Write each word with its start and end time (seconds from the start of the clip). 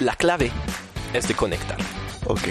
la 0.00 0.14
clave 0.14 0.50
es 1.12 1.28
de 1.28 1.34
conectar. 1.34 1.78
Ok. 2.26 2.42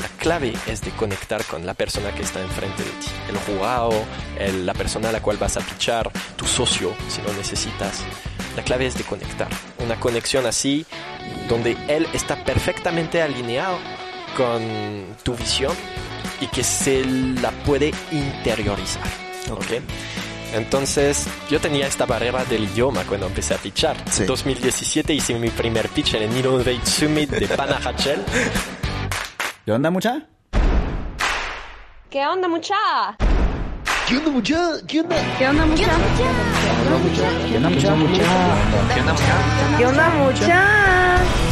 La 0.00 0.08
clave 0.18 0.52
es 0.66 0.80
de 0.82 0.90
conectar 0.92 1.44
con 1.44 1.64
la 1.66 1.74
persona 1.74 2.12
que 2.14 2.22
está 2.22 2.40
enfrente 2.40 2.82
de 2.82 2.90
ti. 2.90 3.06
El 3.28 3.36
jugado, 3.38 3.92
el- 4.38 4.66
la 4.66 4.74
persona 4.74 5.08
a 5.08 5.12
la 5.12 5.20
cual 5.20 5.36
vas 5.36 5.56
a 5.56 5.60
pichar, 5.60 6.10
tu 6.36 6.46
socio, 6.46 6.94
si 7.08 7.22
lo 7.22 7.32
necesitas. 7.34 8.00
La 8.56 8.62
clave 8.62 8.86
es 8.86 8.96
de 8.96 9.04
conectar. 9.04 9.48
Una 9.78 9.98
conexión 9.98 10.46
así, 10.46 10.84
donde 11.48 11.76
él 11.88 12.06
está 12.12 12.44
perfectamente 12.44 13.22
alineado 13.22 13.78
con 14.36 14.62
tu 15.22 15.34
visión 15.34 15.72
y 16.40 16.46
que 16.48 16.62
se 16.64 17.04
la 17.04 17.50
puede 17.64 17.92
interiorizar. 18.10 19.02
¿ok? 19.50 19.82
Entonces, 20.52 21.26
yo 21.50 21.60
tenía 21.60 21.86
esta 21.86 22.04
barrera 22.04 22.44
del 22.44 22.64
idioma 22.64 23.04
cuando 23.04 23.26
empecé 23.26 23.54
a 23.54 23.58
pichar. 23.58 23.96
Sí. 24.10 24.22
En 24.22 24.28
2017 24.28 25.14
hice 25.14 25.34
mi 25.34 25.48
primer 25.50 25.88
pitch 25.88 26.14
en 26.14 26.24
el 26.24 26.36
Innovate 26.36 26.84
Summit 26.84 27.30
de 27.30 27.48
Panajachel. 27.48 28.22
¿Qué 29.64 29.72
onda, 29.72 29.90
mucha? 29.90 30.26
¿Qué 32.10 32.26
onda, 32.26 32.48
mucha? 32.48 32.76
¿Qué 34.06 34.18
onda, 34.18 34.30
mucha? 34.30 34.72
¿Qué 34.86 35.00
onda? 35.00 35.16
¿Qué 35.38 35.48
onda, 35.48 35.64
mucha? 35.64 35.86
¿Qué 36.16 36.76
onda, 36.86 36.98
mucha? 36.98 37.22
¿Qué 37.48 37.56
onda, 37.56 37.70
mucha? 37.70 37.96
¿Qué 39.78 39.86
onda 39.86 41.51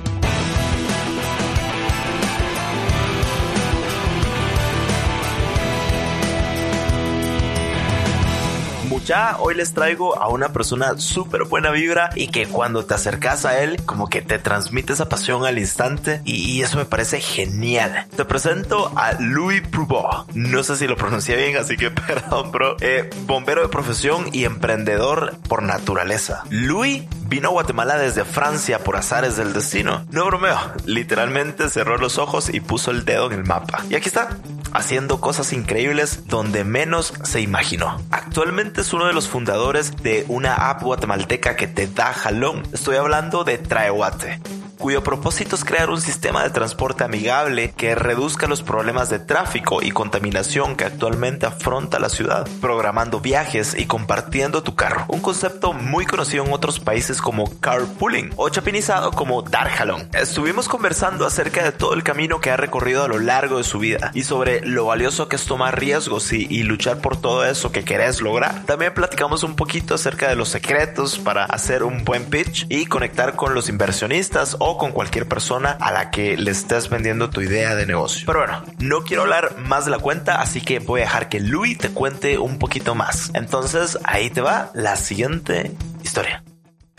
Mucha, 9.11 9.41
hoy 9.41 9.55
les 9.55 9.73
traigo 9.73 10.17
a 10.17 10.29
una 10.29 10.53
persona 10.53 10.97
súper 10.97 11.43
buena 11.43 11.69
vibra 11.69 12.11
y 12.15 12.27
que 12.27 12.47
cuando 12.47 12.85
te 12.85 12.93
acercas 12.93 13.43
a 13.43 13.59
él, 13.59 13.83
como 13.85 14.07
que 14.07 14.21
te 14.21 14.39
transmite 14.39 14.93
esa 14.93 15.09
pasión 15.09 15.45
al 15.45 15.57
instante 15.57 16.21
y, 16.23 16.61
eso 16.61 16.77
me 16.77 16.85
parece 16.85 17.19
genial. 17.19 18.07
Te 18.15 18.23
presento 18.23 18.89
a 18.95 19.11
Louis 19.19 19.67
Prouveau. 19.67 20.27
No 20.33 20.63
sé 20.63 20.77
si 20.77 20.87
lo 20.87 20.95
pronuncié 20.95 21.35
bien, 21.35 21.57
así 21.57 21.75
que 21.75 21.91
perdón, 22.07 22.53
bro. 22.53 22.77
Eh, 22.79 23.09
bombero 23.25 23.63
de 23.63 23.67
profesión 23.67 24.29
y 24.31 24.45
emprendedor 24.45 25.35
por 25.49 25.61
naturaleza. 25.61 26.43
Louis 26.49 27.03
vino 27.31 27.49
a 27.49 27.51
Guatemala 27.51 27.97
desde 27.97 28.23
Francia 28.23 28.79
por 28.79 28.95
azares 28.95 29.35
del 29.35 29.53
destino. 29.53 30.05
No 30.11 30.25
bromeo, 30.25 30.57
literalmente 30.85 31.69
cerró 31.69 31.97
los 31.97 32.17
ojos 32.17 32.49
y 32.53 32.59
puso 32.59 32.91
el 32.91 33.03
dedo 33.03 33.27
en 33.27 33.39
el 33.39 33.45
mapa. 33.45 33.83
Y 33.89 33.95
aquí 33.95 34.07
está, 34.07 34.37
haciendo 34.73 35.21
cosas 35.21 35.53
increíbles 35.53 36.27
donde 36.27 36.63
menos 36.63 37.13
se 37.23 37.41
imaginó. 37.41 38.01
Actualmente 38.11 38.81
es 38.81 38.93
uno 39.01 39.07
de 39.07 39.13
los 39.15 39.27
fundadores 39.27 39.97
de 40.03 40.25
una 40.27 40.69
app 40.69 40.83
guatemalteca 40.83 41.55
que 41.55 41.65
te 41.65 41.87
da 41.87 42.13
jalón. 42.13 42.61
Estoy 42.71 42.97
hablando 42.97 43.43
de 43.43 43.57
Traeguate 43.57 44.39
cuyo 44.81 45.03
propósito 45.03 45.55
es 45.55 45.63
crear 45.63 45.91
un 45.91 46.01
sistema 46.01 46.41
de 46.41 46.49
transporte 46.49 47.03
amigable 47.03 47.71
que 47.77 47.93
reduzca 47.93 48.47
los 48.47 48.63
problemas 48.63 49.11
de 49.11 49.19
tráfico 49.19 49.83
y 49.83 49.91
contaminación 49.91 50.75
que 50.75 50.85
actualmente 50.85 51.45
afronta 51.45 51.99
la 51.99 52.09
ciudad, 52.09 52.47
programando 52.59 53.19
viajes 53.19 53.75
y 53.77 53.85
compartiendo 53.85 54.63
tu 54.63 54.73
carro. 54.75 55.05
Un 55.07 55.21
concepto 55.21 55.71
muy 55.73 56.07
conocido 56.07 56.45
en 56.45 56.51
otros 56.51 56.79
países 56.79 57.21
como 57.21 57.59
carpooling 57.59 58.31
o 58.37 58.49
chapinizado 58.49 59.11
como 59.11 59.43
dar 59.43 59.69
jalón. 59.69 60.09
Estuvimos 60.13 60.67
conversando 60.67 61.27
acerca 61.27 61.63
de 61.63 61.71
todo 61.71 61.93
el 61.93 62.03
camino 62.03 62.41
que 62.41 62.49
ha 62.49 62.57
recorrido 62.57 63.03
a 63.03 63.07
lo 63.07 63.19
largo 63.19 63.57
de 63.57 63.63
su 63.63 63.77
vida 63.77 64.09
y 64.15 64.23
sobre 64.23 64.65
lo 64.65 64.87
valioso 64.87 65.29
que 65.29 65.35
es 65.35 65.45
tomar 65.45 65.79
riesgos 65.79 66.33
y, 66.33 66.47
y 66.49 66.63
luchar 66.63 66.97
por 67.01 67.21
todo 67.21 67.45
eso 67.45 67.71
que 67.71 67.83
querés 67.83 68.19
lograr. 68.19 68.63
También 68.65 68.90
platicamos 68.93 69.43
un 69.43 69.55
poquito 69.55 69.95
acerca 69.95 70.29
de 70.29 70.35
los 70.35 70.49
secretos 70.49 71.19
para 71.19 71.45
hacer 71.45 71.83
un 71.83 72.03
buen 72.03 72.25
pitch 72.25 72.65
y 72.69 72.85
conectar 72.85 73.35
con 73.35 73.53
los 73.53 73.69
inversionistas 73.69 74.55
o 74.59 74.77
con 74.77 74.91
cualquier 74.91 75.27
persona 75.27 75.77
a 75.79 75.91
la 75.91 76.11
que 76.11 76.37
le 76.37 76.51
estés 76.51 76.89
vendiendo 76.89 77.29
tu 77.29 77.41
idea 77.41 77.75
de 77.75 77.85
negocio. 77.85 78.25
Pero 78.25 78.39
bueno, 78.39 78.63
no 78.79 79.03
quiero 79.03 79.23
hablar 79.23 79.57
más 79.57 79.85
de 79.85 79.91
la 79.91 79.99
cuenta, 79.99 80.41
así 80.41 80.61
que 80.61 80.79
voy 80.79 81.01
a 81.01 81.03
dejar 81.03 81.29
que 81.29 81.39
Louis 81.39 81.77
te 81.77 81.89
cuente 81.89 82.37
un 82.37 82.59
poquito 82.59 82.95
más. 82.95 83.31
Entonces, 83.33 83.97
ahí 84.03 84.29
te 84.29 84.41
va 84.41 84.71
la 84.73 84.95
siguiente 84.95 85.71
historia. 86.03 86.43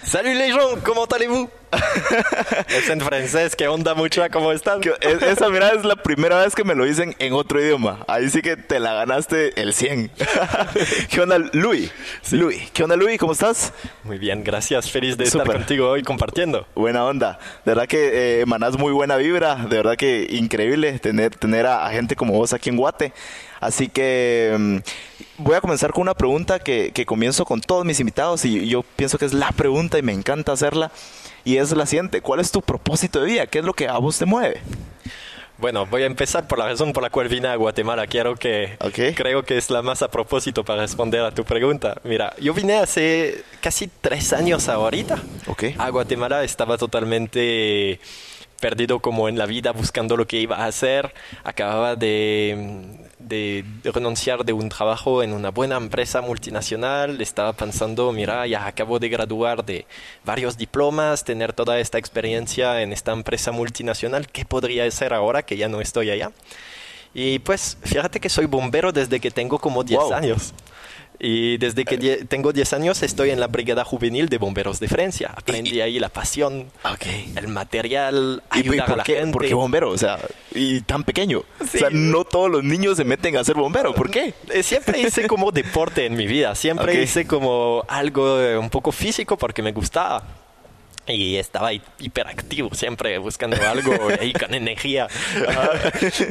Salut 0.02 0.34
les 0.34 0.52
gens, 0.52 0.82
comment 0.82 1.06
allez-vous? 1.12 1.61
es 2.68 2.88
en 2.90 3.00
francés, 3.00 3.56
¿qué 3.56 3.68
onda 3.68 3.94
mucha? 3.94 4.28
¿Cómo 4.30 4.52
están? 4.52 4.80
Es- 5.00 5.22
Esa, 5.22 5.48
mira, 5.48 5.70
es 5.70 5.84
la 5.84 5.96
primera 5.96 6.42
vez 6.42 6.54
que 6.54 6.64
me 6.64 6.74
lo 6.74 6.84
dicen 6.84 7.14
en 7.18 7.32
otro 7.32 7.60
idioma. 7.62 8.04
Ahí 8.08 8.28
sí 8.30 8.42
que 8.42 8.56
te 8.56 8.78
la 8.80 8.92
ganaste 8.94 9.60
el 9.60 9.72
100. 9.72 10.10
¿Qué 11.10 11.20
onda, 11.20 11.38
Louis? 11.52 11.90
Louis, 12.30 12.70
¿qué 12.72 12.82
onda, 12.84 12.96
Louis? 12.96 13.18
¿Cómo 13.18 13.32
estás? 13.32 13.72
Muy 14.04 14.18
bien, 14.18 14.44
gracias, 14.44 14.90
feliz 14.90 15.16
de 15.16 15.24
estar 15.24 15.42
Súper. 15.42 15.56
contigo 15.58 15.88
hoy 15.90 16.02
compartiendo. 16.02 16.66
Buena 16.74 17.04
onda. 17.04 17.38
De 17.64 17.70
verdad 17.72 17.86
que 17.86 18.08
eh, 18.08 18.40
emanás 18.40 18.76
muy 18.78 18.92
buena 18.92 19.16
vibra. 19.16 19.54
De 19.56 19.76
verdad 19.76 19.96
que 19.96 20.26
increíble 20.30 20.98
tener, 20.98 21.34
tener 21.36 21.66
a, 21.66 21.86
a 21.86 21.90
gente 21.90 22.16
como 22.16 22.34
vos 22.34 22.52
aquí 22.52 22.70
en 22.70 22.76
Guate. 22.76 23.12
Así 23.60 23.88
que 23.88 24.54
mm, 24.58 24.76
voy 25.38 25.54
a 25.54 25.60
comenzar 25.60 25.92
con 25.92 26.02
una 26.02 26.14
pregunta 26.14 26.58
que, 26.58 26.90
que 26.92 27.06
comienzo 27.06 27.44
con 27.44 27.60
todos 27.60 27.84
mis 27.84 28.00
invitados 28.00 28.44
y 28.44 28.66
yo 28.68 28.82
pienso 28.82 29.18
que 29.18 29.24
es 29.24 29.32
la 29.32 29.52
pregunta 29.52 29.98
y 29.98 30.02
me 30.02 30.12
encanta 30.12 30.50
hacerla. 30.52 30.90
Y 31.44 31.56
es 31.56 31.72
la 31.72 31.86
siguiente. 31.86 32.20
¿Cuál 32.20 32.40
es 32.40 32.50
tu 32.50 32.62
propósito 32.62 33.20
de 33.20 33.26
vida? 33.26 33.46
¿Qué 33.46 33.58
es 33.60 33.64
lo 33.64 33.74
que 33.74 33.88
a 33.88 33.98
vos 33.98 34.18
te 34.18 34.26
mueve? 34.26 34.60
Bueno, 35.58 35.86
voy 35.86 36.02
a 36.02 36.06
empezar 36.06 36.48
por 36.48 36.58
la 36.58 36.66
razón 36.66 36.92
por 36.92 37.04
la 37.04 37.10
cual 37.10 37.28
vine 37.28 37.46
a 37.46 37.54
Guatemala. 37.54 38.08
Quiero 38.08 38.34
que 38.34 38.76
creo 39.16 39.44
que 39.44 39.56
es 39.56 39.70
la 39.70 39.80
más 39.80 40.02
a 40.02 40.10
propósito 40.10 40.64
para 40.64 40.82
responder 40.82 41.20
a 41.20 41.30
tu 41.30 41.44
pregunta. 41.44 42.00
Mira, 42.02 42.34
yo 42.40 42.52
vine 42.52 42.78
hace 42.78 43.44
casi 43.60 43.88
tres 44.00 44.32
años 44.32 44.68
ahorita. 44.68 45.22
A 45.78 45.90
Guatemala 45.90 46.42
estaba 46.42 46.78
totalmente 46.78 48.00
perdido 48.60 48.98
como 48.98 49.28
en 49.28 49.38
la 49.38 49.46
vida 49.46 49.70
buscando 49.72 50.16
lo 50.16 50.26
que 50.26 50.38
iba 50.38 50.56
a 50.56 50.66
hacer. 50.66 51.14
Acababa 51.44 51.94
de, 51.94 52.98
de 53.32 53.64
renunciar 53.84 54.44
de 54.44 54.52
un 54.52 54.68
trabajo 54.68 55.22
en 55.22 55.32
una 55.32 55.50
buena 55.50 55.76
empresa 55.78 56.20
multinacional. 56.20 57.18
Estaba 57.22 57.54
pensando, 57.54 58.12
mira, 58.12 58.46
ya 58.46 58.66
acabo 58.66 58.98
de 58.98 59.08
graduar 59.08 59.64
de 59.64 59.86
varios 60.22 60.58
diplomas, 60.58 61.24
tener 61.24 61.54
toda 61.54 61.80
esta 61.80 61.96
experiencia 61.96 62.82
en 62.82 62.92
esta 62.92 63.12
empresa 63.12 63.50
multinacional. 63.50 64.26
¿Qué 64.28 64.44
podría 64.44 64.84
hacer 64.84 65.14
ahora 65.14 65.42
que 65.42 65.56
ya 65.56 65.68
no 65.68 65.80
estoy 65.80 66.10
allá? 66.10 66.30
Y 67.14 67.38
pues 67.38 67.78
fíjate 67.82 68.20
que 68.20 68.28
soy 68.28 68.44
bombero 68.44 68.92
desde 68.92 69.18
que 69.18 69.30
tengo 69.30 69.58
como 69.58 69.82
10 69.82 70.00
Wow. 70.00 70.12
años. 70.14 70.52
Y 71.24 71.56
desde 71.58 71.84
que 71.84 71.98
die- 71.98 72.24
tengo 72.24 72.52
10 72.52 72.72
años 72.72 73.00
estoy 73.04 73.30
en 73.30 73.38
la 73.38 73.46
Brigada 73.46 73.84
Juvenil 73.84 74.28
de 74.28 74.38
Bomberos 74.38 74.80
de 74.80 74.88
Francia. 74.88 75.30
Aprendí 75.36 75.80
ahí 75.80 76.00
la 76.00 76.08
pasión, 76.08 76.66
Ok. 76.84 77.06
el 77.36 77.46
material, 77.46 78.42
¿Y, 78.52 78.56
y 78.56 78.60
ayudar 78.62 78.80
a 78.80 78.86
por 78.86 78.96
la 78.98 79.04
qué, 79.04 79.14
gente. 79.18 79.32
por 79.32 79.46
qué 79.46 79.54
bombero? 79.54 79.90
O 79.90 79.96
sea, 79.98 80.18
y 80.52 80.80
tan 80.80 81.04
pequeño. 81.04 81.44
Sí. 81.60 81.76
O 81.76 81.78
sea, 81.78 81.90
no 81.92 82.24
todos 82.24 82.50
los 82.50 82.64
niños 82.64 82.96
se 82.96 83.04
meten 83.04 83.36
a 83.36 83.44
ser 83.44 83.54
bombero. 83.54 83.94
¿Por 83.94 84.10
qué? 84.10 84.34
Eh, 84.52 84.64
Siempre 84.64 85.00
hice 85.00 85.28
como 85.28 85.52
deporte 85.52 86.06
en 86.06 86.16
mi 86.16 86.26
vida, 86.26 86.56
siempre 86.56 86.92
Ok. 86.98 87.04
hice 87.04 87.24
como 87.24 87.84
algo 87.86 88.40
eh, 88.40 88.58
un 88.58 88.68
poco 88.68 88.90
físico 88.90 89.36
porque 89.38 89.62
me 89.62 89.70
gustaba. 89.70 90.24
Y 91.06 91.36
estaba 91.36 91.72
hi- 91.72 91.82
hiperactivo, 91.98 92.72
siempre 92.74 93.18
buscando 93.18 93.56
algo 93.68 93.92
ahí 94.20 94.32
con 94.32 94.54
energía. 94.54 95.08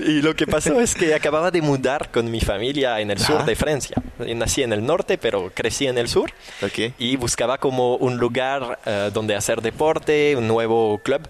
y 0.06 0.22
lo 0.22 0.36
que 0.36 0.48
pasó 0.48 0.80
es 0.80 0.96
que 0.96 1.14
acababa 1.14 1.52
de 1.52 1.62
mudar 1.62 2.10
con 2.12 2.32
mi 2.32 2.40
familia 2.40 3.00
en 3.02 3.12
el 3.12 3.20
sur 3.20 3.38
Ajá. 3.38 3.46
de 3.46 3.56
Francia. 3.56 3.98
Nací 4.20 4.64
en 4.64 4.72
el 4.74 4.86
norte, 4.86 5.18
pero 5.18 5.52
crecí 5.54 5.88
en 5.88 5.98
el 5.98 6.08
sur. 6.08 6.32
Ok. 6.62 6.94
Y 7.00 7.16
buscaba 7.18 7.58
como 7.58 7.96
un 7.96 8.18
lugar 8.18 8.80
eh, 8.86 9.10
donde 9.14 9.36
hacer 9.36 9.62
deporte, 9.62 10.36
un 10.38 10.48
nuevo 10.48 11.00
club. 11.04 11.22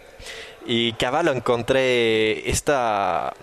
Y 0.68 0.94
cabal 0.94 1.28
encontré 1.30 2.48
esta, 2.50 3.34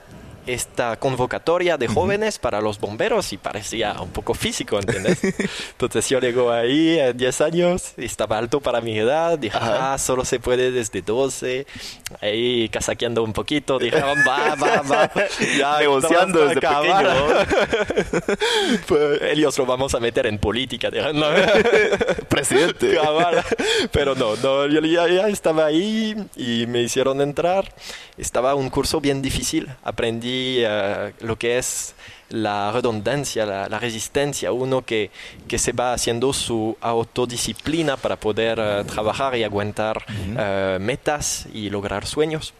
esta 0.49 0.97
convocatoria 0.97 1.77
de 1.77 1.89
jóvenes 1.89 2.39
para 2.39 2.61
los 2.61 2.81
bomberos 2.81 3.33
y 3.33 3.37
parecía 3.37 3.93
un 4.01 4.09
poco 4.11 4.33
físico, 4.35 4.79
¿entendés? 4.79 5.19
Entonces 5.73 6.09
yo 6.09 6.21
llego 6.21 6.51
ahí 6.51 6.99
a 6.99 7.13
10 7.13 7.41
años, 7.43 7.93
estaba 7.99 8.39
alto 8.39 8.61
para 8.61 8.81
mi 8.81 8.99
edad, 8.99 9.39
dije, 9.39 9.57
Ajá. 9.57 9.93
ah, 9.93 9.99
solo 9.99 10.25
se 10.25 10.41
puede 10.41 10.71
desde 10.71 11.03
12, 11.03 11.67
ahí 12.23 12.69
casaqueando 12.71 13.23
un 13.23 13.33
poquito, 13.35 13.79
dije, 13.79 13.99
"Ah, 13.99 14.15
va, 14.27 14.55
va, 14.55 14.83
va. 14.83 15.11
Ya, 15.59 15.79
Negociando 15.81 16.47
desde 16.47 16.59
acabar". 16.59 17.47
Pues, 18.87 19.23
ellos 19.33 19.57
lo 19.59 19.67
vamos 19.67 19.95
a 19.95 20.01
meter 20.01 20.27
en 20.27 20.39
política. 20.39 20.91
dije, 20.91 21.13
"No". 21.13 21.27
Presidente. 22.29 22.95
Cabal. 22.95 23.43
Pero 23.93 24.15
no, 24.15 24.37
no, 24.37 24.67
yo 24.67 24.81
ya, 24.81 25.07
ya 25.09 25.29
estaba 25.29 25.67
ahí 25.67 26.17
y 26.37 26.67
me 26.67 26.83
hicieron 26.83 27.21
entrar 27.21 27.73
estaba 28.19 28.55
un 28.55 28.69
curso 28.69 29.01
bien 29.01 29.23
difícil. 29.23 29.69
Aprendí 29.83 30.59
eh, 30.59 31.13
lo 31.21 31.39
que 31.39 31.59
es 31.59 31.95
la 32.31 32.73
redundancia, 32.73 33.47
la, 33.47 33.69
la 33.69 33.79
resistencia, 33.79 34.53
uno 34.53 34.85
que, 34.85 35.11
que, 35.47 35.59
se 35.59 35.73
va 35.73 35.95
haciendo 35.95 36.33
su 36.33 36.77
autodisciplina 36.81 37.97
para 37.97 38.17
poder 38.17 38.59
uh, 38.59 38.85
trabajar 38.85 39.35
y 39.37 39.45
aguantar 39.45 40.05
uh, 40.09 40.79
metas 40.79 41.47
y 41.55 41.71
lograr 41.71 42.05
sueños 42.05 42.53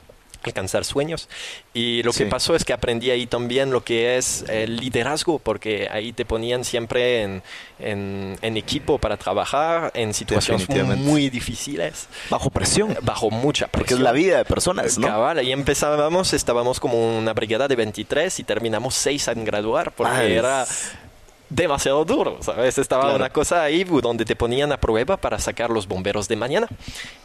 alcanzar 0.43 0.85
sueños. 0.85 1.29
Y 1.75 2.03
lo 2.03 2.13
sí. 2.13 2.25
que 2.25 2.31
pasó 2.31 2.55
es 2.55 2.65
que 2.65 2.73
aprendí 2.73 3.11
ahí 3.11 3.27
también 3.27 3.71
lo 3.71 3.85
que 3.85 4.17
es 4.17 4.45
el 4.49 4.77
liderazgo, 4.77 5.39
porque 5.39 5.89
ahí 5.91 6.13
te 6.13 6.25
ponían 6.25 6.65
siempre 6.65 7.23
en, 7.23 7.43
en, 7.79 8.39
en 8.43 8.57
equipo 8.57 8.99
para 8.99 9.17
trabajar 9.17 9.91
en 9.95 10.15
situaciones 10.15 10.69
muy 10.99 11.31
difíciles. 11.31 12.09
Bajo 12.31 12.51
presión. 12.51 12.97
Bajo 13.03 13.31
mucha 13.31 13.67
presión. 13.67 13.81
Porque 13.81 13.95
es 13.95 14.01
la 14.01 14.13
vida 14.13 14.39
de 14.39 14.45
personas, 14.45 14.99
¿no? 14.99 15.07
Cabal, 15.07 15.39
ahí 15.39 15.53
empezábamos, 15.53 16.33
estábamos 16.33 16.81
como 16.81 17.19
una 17.19 17.33
brigada 17.33 17.69
de 17.69 17.77
23 17.77 18.41
y 18.41 18.45
terminamos 18.45 18.95
6 18.95 19.29
en 19.29 19.45
graduar, 19.45 19.93
porque 19.93 20.37
era 20.37 20.67
demasiado 21.51 22.05
duro, 22.05 22.39
¿sabes? 22.41 22.77
Estaba 22.79 23.05
Claro. 23.05 23.17
una 23.17 23.31
cosa 23.31 23.63
ahí 23.63 23.85
donde 23.85 24.25
te 24.25 24.37
ponían 24.37 24.71
a 24.73 24.77
prueba 24.79 25.17
para 25.17 25.39
sacar 25.39 25.71
los 25.71 25.87
bomberos 25.89 26.29
de 26.29 26.37
mañana. 26.37 26.69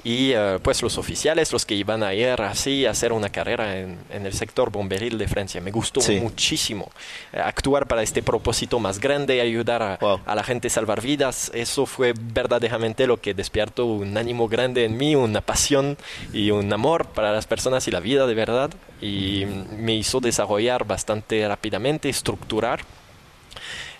Y 0.03 0.31
eh, 0.33 0.59
pues 0.61 0.81
los 0.81 0.97
oficiales, 0.97 1.51
los 1.51 1.65
que 1.65 1.75
iban 1.75 2.03
a 2.03 2.13
ir 2.13 2.41
así 2.41 2.85
a 2.85 2.91
hacer 2.91 3.11
una 3.13 3.29
carrera 3.29 3.77
en, 3.79 3.97
en 4.11 4.25
el 4.25 4.33
sector 4.33 4.71
bomberil 4.71 5.17
de 5.17 5.27
Francia. 5.27 5.61
Me 5.61 5.71
gustó 5.71 6.01
Sí. 6.01 6.19
muchísimo 6.19 6.91
eh, 7.33 7.39
actuar 7.39 7.87
para 7.87 8.01
este 8.03 8.21
propósito 8.23 8.79
más 8.79 8.99
grande, 8.99 9.41
ayudar 9.41 9.81
a, 9.83 9.97
Wow. 9.99 10.19
a 10.25 10.35
la 10.35 10.43
gente 10.43 10.67
a 10.67 10.71
salvar 10.71 11.01
vidas. 11.01 11.51
Eso 11.53 11.85
fue 11.85 12.13
verdaderamente 12.17 13.07
lo 13.07 13.17
que 13.21 13.33
despertó 13.33 13.85
un 13.85 14.17
ánimo 14.17 14.47
grande 14.47 14.85
en 14.85 14.97
mí, 14.97 15.15
una 15.15 15.41
pasión 15.41 15.97
y 16.33 16.51
un 16.51 16.71
amor 16.71 17.05
para 17.07 17.31
las 17.31 17.45
personas 17.47 17.87
y 17.87 17.91
la 17.91 17.99
vida 17.99 18.25
de 18.27 18.33
verdad. 18.35 18.71
Y 19.01 19.45
me 19.77 19.93
hizo 19.95 20.19
desarrollar 20.21 20.85
bastante 20.85 21.45
rápidamente, 21.47 22.09
estructurar. 22.09 22.81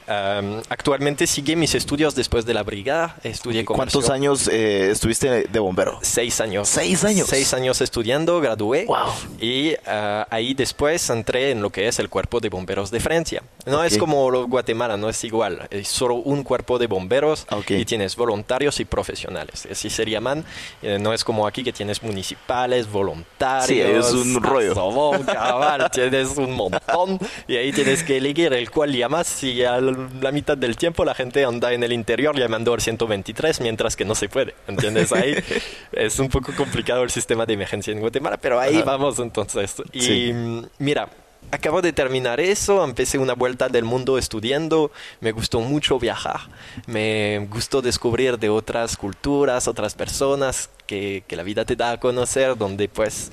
Um, 0.07 0.61
actualmente 0.69 1.27
sigue 1.27 1.55
mis 1.55 1.75
estudios 1.75 2.15
después 2.15 2.45
de 2.45 2.53
la 2.53 2.63
brigada. 2.63 3.15
Estudié 3.23 3.63
¿Cuántos 3.65 4.09
años 4.09 4.47
eh, 4.47 4.91
estuviste 4.91 5.43
de 5.43 5.59
bombero? 5.59 5.99
Seis 6.01 6.41
años. 6.41 6.67
¿Seis 6.67 7.03
años? 7.03 7.27
Seis 7.29 7.53
años 7.53 7.79
estudiando, 7.81 8.41
gradué. 8.41 8.85
Wow. 8.85 8.97
Y 9.39 9.73
ah, 9.85 10.27
ahí 10.29 10.53
después 10.53 11.09
entré 11.09 11.51
en 11.51 11.61
lo 11.61 11.69
que 11.69 11.87
es 11.87 11.99
el 11.99 12.09
cuerpo 12.09 12.39
de 12.39 12.49
bomberos 12.49 12.91
de 12.91 12.99
Francia. 12.99 13.43
No 13.65 13.79
Ok. 13.79 13.85
es 13.85 13.97
como 13.97 14.45
Guatemala, 14.47 14.97
no 14.97 15.09
es 15.09 15.23
igual. 15.23 15.67
Es 15.69 15.87
solo 15.87 16.15
un 16.15 16.43
cuerpo 16.43 16.77
de 16.79 16.87
bomberos 16.87 17.45
Ok. 17.49 17.71
y 17.71 17.85
tienes 17.85 18.15
voluntarios 18.15 18.79
y 18.79 18.85
profesionales. 18.85 19.67
Así 19.71 19.89
se 19.89 20.05
llaman. 20.05 20.43
Eh, 20.81 20.97
no 20.99 21.13
es 21.13 21.23
como 21.23 21.47
aquí 21.47 21.63
que 21.63 21.71
tienes 21.71 22.03
municipales, 22.03 22.91
voluntarios. 22.91 23.67
Sí, 23.67 23.79
es 23.79 24.11
un 24.11 24.43
rollo. 24.43 24.73
Cabal, 25.25 25.89
tienes 25.91 26.35
un 26.37 26.53
montón 26.53 27.19
y 27.47 27.55
ahí 27.55 27.71
tienes 27.71 28.03
que 28.03 28.17
elegir 28.17 28.53
el 28.53 28.69
cual 28.69 28.91
llamas 28.93 29.43
y 29.43 29.63
a 29.63 29.79
la 30.21 30.31
mitad 30.31 30.57
del 30.57 30.75
tiempo 30.77 31.05
la 31.05 31.13
gente 31.13 31.43
anda 31.45 31.73
en 31.73 31.83
el 31.83 31.91
interior 31.93 32.37
llamando 32.37 32.73
al 32.73 32.81
123 32.81 33.61
mientras 33.61 33.95
que 33.95 34.05
no 34.05 34.15
se 34.15 34.29
puede, 34.29 34.55
¿entiendes? 34.67 35.11
Ahí 35.13 35.35
es 35.93 36.19
un 36.19 36.29
poco 36.29 36.53
complicado 36.55 37.03
el 37.03 37.09
sistema 37.09 37.45
de 37.45 37.53
emergencia 37.53 37.91
en 37.93 37.99
Guatemala, 37.99 38.37
pero 38.37 38.59
ahí 38.59 38.75
Ajá. 38.77 38.83
vamos 38.85 39.19
entonces. 39.19 39.75
Y 39.91 40.01
Sí. 40.01 40.33
mira, 40.79 41.09
acabo 41.51 41.81
de 41.81 41.93
terminar 41.93 42.39
eso, 42.39 42.83
empecé 42.83 43.17
una 43.17 43.33
vuelta 43.33 43.69
del 43.69 43.83
mundo 43.83 44.17
estudiando, 44.17 44.91
me 45.21 45.31
gustó 45.31 45.59
mucho 45.59 45.99
viajar, 45.99 46.39
me 46.87 47.45
gustó 47.51 47.81
descubrir 47.81 48.39
de 48.39 48.49
otras 48.49 48.97
culturas, 48.97 49.67
otras 49.67 49.93
personas 49.93 50.69
que, 50.87 51.23
que 51.27 51.35
la 51.35 51.43
vida 51.43 51.65
te 51.65 51.75
da 51.75 51.91
a 51.91 51.99
conocer, 51.99 52.57
donde 52.57 52.87
pues 52.89 53.31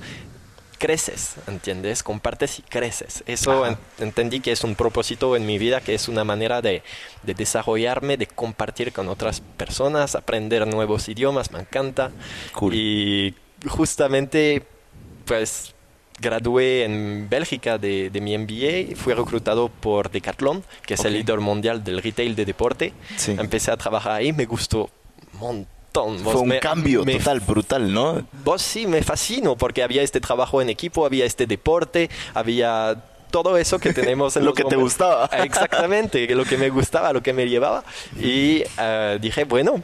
creces, 0.81 1.35
¿entiendes? 1.47 2.01
Compartes 2.01 2.57
y 2.57 2.63
creces. 2.63 3.23
Eso 3.27 3.67
en- 3.67 3.77
entendí 3.99 4.39
que 4.39 4.51
es 4.51 4.63
un 4.63 4.73
propósito 4.73 5.35
en 5.35 5.45
mi 5.45 5.59
vida, 5.59 5.79
que 5.79 5.93
es 5.93 6.07
una 6.07 6.23
manera 6.23 6.59
de, 6.63 6.81
de 7.21 7.33
desarrollarme, 7.35 8.17
de 8.17 8.25
compartir 8.25 8.91
con 8.91 9.07
otras 9.07 9.41
personas, 9.57 10.15
aprender 10.15 10.65
nuevos 10.65 11.07
idiomas, 11.07 11.51
me 11.51 11.59
encanta. 11.59 12.09
Cool. 12.53 12.73
Y 12.73 13.35
justamente, 13.67 14.63
pues, 15.25 15.75
gradué 16.19 16.83
en 16.85 17.27
Bélgica 17.29 17.77
de, 17.77 18.09
de 18.09 18.19
mi 18.21 18.35
MBA, 18.35 18.95
fui 18.95 19.13
reclutado 19.13 19.69
por 19.69 20.09
Decathlon, 20.09 20.63
que 20.85 20.95
es 20.95 21.05
el 21.05 21.13
Ok. 21.13 21.17
líder 21.19 21.39
mundial 21.41 21.83
del 21.83 22.01
retail 22.01 22.35
de 22.35 22.45
deporte. 22.45 22.93
Sí. 23.17 23.35
Empecé 23.37 23.69
a 23.71 23.77
trabajar 23.77 24.13
ahí, 24.13 24.33
me 24.33 24.45
gustó 24.45 24.89
un 25.33 25.39
montón. 25.39 25.80
Vos 25.93 26.21
Fue 26.21 26.35
un 26.41 26.47
me- 26.49 26.59
cambio 26.59 27.03
me 27.03 27.17
total, 27.17 27.39
brutal, 27.41 27.93
¿no? 27.93 28.25
Vos 28.43 28.61
sí, 28.61 28.87
me 28.87 29.03
fascino 29.03 29.55
porque 29.57 29.83
había 29.83 30.01
este 30.01 30.21
trabajo 30.21 30.61
en 30.61 30.69
equipo, 30.69 31.05
había 31.05 31.25
este 31.25 31.45
deporte, 31.47 32.09
había 32.33 33.03
todo 33.29 33.57
eso 33.57 33.79
que 33.79 33.93
tenemos 33.93 34.35
en 34.37 34.43
Lo 34.43 34.49
los 34.51 34.55
que 34.55 34.63
te 34.63 34.75
bomberos. 34.75 34.83
gustaba. 34.83 35.25
Exactamente, 35.43 36.27
lo 36.35 36.45
que 36.45 36.57
me 36.57 36.69
gustaba, 36.69 37.11
lo 37.13 37.21
que 37.21 37.33
me 37.33 37.47
llevaba. 37.47 37.83
Y 38.19 38.63
eh, 38.79 39.17
dije, 39.21 39.43
bueno, 39.45 39.81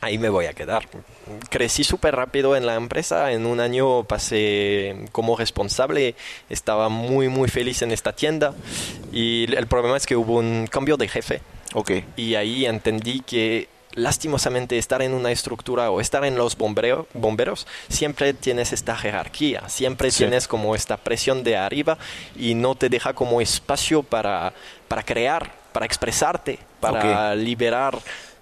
ahí 0.00 0.18
me 0.18 0.28
voy 0.28 0.46
a 0.46 0.52
quedar. 0.52 0.86
Crecí 1.48 1.84
súper 1.84 2.14
rápido 2.16 2.56
en 2.56 2.66
la 2.66 2.74
empresa, 2.74 3.32
en 3.32 3.46
un 3.46 3.60
año 3.60 4.04
pasé 4.04 5.06
como 5.12 5.36
responsable, 5.36 6.14
estaba 6.50 6.88
muy, 6.88 7.28
muy 7.28 7.48
feliz 7.48 7.80
en 7.82 7.92
esta 7.92 8.12
tienda 8.12 8.54
y 9.12 9.44
el 9.54 9.66
problema 9.66 9.96
es 9.96 10.04
que 10.06 10.16
hubo 10.16 10.38
un 10.38 10.66
cambio 10.70 10.96
de 10.96 11.08
jefe 11.08 11.40
Ok. 11.74 11.90
y 12.16 12.34
ahí 12.34 12.66
entendí 12.66 13.20
que 13.20 13.68
lastimosamente 13.94 14.78
estar 14.78 15.02
en 15.02 15.12
una 15.14 15.30
estructura 15.32 15.90
o 15.90 16.00
estar 16.00 16.24
en 16.24 16.36
los 16.36 16.56
bombreo- 16.58 17.06
bomberos, 17.14 17.66
siempre 17.88 18.32
tienes 18.34 18.72
esta 18.72 18.96
jerarquía, 18.96 19.68
siempre 19.68 20.10
Sí. 20.10 20.18
tienes 20.18 20.48
como 20.48 20.74
esta 20.74 20.96
presión 20.96 21.42
de 21.44 21.56
arriba 21.56 21.98
y 22.36 22.54
no 22.54 22.74
te 22.74 22.88
deja 22.88 23.12
como 23.14 23.40
espacio 23.40 24.02
para, 24.02 24.52
para 24.88 25.02
crear, 25.02 25.52
para 25.72 25.86
expresarte, 25.86 26.58
para 26.80 27.34
liberar 27.34 27.98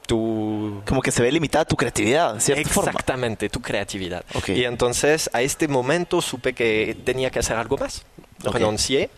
tu... 0.07 0.83
Como 0.87 1.03
que 1.03 1.13
se 1.13 1.23
ve 1.23 1.31
limitada 1.31 1.65
tu 1.65 1.77
creatividad, 1.77 2.35
de 2.35 2.41
cierta 2.41 2.69
forma. 2.69 2.91
Exactamente, 2.91 3.49
tu 3.49 3.61
creatividad. 3.61 4.25
Ok. 4.35 4.49
Y 4.51 4.65
entonces 4.65 5.31
a 5.33 5.43
este 5.43 5.69
momento 5.69 6.21
supe 6.21 6.53
que 6.53 6.97
tenía 7.05 7.31
que 7.31 7.39
hacer 7.39 7.57
algo 7.57 7.77
más. 7.77 8.03
Renuncié. 8.43 9.11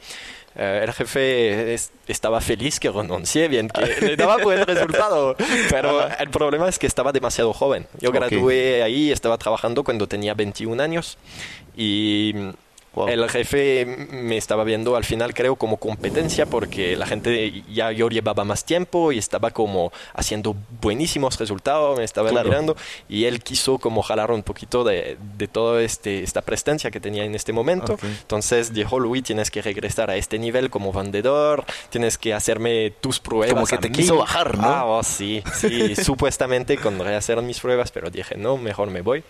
Eh, 0.55 0.81
el 0.85 0.93
jefe 0.93 1.73
es- 1.75 1.93
estaba 2.07 2.41
feliz 2.41 2.79
que 2.79 2.91
renuncié, 2.91 3.49
bien, 3.49 3.69
que 3.69 4.01
le 4.03 4.17
daba 4.17 4.37
buen 4.37 4.59
resultado, 4.67 5.35
pero 5.71 6.07
el 6.19 6.29
problema 6.31 6.69
es 6.69 6.79
que 6.79 6.87
estaba 6.87 7.13
demasiado 7.13 7.53
joven. 7.53 7.87
Yo 8.01 8.11
gradué 8.13 8.83
ahí, 8.83 9.11
estaba 9.11 9.39
trabajando 9.39 9.83
cuando 9.83 10.07
tenía 10.07 10.35
21 10.35 10.81
años 10.83 11.17
y 11.77 12.35
Wow. 12.95 13.09
el 13.09 13.29
jefe 13.31 13.87
me 14.11 14.37
estaba 14.37 14.65
viendo 14.65 14.97
al 14.97 15.05
final 15.05 15.33
creo 15.33 15.57
como 15.57 15.79
competencia 15.79 16.45
porque 16.47 16.95
la 16.97 17.07
gente 17.07 17.63
ya 17.73 17.91
yo 17.91 18.09
llevaba 18.11 18.45
más 18.45 18.65
tiempo 18.67 19.13
y 19.13 19.19
estaba 19.19 19.51
como 19.51 19.93
haciendo 20.15 20.55
buenísimos 20.83 21.39
resultados, 21.39 21.97
me 21.99 22.05
estaba 22.05 22.29
Claro. 22.31 22.49
mirando 22.51 22.77
y 23.09 23.25
él 23.25 23.43
quiso 23.43 23.79
como 23.79 24.03
jalar 24.03 24.31
un 24.31 24.43
poquito 24.43 24.85
de, 24.85 25.17
de 25.39 25.49
toda 25.49 25.83
este, 25.83 26.23
esta 26.23 26.43
presencia 26.43 26.91
que 26.91 27.01
tenía 27.01 27.25
en 27.25 27.35
este 27.35 27.53
momento. 27.53 27.97
Entonces 28.03 28.73
dijo, 28.75 28.99
Luis, 29.01 29.23
tienes 29.25 29.51
que 29.51 29.63
regresar 29.63 30.11
a 30.11 30.17
este 30.17 30.39
nivel 30.39 30.69
como 30.71 30.93
vendedor, 30.93 31.65
tienes 31.91 32.19
que 32.19 32.35
hacerme 32.35 32.91
tus 33.01 33.21
pruebas. 33.21 33.55
Como 33.55 33.67
que 33.67 33.79
te 33.79 33.89
mí". 33.89 33.95
quiso 33.95 34.17
bajar, 34.17 34.59
¿no? 34.59 34.65
Ah, 34.67 34.85
oh, 34.85 35.03
sí, 35.03 35.43
sí, 35.55 35.97
supuestamente 36.03 36.77
con 36.77 36.99
rehacer 36.99 37.41
mis 37.43 37.59
pruebas, 37.61 37.91
pero 37.91 38.11
dije, 38.11 38.37
no, 38.37 38.57
mejor 38.59 38.91
me 38.91 39.01
voy. 39.01 39.25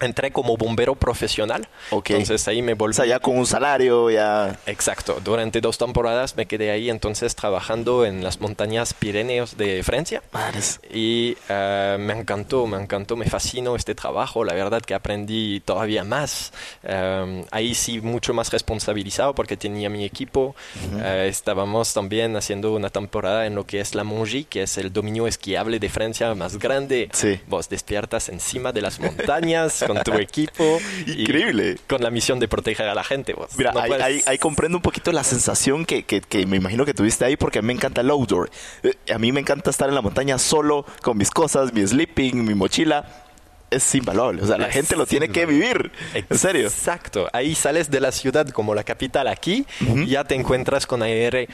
Entré 0.00 0.30
como 0.32 0.56
bombero 0.56 0.94
profesional, 0.94 1.68
Ok. 1.90 2.10
entonces 2.10 2.46
ahí 2.48 2.62
me 2.62 2.74
volví 2.74 2.90
O 2.90 2.94
sea, 2.94 3.06
ya 3.06 3.18
con 3.20 3.36
un 3.38 3.46
salario, 3.46 4.10
ya... 4.10 4.58
Exacto, 4.66 5.20
durante 5.22 5.60
dos 5.60 5.78
temporadas 5.78 6.36
me 6.36 6.46
quedé 6.46 6.70
ahí 6.70 6.90
entonces 6.90 7.34
trabajando 7.34 8.04
en 8.04 8.22
las 8.24 8.40
montañas 8.40 8.94
Pirineos 8.94 9.56
de 9.56 9.82
Francia. 9.82 10.22
Madres. 10.32 10.80
y 10.92 11.36
eh, 11.48 11.96
me 12.00 12.14
encantó, 12.14 12.66
me 12.66 12.76
encantó, 12.80 13.16
me 13.16 13.26
fascinó 13.26 13.76
este 13.76 13.94
trabajo, 13.94 14.44
la 14.44 14.54
verdad 14.54 14.80
que 14.82 14.94
aprendí 14.94 15.60
todavía 15.60 16.04
más, 16.04 16.52
Eh, 16.82 17.44
ahí 17.50 17.74
sí 17.74 18.00
mucho 18.00 18.32
más 18.34 18.50
responsabilizado 18.50 19.34
porque 19.34 19.56
tenía 19.56 19.88
mi 19.90 20.04
equipo, 20.04 20.54
Eh, 21.02 21.26
estábamos 21.28 21.92
también 21.94 22.36
haciendo 22.36 22.72
una 22.72 22.88
temporada 22.90 23.46
en 23.46 23.54
lo 23.54 23.64
que 23.66 23.80
es 23.80 23.94
la 23.94 24.04
Mongie, 24.04 24.44
que 24.44 24.62
es 24.62 24.78
el 24.78 24.92
dominio 24.92 25.26
esquiable 25.26 25.78
de 25.78 25.88
Francia 25.88 26.34
más 26.34 26.58
grande, 26.58 27.08
Sí. 27.12 27.38
vos 27.46 27.68
despiertas 27.68 28.28
encima 28.28 28.72
de 28.72 28.82
las 28.82 28.98
montañas 29.00 29.80
con 29.94 30.02
tu 30.04 30.12
equipo 30.18 30.78
y 31.06 31.22
Increíble. 31.22 31.76
con 31.88 32.02
la 32.02 32.10
misión 32.10 32.38
de 32.38 32.48
proteger 32.48 32.88
a 32.88 32.94
la 32.94 33.04
gente. 33.04 33.32
vos. 33.34 33.50
Mira, 33.56 33.72
No 33.72 33.80
ahí, 33.80 33.88
puedes- 33.88 34.04
ahí- 34.04 34.22
ahí 34.26 34.38
comprendo 34.38 34.78
un 34.78 34.82
poquito 34.82 35.12
la 35.12 35.24
sensación 35.24 35.84
que, 35.84 36.04
que- 36.04 36.20
que 36.20 36.46
me 36.46 36.56
imagino 36.56 36.84
que 36.84 36.94
tuviste 36.94 37.24
ahí 37.24 37.36
porque 37.36 37.58
a 37.58 37.62
mí 37.62 37.66
me 37.68 37.72
encanta 37.74 38.00
el 38.00 38.10
outdoor. 38.10 38.50
Eh, 38.82 38.94
A 39.12 39.18
mí 39.18 39.32
me 39.32 39.40
encanta 39.40 39.70
estar 39.70 39.88
en 39.88 39.94
la 39.94 40.02
montaña 40.02 40.38
solo, 40.38 40.84
con 41.02 41.16
mis 41.18 41.30
cosas, 41.30 41.72
mi 41.72 41.86
sleeping, 41.86 42.44
mi 42.44 42.54
mochila. 42.54 43.04
Es 43.70 43.94
invaluable. 43.94 44.42
O 44.42 44.46
sea, 44.46 44.58
la 44.58 44.66
Es 44.66 44.74
gente 44.74 44.96
lo 44.96 45.06
tiene 45.06 45.28
que 45.28 45.46
vivir. 45.46 45.92
En 46.14 46.36
serio. 46.36 46.66
Exacto. 46.66 47.28
Ahí 47.32 47.54
sales 47.54 47.88
de 47.88 48.00
la 48.00 48.10
ciudad 48.10 48.48
como 48.48 48.74
la 48.74 48.82
capital 48.82 49.28
aquí, 49.28 49.64
ya 50.06 50.24
te 50.24 50.34
encuentras 50.34 50.86
con 50.86 51.02
aire 51.04 51.48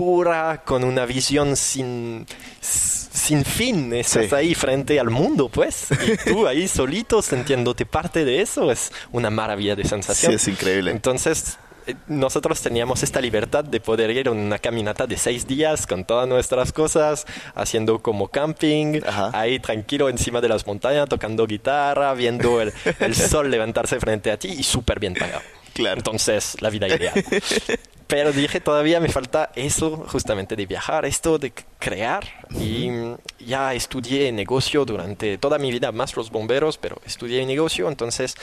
pura, 0.00 0.62
con 0.64 0.82
una 0.82 1.04
visión 1.04 1.56
sin, 1.56 2.26
sin 2.62 3.44
fin. 3.44 3.92
Estás 3.92 4.28
Sí. 4.30 4.34
ahí 4.34 4.54
frente 4.54 4.98
al 4.98 5.10
mundo, 5.10 5.50
pues. 5.50 5.88
Y 5.90 6.30
tú 6.30 6.46
ahí 6.46 6.66
solito, 6.68 7.20
sintiéndote 7.20 7.84
parte 7.84 8.24
de 8.24 8.40
eso, 8.40 8.72
es 8.72 8.92
una 9.12 9.28
maravilla 9.28 9.76
de 9.76 9.84
sensación. 9.84 10.32
Sí, 10.32 10.36
es 10.36 10.48
increíble. 10.48 10.90
Entonces, 10.90 11.58
eh, 11.86 11.96
nosotros 12.08 12.62
teníamos 12.62 13.02
esta 13.02 13.20
libertad 13.20 13.62
de 13.62 13.78
poder 13.78 14.08
ir 14.10 14.26
en 14.28 14.38
una 14.38 14.58
caminata 14.58 15.06
de 15.06 15.18
seis 15.18 15.46
días 15.46 15.86
con 15.86 16.06
todas 16.06 16.26
nuestras 16.26 16.72
cosas, 16.72 17.26
haciendo 17.54 17.98
como 17.98 18.28
camping, 18.28 19.02
Ajá. 19.06 19.30
ahí 19.34 19.58
tranquilo 19.58 20.08
encima 20.08 20.40
de 20.40 20.48
las 20.48 20.66
montañas, 20.66 21.10
tocando 21.10 21.46
guitarra, 21.46 22.14
viendo 22.14 22.62
el, 22.62 22.72
el 23.00 23.14
sol 23.14 23.50
levantarse 23.50 24.00
frente 24.00 24.30
a 24.30 24.38
ti 24.38 24.48
y 24.48 24.62
súper 24.62 24.98
bien 24.98 25.12
pagado. 25.12 25.42
Claro. 25.74 25.98
Entonces, 25.98 26.56
la 26.62 26.70
vida 26.70 26.88
ideal. 26.88 27.22
Pero 28.10 28.32
dije, 28.32 28.60
todavía 28.60 28.98
me 29.00 29.08
falta 29.08 29.50
eso 29.54 30.04
justamente 30.08 30.56
de 30.56 30.66
viajar, 30.66 31.04
esto 31.04 31.38
de 31.38 31.52
crear. 31.78 32.24
Y 32.58 32.90
ya 33.38 33.72
estudié 33.72 34.32
negocio 34.32 34.84
durante 34.84 35.38
toda 35.38 35.58
mi 35.58 35.70
vida, 35.70 35.92
más 35.92 36.16
los 36.16 36.30
bomberos, 36.30 36.76
pero 36.76 37.00
estudié 37.06 37.46
negocio, 37.46 37.88
entonces 37.88 38.34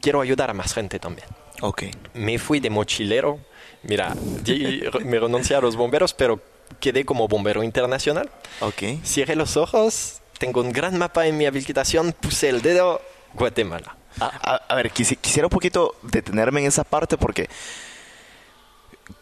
quiero 0.00 0.20
ayudar 0.20 0.50
a 0.50 0.54
más 0.54 0.74
gente 0.74 0.98
también. 0.98 1.26
Ok. 1.62 1.84
Me 2.14 2.38
fui 2.38 2.60
de 2.60 2.70
mochilero. 2.70 3.38
Mira, 3.82 4.14
di- 4.42 4.82
me 5.04 5.18
renuncié 5.18 5.56
a 5.56 5.60
los 5.60 5.74
bomberos, 5.74 6.12
pero 6.12 6.40
quedé 6.78 7.04
como 7.04 7.26
bombero 7.28 7.62
internacional. 7.62 8.28
Ok. 8.60 8.82
Cierré 9.04 9.36
los 9.36 9.56
ojos, 9.56 10.20
tengo 10.38 10.60
un 10.60 10.72
gran 10.72 10.98
mapa 10.98 11.26
en 11.26 11.38
mi 11.38 11.46
habilitación, 11.46 12.12
puse 12.12 12.48
el 12.50 12.60
dedo, 12.60 13.00
Guatemala. 13.34 13.96
A, 14.20 14.56
a 14.68 14.74
ver, 14.74 14.90
quisi- 14.92 15.16
quisiera 15.16 15.46
un 15.46 15.50
poquito 15.50 15.94
detenerme 16.02 16.60
en 16.60 16.66
esa 16.66 16.84
parte 16.84 17.16
porque... 17.16 17.48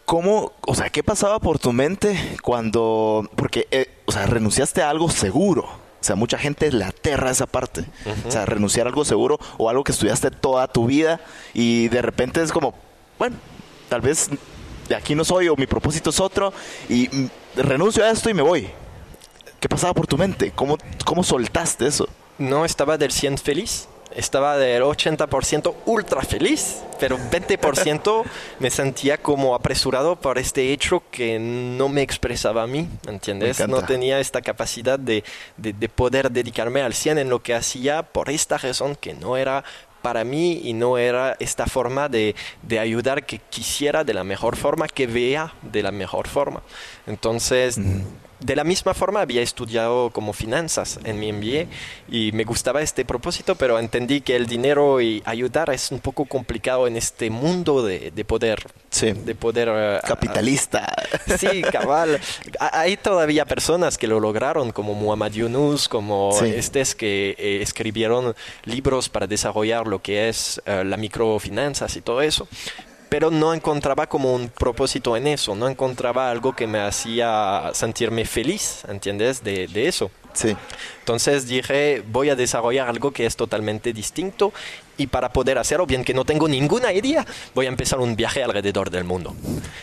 ¿Cómo, 0.07 0.53
o 0.65 0.73
sea, 0.73 0.89
qué 0.89 1.03
pasaba 1.03 1.37
por 1.39 1.59
tu 1.59 1.73
mente 1.73 2.37
cuando, 2.41 3.29
porque, 3.35 3.67
eh, 3.71 3.89
o 4.05 4.13
sea, 4.13 4.25
renunciaste 4.25 4.81
a 4.81 4.89
algo 4.89 5.09
seguro? 5.09 5.63
O 5.63 6.03
sea, 6.03 6.15
mucha 6.15 6.37
gente 6.37 6.71
le 6.71 6.85
aterra 6.85 7.29
esa 7.29 7.45
parte. 7.45 7.83
O 8.25 8.31
sea, 8.31 8.45
renunciar 8.45 8.87
a 8.87 8.89
algo 8.89 9.03
seguro 9.03 9.37
o 9.57 9.69
algo 9.69 9.83
que 9.83 9.91
estudiaste 9.91 10.31
toda 10.31 10.69
tu 10.69 10.85
vida 10.85 11.19
y 11.53 11.89
de 11.89 12.01
repente 12.01 12.41
es 12.41 12.53
como, 12.53 12.73
bueno, 13.19 13.35
tal 13.89 13.99
vez 13.99 14.29
de 14.87 14.95
aquí 14.95 15.13
no 15.13 15.25
soy 15.25 15.49
o 15.49 15.57
mi 15.57 15.67
propósito 15.67 16.11
es 16.11 16.21
otro 16.21 16.53
y 16.87 17.09
renuncio 17.57 18.05
a 18.05 18.09
esto 18.09 18.29
y 18.29 18.33
me 18.33 18.43
voy. 18.43 18.69
¿Qué 19.59 19.67
pasaba 19.67 19.93
por 19.93 20.07
tu 20.07 20.17
mente? 20.17 20.53
¿Cómo, 20.55 20.77
cómo 21.03 21.21
soltaste 21.21 21.85
eso? 21.85 22.07
no 22.37 22.65
estaba 22.65 22.97
del 22.97 23.11
100 23.11 23.37
feliz, 23.37 23.87
estaba 24.17 24.57
del 24.57 24.83
80% 24.83 25.73
ultra 25.85 26.21
feliz, 26.21 26.81
pero 26.99 27.17
20% 27.17 28.23
me 28.59 28.69
sentía 28.69 29.17
como 29.17 29.55
apresurado 29.55 30.15
por 30.17 30.37
este 30.37 30.73
hecho 30.73 31.03
que 31.11 31.39
no 31.39 31.87
me 31.87 32.01
expresaba 32.01 32.63
a 32.63 32.67
mí, 32.67 32.87
¿entiendes? 33.07 33.57
No 33.67 33.77
tenía 33.87 34.19
esta 34.19 34.41
capacidad 34.41 34.99
de, 34.99 35.23
de- 35.55 35.73
de 35.73 35.89
poder 35.89 36.31
dedicarme 36.31 36.81
al 36.81 36.93
100 36.93 37.19
en 37.19 37.29
lo 37.29 37.41
que 37.41 37.53
hacía 37.55 38.03
por 38.03 38.29
esta 38.29 38.57
razón 38.57 38.95
que 38.95 39.13
no 39.13 39.37
era 39.37 39.63
para 40.01 40.23
mí 40.23 40.61
y 40.63 40.73
no 40.73 40.97
era 40.97 41.35
esta 41.39 41.65
forma 41.65 42.07
de, 42.07 42.35
de 42.61 42.79
ayudar 42.79 43.25
que 43.25 43.39
quisiera 43.49 44.03
de 44.03 44.13
la 44.13 44.23
mejor 44.23 44.55
forma, 44.55 44.87
que 44.87 45.05
vea 45.07 45.53
de 45.63 45.83
la 45.83 45.91
mejor 45.91 46.27
forma. 46.27 46.61
Entonces, 47.07 47.77
de 48.39 48.55
la 48.55 48.63
misma 48.63 48.93
forma 48.93 49.21
había 49.21 49.41
estudiado 49.41 50.09
como 50.11 50.33
finanzas 50.33 50.99
en 51.03 51.19
mi 51.19 51.31
MBA 51.33 51.65
y 52.09 52.31
me 52.33 52.43
gustaba 52.43 52.81
este 52.81 53.03
propósito, 53.05 53.55
pero 53.55 53.79
entendí 53.79 54.21
que 54.21 54.35
el 54.35 54.45
dinero 54.47 55.01
y 55.01 55.21
ayudar 55.25 55.69
es 55.71 55.91
un 55.91 55.99
poco 55.99 56.25
complicado 56.25 56.87
en 56.87 56.97
este 56.97 57.29
mundo 57.29 57.83
de, 57.83 58.11
de 58.11 58.25
poder. 58.25 58.65
Sí. 58.89 59.11
De 59.11 59.35
poder... 59.35 59.69
eh, 59.71 59.99
Capitalista. 60.05 60.91
Sí, 61.39 61.61
cabal. 61.61 62.19
Ha- 62.59 62.79
Hay 62.81 62.97
todavía 62.97 63.45
personas 63.45 63.97
que 63.97 64.07
lo 64.07 64.19
lograron, 64.19 64.71
como 64.71 64.93
Muhammad 64.93 65.31
Yunus, 65.31 65.87
como 65.89 66.31
Sí. 66.39 66.45
estos 66.55 66.95
que 66.95 67.35
eh, 67.37 67.59
escribieron 67.61 68.35
libros 68.65 69.09
para 69.09 69.27
desarrollar 69.27 69.87
lo 69.87 70.01
que 70.01 70.29
es 70.29 70.61
eh, 70.65 70.83
la 70.85 70.97
microfinanzas 70.97 71.95
y 71.97 72.01
todo 72.01 72.21
eso. 72.21 72.47
Pero 73.09 73.31
no 73.31 73.53
encontraba 73.53 74.07
como 74.07 74.33
un 74.33 74.49
propósito 74.49 75.15
en 75.15 75.27
eso, 75.27 75.55
no 75.55 75.69
encontraba 75.69 76.29
algo 76.29 76.53
que 76.55 76.67
me 76.67 76.79
hacía 76.79 77.71
sentirme 77.73 78.25
feliz, 78.25 78.83
¿entiendes? 78.87 79.43
De, 79.43 79.67
de 79.67 79.87
eso. 79.87 80.11
Sí. 80.33 80.55
Entonces 80.99 81.47
dije, 81.47 82.03
voy 82.11 82.29
a 82.29 82.35
desarrollar 82.35 82.87
algo 82.89 83.11
que 83.11 83.25
es 83.25 83.35
totalmente 83.35 83.91
distinto 83.93 84.53
y 84.97 85.07
para 85.07 85.31
poder 85.33 85.57
hacerlo, 85.57 85.87
bien 85.87 86.03
que 86.03 86.13
no 86.13 86.25
tengo 86.25 86.47
ninguna 86.47 86.91
idea, 86.93 87.25
voy 87.55 87.65
a 87.65 87.69
empezar 87.69 87.99
un 87.99 88.15
viaje 88.15 88.43
alrededor 88.43 88.91
del 88.91 89.03
mundo. 89.03 89.35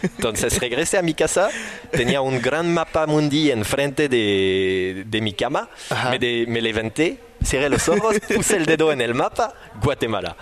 Entonces 0.03 0.59
regresé 0.61 0.99
a 0.99 1.03
mi 1.03 1.15
casa, 1.15 1.49
tenía 1.91 2.21
un 2.21 2.41
gran 2.41 2.73
mapa 2.73 3.07
mundi 3.07 3.51
enfrente 3.51 4.09
de, 4.09 5.05
de 5.07 5.21
mi 5.21 5.33
cama, 5.33 5.71
me, 6.11 6.19
de- 6.21 6.45
me 6.47 6.61
levanté, 6.61 7.19
cerré 7.45 7.69
los 7.69 7.89
ojos, 7.89 8.17
puse 8.35 8.57
el 8.57 8.67
dedo 8.67 8.93
en 8.93 9.01
el 9.01 9.15
mapa, 9.15 9.53
Guatemala. 9.83 10.37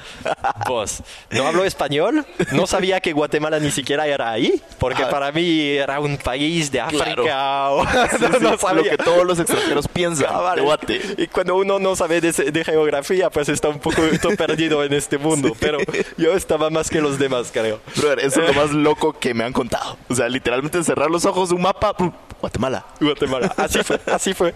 Pues, 0.67 1.03
no 1.31 1.47
hablo 1.47 1.65
español, 1.65 2.25
no 2.53 2.67
sabía 2.67 3.01
que 3.01 3.13
Guatemala 3.13 3.59
ni 3.61 3.71
siquiera 3.71 4.07
era 4.07 4.31
ahí, 4.31 4.61
porque 4.79 5.03
Ah. 5.03 5.11
para 5.11 5.33
mí 5.33 5.71
era 5.71 6.01
un 6.01 6.17
país 6.17 6.71
de 6.71 6.81
África. 6.81 7.15
Claro. 7.15 7.77
o- 7.77 7.85
Sí, 7.87 7.97
no, 8.21 8.27
sí, 8.29 8.35
no 8.41 8.51
lo 8.53 8.59
sabía. 8.59 8.91
que 8.93 8.97
todos 8.99 9.25
los 9.27 9.39
extranjeros 9.39 9.89
piensan. 9.89 10.27
Ah, 10.31 10.41
vale. 10.41 10.61
de 10.61 10.67
Guate. 10.67 11.01
Y 11.19 11.27
cuando 11.29 11.57
uno 11.57 11.79
no 11.79 11.97
sabe 11.97 12.21
de, 12.21 12.33
de 12.33 12.65
geografía, 12.65 13.31
pues 13.31 13.49
está 13.49 13.69
un 13.69 13.79
poco 13.79 14.03
todo 14.23 14.37
perdido 14.37 14.85
en 14.85 14.93
este 14.93 15.19
mundo. 15.19 15.53
Pero 15.59 15.79
yo 16.17 16.33
estaba 16.35 16.71
más 16.71 16.89
que 16.91 17.01
los 17.01 17.19
demás, 17.19 17.51
creo. 17.53 17.81
Brother, 17.97 18.21
eso 18.21 18.43
es 18.43 18.55
lo 18.55 18.63
más 18.63 18.73
loco 18.73 19.13
que 19.19 19.35
me 19.35 19.45
han 19.45 19.53
contado. 19.53 19.97
O 20.09 20.15
sea, 20.15 20.29
literalmente 20.29 20.83
cerrar 20.85 21.11
los 21.11 21.25
ojos, 21.25 21.51
un 21.53 21.63
mapa. 21.63 21.95
Guatemala. 22.41 22.85
Guatemala. 23.01 23.53
Así 23.57 23.83
fue, 23.83 24.01
así 24.13 24.35
fue. 24.35 24.55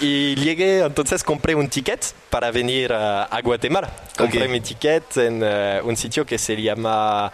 Y 0.00 0.34
llegué, 0.36 0.80
entonces 0.80 1.22
compré 1.22 1.54
un 1.54 1.63
ticket 1.68 2.04
para 2.30 2.50
venir 2.50 2.92
a, 2.92 3.40
Guatemala. 3.42 3.90
Compré 4.16 4.44
Ok. 4.44 4.50
mi 4.50 4.60
ticket 4.60 5.16
en 5.16 5.40
eh, 5.44 5.80
un 5.84 5.96
sitio 5.96 6.24
que 6.24 6.38
se 6.38 6.60
llama 6.60 7.30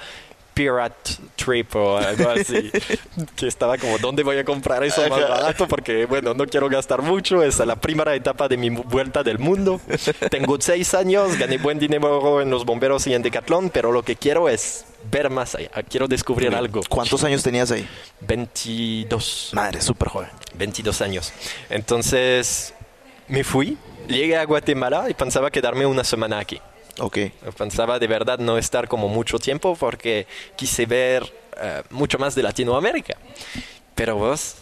Pirate 0.55 1.13
Trip 1.37 1.75
o 1.77 1.97
algo 1.97 2.31
así. 2.31 2.71
que 3.37 3.47
estaba 3.47 3.79
como, 3.79 3.99
¿dónde 3.99 4.23
voy 4.23 4.37
a 4.39 4.45
comprar 4.45 4.85
eso 4.85 5.01
más 5.09 5.21
barato? 5.21 5.67
Porque, 5.69 6.07
bueno, 6.07 6.35
no 6.35 6.47
quiero 6.47 6.69
gastar 6.69 7.03
mucho. 7.03 7.43
Es 7.43 7.59
la 7.59 7.77
primera 7.77 8.15
etapa 8.15 8.49
de 8.49 8.57
mi 8.57 8.69
vuelta 8.69 9.23
del 9.23 9.39
mundo. 9.39 9.81
Tengo 10.31 10.57
seis 10.61 10.93
años, 10.95 11.39
gané 11.39 11.59
buen 11.59 11.79
dinero 11.79 12.43
en 12.43 12.51
los 12.51 12.65
bomberos 12.65 13.07
y 13.07 13.15
en 13.15 13.23
Decathlon, 13.23 13.71
pero 13.71 13.93
lo 13.93 14.03
que 14.03 14.17
quiero 14.17 14.49
es 14.49 14.85
ver 15.11 15.31
más 15.31 15.55
allá. 15.55 15.71
Quiero 15.89 16.09
descubrir 16.09 16.55
algo. 16.55 16.83
¿Cuántos 16.89 17.25
años 17.25 17.43
tenías 17.43 17.71
ahí? 17.71 17.89
22. 18.23 19.51
Madre, 19.55 19.81
súper 19.81 20.09
joven. 20.09 20.29
22 20.55 21.01
años. 21.01 21.33
Entonces 21.71 22.75
me 23.29 23.45
fui, 23.45 23.79
llegué 24.11 24.37
a 24.37 24.45
Guatemala 24.45 25.07
y 25.09 25.15
pensaba 25.15 25.51
quedarme 25.51 25.87
una 25.87 26.05
semana 26.05 26.39
aquí. 26.39 26.61
Ok. 26.99 27.19
Pensaba 27.57 27.99
de 27.99 28.07
verdad 28.07 28.39
no 28.39 28.59
estar 28.59 28.89
como 28.89 29.09
mucho 29.09 29.39
tiempo 29.39 29.77
porque 29.77 30.27
quise 30.57 30.87
ver 30.87 31.33
eh, 31.61 31.83
mucho 31.91 32.19
más 32.19 32.35
de 32.35 32.43
Latinoamérica. 32.43 33.17
Pero 33.95 34.17
vos, 34.17 34.57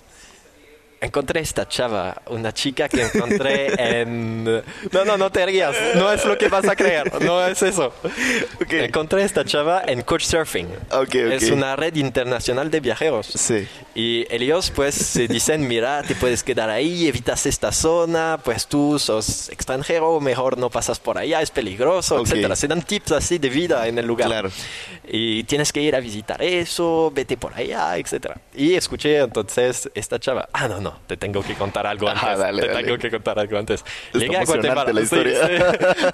encontré 1.01 1.41
esta 1.41 1.69
chava, 1.69 2.23
una 2.27 2.53
chica 2.53 2.89
que 2.89 3.03
encontré 3.03 4.01
en... 4.01 4.45
No, 4.93 5.05
no, 5.05 5.17
no 5.17 5.31
te 5.31 5.45
rías, 5.47 5.77
no 5.95 6.13
es 6.13 6.25
lo 6.25 6.37
que 6.37 6.49
vas 6.49 6.67
a 6.69 6.75
creer, 6.77 7.21
no 7.23 7.45
es 7.47 7.63
eso. 7.63 7.93
Ok. 8.61 8.73
Encontré 8.73 9.23
esta 9.23 9.45
chava 9.45 9.83
en 9.87 10.03
Couchsurfing. 10.03 10.67
Ok, 10.91 11.01
ok. 11.01 11.15
Es 11.15 11.51
una 11.51 11.77
red 11.77 11.95
internacional 11.97 12.71
de 12.71 12.81
viajeros. 12.81 13.27
Sí. 13.27 13.67
Y 13.95 14.27
ellos 14.31 14.73
pues 14.75 14.95
se 14.95 15.29
dicen, 15.29 15.67
mira, 15.67 16.03
te 16.03 16.15
puedes 16.15 16.43
quedar 16.43 16.71
ahí, 16.71 17.07
evitas 17.07 17.47
esta 17.47 17.73
zona, 17.73 18.39
pues 18.43 18.67
tú 18.67 18.99
sos 18.99 19.49
extranjero, 19.51 20.21
mejor 20.21 20.59
no 20.59 20.71
pasas 20.71 20.99
por 20.99 21.19
allá, 21.19 21.41
es 21.43 21.51
peligroso, 21.51 22.21
etcétera. 22.21 22.57
Se 22.57 22.69
dan 22.69 22.83
tips 22.83 23.13
así 23.13 23.39
de 23.39 23.49
vida 23.49 23.87
en 23.87 23.99
el 23.99 24.07
lugar. 24.07 24.29
Claro. 24.29 24.51
Y 25.07 25.45
tienes 25.45 25.73
que 25.73 25.81
ir 25.81 25.95
a 25.95 26.01
visitar 26.01 26.43
eso, 26.43 27.11
vete 27.15 27.37
por 27.37 27.55
allá, 27.55 27.97
etcétera. 27.97 28.41
Y 28.55 28.75
escuché 28.75 29.19
entonces 29.19 29.91
esta 29.95 30.19
chava, 30.19 30.49
ah, 30.53 30.69
no, 30.69 30.81
no, 30.81 30.88
te 31.07 31.17
tengo 31.17 31.43
que 31.43 31.55
contar 31.55 31.87
algo 31.87 32.09
antes. 32.09 32.23
Ajá, 32.23 32.37
dale, 32.37 32.63
te 32.63 32.69
dale. 32.69 32.85
tengo 32.85 32.99
que 32.99 33.11
contar 33.11 33.39
algo 33.39 33.59
antes. 33.59 33.85
Está 34.07 34.19
Llegué 34.19 34.37
a 34.37 34.45
Guatemala. 34.45 34.93
la 34.93 35.01
historia. 35.01 35.47
sí, 35.47 35.55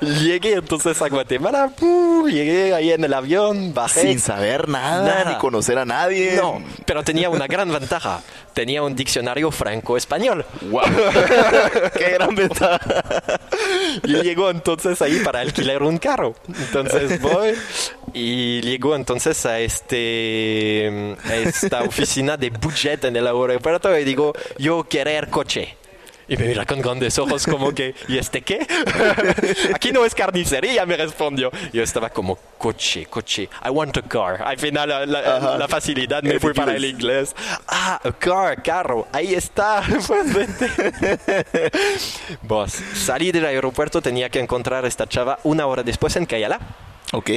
sí. 0.01 0.07
Llegué 0.25 0.53
entonces 0.55 1.01
a 1.03 1.09
Guatemala, 1.09 1.71
¡pum! 1.79 2.29
llegué 2.29 2.75
ahí 2.75 2.91
en 2.93 3.05
el 3.05 3.13
avión, 3.15 3.75
bajé. 3.75 4.03
Sin 4.03 4.19
saber 4.21 4.69
nada, 4.69 5.05
Nada. 5.07 5.33
ni 5.33 5.39
conocer 5.39 5.79
a 5.79 5.85
nadie. 5.85 6.37
No, 6.37 6.63
pero 6.87 7.03
tenía 7.03 7.29
una 7.31 7.47
gran 7.47 7.71
ventaja. 7.73 8.21
Tenía 8.55 8.83
un 8.83 8.95
diccionario 8.95 9.51
franco-español. 9.51 10.45
Wow. 10.63 10.83
Qué 11.99 12.11
gran 12.11 12.35
ventaja. 12.35 12.81
Y 14.05 14.15
llegó 14.23 14.49
entonces 14.51 15.03
ahí 15.03 15.21
para 15.25 15.41
alquilar 15.41 15.83
un 15.83 15.99
carro. 15.99 16.35
Entonces 16.49 17.21
voy 17.21 17.55
y 18.15 18.61
llego 18.63 18.95
entonces 18.95 19.45
a, 19.45 19.59
este, 19.59 21.17
a 21.25 21.35
esta 21.37 21.83
oficina 21.83 22.37
de 22.37 22.51
budget 22.51 23.05
en 23.05 23.17
el 23.17 23.27
aeropuerto 23.27 23.99
y 23.99 24.05
digo, 24.05 24.33
yo 24.57 24.85
querer 24.85 25.29
coche. 25.29 25.77
Y 26.27 26.37
me 26.37 26.47
mira 26.47 26.65
con 26.65 26.81
grandes 26.81 27.19
ojos 27.19 27.45
como 27.47 27.75
que, 27.75 27.95
¿y 28.09 28.17
este 28.17 28.41
qué? 28.43 28.67
Aquí 29.75 29.93
no 29.93 30.05
es 30.07 30.15
carnicería, 30.15 30.87
me 30.87 30.97
respondió. 30.97 31.51
Yo 31.73 31.83
estaba 31.83 32.09
como, 32.11 32.37
coche, 32.57 33.07
coche, 33.07 33.49
I 33.65 33.69
want 33.69 33.97
a 33.99 34.03
car. 34.03 34.43
Al 34.43 34.59
final 34.59 34.89
la, 34.89 35.05
la- 35.07 35.59
la 35.59 35.69
facilidad 35.69 36.23
me 36.23 36.39
fui 36.41 36.55
para 36.55 36.75
el 36.77 36.85
inglés. 36.85 37.35
Ah, 37.69 38.01
a 38.03 38.13
car, 38.13 38.63
carro, 38.63 39.07
ahí 39.13 39.35
está. 39.35 39.83
Pues. 40.07 40.27
Vos, 42.43 42.73
salí 42.95 43.33
del 43.33 43.47
aeropuerto, 43.47 44.01
tenía 44.01 44.29
que 44.29 44.41
encontrar 44.41 44.85
a 44.85 44.89
esta 44.89 45.07
chava 45.07 45.39
una 45.45 45.67
hora 45.67 45.83
después 45.83 46.17
en 46.17 46.27
Cayala. 46.27 46.59
Ok. 47.13 47.31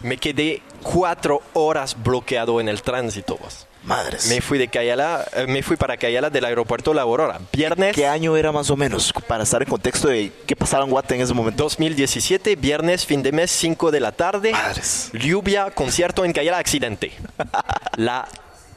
Me 0.00 0.18
quedé 0.18 0.62
cuatro 0.82 1.42
horas 1.54 1.96
bloqueado 2.02 2.60
en 2.60 2.68
el 2.68 2.82
tránsito, 2.82 3.36
vos. 3.36 3.66
Madres. 3.86 4.28
Me 4.28 4.40
fui 4.40 4.58
de 4.58 4.68
Cayala, 4.68 5.26
eh, 5.32 5.46
me 5.46 5.62
fui 5.62 5.76
para 5.76 5.96
Cayala 5.96 6.28
del 6.28 6.44
aeropuerto 6.44 6.92
La 6.92 7.02
Aurora. 7.02 7.40
Viernes 7.52 7.94
¿Qué 7.94 8.06
año 8.06 8.36
era 8.36 8.52
más 8.52 8.68
o 8.70 8.76
menos? 8.76 9.12
Para 9.26 9.44
estar 9.44 9.62
en 9.62 9.68
contexto 9.68 10.08
de 10.08 10.32
qué 10.46 10.56
pasaba 10.56 10.84
en 10.84 10.90
Guate 10.90 11.14
en 11.14 11.20
ese 11.20 11.34
momento. 11.34 11.62
2017, 11.64 12.56
viernes, 12.56 13.06
fin 13.06 13.22
de 13.22 13.32
mes, 13.32 13.50
5 13.52 13.90
de 13.90 14.00
la 14.00 14.12
tarde. 14.12 14.52
Madres. 14.52 15.10
Lluvia, 15.12 15.70
concierto 15.70 16.24
en 16.24 16.32
Cayala, 16.32 16.58
accidente. 16.58 17.12
La 17.96 18.28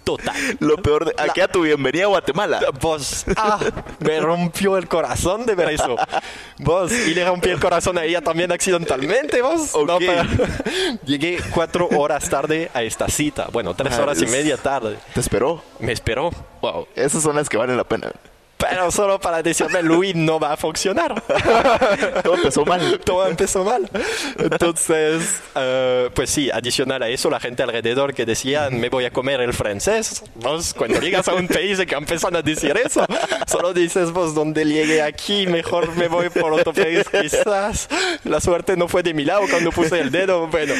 total. 0.03 0.35
Lo 0.59 0.77
peor 0.77 1.05
de... 1.05 1.13
Aquí 1.17 1.41
a 1.41 1.47
tu 1.47 1.61
bienvenida 1.61 2.05
a 2.05 2.07
Guatemala. 2.07 2.59
Vos, 2.81 3.25
ah, 3.35 3.59
me 3.99 4.19
rompió 4.19 4.77
el 4.77 4.87
corazón 4.87 5.45
de 5.45 5.55
ver 5.55 5.69
eso. 5.69 5.95
Vos, 6.59 6.91
y 6.91 7.13
le 7.13 7.25
rompí 7.25 7.49
el 7.49 7.59
corazón 7.59 7.97
a 7.97 8.03
ella 8.03 8.21
también 8.21 8.51
accidentalmente, 8.51 9.41
vos. 9.41 9.73
No, 9.73 9.95
Ok. 9.95 9.99
pero- 10.05 10.23
llegué 11.05 11.39
cuatro 11.53 11.87
horas 11.97 12.29
tarde 12.29 12.69
a 12.73 12.83
esta 12.83 13.07
cita. 13.09 13.47
Bueno, 13.51 13.73
tres 13.75 13.97
horas 13.97 14.21
y 14.21 14.25
media 14.27 14.57
tarde. 14.57 14.97
Te 15.13 15.19
esperó. 15.19 15.61
Me 15.79 15.91
esperó. 15.91 16.31
Wow. 16.61 16.87
Esas 16.95 17.23
son 17.23 17.35
las 17.35 17.49
que 17.49 17.57
valen 17.57 17.77
la 17.77 17.83
pena. 17.83 18.11
Pero 18.59 18.91
solo 18.91 19.21
para 19.21 19.41
decirme, 19.41 19.81
Luis, 19.81 20.13
no 20.15 20.37
va 20.37 20.51
a 20.51 20.57
funcionar. 20.57 21.21
Todo 22.23 22.35
empezó 22.35 22.65
mal. 22.65 22.99
Todo 23.05 23.25
empezó 23.25 23.63
mal. 23.63 23.89
Entonces, 24.37 25.41
eh, 25.55 26.09
pues 26.13 26.29
sí, 26.29 26.51
adicional 26.51 27.01
a 27.01 27.07
eso, 27.07 27.29
la 27.29 27.39
gente 27.39 27.63
alrededor 27.63 28.13
que 28.13 28.25
decía, 28.25 28.69
me 28.69 28.89
voy 28.89 29.05
a 29.05 29.11
comer 29.11 29.39
el 29.39 29.53
francés. 29.53 30.23
Vos, 30.35 30.73
cuando 30.73 30.99
llegas 30.99 31.29
a 31.29 31.35
un 31.35 31.47
país 31.47 31.79
que 31.79 31.95
empiezan 31.95 32.35
a 32.35 32.41
decir 32.41 32.77
eso, 32.83 33.05
solo 33.47 33.73
dices, 33.73 34.11
vos, 34.11 34.35
donde 34.35 34.65
llegue 34.65 35.01
aquí, 35.01 35.47
mejor 35.47 35.95
me 35.95 36.09
voy 36.09 36.29
por 36.29 36.51
otro 36.51 36.73
país 36.73 37.05
quizás. 37.09 37.87
La 38.25 38.41
suerte 38.41 38.75
no 38.75 38.89
fue 38.89 39.03
de 39.03 39.13
mi 39.13 39.23
lado 39.23 39.43
cuando 39.49 39.71
puse 39.71 40.01
el 40.01 40.11
dedo. 40.11 40.47
Bueno, 40.47 40.73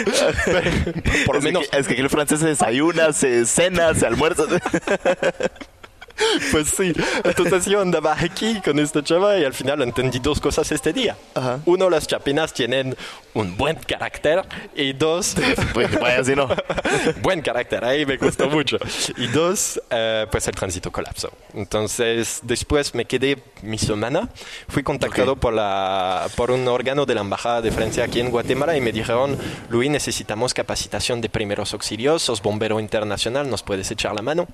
por 1.25 1.35
lo 1.35 1.39
es, 1.39 1.45
menos 1.45 1.69
que, 1.69 1.77
es 1.77 1.87
que 1.87 1.93
aquí 1.93 2.01
el 2.01 2.09
francés 2.09 2.41
se 2.41 2.47
desayuna, 2.47 3.13
se 3.13 3.45
cena, 3.45 3.95
se 3.95 4.05
almuerza. 4.05 4.43
Pues 6.51 6.69
sí, 6.69 6.93
entonces 7.23 7.65
yo 7.65 7.81
andaba 7.81 8.15
aquí 8.19 8.59
con 8.61 8.79
esta 8.79 9.03
chava 9.03 9.37
y 9.37 9.43
al 9.43 9.53
final 9.53 9.81
entendí 9.81 10.19
dos 10.19 10.39
cosas 10.39 10.71
este 10.71 10.93
día. 10.93 11.15
Ajá. 11.35 11.59
Uno, 11.65 11.89
las 11.89 12.07
chapinas 12.07 12.53
tienen 12.53 12.95
un 13.33 13.55
buen 13.57 13.75
carácter 13.77 14.41
y 14.75 14.93
dos, 14.93 15.35
pues 15.73 15.99
vaya 15.99 16.23
si 16.23 16.35
no. 16.35 16.49
buen 17.21 17.41
carácter, 17.41 17.83
ahí 17.83 18.05
me 18.05 18.17
costó 18.17 18.49
mucho. 18.49 18.77
Y 19.17 19.27
dos, 19.27 19.81
eh, 19.89 20.27
pues 20.31 20.47
el 20.47 20.55
tránsito 20.55 20.91
colapsó. 20.91 21.31
Entonces 21.53 22.39
después 22.43 22.95
me 22.95 23.05
quedé 23.05 23.41
mi 23.61 23.77
semana, 23.77 24.29
fui 24.67 24.83
contactado 24.83 25.33
Ok. 25.33 25.39
por, 25.39 25.53
la, 25.53 26.27
por 26.35 26.51
un 26.51 26.67
órgano 26.67 27.05
de 27.05 27.15
la 27.15 27.21
Embajada 27.21 27.61
de 27.61 27.71
Francia 27.71 28.03
aquí 28.05 28.19
en 28.19 28.31
Guatemala 28.31 28.75
y 28.75 28.81
me 28.81 28.91
dijeron, 28.91 29.37
Luis, 29.69 29.89
necesitamos 29.89 30.53
capacitación 30.53 31.21
de 31.21 31.29
primeros 31.29 31.73
auxilios, 31.73 32.23
sos 32.23 32.41
bombero 32.41 32.79
internacional, 32.79 33.49
nos 33.49 33.63
puedes 33.63 33.89
echar 33.91 34.13
la 34.15 34.21
mano 34.21 34.47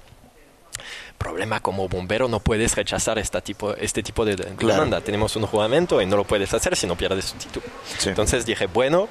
problema 1.18 1.60
como 1.60 1.88
bombero 1.88 2.28
no 2.28 2.40
puedes 2.40 2.76
rechazar 2.76 3.18
esta 3.18 3.42
tipo, 3.42 3.74
este 3.76 4.04
tipo 4.04 4.26
de, 4.26 4.36
de 4.36 4.44
Claro. 4.56 4.76
demanda. 4.76 5.02
Tenemos 5.02 5.36
un 5.36 5.46
juramento 5.46 6.02
y 6.02 6.06
no 6.06 6.18
lo 6.18 6.24
puedes 6.26 6.54
hacer 6.54 6.76
si 6.76 6.88
no 6.88 6.96
pierdes 6.96 7.32
tu 7.34 7.38
título. 7.40 7.66
Sí. 7.98 8.10
Entonces 8.10 8.46
dije, 8.46 8.68
bueno, 8.68 9.08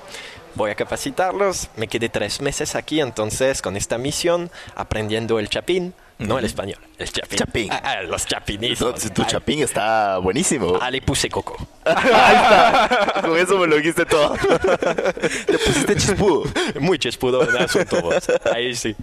voy 0.54 0.70
a 0.70 0.74
capacitarlos. 0.74 1.68
Me 1.76 1.88
quedé 1.88 2.08
tres 2.08 2.40
meses 2.40 2.74
aquí, 2.74 3.00
entonces 3.00 3.62
con 3.62 3.76
esta 3.76 3.98
misión, 3.98 4.50
aprendiendo 4.74 5.38
el 5.38 5.48
chapín, 5.48 5.94
no 6.18 6.38
el 6.38 6.44
español, 6.44 6.78
el 6.98 7.10
chapín. 7.10 7.38
Chapín. 7.38 7.68
Ah, 7.72 7.80
ah, 7.82 8.02
los 8.02 8.26
chapinistas. 8.26 8.86
Entonces, 8.86 9.12
tu 9.12 9.24
chapín 9.24 9.62
está 9.62 10.18
buenísimo. 10.18 10.78
Ah, 10.80 10.90
le 10.90 11.02
puse 11.02 11.28
coco. 11.28 11.56
Con 13.22 13.36
eso 13.36 13.58
me 13.58 13.66
lo 13.66 13.76
dijiste 13.76 14.06
todo. 14.06 14.34
Te 15.46 15.58
pusiste 15.58 15.96
chispudo. 15.96 16.44
Muy 16.80 16.98
chispudo 16.98 17.48
en 17.48 17.56
asunto, 17.56 18.00
vos. 18.00 18.24
Ahí 18.52 18.74
sí. 18.74 18.94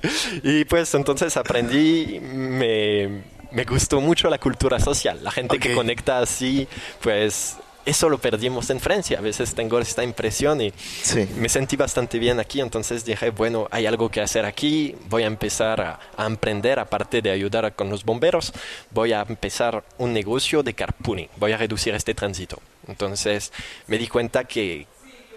Y 0.44 0.66
pues 0.66 0.94
entonces 0.94 1.36
aprendí, 1.36 2.20
me, 2.22 3.24
me 3.52 3.66
gustó 3.66 4.00
mucho 4.00 4.30
la 4.30 4.38
cultura 4.38 4.80
social. 4.80 5.24
La 5.24 5.32
gente 5.32 5.60
que 5.60 5.74
conecta 5.74 6.20
así, 6.20 6.68
pues 7.02 7.58
eso 7.86 8.10
lo 8.10 8.18
perdimos 8.18 8.70
en 8.70 8.80
Francia. 8.80 9.18
A 9.18 9.22
veces 9.22 9.54
tengo 9.56 9.80
esta 9.80 10.04
impresión 10.04 10.62
y 10.62 10.72
Sí. 11.04 11.28
me 11.38 11.50
sentí 11.50 11.76
bastante 11.76 12.20
bien 12.20 12.40
aquí. 12.40 12.62
Entonces 12.62 13.04
dije, 13.06 13.30
bueno, 13.32 13.68
hay 13.72 13.86
algo 13.86 14.10
que 14.10 14.22
hacer 14.22 14.46
aquí. 14.46 14.96
Voy 15.10 15.24
a 15.24 15.28
empezar 15.28 15.82
a, 15.82 16.00
a 16.18 16.26
emprender, 16.26 16.80
aparte 16.80 17.22
de 17.22 17.32
ayudar 17.32 17.74
con 17.76 17.90
los 17.90 18.04
bomberos, 18.04 18.54
voy 18.92 19.14
a 19.14 19.22
empezar 19.22 19.84
un 19.98 20.14
negocio 20.14 20.64
de 20.64 20.74
carpooling. 20.74 21.30
Voy 21.38 21.52
a 21.52 21.58
reducir 21.58 21.94
este 21.96 22.14
tránsito. 22.14 22.60
Entonces 22.88 23.52
me 23.88 23.98
di 23.98 24.08
cuenta 24.08 24.44
que 24.46 24.88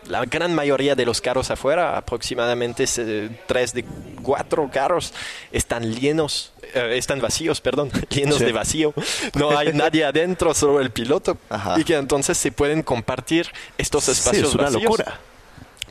la 0.07 0.25
gran 0.27 0.55
mayoría 0.55 0.95
de 0.95 1.07
los 1.07 1.21
carros 1.21 1.51
afuera, 1.51 1.97
aproximadamente 1.97 2.85
eh, 2.99 3.31
tres 3.47 3.73
de 3.73 3.85
cuatro 4.23 4.69
carros, 4.71 5.15
están 5.51 5.95
llenos, 5.95 6.53
eh, 6.75 6.97
están 6.99 7.21
vacíos, 7.21 7.61
perdón, 7.61 7.91
llenos 8.11 8.39
Sí. 8.39 8.45
de 8.45 8.53
vacío. 8.53 8.95
No 9.35 9.57
hay 9.57 9.73
nadie 9.73 10.05
adentro, 10.05 10.53
solo 10.55 10.81
el 10.81 10.91
piloto. 10.91 11.39
Ajá. 11.49 11.79
Y 11.79 11.85
que 11.85 11.95
entonces 11.97 12.37
se 12.39 12.53
pueden 12.53 12.83
compartir 12.83 13.49
estos 13.79 14.05
Sí, 14.05 14.11
espacios 14.13 14.49
es 14.49 14.55
una 14.55 14.65
vacíos 14.65 14.83
locura. 14.85 15.21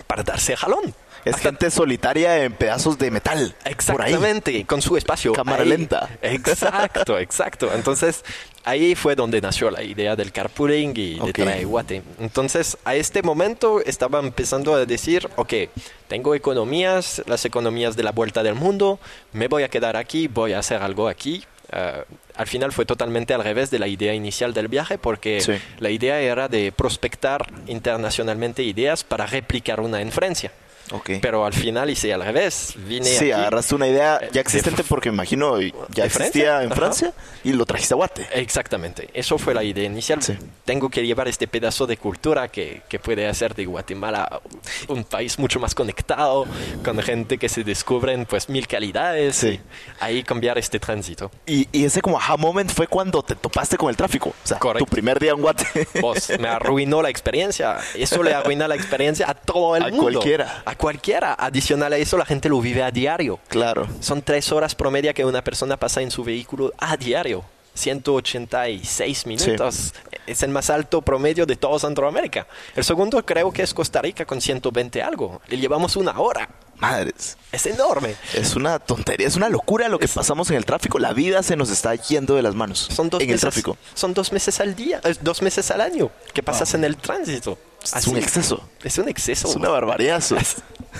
para 0.08 0.24
darse 0.24 0.56
jalón. 0.56 0.93
Es 1.25 1.38
gente 1.38 1.69
solitaria 1.71 2.43
en 2.43 2.53
pedazos 2.53 2.97
de 2.97 3.09
metal. 3.12 3.55
Por 3.88 4.01
ahí. 4.01 4.13
Exactamente, 4.13 4.65
con 4.65 4.81
su 4.81 4.97
espacio. 4.97 5.33
Cámara 5.33 5.63
Ahí- 5.63 5.69
lenta. 5.69 6.09
Exacto, 6.21 7.17
exacto. 7.17 7.71
Entonces, 7.73 8.23
ahí 8.65 8.95
fue 8.95 9.15
donde 9.15 9.39
nació 9.41 9.71
la 9.71 9.83
idea 9.83 10.15
del 10.15 10.31
carpooling 10.31 10.93
y 10.95 11.19
Ok. 11.19 11.27
de 11.27 11.33
Traiguate. 11.33 12.01
Entonces, 12.19 12.77
a 12.86 12.95
este 12.95 13.21
momento 13.23 13.81
estaba 13.86 14.19
empezando 14.19 14.73
a 14.73 14.86
decir, 14.86 15.29
ok, 15.36 15.53
tengo 16.07 16.36
economías, 16.36 17.21
las 17.25 17.45
economías 17.45 17.95
de 17.95 18.03
la 18.03 18.12
vuelta 18.12 18.43
del 18.43 18.55
mundo, 18.55 18.99
me 19.31 19.47
voy 19.47 19.63
a 19.63 19.69
quedar 19.69 19.95
aquí, 19.97 20.27
voy 20.27 20.53
a 20.53 20.59
hacer 20.59 20.81
algo 20.81 21.07
aquí. 21.07 21.43
Eh, 21.71 22.03
al 22.36 22.47
final 22.47 22.71
fue 22.71 22.86
totalmente 22.86 23.33
al 23.33 23.43
revés 23.43 23.71
de 23.71 23.79
la 23.79 23.88
idea 23.88 24.13
inicial 24.13 24.53
del 24.53 24.67
viaje 24.67 24.97
porque 24.99 25.41
Sí. 25.41 25.53
la 25.79 25.89
idea 25.89 26.19
era 26.19 26.47
de 26.47 26.71
prospectar 26.71 27.47
internacionalmente 27.67 28.62
ideas 28.63 29.03
para 29.03 29.25
replicar 29.25 29.79
una 29.79 30.01
en 30.01 30.12
Francia. 30.12 30.51
Ok. 30.93 31.12
Pero 31.21 31.45
al 31.45 31.53
final 31.53 31.89
hice 31.89 32.13
al 32.13 32.23
revés. 32.23 32.73
Vine 32.88 33.06
Sí, 33.06 33.25
aquí- 33.25 33.32
agarraste 33.32 33.75
una 33.75 33.88
idea 33.88 34.19
eh, 34.21 34.29
ya 34.32 34.41
existente 34.41 34.84
de- 34.84 34.88
porque 34.88 35.10
me 35.12 35.15
imagino 35.15 35.60
ya 35.60 35.71
¿De 35.89 36.06
existía 36.06 36.10
Francia? 36.10 36.62
en 36.63 36.65
Ajá. 36.71 36.75
Francia 36.75 37.13
y 37.43 37.51
lo 37.53 37.65
trajiste 37.65 37.93
a 37.93 37.97
Guate. 37.97 38.27
Exactamente, 38.34 39.10
eso 39.13 39.38
fue 39.38 39.53
la 39.53 39.63
idea 39.63 39.84
inicial. 39.86 40.21
Sí. 40.23 40.38
Tengo 40.65 40.89
que 40.89 41.06
llevar 41.06 41.27
este 41.27 41.47
pedazo 41.47 41.86
de 41.88 41.97
cultura 41.97 42.47
que, 42.47 42.84
que 42.88 42.99
puede 42.99 43.27
hacer 43.27 43.56
de 43.56 43.65
Guatemala 43.65 44.41
un 44.88 45.03
país 45.03 45.38
mucho 45.39 45.60
más 45.60 45.75
conectado, 45.75 46.45
con 46.86 46.99
gente 47.01 47.38
que 47.38 47.49
se 47.49 47.63
descubren 47.63 48.25
pues 48.25 48.47
mil 48.49 48.67
calidades. 48.67 49.36
Sí. 49.36 49.47
y 49.49 49.60
ahí 49.99 50.23
cambiar 50.23 50.58
este 50.58 50.79
tránsito. 50.79 51.32
Y, 51.45 51.67
y 51.71 51.86
ese 51.86 52.01
como 52.01 52.17
aha 52.17 52.38
moment 52.38 52.71
fue 52.71 52.88
cuando 52.88 53.23
te 53.23 53.36
topaste 53.36 53.77
con 53.77 53.89
el 53.89 53.95
tráfico. 53.97 54.29
O 54.29 54.47
sea, 54.47 54.60
Correcto. 54.60 54.86
tu 54.86 54.91
primer 54.91 55.19
día 55.19 55.32
en 55.32 55.41
Guate. 55.41 55.88
Vos, 56.01 56.29
me 56.39 56.47
arruinó 56.47 57.01
la 57.01 57.10
experiencia. 57.10 57.77
Eso 57.95 58.21
le 58.23 58.34
arruina 58.34 58.67
la 58.67 58.75
experiencia 58.75 59.29
a 59.29 59.34
todo 59.34 59.75
el 59.75 59.84
A 59.86 59.88
mundo. 59.88 60.03
cualquiera. 60.03 60.62
A 60.65 60.75
cualquiera. 60.75 60.83
Adicional 61.38 61.93
a 61.93 61.98
eso, 61.98 62.17
la 62.17 62.26
gente 62.26 62.50
lo 62.50 62.60
vive 62.60 62.84
a 62.84 62.91
diario. 62.91 63.39
claro. 63.48 63.88
Son 64.02 64.22
tres 64.22 64.52
horas 64.52 64.76
promedio 64.76 65.13
que 65.13 65.24
una 65.24 65.41
persona 65.41 65.78
pasa 65.78 66.02
en 66.02 66.12
su 66.12 66.26
vehículo 66.26 66.74
a 66.78 66.98
diario. 66.98 67.46
186 67.76 69.26
minutos. 69.26 69.93
Es 70.28 70.43
el 70.43 70.50
más 70.52 70.69
alto 70.69 71.02
promedio 71.02 71.46
de 71.46 71.56
todo 71.56 71.80
Centroamérica. 71.80 72.48
El 72.76 72.84
segundo 72.84 73.26
creo 73.26 73.52
que 73.52 73.63
es 73.63 73.74
Costa 73.74 74.02
Rica 74.02 74.26
con 74.26 74.41
120 74.41 75.02
algo. 75.02 75.41
Le 75.48 75.58
llevamos 75.58 75.96
una 75.96 76.19
hora. 76.19 76.50
Madres. 76.78 77.38
Es 77.52 77.65
enorme. 77.65 78.15
Es 78.34 78.56
una 78.56 78.78
tontería, 78.78 79.28
es 79.28 79.38
una 79.38 79.48
locura 79.48 79.88
lo 79.88 80.00
que 80.00 80.08
pasamos 80.08 80.50
en 80.52 80.58
el 80.58 80.65
tráfico. 80.65 81.00
La 81.00 81.13
vida 81.13 81.41
se 81.43 81.56
nos 81.56 81.69
está 81.69 81.96
yendo 81.96 82.36
de 82.36 82.41
las 82.41 82.56
manos 82.56 82.89
Son 82.91 83.10
dos 83.10 83.22
en 83.22 83.30
el 83.30 83.36
meses, 83.36 83.41
tráfico. 83.41 83.78
Son 83.93 84.13
dos 84.13 84.34
meses 84.34 84.60
al 84.60 84.76
día, 84.76 85.00
eh, 85.04 85.15
dos 85.22 85.41
meses 85.41 85.72
al 85.72 85.82
año 85.82 86.12
que 86.34 86.43
pasas 86.43 86.74
en 86.74 86.84
el 86.84 86.98
tránsito. 86.98 87.58
Es 87.84 88.08
un 88.08 88.17
exceso. 88.17 88.63
Es 88.84 88.98
un 88.98 89.10
exceso. 89.10 89.48
Es 89.48 89.56
una 89.56 89.69
barbaridad. 89.69 90.24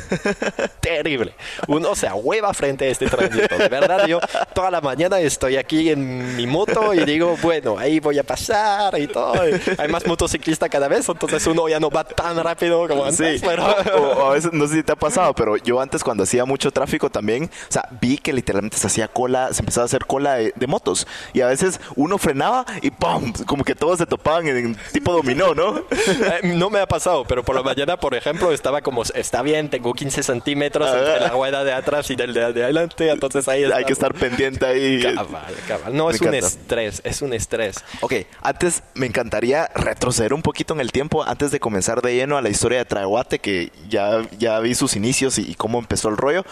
terrible. 0.80 1.34
Uno 1.68 1.96
se 1.96 2.08
ahueva 2.08 2.54
frente 2.54 2.86
a 2.86 2.88
este 2.90 3.08
tránsito. 3.08 3.58
De 3.58 3.70
verdad, 3.70 4.06
yo 4.08 4.20
toda 4.54 4.72
la 4.72 4.82
mañana 4.82 5.20
estoy 5.20 5.58
aquí 5.58 5.90
en 5.90 6.36
mi 6.36 6.46
moto 6.48 6.94
y 6.94 7.04
digo, 7.06 7.38
bueno, 7.42 7.78
ahí 7.78 8.00
voy 8.00 8.20
a 8.20 8.24
pasar 8.24 9.00
y 9.00 9.08
todo. 9.08 9.34
Hay 9.78 9.88
más 9.90 10.06
motociclistas 10.06 10.70
cada 10.70 10.88
vez, 10.88 11.08
entonces 11.08 11.46
uno 11.48 11.68
ya 11.70 11.80
no 11.80 11.90
va 11.90 12.04
tan 12.04 12.42
rápido 12.44 12.88
como 12.88 13.06
antes. 13.06 13.40
Sí, 13.42 13.46
pero- 13.46 13.64
o, 13.96 14.02
o 14.24 14.32
a 14.32 14.34
veces 14.34 14.52
no 14.54 14.68
sé 14.68 14.76
si 14.76 14.84
te 14.84 14.92
ha 14.92 14.96
pasado, 14.96 15.34
pero 15.34 15.58
yo 15.58 15.80
antes 15.80 16.04
cuando 16.04 16.24
hacía 16.24 16.46
mucho 16.46 16.72
tráfico 16.72 17.10
también, 17.10 17.46
o 17.46 17.72
sea, 17.72 17.88
vi 18.02 18.18
que 18.18 18.34
literalmente 18.34 18.78
se 18.78 18.88
hacía 18.88 19.08
cola, 19.08 19.54
se 19.54 19.62
empezaba 19.62 19.84
a 19.84 19.86
hacer 19.86 20.06
cola 20.06 20.36
de, 20.36 20.54
de 20.56 20.68
motos 20.68 21.08
y 21.34 21.42
a 21.42 21.48
veces 21.48 21.80
uno 21.96 22.18
frenaba 22.18 22.66
y 22.82 22.92
¡pum! 22.92 23.34
Como 23.46 23.64
que 23.64 23.76
todos 23.76 23.98
se 24.00 24.06
topaban 24.06 24.48
en, 24.48 24.58
en 24.58 24.78
tipo 24.92 25.12
dominó, 25.14 25.54
¿no? 25.56 25.78
Eh, 25.80 26.42
no 26.44 26.70
me 26.70 26.80
ha 26.80 26.88
pasado, 26.88 27.26
pero 27.26 27.44
por 27.44 27.56
la 27.56 27.64
mañana, 27.64 27.98
por 27.98 28.14
ejemplo, 28.16 28.52
estaba 28.52 28.82
como, 28.82 29.04
está 29.04 29.42
bien, 29.42 29.70
tengo 29.70 29.83
15 29.92 30.24
centímetros 30.24 30.88
entre 30.88 31.20
la 31.20 31.30
rueda 31.30 31.64
de 31.64 31.74
atrás 31.74 32.10
y 32.12 32.16
del 32.16 32.34
de 32.34 32.44
adelante, 32.44 33.10
entonces 33.10 33.48
ahí 33.50 33.64
está. 33.64 33.78
Hay 33.78 33.86
que 33.86 33.94
estar 33.94 34.14
pendiente 34.14 34.66
ahí. 34.66 35.02
Cabal, 35.02 35.54
cabal. 35.68 35.98
No, 35.98 36.08
Me 36.08 36.14
es 36.14 36.22
un 36.22 36.34
estrés, 36.36 37.02
es 37.04 37.22
un 37.22 37.34
estrés. 37.34 37.76
Ok, 38.02 38.14
antes 38.42 38.84
me 38.94 39.08
encantaría 39.08 39.70
retroceder 39.76 40.34
un 40.34 40.42
poquito 40.42 40.74
en 40.74 40.80
el 40.80 40.92
tiempo 40.92 41.24
antes 41.24 41.52
de 41.52 41.60
comenzar 41.60 42.02
de 42.02 42.16
lleno 42.16 42.38
a 42.38 42.42
la 42.42 42.50
historia 42.50 42.78
de 42.78 42.86
Traehuate, 42.86 43.40
que 43.40 43.72
ya, 43.90 44.22
ya 44.38 44.60
vi 44.60 44.76
sus 44.76 44.96
inicios 44.96 45.38
y, 45.38 45.52
y 45.52 45.56
cómo 45.56 45.80
empezó 45.80 46.08
el 46.10 46.18
rollo, 46.18 46.46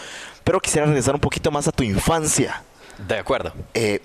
pero 0.43 0.59
quisiera 0.59 0.87
regresar 0.87 1.15
un 1.15 1.21
poquito 1.21 1.51
más 1.51 1.67
a 1.67 1.71
tu 1.71 1.83
infancia. 1.83 2.63
De 3.07 3.17
acuerdo. 3.17 3.53
Eh, 3.73 4.01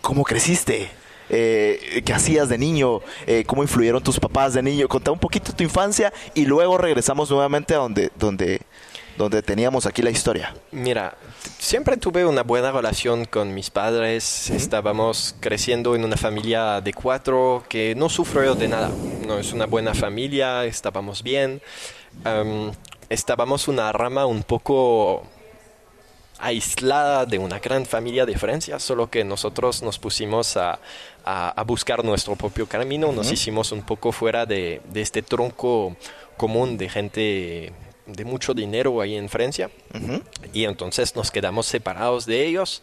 ¿Cómo 0.00 0.22
creciste? 0.24 0.90
Eh, 1.30 2.02
¿Qué 2.04 2.12
hacías 2.12 2.48
de 2.48 2.58
niño? 2.58 3.00
Eh, 3.26 3.44
¿Cómo 3.46 3.62
influyeron 3.62 4.02
tus 4.02 4.20
papás 4.20 4.54
de 4.54 4.62
niño? 4.62 4.88
Contá 4.88 5.10
un 5.10 5.18
poquito 5.18 5.52
tu 5.52 5.62
infancia 5.62 6.12
y 6.34 6.44
luego 6.46 6.78
regresamos 6.78 7.30
nuevamente 7.30 7.74
a 7.74 7.78
donde, 7.78 8.10
donde, 8.16 8.60
donde 9.16 9.42
teníamos 9.42 9.86
aquí 9.86 10.02
la 10.02 10.10
historia. 10.10 10.54
Mira, 10.70 11.16
siempre 11.58 11.96
tuve 11.96 12.26
una 12.26 12.42
buena 12.42 12.72
relación 12.72 13.24
con 13.24 13.54
mis 13.54 13.70
padres. 13.70 14.50
Estábamos 14.50 15.34
creciendo 15.40 15.94
en 15.94 16.04
una 16.04 16.16
familia 16.16 16.80
de 16.80 16.92
cuatro 16.92 17.64
que 17.68 17.94
no 17.94 18.08
sufrió 18.08 18.54
de 18.54 18.68
nada. 18.68 18.90
No 19.26 19.38
es 19.38 19.52
una 19.52 19.66
buena 19.66 19.94
familia, 19.94 20.64
estábamos 20.64 21.22
bien. 21.22 21.62
Am, 22.24 22.72
estábamos 23.08 23.68
una 23.68 23.92
rama 23.92 24.26
un 24.26 24.42
poco 24.42 25.24
aislada 26.44 27.24
de 27.26 27.38
una 27.38 27.58
gran 27.58 27.86
familia 27.86 28.26
de 28.26 28.36
Francia, 28.36 28.78
solo 28.78 29.08
que 29.08 29.24
nosotros 29.24 29.82
nos 29.82 29.98
pusimos 29.98 30.56
a, 30.56 30.78
a- 31.24 31.48
a 31.50 31.62
buscar 31.64 32.04
nuestro 32.04 32.36
propio 32.36 32.66
camino, 32.66 33.12
nos 33.12 33.32
hicimos 33.32 33.72
un 33.72 33.82
poco 33.82 34.12
fuera 34.12 34.44
de, 34.46 34.80
de 34.92 35.00
este 35.00 35.22
tronco 35.22 35.96
común 36.36 36.76
de 36.76 36.88
gente 36.88 37.72
de 38.06 38.24
mucho 38.24 38.52
dinero 38.52 39.00
ahí 39.00 39.16
en 39.16 39.28
Francia 39.30 39.70
y 40.52 40.64
entonces 40.64 41.16
nos 41.16 41.30
quedamos 41.30 41.64
separados 41.66 42.26
de 42.26 42.44
ellos. 42.46 42.82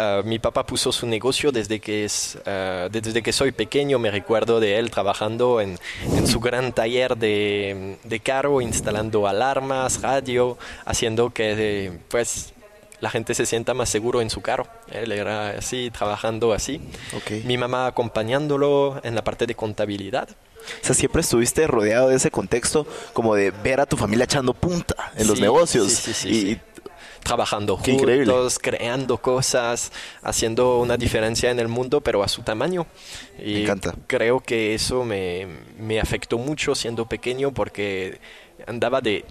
Ah, 0.00 0.22
mi 0.24 0.38
papá 0.38 0.64
puso 0.64 0.90
su 0.92 1.06
negocio 1.06 1.50
desde 1.52 1.80
que, 1.80 2.04
es, 2.04 2.38
ah, 2.46 2.88
desde 2.90 3.20
que 3.22 3.32
soy 3.32 3.52
pequeño. 3.52 3.98
Me 3.98 4.10
recuerdo 4.10 4.58
de 4.60 4.78
él 4.78 4.90
trabajando 4.90 5.60
en, 5.60 5.78
en 6.16 6.26
su 6.26 6.38
gran 6.40 6.72
taller 6.72 7.16
de, 7.16 7.96
de 8.04 8.20
carro, 8.20 8.60
instalando 8.60 9.26
alarmas, 9.28 10.00
radio, 10.02 10.56
haciendo 10.84 11.30
que 11.30 11.54
eh, 11.86 11.98
pues, 12.08 12.52
la 13.00 13.10
gente 13.10 13.34
se 13.34 13.46
sienta 13.46 13.74
más 13.74 13.88
seguro 13.88 14.20
en 14.20 14.30
su 14.30 14.40
carro. 14.40 14.66
Él 14.90 15.12
era 15.12 15.50
así, 15.50 15.90
trabajando 15.90 16.52
así. 16.52 16.80
Mi 17.44 17.56
mamá 17.56 17.86
acompañándolo 17.86 19.00
en 19.04 19.14
la 19.14 19.22
parte 19.22 19.46
de 19.46 19.54
contabilidad. 19.54 20.28
O 20.82 20.84
sea, 20.84 20.94
siempre 20.94 21.20
estuviste 21.20 21.66
rodeado 21.66 22.08
de 22.08 22.16
ese 22.16 22.30
contexto 22.30 22.86
como 23.12 23.34
de 23.34 23.50
ver 23.52 23.80
a 23.80 23.86
tu 23.86 23.96
familia 23.96 24.24
echando 24.24 24.52
punta 24.54 25.12
en 25.16 25.26
los 25.28 25.40
negocios. 25.40 25.90
sí, 25.92 26.12
sí, 26.12 26.28
sí, 26.30 26.50
y, 26.50 26.60
trabajando 27.22 27.78
Qué 27.82 27.92
increíble. 27.92 28.32
juntos, 28.32 28.58
creando 28.58 29.18
cosas, 29.18 29.92
haciendo 30.22 30.78
una 30.78 30.96
diferencia 30.96 31.50
en 31.50 31.58
el 31.60 31.68
mundo, 31.68 32.00
pero 32.00 32.22
a 32.22 32.28
su 32.28 32.42
tamaño. 32.42 32.86
Y 33.38 33.54
Me 33.54 33.62
encanta. 33.64 33.94
creo 34.06 34.40
que 34.40 34.74
eso 34.74 35.04
me, 35.04 35.46
me 35.78 36.00
afectó 36.00 36.38
mucho 36.38 36.74
siendo 36.74 37.06
pequeño 37.06 37.52
porque 37.52 38.18
andaba 38.66 39.00
de 39.00 39.24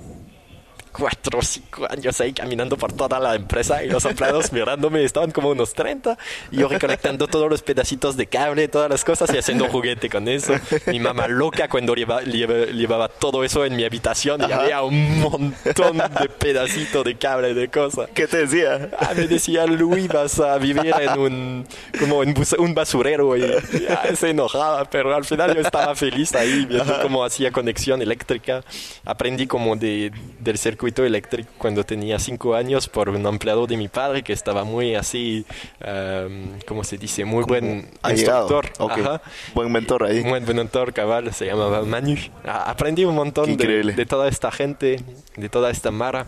cuatro 0.97 1.39
o 1.39 1.41
cinco 1.41 1.86
años 1.89 2.19
ahí 2.21 2.33
caminando 2.33 2.77
por 2.77 2.91
toda 2.93 3.19
la 3.19 3.36
empresa 3.36 3.83
y 3.83 3.89
los 3.89 4.03
empleados 4.05 4.51
mirándome, 4.51 5.03
estaban 5.03 5.31
como 5.31 5.49
unos 5.49 5.73
30 5.73 6.17
y 6.51 6.57
yo 6.57 6.67
recolectando 6.67 7.27
todos 7.27 7.49
los 7.49 7.62
pedacitos 7.62 8.17
de 8.17 8.27
cable, 8.27 8.67
todas 8.67 8.89
las 8.89 9.03
cosas 9.03 9.31
y 9.33 9.38
haciendo 9.38 9.67
juguete 9.67 10.10
con 10.10 10.27
eso. 10.27 10.53
Mi 10.88 10.99
mamá 10.99 11.27
loca 11.27 11.67
cuando 11.69 11.93
lleva- 11.95 12.23
lleva- 12.23 12.65
llevaba 12.65 13.07
todo 13.10 13.43
eso 13.43 13.63
en 13.65 13.75
mi 13.75 13.83
habitación 13.83 14.41
y 14.41 14.45
Ajá. 14.45 14.62
había 14.62 14.81
un 14.81 15.19
montón 15.19 15.97
de 15.97 16.29
pedacitos 16.39 17.03
de 17.05 17.15
cable, 17.15 17.53
de 17.53 17.67
cosas. 17.69 18.10
¿Qué 18.13 18.27
te 18.27 18.45
decía? 18.45 18.89
Ah, 18.99 19.12
me 19.15 19.27
decía 19.27 19.65
Luis 19.67 20.07
vas 20.07 20.39
a 20.39 20.57
vivir 20.57 20.93
en 20.99 21.19
un 21.19 21.67
como 21.99 22.23
en 22.23 22.33
un 22.57 22.73
basurero 22.73 23.36
y 23.38 23.41
ya, 23.41 24.15
se 24.15 24.29
enojaba 24.29 24.86
pero 24.89 25.13
al 25.15 25.25
final 25.25 25.53
yo 25.55 25.62
estaba 25.62 25.95
feliz 25.95 26.33
ahí 26.36 26.65
viendo 26.65 27.01
cómo 27.01 27.23
hacía 27.23 27.51
conexión 27.51 28.01
eléctrica 28.01 28.63
aprendí 29.05 29.47
como 29.47 29.75
de, 29.75 30.12
del 30.39 30.57
circuito 30.57 30.87
eléctrico 30.95 31.50
cuando 31.58 31.84
tenía 31.84 32.19
cinco 32.19 32.56
años 32.56 32.88
por 32.88 33.10
un 33.10 33.26
empleado 33.26 33.67
de 33.67 33.78
mi 33.78 33.88
padre 33.88 34.23
que 34.23 34.34
estaba 34.34 34.63
muy 34.63 34.95
así 34.95 35.45
um, 35.86 36.60
cómo 36.67 36.84
se 36.84 36.97
dice 36.97 37.26
muy 37.26 37.43
buen 37.43 37.89
instructor 38.10 38.69
Ok. 38.80 38.91
Ajá. 39.00 39.21
Buen 39.54 39.71
mentor 39.71 40.04
ahí. 40.06 40.21
Buen 40.21 40.45
mentor 40.45 40.93
cabal, 40.93 41.34
se 41.34 41.45
llamaba 41.45 41.82
Manu. 41.84 42.15
Aprendí 42.45 43.06
un 43.06 43.15
montón 43.15 43.58
de, 43.58 43.84
de 43.84 44.06
toda 44.06 44.28
esta 44.28 44.52
gente, 44.52 45.02
de 45.36 45.50
toda 45.50 45.69
esta 45.71 45.91
mara. 45.91 46.26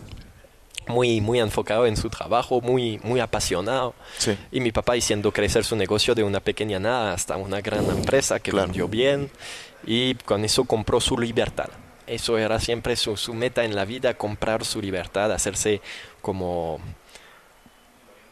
Muy, 0.88 1.20
muy 1.20 1.38
enfocado 1.38 1.86
en 1.86 1.96
su 1.96 2.10
trabajo, 2.10 2.60
muy, 2.60 2.98
muy 3.04 3.20
apasionado. 3.20 3.94
Sí. 4.18 4.36
Y 4.50 4.58
mi 4.60 4.72
papá 4.72 4.94
haciendo 4.94 5.30
crecer 5.30 5.64
su 5.64 5.76
negocio 5.76 6.14
de 6.16 6.24
una 6.24 6.40
pequeña 6.40 6.80
nada 6.80 7.12
hasta 7.12 7.36
una 7.36 7.60
gran 7.60 7.84
empresa 7.88 8.40
que 8.40 8.50
Claro. 8.50 8.66
vendió 8.66 8.88
bien. 8.88 9.30
Y 9.86 10.14
con 10.16 10.44
eso 10.44 10.64
compró 10.64 11.00
su 11.00 11.16
libertad. 11.16 11.68
Eso 12.10 12.38
era 12.38 12.58
siempre 12.58 12.96
su, 12.96 13.16
su 13.16 13.34
meta 13.34 13.64
en 13.64 13.76
la 13.76 13.84
vida, 13.84 14.14
comprar 14.14 14.64
su 14.64 14.82
libertad, 14.82 15.30
hacerse 15.32 15.80
como 16.20 16.80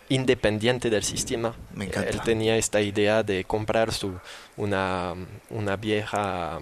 independiente 0.08 0.90
del 0.90 1.04
sistema. 1.04 1.54
Me 1.74 1.84
encanta. 1.84 2.08
Él 2.10 2.20
tenía 2.22 2.56
esta 2.56 2.80
idea 2.80 3.22
de 3.22 3.44
comprar 3.44 3.92
su, 3.92 4.18
una, 4.56 5.14
una 5.50 5.76
vieja 5.76 6.60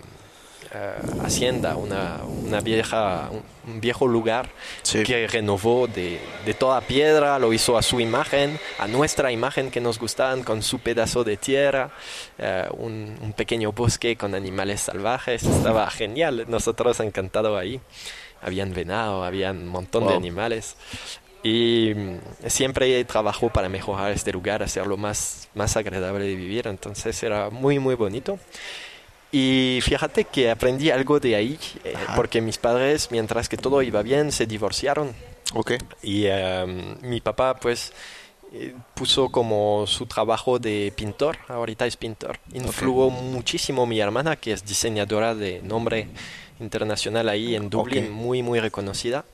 eh, 0.74 0.94
hacienda, 1.22 1.76
una, 1.76 2.20
una 2.24 2.60
vieja, 2.60 3.30
un, 3.30 3.42
un 3.66 3.80
viejo 3.80 4.06
lugar 4.06 4.50
Sí. 4.82 5.02
que 5.02 5.26
renovó 5.26 5.86
de, 5.86 6.20
de 6.44 6.54
toda 6.54 6.80
piedra, 6.80 7.38
lo 7.38 7.52
hizo 7.52 7.76
a 7.76 7.82
su 7.82 8.00
imagen, 8.00 8.58
a 8.78 8.86
nuestra 8.86 9.32
imagen 9.32 9.70
que 9.70 9.80
nos 9.80 9.98
gustaban, 9.98 10.42
con 10.42 10.62
su 10.62 10.78
pedazo 10.78 11.24
de 11.24 11.36
tierra, 11.36 11.90
eh, 12.38 12.66
un, 12.78 13.16
un 13.20 13.32
pequeño 13.32 13.72
bosque 13.72 14.16
con 14.16 14.34
animales 14.34 14.80
salvajes, 14.82 15.42
estaba 15.42 15.90
genial, 15.90 16.44
nosotros 16.48 17.00
encantados 17.00 17.58
ahí. 17.58 17.80
Habían 18.42 18.72
venado, 18.74 19.24
habían 19.24 19.56
un 19.58 19.68
montón 19.68 20.06
de 20.06 20.14
animales. 20.14 20.76
Y 21.42 21.92
mm, 21.94 22.48
siempre 22.48 23.04
trabajó 23.04 23.48
para 23.50 23.68
mejorar 23.68 24.10
este 24.12 24.32
lugar, 24.32 24.62
hacerlo 24.62 24.96
más, 24.96 25.48
más 25.54 25.76
agradable 25.76 26.24
de 26.26 26.34
vivir. 26.34 26.66
Entonces 26.66 27.20
era 27.22 27.50
muy, 27.50 27.78
muy 27.78 27.94
bonito. 27.94 28.38
Y 29.38 29.80
fíjate 29.82 30.24
que 30.24 30.50
aprendí 30.50 30.90
algo 30.90 31.20
de 31.20 31.36
ahí, 31.36 31.58
eh, 31.84 31.92
porque 32.16 32.40
mis 32.40 32.56
padres, 32.56 33.10
mientras 33.10 33.50
que 33.50 33.58
todo 33.58 33.82
iba 33.82 34.00
bien, 34.00 34.32
se 34.32 34.46
divorciaron. 34.46 35.14
Ok. 35.52 35.72
Y 36.02 36.24
em, 36.24 36.96
mi 37.02 37.20
papá, 37.20 37.54
pues, 37.60 37.92
eh, 38.54 38.74
puso 38.94 39.28
como 39.28 39.86
su 39.86 40.06
trabajo 40.06 40.58
de 40.58 40.90
pintor, 40.96 41.36
ahorita 41.48 41.84
es 41.84 41.98
pintor. 41.98 42.38
Influyó 42.54 43.10
muchísimo 43.10 43.84
mi 43.84 44.00
hermana, 44.00 44.36
que 44.36 44.52
es 44.52 44.64
diseñadora 44.64 45.34
de 45.34 45.60
nombre 45.60 46.08
internacional 46.58 47.28
ahí 47.28 47.56
en 47.56 47.68
Dublín, 47.68 48.10
muy, 48.10 48.42
muy 48.42 48.58
reconocida. 48.58 49.26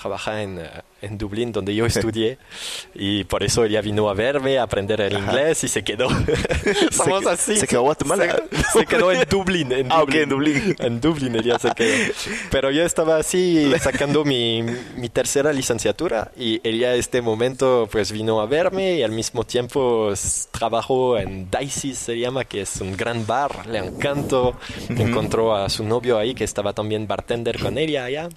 Trabaja 0.00 0.42
en, 0.42 0.58
eh, 0.58 0.68
en 1.00 1.16
Dublín, 1.16 1.52
donde 1.52 1.74
yo 1.74 1.86
estudié, 1.86 2.36
y 2.94 3.24
por 3.24 3.42
eso 3.42 3.64
ella 3.64 3.80
vino 3.80 4.10
a 4.10 4.14
verme, 4.14 4.58
a 4.58 4.64
aprender 4.64 5.00
el 5.00 5.14
inglés 5.16 5.64
y 5.64 5.68
se 5.68 5.82
quedó. 5.84 6.08
Somos 6.90 7.22
que- 7.22 7.28
así. 7.30 7.56
se 7.56 7.66
quedó 7.66 7.80
en 7.80 7.84
Guatemala. 7.86 8.42
Se, 8.72 8.80
se 8.80 8.86
quedó 8.86 9.10
en 9.12 9.26
Dublín. 9.28 9.72
En 9.72 9.90
Ah, 9.90 10.02
ok, 10.02 10.14
en 10.14 10.28
Dublín. 10.28 10.76
en 10.78 11.00
Dublín 11.00 11.34
ella 11.36 11.58
se 11.58 11.70
quedó. 11.70 12.12
Pero 12.50 12.70
yo 12.70 12.84
estaba 12.84 13.16
así 13.16 13.72
sacando 13.80 14.24
mi, 14.24 14.62
mi 14.96 15.08
tercera 15.08 15.52
licenciatura 15.52 16.30
y 16.36 16.60
ella 16.68 16.94
este 16.94 17.22
momento 17.22 17.88
pues 17.90 18.12
vino 18.12 18.40
a 18.40 18.46
verme 18.46 18.96
y 18.96 19.02
al 19.02 19.12
mismo 19.12 19.44
tiempo 19.44 20.12
trabajó 20.50 21.16
en 21.18 21.48
Dicey's 21.50 21.98
se 21.98 22.18
llama, 22.18 22.44
que 22.44 22.60
es 22.62 22.80
un 22.82 22.96
gran 22.96 23.26
bar, 23.26 23.66
le 23.66 23.78
encantó. 23.78 24.56
Encontró 24.90 25.56
a 25.56 25.68
su 25.70 25.84
novio 25.84 26.18
ahí 26.18 26.34
que 26.34 26.44
estaba 26.44 26.72
también 26.74 27.06
bartender 27.06 27.58
con 27.58 27.78
ella 27.78 28.04
allá, 28.04 28.28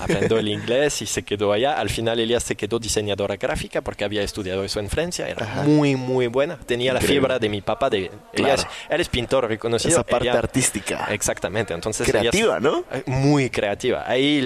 aprendió 0.00 0.38
el 0.38 0.48
inglés 0.48 0.77
y 0.86 1.06
se 1.06 1.22
quedó 1.22 1.52
allá. 1.52 1.78
Al 1.78 1.90
final 1.90 2.18
ella 2.20 2.40
se 2.40 2.56
quedó 2.56 2.78
diseñadora 2.78 3.36
gráfica 3.36 3.80
porque 3.82 4.04
había 4.04 4.22
estudiado 4.22 4.64
eso 4.64 4.80
en 4.80 4.88
Francia, 4.88 5.28
era 5.28 5.46
muy, 5.64 5.96
muy 5.96 6.26
buena. 6.28 6.58
Tenía 6.58 6.92
la 6.92 7.00
fibra 7.00 7.38
de 7.38 7.48
mi 7.48 7.60
papá, 7.60 7.90
de, 7.90 7.98
ella 8.04 8.10
Claro. 8.32 8.62
es- 8.62 8.66
él 8.88 9.00
es 9.00 9.08
pintor 9.08 9.48
reconocido. 9.48 9.92
Esa 9.94 10.04
parte 10.04 10.28
ella- 10.28 10.38
artística. 10.38 11.08
Exactamente, 11.10 11.74
entonces 11.74 12.06
Creativa, 12.08 12.60
¿no? 12.60 12.84
eh, 12.92 13.02
Muy 13.06 13.50
creativa. 13.50 14.04
Ahí 14.06 14.40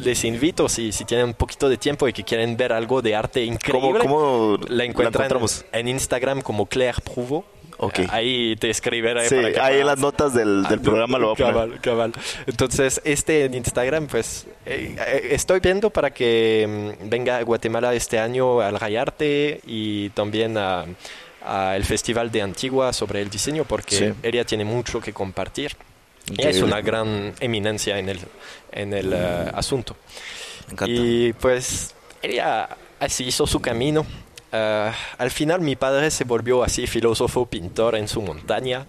les 0.00 0.24
invito, 0.24 0.68
si, 0.68 0.92
si 0.92 1.04
tienen 1.04 1.26
un 1.26 1.34
poquito 1.34 1.68
de 1.68 1.76
tiempo 1.76 2.06
y 2.08 2.12
que 2.12 2.24
quieren 2.24 2.56
ver 2.56 2.72
algo 2.72 3.02
de 3.02 3.14
arte 3.14 3.44
increíble, 3.44 4.00
cómo 4.00 4.56
la 4.68 4.76
la 4.76 4.84
encuentran 4.84 5.24
encontramos? 5.24 5.64
en 5.72 5.88
Instagram 5.88 6.40
como 6.42 6.66
Claire 6.66 6.98
Prouveau. 7.02 7.44
Ok. 7.78 8.00
Eh, 8.00 8.06
Ahí 8.10 8.56
te 8.56 8.70
escribiré 8.70 9.28
Sí, 9.28 9.36
para 9.36 9.52
que 9.52 9.60
ahí 9.60 9.80
en 9.80 9.86
las 9.86 9.98
notas 9.98 10.34
del, 10.34 10.64
del 10.64 10.78
Ah, 10.80 10.82
programa 10.82 11.18
lo 11.18 11.28
voy 11.28 11.34
a 11.34 11.36
poner. 11.36 11.52
cabal, 11.54 11.80
cabal. 11.80 12.12
Entonces, 12.46 13.00
este 13.04 13.44
en 13.44 13.54
Instagram, 13.54 14.08
pues 14.08 14.46
eh, 14.66 14.96
eh, 14.98 15.28
estoy 15.30 15.60
viendo 15.60 15.90
para 15.90 16.10
que 16.12 16.94
mm, 17.00 17.08
venga 17.08 17.36
a 17.38 17.42
Guatemala 17.42 17.94
este 17.94 18.18
año 18.18 18.60
al 18.60 18.78
Rayarte 18.80 19.60
y 19.66 20.10
también 20.10 20.58
a, 20.58 20.86
a 21.44 21.76
el 21.76 21.84
Festival 21.84 22.30
de 22.32 22.42
Antigua 22.42 22.92
sobre 22.92 23.22
el 23.22 23.30
diseño, 23.30 23.64
porque 23.64 23.96
Sí. 23.96 24.12
ella 24.22 24.44
tiene 24.44 24.64
mucho 24.64 25.00
que 25.00 25.12
compartir. 25.12 25.76
Y 26.30 26.42
es 26.46 26.60
una 26.60 26.80
gran 26.82 27.32
eminencia 27.40 27.98
en 27.98 28.08
el, 28.10 28.18
en 28.72 28.92
el 28.92 29.12
eh, 29.14 29.50
asunto. 29.54 29.96
Me 30.66 30.72
encanta. 30.74 30.92
Y 30.94 31.32
pues 31.34 31.94
ella 32.20 32.68
así 33.00 33.24
hizo 33.24 33.46
su 33.46 33.60
camino. 33.60 34.04
Ah, 34.50 34.94
al 35.18 35.30
final 35.30 35.60
mi 35.60 35.76
padre 35.76 36.10
se 36.10 36.24
volvió 36.24 36.62
así 36.62 36.86
filósofo, 36.86 37.46
pintor 37.46 37.96
en 37.96 38.08
su 38.08 38.22
montaña. 38.22 38.86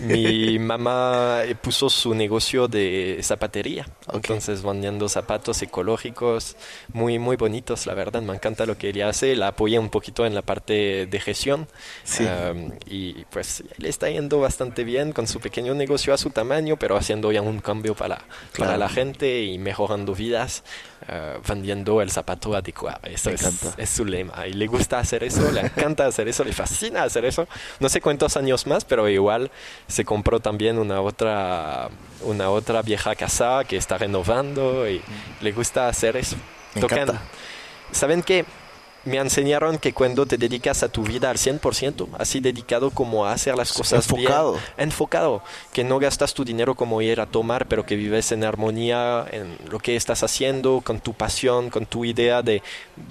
Mi 0.00 0.58
mamá 0.58 1.42
eh, 1.44 1.54
puso 1.54 1.88
su 1.88 2.14
negocio 2.14 2.66
de 2.66 3.20
zapatería, 3.22 3.86
entonces 4.12 4.62
vendiendo 4.62 5.08
zapatos 5.08 5.62
ecológicos, 5.62 6.56
muy 6.92 7.18
muy 7.18 7.36
bonitos, 7.36 7.86
la 7.86 7.94
verdad, 7.94 8.22
me 8.22 8.34
encanta 8.34 8.66
lo 8.66 8.76
que 8.76 8.88
ella 8.88 9.08
hace, 9.08 9.36
la 9.36 9.48
apoyé 9.48 9.78
un 9.78 9.88
poquito 9.88 10.26
en 10.26 10.34
la 10.34 10.42
parte 10.42 11.06
de 11.06 11.20
gestión 11.20 11.68
Sí. 12.04 12.24
Ah, 12.28 12.52
y 12.86 13.24
pues 13.30 13.62
le 13.76 13.88
está 13.88 14.10
yendo 14.10 14.40
bastante 14.40 14.84
bien 14.84 15.12
con 15.12 15.26
su 15.26 15.40
pequeño 15.40 15.74
negocio 15.74 16.12
a 16.12 16.18
su 16.18 16.30
tamaño, 16.30 16.76
pero 16.76 16.96
haciendo 16.96 17.30
ya 17.32 17.42
un 17.42 17.60
cambio 17.60 17.94
para, 17.94 18.24
para 18.56 18.76
la 18.76 18.88
gente 18.88 19.42
y 19.44 19.58
mejorando 19.58 20.14
vidas, 20.14 20.64
ah, 21.08 21.34
vendiendo 21.46 22.00
el 22.02 22.10
zapato 22.10 22.54
adecuado. 22.56 22.98
Eso 23.04 23.28
Me 23.30 23.36
es, 23.36 23.48
es 23.76 23.90
su 23.90 24.04
lema. 24.04 24.46
Y 24.46 24.52
le 24.54 24.66
gusta 24.66 24.98
hacer 24.98 25.22
eso, 25.24 25.50
le 25.52 25.60
encanta 25.60 26.06
hacer 26.06 26.26
eso, 26.28 26.44
le 26.44 26.52
fascina 26.52 27.02
hacer 27.04 27.24
eso. 27.24 27.46
No 27.80 27.88
sé 27.88 28.00
cuántos 28.00 28.36
años 28.36 28.66
más, 28.66 28.84
pero 28.84 29.08
igual 29.08 29.50
se 29.86 30.04
compró 30.04 30.40
también 30.40 30.78
una 30.78 31.00
otra, 31.00 31.88
una 32.22 32.50
otra 32.50 32.82
vieja 32.82 33.14
casa 33.14 33.62
que 33.64 33.76
está 33.76 33.98
renovando 33.98 34.88
y 34.88 35.00
le 35.40 35.52
gusta 35.52 35.88
hacer 35.88 36.16
eso. 36.16 36.36
Me 36.74 36.80
Tocan- 36.82 37.02
encanta. 37.02 37.22
¿Saben 37.92 38.22
qué? 38.22 38.44
Me 39.08 39.16
enseñaron 39.16 39.78
que 39.78 39.92
cuando 39.94 40.26
te 40.26 40.36
dedicas 40.36 40.82
a 40.82 40.88
tu 40.88 41.02
vida 41.02 41.30
al 41.30 41.36
100%, 41.38 42.08
así 42.18 42.40
dedicado 42.40 42.90
como 42.90 43.24
a 43.24 43.32
hacer 43.32 43.56
las 43.56 43.72
cosas 43.72 44.04
Enfocado. 44.08 44.52
bien, 44.52 44.64
enfocado, 44.76 45.42
que 45.72 45.82
no 45.84 45.98
gastas 45.98 46.34
tu 46.34 46.44
dinero 46.44 46.74
como 46.74 47.00
ir 47.00 47.20
a 47.20 47.26
tomar, 47.26 47.66
pero 47.68 47.86
que 47.86 47.96
vives 47.96 48.32
en 48.32 48.44
armonía 48.44 49.24
en 49.30 49.56
lo 49.70 49.78
que 49.78 49.96
estás 49.96 50.22
haciendo, 50.22 50.82
con 50.84 51.00
tu 51.00 51.14
pasión, 51.14 51.70
con 51.70 51.86
tu 51.86 52.04
idea 52.04 52.42
de, 52.42 52.62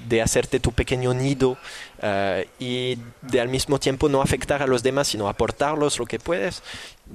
de 0.07 0.21
hacerte 0.21 0.59
tu 0.59 0.71
pequeño 0.71 1.13
nido 1.13 1.57
eh, 2.01 2.47
y 2.59 2.97
de 3.23 3.41
al 3.41 3.49
mismo 3.49 3.79
tiempo 3.79 4.07
no 4.07 4.21
afectar 4.21 4.61
a 4.61 4.67
los 4.67 4.83
demás, 4.83 5.07
sino 5.07 5.27
aportarlos 5.27 5.97
lo 5.97 6.05
que 6.05 6.19
puedes, 6.19 6.61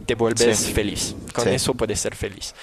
te 0.06 0.14
vuelves 0.16 0.58
Sí. 0.58 0.72
feliz. 0.72 1.14
Con 1.32 1.44
Sí. 1.44 1.50
eso 1.50 1.74
puedes 1.74 2.00
ser 2.00 2.16
feliz. 2.16 2.54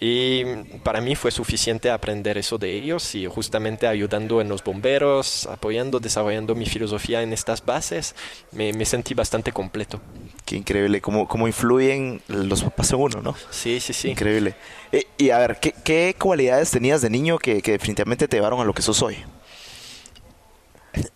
Y 0.00 0.44
para 0.82 1.00
mí 1.00 1.14
fue 1.14 1.30
suficiente 1.30 1.90
aprender 1.90 2.36
eso 2.36 2.58
de 2.58 2.72
ellos 2.72 3.14
y 3.14 3.26
justamente 3.26 3.86
ayudando 3.86 4.40
en 4.40 4.48
los 4.48 4.64
bomberos, 4.64 5.46
apoyando, 5.46 6.00
desarrollando 6.00 6.54
mi 6.56 6.66
filosofía 6.66 7.22
en 7.22 7.32
estas 7.32 7.64
bases, 7.64 8.16
me, 8.50 8.72
me 8.72 8.84
sentí 8.84 9.14
bastante 9.14 9.52
completo. 9.52 10.00
Qué 10.44 10.56
increíble 10.56 11.00
cómo, 11.00 11.28
cómo 11.28 11.46
influyen 11.46 12.20
los 12.26 12.64
papás 12.64 12.92
en 12.92 13.00
uno, 13.00 13.22
¿no? 13.22 13.36
Sí, 13.50 13.78
sí, 13.78 13.92
sí. 13.92 14.10
Increíble. 14.10 14.56
Eh, 14.90 15.06
y 15.18 15.30
a 15.30 15.38
ver, 15.38 15.58
¿qué, 15.60 15.72
qué 15.84 16.16
cualidades 16.18 16.70
tenías 16.72 17.00
de 17.00 17.08
niño 17.08 17.38
que, 17.38 17.62
que 17.62 17.72
definitivamente 17.72 18.26
te 18.26 18.36
llevaron 18.36 18.60
a 18.60 18.64
lo 18.64 18.74
que 18.74 18.82
sos 18.82 19.02
hoy? 19.02 19.18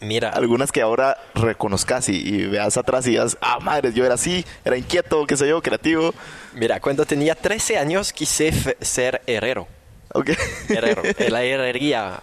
Mira, 0.00 0.30
Algunas 0.30 0.72
que 0.72 0.80
ahora 0.82 1.18
reconozcas 1.34 2.08
y, 2.08 2.16
y 2.16 2.46
veas 2.46 2.76
atrás 2.76 3.06
y 3.06 3.10
digas, 3.10 3.36
ah, 3.40 3.58
madre, 3.60 3.92
yo 3.92 4.04
era 4.04 4.14
así, 4.14 4.44
era 4.64 4.76
inquieto, 4.76 5.26
qué 5.26 5.36
sé 5.36 5.48
yo, 5.48 5.62
creativo. 5.62 6.14
mira, 6.54 6.80
cuando 6.80 7.04
tenía 7.04 7.34
13 7.34 7.78
años 7.78 8.12
quise 8.12 8.76
ser 8.80 9.22
herrero. 9.26 9.68
Ok. 10.12 10.30
herrero, 10.68 11.02
en 11.04 11.32
la 11.32 11.42
herrería, 11.44 12.20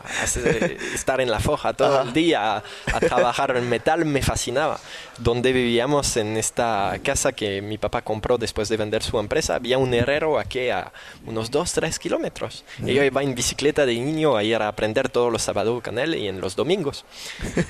estar 0.93 1.21
en 1.21 1.29
la 1.29 1.39
foja 1.39 1.73
todo 1.73 1.99
Ajá. 1.99 2.07
el 2.07 2.13
día, 2.13 2.57
a, 2.57 2.63
a 2.93 2.99
trabajar 2.99 3.55
en 3.57 3.69
metal, 3.69 4.05
me 4.05 4.21
fascinaba. 4.21 4.79
Donde 5.19 5.53
vivíamos 5.53 6.17
en 6.17 6.37
esta 6.37 6.97
casa 7.03 7.33
que 7.33 7.61
mi 7.61 7.77
papá 7.77 8.01
compró 8.01 8.37
después 8.39 8.67
de 8.69 8.77
vender 8.77 9.03
su 9.03 9.19
empresa, 9.19 9.55
había 9.55 9.77
un 9.77 9.93
herrero 9.93 10.39
aquí 10.39 10.69
a 10.69 10.91
unos 11.27 11.51
2, 11.51 11.71
3 11.71 11.99
kilómetros. 11.99 12.63
Y 12.83 12.93
yo 12.93 13.03
iba 13.03 13.21
en 13.21 13.35
bicicleta 13.35 13.85
de 13.85 13.93
niño 13.93 14.35
a 14.35 14.43
ir 14.43 14.55
a 14.55 14.67
aprender 14.67 15.09
todos 15.09 15.31
los 15.31 15.43
sábados 15.43 15.83
con 15.83 15.99
él 15.99 16.15
y 16.15 16.27
en 16.27 16.41
los 16.41 16.55
domingos. 16.55 17.05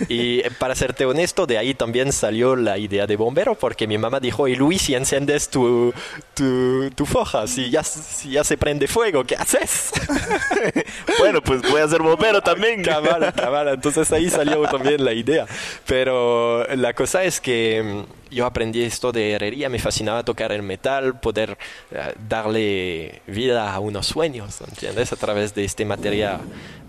Y 0.08 0.40
eh, 0.40 0.52
para 0.58 0.74
serte 0.76 1.06
honesto, 1.06 1.46
de 1.46 1.58
ahí 1.58 1.74
también 1.74 2.14
salió 2.14 2.56
la 2.56 2.78
idea 2.78 3.08
de 3.08 3.18
bombero, 3.18 3.56
porque 3.56 3.88
mi 3.88 3.98
mamá 3.98 4.20
dijo, 4.22 4.48
y 4.48 4.56
Luis, 4.56 4.84
si 4.84 4.96
enciendes 4.96 5.50
tu, 5.50 5.94
tu, 6.34 6.90
tu 6.92 7.06
foja, 7.06 7.46
si 7.48 7.70
ya, 7.70 7.84
si 7.84 8.32
ya 8.32 8.44
se 8.46 8.58
prende 8.58 8.88
fuego, 8.88 9.26
¿qué 9.26 9.36
haces? 9.36 9.92
bueno, 11.20 11.42
pues 11.42 11.62
voy 11.62 11.82
a 11.82 11.88
ser 11.88 12.02
bombero 12.02 12.42
también. 12.42 12.84
Cabal, 12.84 13.34
cabal. 13.36 13.70
Entonces 13.70 14.12
ahí 14.12 14.30
salió 14.30 14.62
también 14.68 15.04
la 15.04 15.14
idea. 15.14 15.46
Pero 15.86 16.66
la 16.76 16.94
cosa 16.94 17.24
es 17.24 17.40
que 17.40 18.06
mm, 18.30 18.34
yo 18.34 18.46
aprendí 18.46 18.84
esto 18.84 19.12
de 19.12 19.34
herrería, 19.34 19.70
me 19.70 19.80
fascinaba 19.80 20.24
tocar 20.24 20.52
el 20.52 20.64
metal, 20.64 21.20
poder 21.20 21.58
eh, 21.92 22.14
darle 22.28 23.22
vida 23.28 23.74
a 23.74 23.80
unos 23.80 24.08
sueños, 24.08 24.62
¿entiendes? 24.62 25.14
A 25.14 25.16
través 25.16 25.54
de, 25.54 25.66
este 25.66 25.86
materia, 25.86 26.40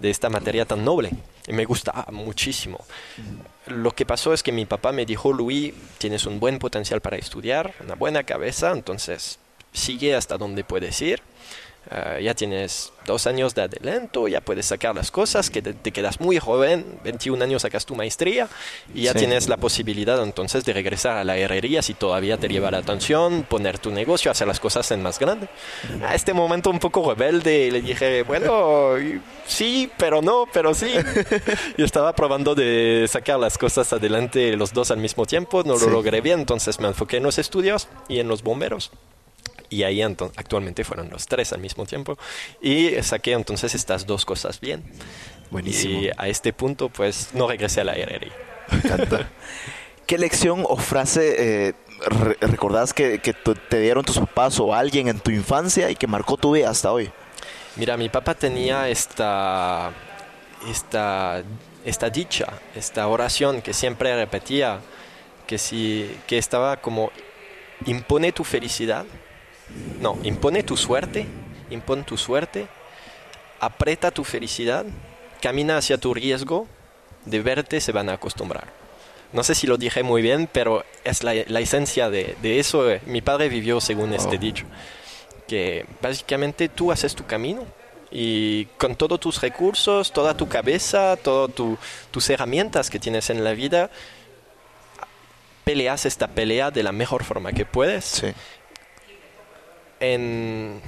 de 0.00 0.11
esta 0.11 0.31
materia 0.31 0.64
tan 0.64 0.85
noble. 0.85 1.11
Y 1.46 1.53
me 1.53 1.64
gustaba 1.64 2.07
muchísimo. 2.11 2.85
Lo 3.66 3.90
que 3.92 4.07
pasó 4.07 4.33
es 4.33 4.42
que 4.42 4.53
mi 4.53 4.66
papá 4.66 4.92
me 4.92 5.07
dijo, 5.07 5.33
Luis, 5.33 5.74
tienes 5.98 6.27
un 6.27 6.40
buen 6.40 6.59
potencial 6.59 7.00
para 7.00 7.16
estudiar, 7.16 7.74
una 7.85 7.94
buena 7.94 8.24
cabeza, 8.24 8.72
entonces 8.72 9.38
sigue 9.72 10.14
hasta 10.14 10.38
donde 10.38 10.64
puedes 10.64 11.00
ir. 11.03 11.20
Ah, 11.90 12.18
ya 12.18 12.35
tienes 12.35 12.92
dos 13.07 13.27
años 13.27 13.55
de 13.55 13.61
adelanto, 13.62 14.27
ya 14.27 14.40
puedes 14.40 14.64
sacar 14.64 14.94
las 14.94 15.11
cosas, 15.11 15.51
que 15.51 15.61
te, 15.61 15.75
te 15.75 15.92
quedas 15.92 16.18
muy 16.18 16.38
joven, 16.38 16.87
21 17.05 17.44
años 17.44 17.61
sacas 17.62 17.85
tu 17.85 17.94
maestría 17.94 18.49
y 18.94 19.03
ya 19.03 19.12
Sí. 19.12 19.18
tienes 19.18 19.49
la 19.49 19.59
posibilidad 19.59 20.23
entonces 20.23 20.64
de 20.64 20.73
regresar 20.73 21.18
a 21.18 21.25
la 21.25 21.37
herrería 21.37 21.83
si 21.83 21.92
todavía 21.92 22.38
te 22.38 22.49
lleva 22.49 22.70
la 22.70 22.79
atención, 22.79 23.42
poner 23.47 23.79
tu 23.79 23.90
negocio, 23.90 24.31
hacer 24.31 24.49
las 24.49 24.61
cosas 24.61 24.90
en 24.92 25.03
más 25.03 25.18
grande. 25.18 25.49
A 26.07 26.14
este 26.14 26.33
momento 26.33 26.70
un 26.70 26.79
poco 26.79 27.11
rebelde 27.14 27.70
le 27.70 27.83
dije, 27.83 28.23
bueno, 28.23 28.99
y- 28.99 29.20
sí, 29.47 29.90
pero 29.99 30.23
no, 30.23 30.47
pero 30.51 30.73
sí. 30.73 30.90
Yo 31.77 31.85
estaba 31.85 32.14
probando 32.14 32.55
de 32.55 33.07
sacar 33.11 33.38
las 33.38 33.59
cosas 33.59 33.92
adelante 33.92 34.57
los 34.57 34.73
dos 34.73 34.90
al 34.90 34.99
mismo 34.99 35.27
tiempo, 35.27 35.62
no 35.64 35.77
Sí. 35.77 35.85
lo 35.85 35.90
logré 35.92 36.23
bien, 36.23 36.40
entonces 36.40 36.81
me 36.81 36.88
enfoqué 36.88 37.18
en 37.18 37.25
los 37.25 37.38
estudios 37.38 37.88
y 38.09 38.20
en 38.20 38.29
los 38.29 38.42
bomberos. 38.42 38.90
Y 39.70 39.83
ahí 39.83 40.03
actualmente 40.03 40.85
fueron 40.85 41.11
los 41.11 41.27
tres 41.27 41.53
al 41.53 41.61
mismo 41.61 41.87
tiempo. 41.87 42.16
Y 42.61 42.90
saqué 43.03 43.33
entonces 43.33 43.74
estas 43.74 44.07
dos 44.07 44.24
cosas 44.24 44.61
bien. 44.61 44.85
Buenísimo. 45.50 46.00
Y 46.00 46.11
a 46.16 46.29
este 46.29 46.53
punto, 46.53 46.88
pues, 46.88 47.31
no 47.33 47.48
regresé 47.48 47.81
a 47.81 47.85
la 47.85 47.94
herrería. 47.94 48.33
Me 48.70 48.79
encanta. 48.79 49.29
¿Qué 50.07 50.18
lección 50.18 50.64
o 50.68 50.77
frase 50.77 51.68
eh, 51.68 51.74
re- 52.07 52.37
recordás 52.40 52.92
que, 52.92 53.20
que 53.20 53.33
te 53.33 53.81
dieron 53.81 54.05
tus 54.05 54.18
papás 54.18 54.61
o 54.61 54.74
alguien 54.74 55.09
en 55.09 55.18
tu 55.18 55.31
infancia 55.31 55.90
y 55.90 55.96
que 55.96 56.07
marcó 56.07 56.37
tu 56.37 56.53
vida 56.53 56.68
hasta 56.68 56.92
hoy? 56.92 57.11
Mira, 57.77 57.96
mi 57.96 58.09
papá 58.11 58.35
tenía 58.35 58.88
esta, 58.90 59.92
esta, 60.70 61.42
esta 61.85 62.11
dicha, 62.11 62.46
esta 62.77 63.09
oración 63.09 63.62
que 63.62 63.72
siempre 63.72 64.14
repetía, 64.14 64.81
que, 65.46 65.57
si, 65.59 66.14
que 66.27 66.37
estaba 66.38 66.77
como, 66.77 67.11
impone 67.87 68.31
tu 68.33 68.44
felicidad, 68.44 69.07
no, 70.00 70.18
impone 70.22 70.62
tu 70.62 70.77
suerte, 70.77 71.27
impone 71.70 72.03
tu 72.05 72.16
suerte, 72.16 72.66
aprieta 73.61 74.11
tu 74.11 74.24
felicidad, 74.24 74.85
camina 75.40 75.77
hacia 75.77 75.98
tu 75.98 76.14
riesgo, 76.14 76.66
de 77.24 77.40
verte 77.40 77.81
se 77.81 77.92
van 77.92 78.09
a 78.09 78.14
acostumbrar. 78.14 78.72
No 79.33 79.42
sé 79.42 79.55
si 79.55 79.66
lo 79.66 79.77
dije 79.77 80.03
muy 80.03 80.22
bien, 80.22 80.48
pero 80.53 80.85
es 81.03 81.24
la, 81.24 81.35
la 81.48 81.61
esencia 81.61 82.09
de, 82.09 82.37
de 82.40 82.61
eso. 82.61 82.85
Mi 83.07 83.20
padre 83.20 83.48
vivió 83.48 83.81
según 83.81 84.14
este 84.14 84.38
dicho 84.38 84.64
que 85.46 85.87
básicamente 86.00 86.68
tú 86.68 86.92
haces 86.92 87.14
tu 87.14 87.24
camino 87.27 87.64
y 88.11 88.66
con 88.79 88.96
todos 88.96 89.18
tus 89.20 89.40
recursos, 89.40 90.12
toda 90.12 90.37
tu 90.37 90.48
cabeza, 90.48 91.16
todas 91.16 91.50
tus 92.11 92.31
herramientas 92.31 92.90
que 92.90 92.98
tienes 92.98 93.29
en 93.31 93.42
la 93.42 93.53
vida, 93.53 93.90
peleas 95.64 96.07
esta 96.07 96.29
pelea 96.29 96.70
de 96.70 96.83
la 96.83 96.92
mejor 96.92 97.24
forma 97.24 97.53
que 97.53 97.64
puedes 97.64 98.05
Sí. 98.05 98.33
En 100.12 100.81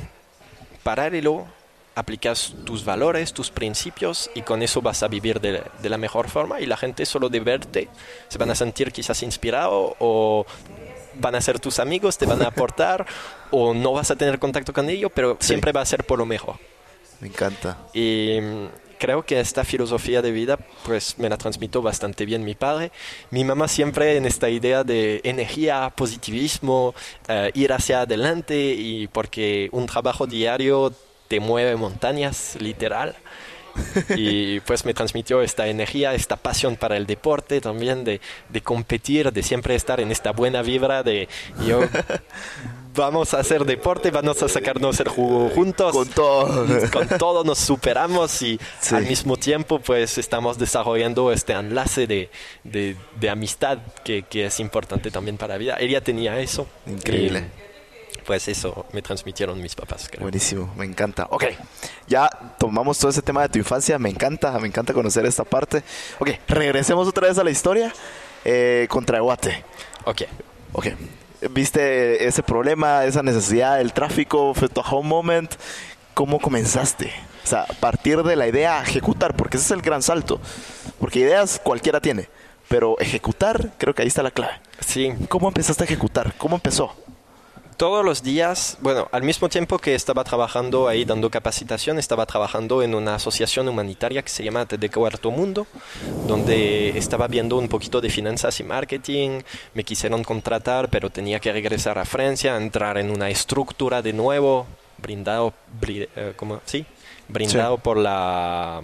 paralelo 0.83 1.47
aplicas 1.95 2.55
tus 2.65 2.85
valores, 2.85 3.33
tus 3.33 3.51
principios 3.51 4.31
y 4.35 4.43
con 4.43 4.63
eso 4.63 4.83
vas 4.83 5.03
a 5.03 5.09
vivir 5.09 5.41
de, 5.41 5.63
de 5.81 5.89
la 5.89 5.97
mejor 5.97 6.29
forma 6.29 6.61
y 6.61 6.67
la 6.67 6.77
gente 6.77 7.07
solo 7.07 7.29
de 7.31 7.41
verte 7.41 7.89
se 8.29 8.37
van 8.39 8.51
a 8.51 8.55
sentir 8.55 8.93
quizás 8.93 9.23
inspirado 9.23 9.97
o 9.99 10.45
van 11.15 11.35
a 11.35 11.41
ser 11.41 11.59
tus 11.59 11.79
amigos, 11.79 12.19
te 12.19 12.27
van 12.27 12.43
a 12.43 12.49
aportar 12.49 13.07
o 13.51 13.73
no 13.73 13.93
vas 13.93 14.11
a 14.11 14.17
tener 14.17 14.39
contacto 14.39 14.75
con 14.75 14.91
ellos, 14.91 15.11
pero 15.15 15.39
Sí. 15.41 15.47
siempre 15.49 15.73
va 15.73 15.81
a 15.81 15.87
ser 15.87 16.05
por 16.05 16.19
lo 16.19 16.27
mejor. 16.27 16.57
Me 17.21 17.29
encanta. 17.29 17.79
Y 17.95 18.39
creo 18.99 19.25
que 19.25 19.41
esta 19.41 19.65
filosofía 19.65 20.23
de 20.23 20.31
vida 20.31 20.59
pues 20.85 21.19
me 21.19 21.29
la 21.29 21.37
transmitió 21.37 21.83
bastante 21.83 22.25
bien 22.27 22.45
mi 22.45 22.55
padre. 22.55 22.93
Mi 23.31 23.45
mamá 23.45 23.69
siempre 23.69 24.17
en 24.17 24.27
esta 24.27 24.49
idea 24.49 24.85
de 24.85 25.21
energía, 25.25 25.93
positivismo, 25.95 26.95
eh, 27.29 27.51
ir 27.55 27.73
hacia 27.73 28.03
adelante 28.03 28.57
y 28.57 29.07
porque 29.09 29.69
un 29.73 29.87
trabajo 29.87 30.27
diario 30.27 30.93
te 31.29 31.41
mueve 31.41 31.77
montañas, 31.77 32.57
literal. 32.61 33.17
Y 34.17 34.61
pues 34.61 34.85
me 34.87 34.95
transmitió 34.95 35.43
esta 35.43 35.67
energía, 35.67 36.15
esta 36.15 36.37
pasión 36.37 36.77
para 36.77 36.97
el 36.97 37.07
deporte 37.07 37.61
también, 37.61 38.05
de, 38.05 38.21
de 38.49 38.61
competir, 38.63 39.33
de 39.33 39.43
siempre 39.43 39.75
estar 39.75 40.01
en 40.01 40.11
esta 40.11 40.33
buena 40.33 40.63
vibra 40.63 41.03
de 41.03 41.29
yo 41.67 41.81
vamos 42.97 43.35
a 43.35 43.39
hacer 43.41 43.65
deporte, 43.65 44.11
vamos 44.11 44.43
a 44.43 44.49
sacarnos 44.49 44.99
el 45.01 45.09
jugo 45.09 45.51
juntos 45.51 45.93
Con 45.93 46.09
todo. 46.09 46.67
con 46.93 47.07
todo 47.19 47.45
nos 47.45 47.59
superamos 47.59 48.43
y 48.43 48.59
Sí. 48.81 48.95
al 48.95 49.07
mismo 49.07 49.37
tiempo 49.37 49.79
pues 49.79 50.19
estamos 50.19 50.59
desarrollando 50.59 51.31
este 51.33 51.53
enlace 51.53 52.07
de, 52.07 52.31
de- 52.65 52.97
de 53.21 53.31
amistad 53.31 53.79
que, 54.05 54.23
que 54.25 54.47
es 54.47 54.61
importante 54.61 55.11
también 55.11 55.37
para 55.37 55.55
la 55.55 55.59
vida. 55.59 55.77
Ella 55.79 56.01
tenía 56.03 56.39
eso. 56.41 56.67
Increíble. 56.87 57.45
Y, 57.63 57.67
pues 58.27 58.49
eso 58.49 58.87
me 58.93 59.03
transmitieron 59.03 59.61
mis 59.63 59.77
papás. 59.77 60.09
creo. 60.11 60.23
Buenísimo, 60.23 60.73
me 60.77 60.85
encanta. 60.85 61.29
Ok, 61.31 61.45
ya 62.09 62.29
tomamos 62.59 62.99
todo 62.99 63.11
ese 63.11 63.23
tema 63.23 63.43
de 63.43 63.49
tu 63.51 63.59
infancia, 63.59 63.99
me 64.01 64.11
encanta, 64.11 64.59
me 64.59 64.67
encanta 64.67 64.93
conocer 64.93 65.25
esta 65.27 65.45
parte. 65.45 65.85
Ok, 66.19 66.31
regresemos 66.49 67.07
otra 67.07 67.29
vez 67.29 67.39
a 67.39 67.45
la 67.45 67.51
historia 67.51 67.93
eh, 68.45 68.87
contra 68.91 69.21
Guate. 69.21 69.63
Ok. 70.07 70.23
Ok, 70.73 70.87
viste 71.49 72.27
ese 72.27 72.43
problema, 72.43 73.05
esa 73.05 73.23
necesidad 73.23 73.79
del 73.79 73.93
tráfico, 73.93 74.55
fue 74.55 74.69
tu 74.69 74.81
home 74.81 75.09
moment. 75.09 75.55
¿Cómo 76.15 76.39
comenzaste? 76.41 77.13
O 77.45 77.47
sea, 77.47 77.67
partir 77.81 78.23
de 78.23 78.37
la 78.37 78.49
idea 78.49 78.81
a 78.81 78.83
ejecutar, 78.83 79.37
porque 79.37 79.57
ese 79.57 79.67
es 79.67 79.71
el 79.73 79.83
gran 79.83 80.03
salto. 80.03 80.41
Porque 80.99 81.21
ideas 81.21 81.61
cualquiera 81.63 82.01
tiene, 82.01 82.29
pero 82.69 82.99
ejecutar, 82.99 83.71
creo 83.79 83.95
que 83.95 84.03
ahí 84.03 84.09
está 84.09 84.23
la 84.23 84.31
clave. 84.31 84.55
Sí, 84.81 85.13
¿Cómo 85.29 85.49
empezaste 85.49 85.85
a 85.85 85.87
ejecutar? 85.87 86.35
¿Cómo 86.39 86.57
empezó? 86.57 86.95
Todos 87.77 88.05
los 88.05 88.23
días, 88.23 88.79
bueno, 88.81 89.09
al 89.12 89.23
mismo 89.23 89.49
tiempo 89.49 89.79
que 89.79 89.95
estaba 89.95 90.25
trabajando 90.25 90.89
ahí 90.89 91.05
dando 91.05 91.31
capacitación, 91.31 91.99
estaba 91.99 92.25
trabajando 92.27 92.83
en 92.83 92.95
una 92.95 93.17
asociación 93.17 93.69
humanitaria 93.69 94.23
que 94.23 94.29
se 94.31 94.43
llama 94.45 94.65
de 94.65 94.91
Cuarto 94.91 95.31
Mundo, 95.31 95.67
donde 96.27 96.97
estaba 96.97 97.29
viendo 97.29 97.57
un 97.59 97.69
poquito 97.69 98.01
de 98.01 98.09
finanzas 98.11 98.59
y 98.61 98.65
marketing, 98.65 99.41
me 99.75 99.85
quisieron 99.85 100.25
contratar, 100.25 100.89
pero 100.89 101.11
tenía 101.11 101.39
que 101.41 101.53
regresar 101.53 101.99
a 101.99 102.05
Francia, 102.05 102.57
entrar 102.57 102.99
en 102.99 103.11
una 103.11 103.29
estructura 103.31 104.03
de 104.03 104.12
nuevo, 104.12 104.67
brindado, 104.99 105.53
bri- 105.81 106.09
eh, 106.17 106.33
¿cómo? 106.37 106.61
Sí, 106.65 106.87
brindado 107.29 107.77
por 107.79 107.97
la 107.99 108.81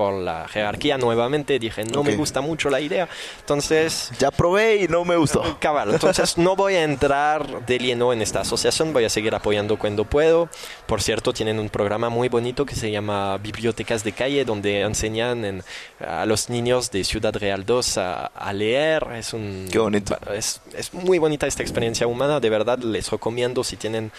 por 0.00 0.14
la 0.14 0.48
jerarquía 0.48 0.96
nuevamente, 0.96 1.58
dije, 1.58 1.84
no 1.84 2.02
me 2.02 2.12
Ok. 2.12 2.16
gusta 2.20 2.40
mucho 2.40 2.70
la 2.70 2.80
idea, 2.80 3.06
entonces 3.40 4.10
Ya 4.18 4.30
probé 4.30 4.76
y 4.76 4.88
no 4.88 5.04
me 5.04 5.14
gustó. 5.16 5.42
Cabal, 5.60 5.90
entonces 5.90 6.38
no 6.38 6.56
voy 6.56 6.74
a 6.76 6.84
entrar 6.84 7.66
de 7.66 7.78
lleno 7.78 8.10
en 8.14 8.22
esta 8.22 8.40
asociación, 8.40 8.94
voy 8.94 9.04
a 9.04 9.10
seguir 9.10 9.34
apoyando 9.34 9.78
cuando 9.78 10.06
puedo. 10.06 10.48
Por 10.86 11.02
cierto, 11.02 11.34
tienen 11.34 11.58
un 11.58 11.68
programa 11.68 12.08
muy 12.08 12.30
bonito 12.30 12.64
que 12.64 12.74
se 12.74 12.90
llama 12.90 13.36
Bibliotecas 13.36 14.02
de 14.02 14.12
Calle, 14.12 14.46
donde 14.46 14.80
enseñan 14.80 15.44
en- 15.44 15.62
a 16.02 16.24
los 16.24 16.48
niños 16.48 16.90
de 16.90 17.04
Ciudad 17.04 17.34
Real 17.36 17.66
2 17.66 17.98
a, 17.98 18.26
a 18.28 18.52
leer. 18.54 19.06
Es, 19.16 19.34
un, 19.34 19.68
Qué 19.70 19.78
bonito. 19.78 20.16
Es, 20.32 20.62
es 20.74 20.94
muy 20.94 21.18
bonita 21.18 21.46
esta 21.46 21.62
experiencia 21.62 22.06
humana, 22.06 22.40
de 22.40 22.48
verdad 22.48 22.78
les 22.78 23.10
recomiendo 23.10 23.62
si 23.64 23.76
tienen 23.76 24.12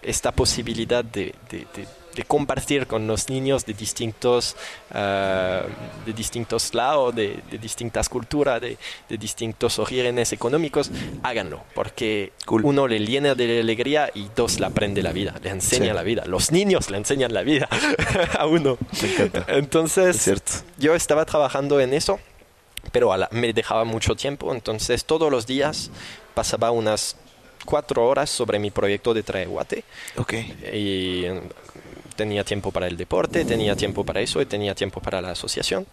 esta 0.00 0.30
posibilidad 0.30 1.02
de, 1.04 1.34
de- 1.50 1.66
de- 1.74 2.03
de 2.14 2.22
compartir 2.24 2.86
con 2.86 3.06
los 3.06 3.28
niños 3.28 3.66
de 3.66 3.74
distintos, 3.74 4.56
ah, 4.92 5.62
de 6.06 6.12
distintos 6.12 6.72
lados, 6.74 7.14
de, 7.14 7.38
de 7.50 7.58
distintas 7.58 8.08
culturas, 8.08 8.60
de, 8.60 8.76
de 9.08 9.18
distintos 9.18 9.78
orígenes 9.78 10.32
económicos, 10.32 10.90
háganlo, 11.22 11.62
porque 11.74 12.32
Cool. 12.46 12.64
uno 12.64 12.86
le 12.88 13.00
llena 13.00 13.34
de 13.34 13.60
alegría 13.60 14.10
y 14.14 14.28
dos 14.34 14.60
le 14.60 14.66
aprende 14.66 15.02
la 15.02 15.12
vida, 15.12 15.34
le 15.42 15.50
enseña 15.50 15.86
Sí. 15.88 15.92
la 15.92 16.02
vida. 16.02 16.24
Los 16.26 16.52
niños 16.52 16.90
le 16.90 16.98
enseñan 16.98 17.32
la 17.34 17.42
vida 17.42 17.68
a 18.38 18.46
uno. 18.46 18.78
Entonces, 19.48 20.16
Es 20.16 20.22
cierto. 20.22 20.52
yo 20.78 20.94
estaba 20.94 21.24
trabajando 21.24 21.80
en 21.80 21.94
eso, 21.94 22.20
pero 22.92 23.12
a 23.12 23.16
la- 23.18 23.28
me 23.32 23.52
dejaba 23.52 23.84
mucho 23.84 24.14
tiempo, 24.14 24.52
entonces 24.54 25.04
todos 25.04 25.30
los 25.30 25.46
días 25.46 25.90
pasaba 26.34 26.70
unas 26.70 27.16
cuatro 27.64 28.06
horas 28.06 28.28
sobre 28.28 28.58
mi 28.58 28.70
proyecto 28.70 29.14
de 29.14 29.22
Traeguate 29.22 29.84
Ok. 30.16 30.34
y 30.72 31.24
eh, 31.24 31.40
tenía 32.16 32.44
tiempo 32.44 32.70
para 32.72 32.86
el 32.86 32.96
deporte, 32.96 33.44
tenía 33.44 33.76
tiempo 33.76 34.04
para 34.04 34.20
eso 34.20 34.40
y 34.40 34.46
tenía 34.46 34.74
tiempo 34.74 35.00
para 35.00 35.20
la 35.20 35.30
asociación 35.30 35.86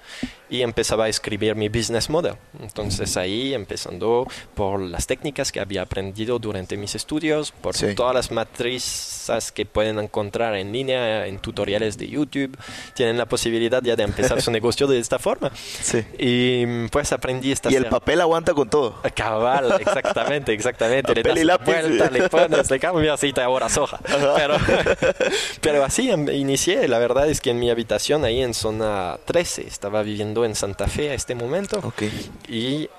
y 0.50 0.62
empezaba 0.62 1.06
a 1.06 1.10
escribir 1.10 1.56
mi 1.56 1.70
business 1.70 2.10
model. 2.10 2.36
Entonces 2.62 3.18
ahí 3.18 3.54
empezando 3.54 4.28
por 4.56 4.80
las 4.82 5.08
técnicas 5.08 5.52
que 5.52 5.60
había 5.60 5.82
aprendido 5.84 6.40
durante 6.40 6.78
mis 6.78 6.96
estudios, 6.96 7.52
por 7.52 7.76
Sí. 7.76 7.96
todas 7.96 8.14
las 8.14 8.32
matrices 8.32 9.52
que 9.52 9.66
pueden 9.66 10.00
encontrar 10.00 10.56
en 10.56 10.72
línea, 10.72 11.26
en 11.28 11.40
tutoriales 11.40 11.98
de 11.98 12.08
YouTube, 12.08 12.58
tienen 12.94 13.18
la 13.18 13.26
posibilidad 13.26 13.82
ya 13.82 13.96
de 13.96 14.04
empezar 14.04 14.42
su 14.42 14.52
negocio 14.52 14.88
de 14.88 15.00
esta 15.00 15.20
forma. 15.20 15.52
Sí. 15.56 16.04
Y 16.20 16.88
pues 16.90 17.12
aprendí 17.12 17.52
esta 17.52 17.72
Y 17.72 17.76
el 17.76 17.86
papel 17.88 18.22
aguanta 18.22 18.54
con 18.54 18.70
todo. 18.70 18.96
Cabal, 19.16 19.78
exactamente, 19.80 20.54
exactamente. 20.54 21.14
Le 21.16 21.24
Papel 21.24 21.38
y 21.38 21.40
das 21.40 21.60
lápiz. 21.60 21.72
vuelta, 21.72 22.10
le 22.12 22.30
pones, 22.30 22.70
le 22.72 22.80
cambias 22.80 23.24
y 23.24 23.34
te 23.34 23.42
ahorras 23.42 23.78
hoja. 23.78 24.00
Pero, 24.36 24.58
pero 25.62 25.84
así 25.86 26.11
inicié. 26.14 26.88
La 26.88 27.00
verdad 27.00 27.30
es 27.30 27.42
que 27.42 27.52
en 27.52 27.60
mi 27.60 27.70
habitación, 27.70 28.24
ahí 28.26 28.42
en 28.42 28.54
zona 28.54 29.18
13, 29.26 29.68
estaba 29.68 30.04
viviendo 30.04 30.46
en 30.46 30.56
Santa 30.56 30.88
Fe 30.88 31.10
a 31.12 31.14
este 31.14 31.36
momento 31.36 31.80
Ok. 31.84 32.04
y 32.50 32.90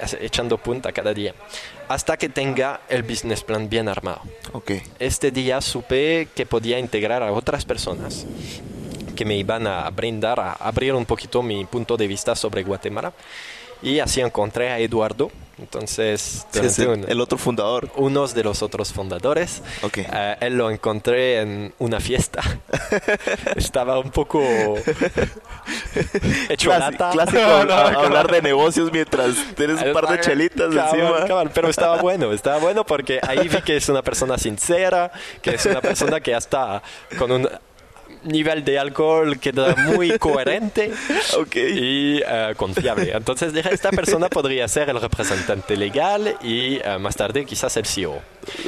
hace- 0.00 0.24
echando 0.24 0.58
punta 0.58 0.92
cada 0.92 1.12
día. 1.14 1.34
Hasta 1.88 2.16
que 2.16 2.28
tenga 2.28 2.80
el 2.88 3.02
business 3.02 3.42
plan 3.42 3.68
bien 3.68 3.88
armado. 3.88 4.20
Ok. 4.52 4.72
Este 4.98 5.30
día 5.30 5.60
supe 5.60 6.28
que 6.34 6.46
podía 6.46 6.78
integrar 6.78 7.22
a 7.22 7.32
otras 7.32 7.64
personas 7.64 8.26
que 9.16 9.24
me 9.24 9.36
iban 9.36 9.66
a 9.66 9.88
brindar, 9.90 10.38
a 10.38 10.52
abrir 10.52 10.94
un 10.94 11.04
poquito 11.06 11.42
mi 11.42 11.64
punto 11.64 11.96
de 11.96 12.06
vista 12.06 12.36
sobre 12.36 12.62
Guatemala. 12.62 13.12
Y 13.82 13.98
así 14.00 14.20
encontré 14.20 14.70
a 14.70 14.78
Eduardo. 14.78 15.30
Entonces, 15.58 16.46
Sí, 16.70 16.82
un- 16.82 17.04
el 17.08 17.20
otro 17.20 17.38
fundador. 17.38 17.90
unos 17.96 18.34
de 18.34 18.44
los 18.44 18.62
otros 18.62 18.92
fundadores. 18.92 19.62
Eh, 19.96 20.36
él 20.40 20.56
lo 20.56 20.70
encontré 20.70 21.40
en 21.40 21.74
una 21.78 22.00
fiesta. 22.00 22.42
Estaba 23.56 23.98
un 23.98 24.10
poco 24.10 24.40
hecho 26.48 26.70
Clasi- 26.70 26.92
lata. 26.92 27.10
clásico 27.10 27.38
No, 27.40 27.64
no, 27.64 27.74
a- 27.74 27.90
cabal. 27.92 28.04
hablar 28.06 28.30
de 28.30 28.42
negocios 28.42 28.90
mientras 28.92 29.34
tienes 29.56 29.82
un 29.82 29.92
par 29.92 30.06
de 30.08 30.20
chelitas 30.20 30.74
Cabal, 30.74 31.00
encima. 31.00 31.26
cabal, 31.26 31.50
pero 31.52 31.68
estaba 31.68 31.96
bueno, 32.02 32.32
estaba 32.32 32.58
bueno 32.58 32.84
porque 32.84 33.20
ahí 33.26 33.48
vi 33.48 33.60
que 33.62 33.76
es 33.76 33.88
una 33.88 34.02
persona 34.02 34.38
sincera, 34.38 35.10
que 35.42 35.54
es 35.54 35.66
una 35.66 35.80
persona 35.80 36.20
que 36.20 36.34
hasta 36.34 36.82
con 37.18 37.30
un 37.32 37.48
nivel 38.24 38.64
de 38.64 38.78
alcohol 38.78 39.38
que 39.38 39.50
era 39.50 39.74
muy 39.76 40.18
coherente 40.18 40.92
Ok. 41.36 41.56
y 41.56 42.20
eh, 42.26 42.54
confiable. 42.56 43.12
Entonces 43.14 43.52
dije, 43.52 43.72
esta 43.72 43.90
persona 43.90 44.28
podría 44.28 44.66
ser 44.68 44.90
el 44.90 45.00
representante 45.00 45.76
legal 45.76 46.36
y 46.42 46.76
eh, 46.76 46.98
más 46.98 47.16
tarde 47.16 47.44
quizás 47.44 47.76
el 47.76 47.86
CEO. 47.86 48.20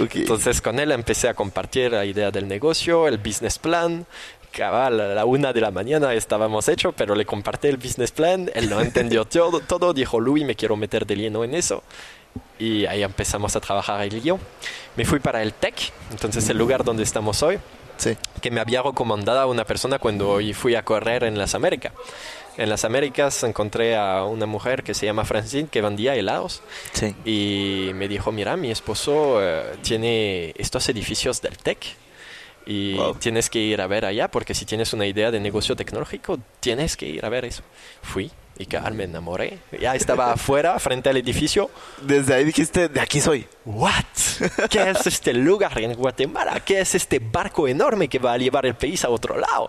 Ok. 0.03 0.17
Entonces 0.17 0.61
con 0.61 0.79
él 0.79 0.93
empecé 0.93 1.29
a 1.29 1.35
compartir 1.35 1.93
la 1.93 2.05
idea 2.05 2.31
del 2.31 2.49
negocio, 2.49 3.09
el 3.09 3.19
business 3.19 3.59
plan. 3.59 4.07
Cabal, 4.53 5.01
a 5.01 5.15
la 5.15 5.25
una 5.27 5.53
de 5.53 5.61
la 5.61 5.71
mañana 5.71 6.13
estábamos 6.13 6.67
hechos, 6.69 6.93
pero 6.97 7.15
le 7.15 7.25
compartí 7.25 7.69
el 7.69 7.77
business 7.77 8.11
plan, 8.11 8.51
él 8.53 8.69
lo 8.69 8.81
entendió 8.81 9.25
todo, 9.27 9.61
todo, 9.61 9.93
dijo, 9.95 10.19
Luis, 10.19 10.45
me 10.45 10.57
quiero 10.57 10.75
meter 10.77 11.07
de 11.07 11.15
lleno 11.15 11.45
en 11.45 11.55
eso. 11.55 11.85
Y 12.59 12.85
ahí 12.87 13.05
empezamos 13.05 13.55
a 13.55 13.61
trabajar 13.61 14.13
y 14.13 14.21
yo. 14.21 14.41
Me 14.97 15.05
fui 15.05 15.21
para 15.21 15.41
el 15.43 15.53
TEC, 15.53 15.93
entonces 16.11 16.49
el 16.49 16.59
lugar 16.59 16.83
donde 16.83 17.05
estamos 17.05 17.43
hoy, 17.45 17.61
Sí. 18.01 18.17
que 18.41 18.51
me 18.51 18.61
había 18.61 18.81
recomendado 18.83 19.49
una 19.49 19.65
persona 19.65 19.99
cuando 19.99 20.39
fui 20.55 20.75
a 20.75 20.83
correr 20.85 21.23
en 21.25 21.37
las 21.39 21.55
Américas. 21.55 21.93
En 22.57 22.69
las 22.69 22.85
Américas 22.85 23.43
encontré 23.45 23.95
a 23.97 24.25
una 24.25 24.47
mujer 24.47 24.83
que 24.83 24.95
se 24.95 25.07
llama 25.07 25.25
Francine 25.25 25.69
que 25.71 25.81
vendía 25.83 26.15
helados 26.15 26.63
Sí. 26.93 27.15
y 27.25 27.93
me 27.95 28.09
dijo, 28.09 28.33
mira, 28.33 28.57
mi 28.57 28.71
esposo 28.71 29.39
eh, 29.43 29.77
tiene 29.83 30.53
estos 30.57 30.89
edificios 30.89 31.41
del 31.43 31.57
TEC 31.59 31.79
y 32.67 32.95
Wow. 32.95 33.15
tienes 33.15 33.49
que 33.51 33.59
ir 33.59 33.81
a 33.81 33.87
ver 33.87 34.05
allá 34.05 34.29
porque 34.31 34.55
si 34.55 34.65
tienes 34.65 34.93
una 34.93 35.07
idea 35.07 35.31
de 35.31 35.41
negocio 35.41 35.77
tecnológico, 35.77 36.39
tienes 36.61 36.97
que 36.97 37.07
ir 37.07 37.25
a 37.25 37.29
ver 37.29 37.45
eso. 37.45 37.63
Fui 38.03 38.31
y 38.61 38.67
cabal 38.67 38.93
me 38.93 39.05
enamoré. 39.05 39.59
Ya 39.81 39.95
estaba 39.95 40.33
afuera, 40.33 40.79
frente 40.79 41.09
al 41.09 41.17
edificio. 41.17 41.71
Desde 42.03 42.35
ahí 42.35 42.45
dijiste, 42.45 42.89
de 42.91 43.01
aquí 43.01 43.19
soy. 43.19 43.47
¿What? 43.65 44.05
¿Qué 44.69 44.91
es 44.91 45.07
este 45.07 45.33
lugar 45.33 45.81
en 45.81 45.95
Guatemala? 45.95 46.61
¿Qué 46.61 46.81
es 46.81 46.95
este 46.95 47.21
barco 47.21 47.67
enorme 47.67 48.09
que 48.09 48.19
va 48.19 48.35
a 48.35 48.37
llevar 48.37 48.67
el 48.67 48.75
país 48.75 49.03
a 49.05 49.09
otro 49.09 49.39
lado? 49.39 49.69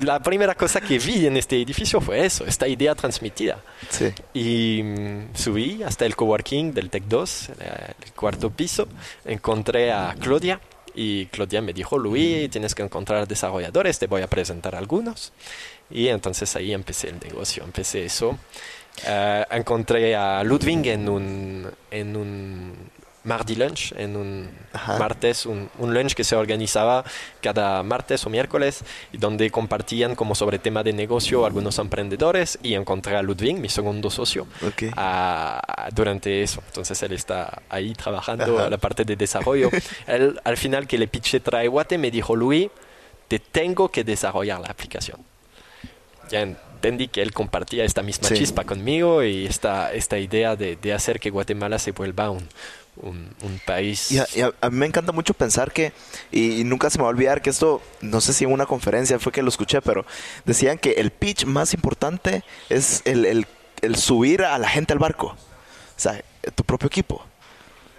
La 0.00 0.20
primera 0.20 0.54
cosa 0.54 0.80
que 0.80 0.98
vi 0.98 1.26
en 1.26 1.36
este 1.36 1.60
edificio 1.60 2.00
fue 2.00 2.24
eso, 2.24 2.46
esta 2.46 2.66
idea 2.66 2.94
transmitida. 2.94 3.58
Sí. 3.90 4.10
Y 4.32 4.82
mm, 4.82 5.34
subí 5.34 5.82
hasta 5.82 6.06
el 6.06 6.16
coworking 6.16 6.72
del 6.72 6.88
Tech 6.88 7.04
2, 7.04 7.48
eh, 7.48 7.92
el 8.02 8.12
cuarto 8.12 8.48
piso. 8.48 8.88
Encontré 9.26 9.92
a 9.92 10.14
Claudia 10.18 10.58
y 10.96 11.26
Claudia 11.26 11.60
me 11.60 11.74
dijo, 11.74 11.98
Luis, 11.98 12.48
tienes 12.50 12.74
que 12.74 12.82
encontrar 12.82 13.28
desarrolladores, 13.28 13.98
te 13.98 14.06
voy 14.06 14.22
a 14.22 14.26
presentar 14.26 14.74
algunos. 14.74 15.32
Y 15.90 16.08
entonces 16.08 16.54
ahí 16.56 16.72
empecé 16.72 17.08
el 17.10 17.18
negocio, 17.20 17.64
empecé 17.64 18.04
eso. 18.04 18.38
Eh, 19.06 19.44
encontré 19.50 20.16
a 20.16 20.42
Ludwig 20.42 20.86
en 20.88 21.08
un, 21.08 21.70
en 21.90 22.16
un 22.16 22.72
Mardi 23.24 23.56
Lunch, 23.56 23.92
en 23.96 24.16
un 24.16 24.48
Ajá. 24.72 24.98
martes, 24.98 25.46
un, 25.46 25.68
un 25.78 25.92
lunch 25.92 26.14
que 26.14 26.22
se 26.24 26.34
organizaba 26.36 27.04
cada 27.40 27.82
martes 27.82 28.24
o 28.24 28.30
miércoles, 28.30 28.84
donde 29.12 29.50
compartían 29.50 30.14
como 30.14 30.34
sobre 30.34 30.58
tema 30.60 30.82
de 30.84 30.92
negocio 30.92 31.44
algunos 31.44 31.78
emprendedores, 31.78 32.58
y 32.62 32.74
encontré 32.74 33.16
a 33.16 33.22
Ludwig, 33.22 33.56
mi 33.58 33.68
segundo 33.68 34.10
socio, 34.10 34.46
Ok. 34.66 34.84
a- 34.96 35.88
durante 35.92 36.42
eso. 36.42 36.62
Entonces 36.66 37.02
él 37.02 37.12
está 37.12 37.62
ahí 37.68 37.92
trabajando 37.94 38.58
Ajá. 38.60 38.70
la 38.70 38.78
parte 38.78 39.04
de 39.04 39.16
desarrollo. 39.16 39.70
él, 40.06 40.40
al 40.44 40.56
final 40.56 40.86
que 40.86 40.96
le 40.96 41.06
pitché 41.08 41.40
Traeguate, 41.40 41.98
me 41.98 42.10
dijo, 42.10 42.34
Luis, 42.36 42.68
te 43.28 43.40
tengo 43.40 43.88
que 43.90 44.04
desarrollar 44.04 44.60
la 44.60 44.68
aplicación. 44.68 45.18
Ya 46.30 46.40
entendí 46.42 47.08
que 47.08 47.22
él 47.22 47.32
compartía 47.32 47.84
esta 47.84 48.02
misma 48.02 48.28
Sí. 48.28 48.34
chispa 48.34 48.64
conmigo 48.64 49.22
y 49.22 49.46
esta, 49.46 49.92
esta 49.92 50.18
idea 50.18 50.56
de, 50.56 50.76
de 50.76 50.92
hacer 50.92 51.20
que 51.20 51.30
Guatemala 51.30 51.78
se 51.78 51.92
vuelva 51.92 52.30
un, 52.30 52.46
un, 52.96 53.28
un 53.42 53.60
país. 53.64 54.10
Y 54.12 54.18
a, 54.18 54.26
y 54.34 54.40
a- 54.42 54.52
a 54.60 54.70
mí 54.70 54.76
me 54.78 54.86
encanta 54.86 55.12
mucho 55.12 55.34
pensar 55.34 55.72
que, 55.72 55.92
y, 56.32 56.60
y 56.60 56.64
nunca 56.64 56.90
se 56.90 56.98
me 56.98 57.02
va 57.02 57.08
a 57.08 57.10
olvidar 57.10 57.42
que 57.42 57.50
esto, 57.50 57.80
no 58.00 58.20
sé 58.20 58.32
si 58.32 58.44
en 58.44 58.52
una 58.52 58.66
conferencia 58.66 59.18
fue 59.18 59.32
que 59.32 59.42
lo 59.42 59.48
escuché, 59.48 59.80
pero 59.82 60.04
decían 60.44 60.78
que 60.78 60.92
el 60.92 61.10
pitch 61.10 61.44
más 61.44 61.74
importante 61.74 62.42
es 62.68 63.02
el, 63.04 63.24
el- 63.24 63.46
el 63.82 63.96
subir 63.96 64.42
a 64.42 64.56
la 64.58 64.68
gente 64.68 64.92
al 64.92 64.98
barco. 64.98 65.26
O 65.28 65.36
sea, 65.98 66.22
tu 66.54 66.64
propio 66.64 66.86
equipo. 66.88 67.24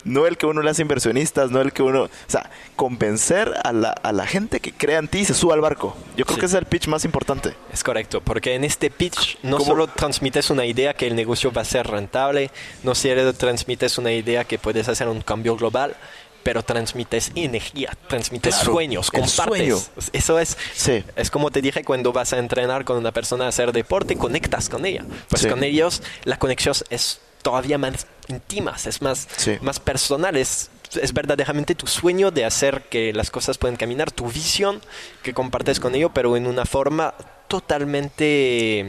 No 0.08 0.26
el 0.26 0.38
que 0.38 0.46
uno 0.46 0.62
le 0.62 0.70
hace 0.72 0.82
inversionistas, 0.82 1.52
no 1.52 1.62
el 1.62 1.74
que 1.74 1.84
uno... 1.84 2.04
O 2.04 2.10
sea, 2.28 2.50
convencer 2.76 3.54
a 3.64 3.74
la, 3.74 3.90
a 3.92 4.12
la 4.14 4.26
gente 4.26 4.60
que 4.60 4.72
crea 4.72 5.00
en 5.00 5.08
ti 5.08 5.20
y 5.20 5.26
se 5.26 5.34
suba 5.34 5.54
al 5.54 5.62
barco. 5.62 5.96
Yo 6.16 6.26
creo 6.26 6.36
Sí. 6.36 6.40
que 6.40 6.46
ese 6.46 6.56
es 6.58 6.62
el 6.62 6.66
pitch 6.68 6.88
más 6.88 7.04
importante. 7.06 7.54
Es 7.74 7.84
correcto, 7.84 8.22
porque 8.22 8.56
en 8.56 8.64
este 8.64 8.90
pitch 8.90 9.38
no 9.44 9.58
¿Cómo? 9.58 9.70
solo 9.70 9.88
transmites 9.88 10.50
una 10.50 10.66
idea 10.66 10.94
que 10.94 11.08
el 11.08 11.16
negocio 11.16 11.52
va 11.52 11.62
a 11.62 11.66
ser 11.66 11.88
rentable, 11.88 12.52
no 12.84 12.96
solo 12.96 13.34
transmites 13.34 13.98
una 13.98 14.14
idea 14.14 14.44
que 14.46 14.58
puedes 14.58 14.88
hacer 14.88 15.08
un 15.08 15.22
cambio 15.22 15.56
global, 15.58 15.96
pero 16.44 16.64
transmites 16.64 17.32
energía, 17.36 17.92
transmites 18.08 18.56
Claro, 18.56 18.72
sueños, 18.72 19.12
compartes. 19.12 19.44
sueño. 19.46 19.78
Eso 20.14 20.40
es, 20.40 20.58
Sí. 20.74 21.04
es 21.18 21.30
como 21.30 21.52
te 21.52 21.62
dije 21.62 21.84
cuando 21.84 22.14
vas 22.14 22.32
a 22.32 22.38
entrenar 22.38 22.86
con 22.86 22.96
una 22.96 23.12
persona 23.12 23.46
a 23.46 23.48
hacer 23.50 23.74
deporte, 23.74 24.16
conectas 24.16 24.70
con 24.70 24.86
ella. 24.86 25.04
Pues 25.28 25.42
Sí. 25.42 25.50
con 25.50 25.64
ellos 25.66 26.02
la 26.24 26.40
conexión 26.40 26.74
es 26.90 27.20
todavía 27.50 27.78
más 27.78 28.06
íntima, 28.28 28.76
es 28.86 29.02
más, 29.02 29.28
Sí. 29.38 29.58
más 29.62 29.80
personal, 29.80 30.36
es, 30.36 30.70
es 31.02 31.14
verdaderamente 31.14 31.76
tu 31.76 31.88
sueño 31.88 32.30
de 32.30 32.44
hacer 32.44 32.84
que 32.90 33.14
las 33.14 33.32
cosas 33.32 33.58
puedan 33.58 33.78
caminar, 33.78 34.12
tu 34.12 34.28
visión 34.30 34.82
que 35.24 35.34
compartes 35.34 35.80
con 35.80 35.96
ellos, 35.96 36.12
pero 36.14 36.36
en 36.36 36.46
una 36.46 36.66
forma 36.66 37.14
totalmente 37.48 38.86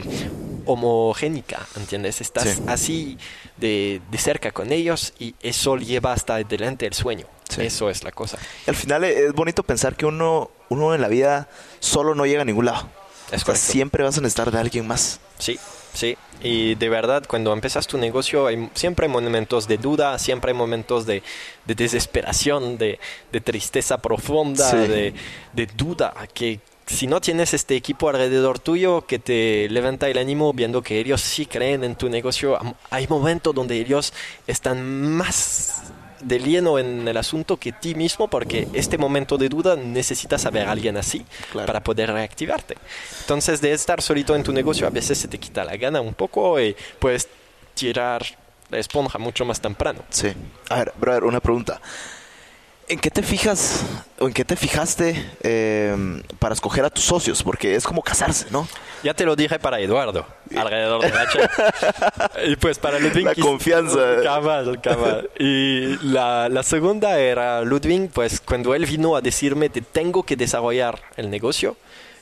homogénica, 0.65 1.65
¿entiendes? 1.77 2.19
Estás 2.21 2.49
Sí. 2.49 2.61
así 2.67 3.17
de, 3.57 4.01
de 4.11 4.17
cerca 4.17 4.51
con 4.51 4.71
ellos 4.73 5.13
y 5.19 5.35
eso 5.41 5.77
lleva 5.77 6.11
hasta 6.13 6.35
adelante 6.35 6.85
el 6.85 6.93
sueño. 6.93 7.25
Sí. 7.49 7.61
Eso 7.61 7.89
es 7.89 8.03
la 8.03 8.11
cosa. 8.11 8.37
Y 8.67 8.69
al 8.69 8.75
final 8.75 9.03
e- 9.05 9.27
es 9.27 9.33
bonito 9.33 9.63
pensar 9.63 9.95
que 9.95 10.05
uno, 10.05 10.51
uno 10.69 10.93
en 10.93 11.01
la 11.01 11.07
vida 11.07 11.47
solo 11.79 12.13
no 12.13 12.25
llega 12.25 12.41
a 12.41 12.45
ningún 12.45 12.65
lado. 12.65 12.87
Es 13.31 13.35
O 13.43 13.45
sea, 13.45 13.45
correcto. 13.45 13.71
siempre 13.71 14.03
vas 14.03 14.17
a 14.17 14.21
necesitar 14.21 14.51
de 14.51 14.59
alguien 14.59 14.85
más. 14.87 15.19
Sí, 15.39 15.57
sí. 15.99 16.17
Y 16.41 16.75
de 16.75 16.89
verdad, 16.89 17.23
cuando 17.27 17.51
empiezas 17.53 17.85
tu 17.87 17.97
negocio, 17.97 18.47
hay 18.47 18.69
siempre 18.73 19.05
hay 19.07 19.11
momentos 19.11 19.67
de 19.67 19.77
duda, 19.77 20.17
siempre 20.17 20.51
hay 20.51 20.57
momentos 20.57 21.05
de, 21.05 21.21
de 21.65 21.75
desesperación, 21.75 22.77
de, 22.77 22.99
de 23.31 23.41
tristeza 23.41 23.97
profunda, 23.97 24.69
Sí. 24.71 24.77
de, 24.77 25.13
de 25.53 25.65
duda, 25.67 26.13
que 26.33 26.59
si 26.85 27.05
no 27.05 27.21
tienes 27.21 27.53
este 27.53 27.75
equipo 27.75 28.09
alrededor 28.09 28.57
tuyo 28.57 29.05
que 29.05 29.19
te 29.19 29.67
levanta 29.69 30.09
el 30.09 30.17
ánimo 30.17 30.53
viendo 30.53 30.81
que 30.81 30.99
ellos 30.99 31.21
sí 31.21 31.45
creen 31.45 31.83
en 31.83 31.95
tu 31.95 32.09
negocio, 32.09 32.57
hay 32.89 33.05
momentos 33.07 33.53
donde 33.53 33.75
ellos 33.79 34.11
están 34.47 34.81
más 35.17 35.83
de 36.21 36.39
lleno 36.39 36.79
en 36.79 37.07
el 37.07 37.17
asunto 37.17 37.57
que 37.57 37.71
ti 37.71 37.95
mismo 37.95 38.27
porque 38.27 38.67
este 38.73 38.97
momento 38.97 39.37
de 39.37 39.49
duda 39.49 39.75
necesitas 39.75 40.41
saber 40.41 40.67
a 40.67 40.71
alguien 40.71 40.97
así 40.97 41.25
Claro. 41.51 41.67
para 41.67 41.81
poder 41.83 42.11
reactivarte. 42.11 42.75
Entonces, 43.21 43.61
de 43.61 43.71
estar 43.71 44.01
solito 44.01 44.35
en 44.35 44.43
tu 44.43 44.51
negocio, 44.53 44.85
a 44.87 44.89
veces 44.89 45.17
se 45.17 45.27
te 45.27 45.37
quita 45.37 45.63
la 45.63 45.77
gana 45.77 46.01
un 46.01 46.13
poco 46.13 46.59
y 46.59 46.75
puedes 46.99 47.27
tirar 47.73 48.23
la 48.69 48.77
esponja 48.77 49.17
mucho 49.17 49.45
más 49.45 49.59
temprano. 49.61 50.03
Sí. 50.09 50.31
A 50.69 50.75
ver, 50.79 50.93
brother, 50.99 51.23
una 51.23 51.39
pregunta. 51.39 51.81
¿En 52.89 52.97
qué 52.97 53.11
te 53.11 53.21
fijas 53.21 53.85
o 54.17 54.25
en 54.25 54.33
qué 54.33 54.43
te 54.43 54.55
fijaste 54.55 55.23
eh, 55.43 56.23
para 56.39 56.55
escoger 56.55 56.83
a 56.85 56.89
tus 56.89 57.03
socios? 57.03 57.43
Porque 57.43 57.75
es 57.75 57.83
como 57.83 58.01
casarse, 58.01 58.47
¿no? 58.49 58.67
Ya 59.03 59.13
te 59.13 59.25
lo 59.25 59.35
dije 59.35 59.59
para 59.59 59.79
Eduardo, 59.79 60.25
alrededor 60.55 61.03
de 61.03 61.09
la 61.11 62.43
y 62.45 62.55
pues 62.55 62.79
para 62.79 62.97
Ludwig... 62.97 63.25
La 63.25 63.35
confianza. 63.35 64.21
Cabal, 64.23 64.81
cabal. 64.81 65.29
Y 65.37 65.97
la, 66.03 66.49
la 66.49 66.63
segunda 66.63 67.19
era 67.19 67.61
Ludwig, 67.61 68.09
pues 68.09 68.41
cuando 68.41 68.73
él 68.73 68.87
vino 68.87 69.15
a 69.15 69.21
decirme, 69.21 69.69
te 69.69 69.81
tengo 69.81 70.23
que 70.23 70.35
desarrollar 70.35 70.99
el 71.15 71.29
negocio, 71.29 71.77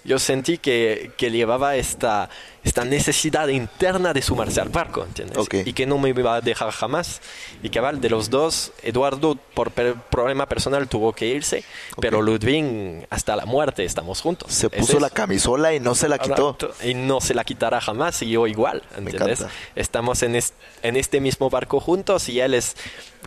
yo 0.08 0.18
sentí 0.18 0.58
que, 0.58 1.12
que 1.18 1.30
llevaba 1.30 1.76
esta, 1.76 2.30
esta 2.64 2.84
necesidad 2.86 3.48
interna 3.50 4.14
de 4.14 4.22
sumarse 4.24 4.60
al 4.62 4.70
barco, 4.70 5.04
¿entiendes? 5.04 5.38
Y 5.66 5.74
que 5.74 5.86
no 5.86 6.00
me 6.00 6.10
iba 6.10 6.36
a 6.36 6.42
dejar 6.42 6.72
jamás. 6.72 7.22
Y 7.62 7.70
cabal, 7.70 8.02
de 8.02 8.10
los 8.10 8.30
dos, 8.32 8.72
Eduardo 8.82 9.36
por 9.54 9.70
per- 9.72 9.96
problema 10.10 10.48
personal 10.48 10.88
tuvo 10.88 11.14
que 11.14 11.28
irse, 11.28 11.64
pero 12.02 12.22
Ludwig 12.22 13.06
hasta 13.10 13.36
la 13.36 13.46
muerte 13.46 13.84
estamos 13.84 14.22
juntos. 14.22 14.52
Se 14.54 14.70
puso 14.70 14.94
la 15.02 15.10
camisola 15.10 15.74
y 15.76 15.80
no 15.80 15.94
se 15.94 16.08
la 16.08 16.18
quitó. 16.18 16.58
Y 16.84 16.94
no 16.94 17.22
se 17.22 17.34
la 17.36 17.44
quitará 17.44 17.80
jamás 17.82 18.22
y 18.22 18.30
yo 18.30 18.48
igual, 18.48 18.84
¿entiendes? 18.98 19.40
Estamos 19.76 20.24
en, 20.24 20.36
es- 20.38 20.54
en 20.84 20.96
este 20.96 21.20
mismo 21.20 21.50
barco 21.50 21.80
juntos 21.80 22.30
y 22.30 22.40
él 22.40 22.54
es 22.54 22.76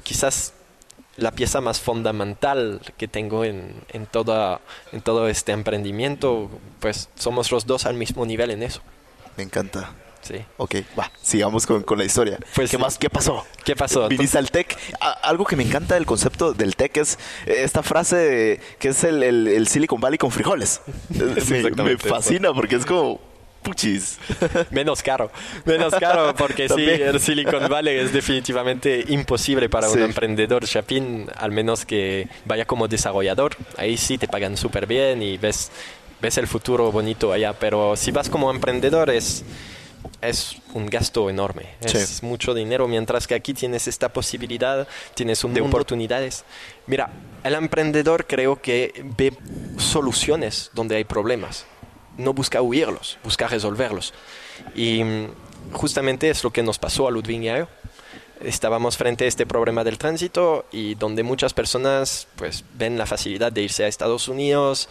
quizás 0.03 0.55
la 1.21 1.31
pieza 1.33 1.61
más 1.61 1.81
fundamental 1.81 2.81
que 2.97 3.07
tengo 3.09 3.45
en, 3.45 3.75
en, 3.93 4.07
toda, 4.07 4.61
en 4.93 5.01
todo 5.01 5.29
este 5.29 5.53
emprendimiento. 5.53 6.51
Pues 6.81 7.09
somos 7.14 7.51
los 7.53 7.66
dos 7.66 7.87
al 7.87 7.95
mismo 7.95 8.27
nivel 8.27 8.51
en 8.51 8.62
eso. 8.62 8.81
Me 9.37 9.43
encanta. 9.45 9.93
Sí. 10.23 10.35
Ok, 10.59 10.75
va, 10.99 11.11
sigamos 11.23 11.66
con, 11.66 11.83
con 11.83 11.97
la 11.97 12.05
historia. 12.05 12.39
Pues 12.55 12.71
¿Qué 12.71 12.77
más? 12.77 12.99
¿Qué 12.99 13.09
pasó? 13.09 13.47
¿Qué 13.64 13.75
pasó? 13.75 14.07
Viniste 14.07 14.37
al 14.37 14.51
tech. 14.51 14.77
A- 15.01 15.12
algo 15.12 15.47
que 15.47 15.57
me 15.57 15.62
encanta 15.62 15.95
del 15.95 16.05
concepto 16.05 16.53
del 16.53 16.77
tech 16.77 16.95
es 16.99 17.18
eh, 17.47 17.62
esta 17.64 17.83
frase 17.83 18.16
de- 18.16 18.61
que 18.79 18.89
es 18.89 19.03
el, 19.05 19.23
el- 19.23 19.49
el 19.49 19.66
Silicon 19.66 19.99
Valley 19.99 20.18
con 20.18 20.31
frijoles. 20.31 20.83
Es 21.37 21.49
me, 21.51 21.71
me 21.71 21.97
fascina 21.97 22.53
porque 22.53 22.77
es 22.77 22.85
como 22.85 23.18
puchis. 23.63 24.19
Menos 24.71 25.03
caro, 25.03 25.31
menos 25.65 25.95
caro, 25.95 26.35
porque 26.35 26.69
sí, 26.69 26.83
el 26.89 27.21
Silicon 27.21 27.69
Valley 27.69 27.99
es 27.99 28.13
definitivamente 28.13 29.05
imposible 29.09 29.69
para 29.69 29.89
Sí. 29.89 29.99
un 29.99 30.05
emprendedor 30.05 30.65
chapín, 30.67 31.29
al 31.37 31.51
menos 31.53 31.85
que 31.85 32.29
vaya 32.47 32.65
como 32.65 32.89
desarrollador. 32.89 33.57
Ahí 33.77 33.97
sí 33.97 34.17
te 34.19 34.29
pagan 34.29 34.57
súper 34.57 34.87
bien 34.87 35.23
y 35.23 35.37
ves, 35.37 35.71
ves 36.21 36.39
el 36.39 36.47
futuro 36.47 36.91
bonito 36.91 37.33
allá, 37.33 37.53
pero 37.53 37.97
si 37.97 38.11
vas 38.13 38.29
como 38.31 38.51
emprendedor 38.51 39.11
es, 39.11 39.45
es 40.23 40.57
un 40.75 40.87
gasto 40.87 41.29
enorme, 41.29 41.67
es 41.83 41.93
Sí. 42.09 42.25
mucho 42.27 42.55
dinero, 42.55 42.89
mientras 42.89 43.27
que 43.27 43.35
aquí 43.35 43.53
tienes 43.53 43.87
esta 43.89 44.09
posibilidad, 44.11 44.89
tienes 45.15 45.45
un 45.45 45.53
De 45.53 45.61
mundo 45.61 45.61
de 45.61 45.63
mundo. 45.63 45.77
oportunidades. 45.77 46.45
Mira, 46.87 47.11
el 47.45 47.55
emprendedor 47.55 48.27
creo 48.27 48.61
que 48.63 49.05
ve 49.19 49.33
soluciones 49.77 50.71
donde 50.75 50.97
hay 50.97 51.05
problemas 51.05 51.67
no 52.21 52.33
busca 52.33 52.62
huirlos, 52.62 53.18
busca 53.25 53.49
resolverlos. 53.49 54.14
Y 54.75 55.03
mm, 55.03 55.27
justamente 55.73 56.31
es 56.31 56.45
lo 56.45 56.51
que 56.51 56.62
nos 56.62 56.79
pasó 56.79 57.09
a 57.09 57.11
Ludwig 57.11 57.43
y 57.43 57.49
a 57.49 57.59
yo. 57.59 57.68
Estábamos 58.41 58.97
frente 58.97 59.27
a 59.27 59.29
este 59.29 59.45
problema 59.45 59.85
del 59.85 59.99
tránsito 59.99 60.64
y 60.73 60.95
donde 60.95 61.23
muchas 61.23 61.53
personas 61.53 62.27
pues 62.37 62.64
ven 62.73 62.97
la 62.97 63.05
facilidad 63.05 63.53
de 63.53 63.61
irse 63.61 63.85
a 63.85 63.87
Estados 63.87 64.29
Unidos. 64.29 64.89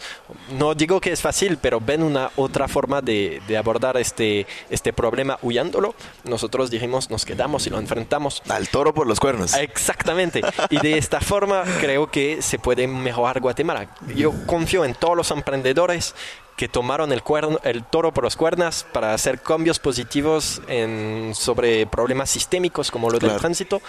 No 0.56 0.76
digo 0.76 1.00
que 1.00 1.10
es 1.10 1.20
fácil, 1.20 1.58
pero 1.60 1.80
ven 1.80 2.04
una 2.04 2.30
otra 2.36 2.68
forma 2.68 3.02
de, 3.02 3.42
de 3.48 3.56
abordar 3.56 3.96
este, 3.96 4.46
este 4.70 4.92
problema 4.92 5.36
huyéndolo. 5.42 5.96
Nosotros 6.22 6.70
dijimos, 6.70 7.10
nos 7.10 7.24
quedamos 7.24 7.66
y 7.66 7.70
lo 7.70 7.80
enfrentamos. 7.80 8.40
Al 8.48 8.68
toro 8.68 8.94
por 8.94 9.08
los 9.08 9.18
cuernos. 9.18 9.54
Exactamente. 9.54 10.42
Y 10.70 10.78
de 10.78 10.96
esta 10.96 11.20
forma 11.20 11.64
creo 11.80 12.08
que 12.08 12.42
se 12.42 12.60
puede 12.60 12.86
mejorar 12.86 13.40
Guatemala. 13.40 13.88
Yo 14.14 14.32
confío 14.46 14.84
en 14.84 14.94
todos 14.94 15.16
los 15.16 15.32
emprendedores 15.32 16.14
que 16.60 16.68
tomaron 16.68 17.10
el, 17.10 17.22
cuerno, 17.22 17.58
el 17.64 17.84
toro 17.84 18.12
por 18.12 18.22
los 18.22 18.36
cuernos 18.36 18.84
para 18.92 19.14
hacer 19.14 19.40
cambios 19.40 19.78
positivos 19.78 20.60
en, 20.68 21.32
sobre 21.34 21.86
problemas 21.86 22.28
sistémicos 22.28 22.90
como 22.90 23.08
lo 23.08 23.18
del 23.18 23.34
tránsito 23.38 23.80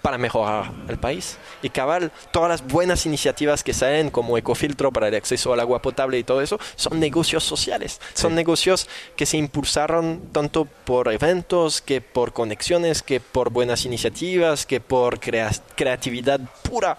para 0.00 0.16
mejorar 0.16 0.70
el 0.88 0.96
país. 0.96 1.36
Y 1.60 1.68
cabal, 1.68 2.10
todas 2.32 2.48
las 2.48 2.66
buenas 2.66 3.04
iniciativas 3.04 3.62
que 3.62 3.74
salen 3.74 4.08
como 4.08 4.38
ecofiltro 4.38 4.90
para 4.90 5.08
el 5.08 5.14
acceso 5.16 5.52
al 5.52 5.60
agua 5.60 5.82
potable 5.82 6.18
y 6.18 6.24
todo 6.24 6.40
eso, 6.40 6.58
son 6.76 6.98
negocios 6.98 7.44
sociales. 7.44 8.00
Son 8.14 8.34
negocios 8.34 8.88
que 9.16 9.26
se 9.26 9.36
impulsaron 9.36 10.22
tanto 10.32 10.64
por 10.86 11.12
eventos, 11.12 11.82
que 11.82 12.00
por 12.00 12.32
conexiones, 12.32 13.02
que 13.02 13.20
por 13.20 13.50
buenas 13.50 13.84
iniciativas, 13.84 14.64
que 14.64 14.80
por 14.80 15.20
crea- 15.20 15.50
creatividad 15.76 16.40
pura. 16.62 16.96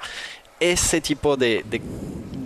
Ese 0.72 1.01
tipo 1.01 1.36
de, 1.38 1.63
de, 1.70 1.82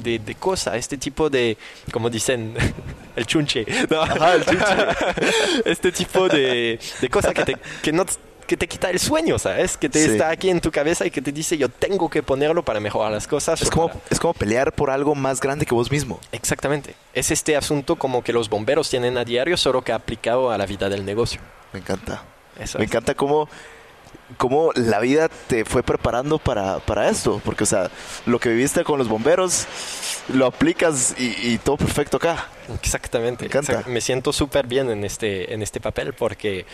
de, 0.04 0.20
de 0.20 0.36
cosa, 0.36 0.76
este 0.78 0.98
tipo 0.98 1.30
de, 1.30 1.58
como 1.92 2.10
dicen, 2.10 2.54
el 3.16 3.26
chunche. 3.26 3.66
¿no? 3.90 4.04
este 5.66 5.92
tipo 5.92 6.28
de, 6.28 6.80
de 7.02 7.10
cosa 7.10 7.34
que, 7.34 7.44
te, 7.46 7.56
que, 7.82 7.92
no, 7.92 8.06
que 8.48 8.58
te 8.58 8.68
quita 8.68 8.90
el 8.90 9.00
sueño, 9.00 9.38
¿sabes? 9.38 9.78
Que 9.78 9.90
te 9.90 10.04
Sí. 10.04 10.12
está 10.12 10.30
aquí 10.30 10.50
en 10.50 10.60
tu 10.62 10.72
cabeza 10.72 11.06
y 11.06 11.12
que 11.12 11.22
te 11.22 11.32
dice 11.32 11.58
yo 11.58 11.70
tengo 11.70 12.10
que 12.10 12.24
ponerlo 12.24 12.64
para 12.64 12.80
mejorar 12.80 13.12
las 13.12 13.28
cosas. 13.28 13.62
Es 13.62 13.70
como, 13.70 13.90
para- 13.90 14.00
es 14.10 14.20
como 14.20 14.34
pelear 14.34 14.74
por 14.74 14.90
algo 14.90 15.16
más 15.16 15.40
grande 15.40 15.66
que 15.66 15.74
vos 15.74 15.92
mismo. 15.92 16.20
Exactamente. 16.32 16.96
Es 17.14 17.32
este 17.32 17.56
asunto 17.56 17.96
como 17.96 18.24
que 18.24 18.34
los 18.34 18.50
bomberos 18.50 18.90
tienen 18.90 19.18
a 19.18 19.26
diario, 19.26 19.58
solo 19.58 19.82
que 19.84 19.92
aplicado 19.92 20.52
a 20.52 20.58
la 20.58 20.66
vida 20.66 20.90
del 20.90 21.06
negocio. 21.06 21.40
Me 21.74 21.80
encanta. 21.80 22.24
Eso 22.60 22.78
Me 22.80 22.86
es. 22.86 22.92
encanta 22.92 23.14
cómo, 23.16 23.48
cómo 24.38 24.72
la 24.76 25.00
vida 25.00 25.30
te 25.48 25.66
fue 25.66 25.84
preparando 25.84 26.38
para, 26.38 26.80
para 26.80 27.10
esto. 27.10 27.42
Porque, 27.44 27.64
o 27.64 27.68
sea, 27.68 27.90
lo 28.26 28.40
que 28.40 28.50
viviste 28.50 28.84
con 28.84 28.98
los 28.98 29.08
bomberos, 29.08 29.66
lo 30.34 30.46
aplicas 30.46 31.16
y, 31.18 31.54
y 31.54 31.58
todo 31.58 31.78
perfecto 31.78 32.18
acá. 32.18 32.48
Exactamente. 32.82 33.44
Me 33.46 33.48
encanta. 33.48 33.84
Me 33.88 34.02
siento 34.02 34.34
súper 34.34 34.68
bien 34.68 34.90
en 34.90 35.04
este, 35.04 35.54
en 35.54 35.62
este 35.62 35.80
papel 35.82 36.14
porque 36.14 36.66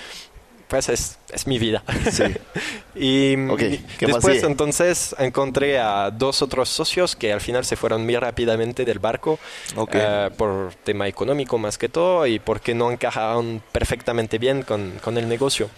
pues 0.67 0.89
es, 0.89 1.19
es 1.31 1.45
mi 1.45 1.59
vida. 1.59 1.83
Sí. 2.11 2.23
y 2.95 3.35
Ok, 3.49 3.61
y 3.61 3.77
¿qué 3.99 4.07
más 4.07 4.15
después 4.15 4.43
entonces 4.43 5.15
encontré 5.19 5.79
a 5.79 6.09
dos 6.09 6.41
otros 6.41 6.69
socios 6.69 7.15
que 7.15 7.31
al 7.31 7.41
final 7.41 7.65
se 7.65 7.75
fueron 7.75 8.03
muy 8.03 8.15
rápidamente 8.15 8.83
del 8.83 8.97
barco 8.99 9.37
Ok. 9.75 9.91
eh, 9.93 10.29
por 10.35 10.73
tema 10.83 11.07
económico 11.07 11.57
más 11.59 11.77
que 11.77 11.87
todo 11.87 12.25
y 12.25 12.39
porque 12.39 12.73
no 12.73 12.91
encajaron 12.91 13.61
perfectamente 13.71 14.39
bien 14.39 14.63
con, 14.63 14.93
con 15.03 15.17
el 15.19 15.29
negocio. 15.29 15.69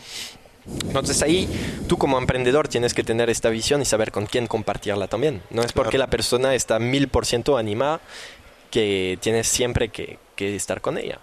Entonces 0.85 1.21
ahí 1.21 1.47
tú 1.87 1.97
como 1.97 2.17
emprendedor 2.17 2.67
tienes 2.67 2.93
que 2.93 3.03
tener 3.03 3.29
esta 3.29 3.49
visión 3.49 3.81
y 3.81 3.85
saber 3.85 4.11
con 4.11 4.25
quién 4.25 4.47
compartirla 4.47 5.07
también. 5.07 5.41
No 5.49 5.61
es 5.61 5.71
porque 5.71 5.91
Claro. 5.91 6.05
la 6.05 6.09
persona 6.09 6.55
está 6.55 6.79
mil 6.79 7.07
por 7.07 7.25
ciento 7.25 7.57
animada 7.57 8.01
que 8.71 9.17
tienes 9.21 9.47
siempre 9.47 9.89
que, 9.89 10.19
que 10.35 10.55
estar 10.55 10.81
con 10.81 10.97
ella. 10.97 11.19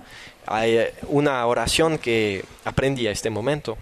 Hay 0.47 0.77
eh, 0.77 0.95
una 1.09 1.45
oración 1.47 1.99
que 1.99 2.45
aprendí 2.65 3.07
a 3.07 3.11
este 3.11 3.29
momento, 3.31 3.77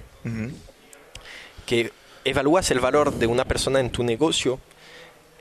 que 1.66 1.92
evalúas 2.24 2.70
el 2.70 2.80
valor 2.80 3.12
de 3.14 3.26
una 3.26 3.44
persona 3.44 3.80
en 3.80 3.90
tu 3.90 4.02
negocio 4.02 4.58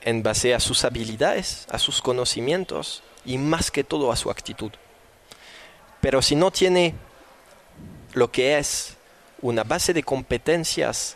en 0.04 0.24
base 0.24 0.54
a 0.56 0.60
sus 0.60 0.84
habilidades, 0.84 1.68
a 1.70 1.78
sus 1.78 2.02
conocimientos 2.02 3.04
y 3.26 3.38
más 3.38 3.70
que 3.70 3.84
todo 3.84 4.12
a 4.12 4.16
su 4.16 4.32
actitud. 4.32 4.72
Pero 6.00 6.22
si 6.24 6.36
no 6.36 6.50
tiene 6.52 6.96
lo 8.14 8.32
que 8.32 8.58
es 8.58 8.98
una 9.42 9.64
base 9.64 9.94
de 9.94 10.04
competencias, 10.04 11.16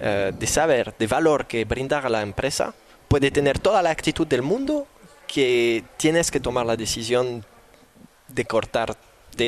eh, 0.00 0.32
de 0.38 0.46
saber, 0.46 0.94
de 0.98 1.06
valor 1.06 1.46
que 1.46 1.64
brindar 1.64 2.06
a 2.06 2.08
la 2.08 2.22
empresa, 2.22 2.74
puede 3.08 3.30
tener 3.30 3.58
toda 3.58 3.82
la 3.82 3.90
actitud 3.90 4.26
del 4.26 4.42
mundo 4.42 4.86
que 5.26 5.84
tienes 5.96 6.30
que 6.30 6.40
tomar 6.40 6.66
la 6.66 6.76
decisión 6.76 7.44
de 8.28 8.44
cortarte 8.44 8.98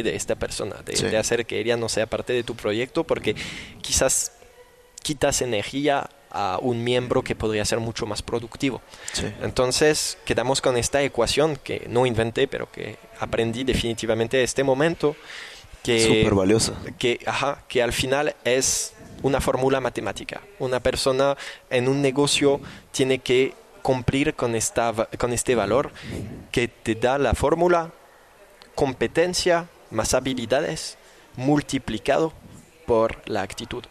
de 0.02 0.14
esta 0.16 0.34
persona, 0.34 0.76
de, 0.84 0.96
Sí. 0.96 1.06
de 1.06 1.16
hacer 1.16 1.46
que 1.46 1.60
ella 1.60 1.76
no 1.76 1.88
sea 1.88 2.06
parte 2.06 2.32
de 2.32 2.42
tu 2.42 2.54
proyecto, 2.54 3.04
porque 3.04 3.34
quizás 3.82 4.32
quitas 5.02 5.42
energía 5.42 6.10
a 6.30 6.58
un 6.60 6.82
miembro 6.84 7.22
que 7.22 7.34
podría 7.34 7.64
ser 7.64 7.78
mucho 7.78 8.04
más 8.04 8.20
productivo. 8.22 8.82
Sí. 9.12 9.24
Entonces 9.42 10.18
quedamos 10.24 10.60
con 10.60 10.76
esta 10.76 11.00
ecuación 11.02 11.56
que 11.56 11.86
no 11.88 12.04
inventé, 12.04 12.46
pero 12.48 12.70
que 12.70 12.98
aprendí 13.20 13.64
definitivamente 13.64 14.42
este 14.42 14.64
momento, 14.64 15.16
que, 15.86 16.00
Súper 16.00 16.34
valiosa. 16.34 16.74
que, 16.98 17.20
ajá, 17.26 17.62
que 17.68 17.80
al 17.80 17.92
final 17.92 18.34
es 18.44 18.92
una 19.22 19.40
fórmula 19.40 19.80
matemática. 19.80 20.40
Una 20.58 20.80
persona 20.80 21.36
en 21.70 21.88
un 21.88 22.02
negocio 22.02 22.60
tiene 22.90 23.20
que 23.20 23.54
cumplir 23.82 24.34
con, 24.34 24.56
esta, 24.56 24.92
con 25.16 25.32
este 25.32 25.54
valor 25.54 25.92
que 26.50 26.66
te 26.66 26.96
da 26.96 27.18
la 27.18 27.34
fórmula 27.34 27.92
competencia 28.74 29.68
más 29.92 30.12
habilidades 30.12 30.98
multiplicado 31.36 32.32
por 32.84 33.22
la 33.26 33.42
actitud. 33.42 33.84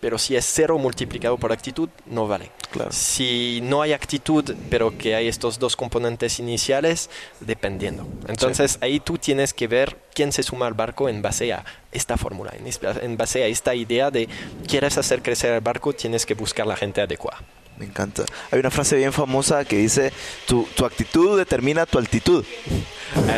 Pero 0.00 0.18
si 0.18 0.34
es 0.34 0.46
cero 0.46 0.78
multiplicado 0.78 1.36
por 1.36 1.52
actitud, 1.52 1.88
no 2.06 2.26
vale. 2.26 2.50
Claro. 2.70 2.90
Si 2.92 3.60
no 3.62 3.82
hay 3.82 3.92
actitud, 3.92 4.54
pero 4.70 4.96
que 4.96 5.14
hay 5.14 5.28
estos 5.28 5.58
dos 5.58 5.76
componentes 5.76 6.38
iniciales, 6.38 7.10
dependiendo. 7.40 8.06
Entonces 8.26 8.78
ahí 8.80 9.00
tú 9.00 9.18
tienes 9.18 9.52
que 9.52 9.66
ver 9.66 9.98
quién 10.14 10.32
se 10.32 10.42
suma 10.42 10.66
al 10.66 10.74
barco 10.74 11.08
en 11.08 11.20
base 11.20 11.52
a 11.52 11.64
esta 11.92 12.16
fórmula, 12.16 12.52
en, 13.02 13.16
base 13.16 13.42
a 13.42 13.46
esta 13.46 13.74
idea 13.74 14.10
de 14.10 14.28
quieres 14.66 14.96
hacer 14.98 15.22
crecer 15.22 15.52
el 15.52 15.60
barco, 15.60 15.92
tienes 15.92 16.24
que 16.24 16.34
buscar 16.34 16.66
la 16.66 16.76
gente 16.76 17.00
adecuada. 17.00 17.40
Me 17.80 17.86
encanta. 17.86 18.26
Hay 18.50 18.60
una 18.60 18.70
frase 18.70 18.94
bien 18.96 19.10
famosa 19.10 19.64
que 19.64 19.78
dice, 19.78 20.12
tu, 20.46 20.68
tu 20.74 20.84
actitud 20.84 21.38
determina 21.38 21.86
tu 21.86 21.96
altitud. 21.96 22.44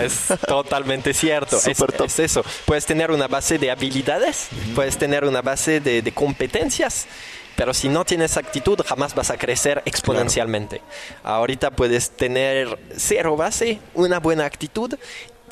Es 0.02 0.26
totalmente 0.48 1.14
cierto. 1.14 1.58
Es, 1.58 1.68
es 1.68 2.18
eso. 2.18 2.44
Puedes 2.64 2.84
tener 2.84 3.12
una 3.12 3.28
base 3.28 3.58
de 3.58 3.70
habilidades, 3.70 4.48
puedes 4.74 4.98
tener 4.98 5.24
una 5.24 5.42
base 5.42 5.78
de, 5.78 6.02
de 6.02 6.12
competencias, 6.12 7.06
pero 7.54 7.72
si 7.72 7.88
no 7.88 8.04
tienes 8.04 8.36
actitud, 8.36 8.80
jamás 8.84 9.14
vas 9.14 9.30
a 9.30 9.36
crecer 9.38 9.80
exponencialmente. 9.84 10.82
Ahorita 11.22 11.70
puedes 11.70 12.10
tener 12.10 12.80
cero 12.96 13.36
base, 13.36 13.78
una 13.94 14.18
buena 14.18 14.44
actitud 14.44 14.92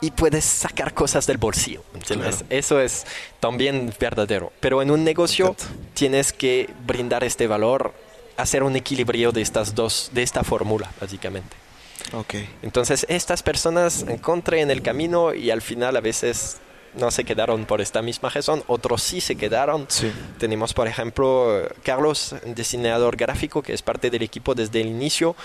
y 0.00 0.10
puedes 0.10 0.44
sacar 0.44 0.94
cosas 0.94 1.28
del 1.28 1.38
bolsillo. 1.38 1.84
Claro. 2.08 2.36
Eso 2.48 2.80
es 2.80 3.06
también 3.38 3.94
verdadero. 4.00 4.52
Pero 4.58 4.82
en 4.82 4.90
un 4.90 5.04
negocio 5.04 5.54
tienes 5.94 6.32
que 6.32 6.68
brindar 6.84 7.22
este 7.22 7.46
valor, 7.46 7.94
hacer 8.42 8.62
un 8.62 8.76
equilibrio 8.76 9.32
de 9.32 9.42
estas 9.42 9.74
dos, 9.74 10.10
de 10.12 10.22
esta 10.22 10.44
fórmula, 10.44 10.90
básicamente. 11.00 11.56
Ok. 12.12 12.34
Entonces 12.62 13.06
estas 13.08 13.42
personas 13.42 14.04
encontré 14.08 14.60
en 14.60 14.70
el 14.70 14.82
camino 14.82 15.34
y 15.34 15.50
al 15.50 15.62
final 15.62 15.96
a 15.96 16.00
veces 16.00 16.58
no 16.94 17.10
se 17.10 17.24
quedaron 17.24 17.64
por 17.66 17.80
esta 17.80 18.02
misma 18.02 18.28
razón, 18.30 18.62
otros 18.66 19.02
sí 19.02 19.20
se 19.20 19.36
quedaron. 19.36 19.86
Sí. 19.88 20.10
Tenemos 20.38 20.74
por 20.74 20.88
ejemplo 20.88 21.62
Carlos, 21.82 22.34
diseñador 22.46 23.16
gráfico 23.16 23.62
que 23.62 23.72
es 23.72 23.82
parte 23.82 24.10
del 24.10 24.22
equipo 24.22 24.54
desde 24.54 24.80
el 24.80 24.88
inicio. 24.88 25.36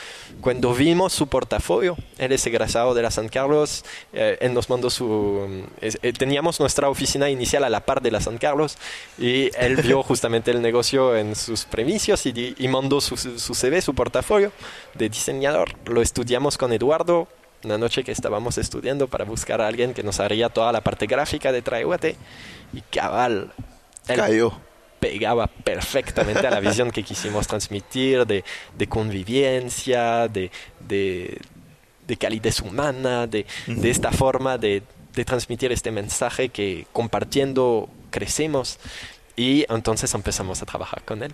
Cuando 0.41 0.73
vimos 0.73 1.13
su 1.13 1.27
portafolio, 1.27 1.95
él 2.17 2.31
es 2.31 2.45
egresado 2.47 2.93
de 2.93 3.01
la 3.01 3.11
San 3.11 3.29
Carlos, 3.29 3.85
eh, 4.13 4.37
él 4.41 4.53
nos 4.53 4.69
mandó 4.69 4.89
su... 4.89 5.65
es- 5.81 5.97
eh, 6.01 6.13
teníamos 6.13 6.59
nuestra 6.59 6.89
oficina 6.89 7.29
inicial 7.29 7.63
a 7.63 7.69
la 7.69 7.81
par 7.85 8.01
de 8.01 8.11
la 8.11 8.21
San 8.21 8.37
Carlos 8.37 8.77
y 9.17 9.49
él 9.57 9.75
vio 9.83 10.03
justamente 10.03 10.51
el 10.51 10.61
negocio 10.61 11.15
en 11.15 11.35
sus 11.35 11.65
premicios 11.65 12.25
y, 12.25 12.55
y 12.57 12.67
mandó 12.67 13.01
su, 13.01 13.17
su 13.17 13.53
CV, 13.53 13.81
su 13.81 13.93
portafolio 13.93 14.51
de 14.93 15.09
diseñador. 15.09 15.75
Lo 15.85 16.01
estudiamos 16.01 16.57
con 16.57 16.73
Eduardo 16.73 17.27
una 17.65 17.77
noche 17.77 18.03
que 18.03 18.11
estábamos 18.11 18.57
estudiando 18.57 19.07
para 19.07 19.25
buscar 19.25 19.59
a 19.61 19.67
alguien 19.67 19.93
que 19.93 20.03
nos 20.03 20.19
haría 20.19 20.49
toda 20.49 20.71
la 20.71 20.81
parte 20.81 21.07
gráfica 21.07 21.51
de 21.51 21.61
Traehuate 21.61 22.15
y 22.73 22.81
cabal. 22.81 23.51
él 24.07 24.15
Cayó. 24.17 24.53
pegaba 24.99 25.47
perfectamente 25.47 26.47
a 26.47 26.51
la 26.51 26.59
visión 26.59 26.91
que 26.91 27.03
quisimos 27.03 27.47
transmitir 27.47 28.25
de, 28.25 28.43
de 28.77 28.87
convivencia, 28.87 30.27
de, 30.27 30.51
de, 30.79 31.39
de 32.07 32.17
calidez 32.17 32.61
humana, 32.61 33.27
de, 33.27 33.45
de 33.67 33.89
esta 33.89 34.11
forma 34.11 34.57
de, 34.57 34.83
de 35.13 35.25
transmitir 35.25 35.71
este 35.71 35.91
mensaje 35.91 36.49
que 36.49 36.87
compartiendo 36.93 37.89
crecemos. 38.11 38.79
Y 39.35 39.65
entonces 39.69 40.13
empezamos 40.13 40.61
a 40.61 40.65
trabajar 40.65 41.03
con 41.03 41.21
él. 41.23 41.33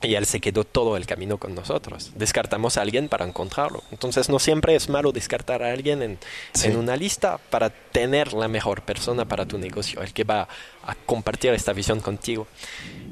Y 0.00 0.14
él 0.14 0.26
se 0.26 0.40
quedó 0.40 0.64
todo 0.64 0.96
el 0.96 1.06
camino 1.06 1.38
con 1.38 1.54
nosotros. 1.54 2.12
Descartamos 2.14 2.76
a 2.76 2.82
alguien 2.82 3.08
para 3.08 3.24
encontrarlo. 3.24 3.82
Entonces 3.90 4.28
no 4.28 4.38
siempre 4.38 4.74
es 4.76 4.88
malo 4.88 5.10
descartar 5.12 5.62
a 5.62 5.72
alguien 5.72 6.02
en, 6.02 6.18
Sí. 6.54 6.68
en 6.68 6.76
una 6.76 6.96
lista 6.96 7.38
para 7.50 7.70
tener 7.70 8.32
la 8.32 8.46
mejor 8.48 8.82
persona 8.82 9.24
para 9.24 9.44
tu 9.46 9.58
negocio, 9.58 10.00
el 10.02 10.12
que 10.12 10.24
va 10.24 10.48
a 10.84 10.94
compartir 11.06 11.52
esta 11.52 11.72
visión 11.72 12.00
contigo. 12.00 12.46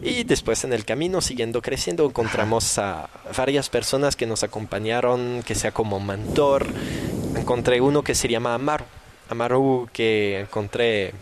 Y 0.02 0.24
después 0.24 0.62
en 0.64 0.72
el 0.72 0.84
camino, 0.84 1.20
siguiendo 1.20 1.60
creciendo, 1.60 2.04
encontramos 2.06 2.78
a 2.78 3.08
varias 3.36 3.68
personas 3.68 4.14
que 4.16 4.26
nos 4.26 4.42
acompañaron, 4.42 5.42
que 5.44 5.54
sea 5.54 5.72
como 5.72 5.98
mentor. 6.00 6.66
Encontré 7.36 7.80
uno 7.80 8.02
que 8.02 8.14
se 8.14 8.28
llama 8.28 8.54
Amaru. 8.54 8.84
Amaru 9.28 9.88
que 9.92 10.40
encontré 10.40 11.12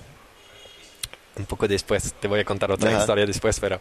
un 1.36 1.44
poco 1.46 1.68
después, 1.68 2.14
te 2.20 2.26
voy 2.28 2.40
a 2.40 2.44
contar 2.44 2.70
otra 2.72 2.90
Ajá. 2.90 3.01
historia 3.01 3.24
después, 3.26 3.61
pero 3.61 3.80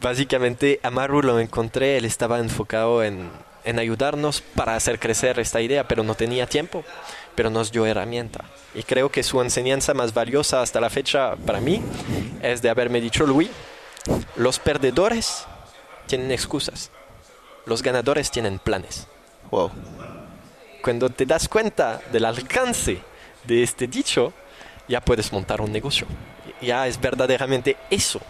básicamente 0.00 0.80
Amaru 0.82 1.22
lo 1.22 1.38
encontré, 1.40 1.96
él 1.96 2.04
estaba 2.04 2.38
enfocado 2.38 3.02
en, 3.02 3.30
en 3.64 3.78
ayudarnos 3.78 4.40
para 4.40 4.76
hacer 4.76 4.98
crecer 4.98 5.38
esta 5.38 5.60
idea, 5.60 5.86
pero 5.86 6.02
no 6.02 6.14
tenía 6.14 6.46
tiempo. 6.46 6.84
pero 7.34 7.48
nos 7.48 7.72
dio 7.72 7.86
herramienta. 7.86 8.44
Y 8.74 8.82
creo 8.82 9.10
que 9.10 9.22
su 9.22 9.40
enseñanza 9.40 9.94
más 9.94 10.12
valiosa 10.12 10.60
hasta 10.60 10.80
la 10.80 10.90
fecha 10.90 11.36
para 11.36 11.60
mí 11.60 11.80
es 12.42 12.60
de 12.60 12.68
haberme 12.68 13.00
dicho, 13.00 13.24
Luis, 13.26 13.48
los 14.36 14.58
perdedores 14.58 15.46
tienen 16.06 16.32
excusas, 16.32 16.90
los 17.66 17.82
ganadores 17.82 18.30
tienen 18.30 18.58
planes. 18.58 19.06
Wow. 19.50 19.70
Cuando 20.82 21.08
te 21.08 21.24
das 21.24 21.48
cuenta 21.48 22.00
del 22.12 22.24
alcance 22.24 23.00
de 23.44 23.62
este 23.62 23.86
dicho, 23.86 24.32
ya 24.88 25.00
puedes 25.00 25.32
montar 25.32 25.60
un 25.60 25.72
negocio. 25.72 26.06
Ya 26.60 26.86
es 26.86 27.00
verdaderamente 27.00 27.76
eso 27.90 28.20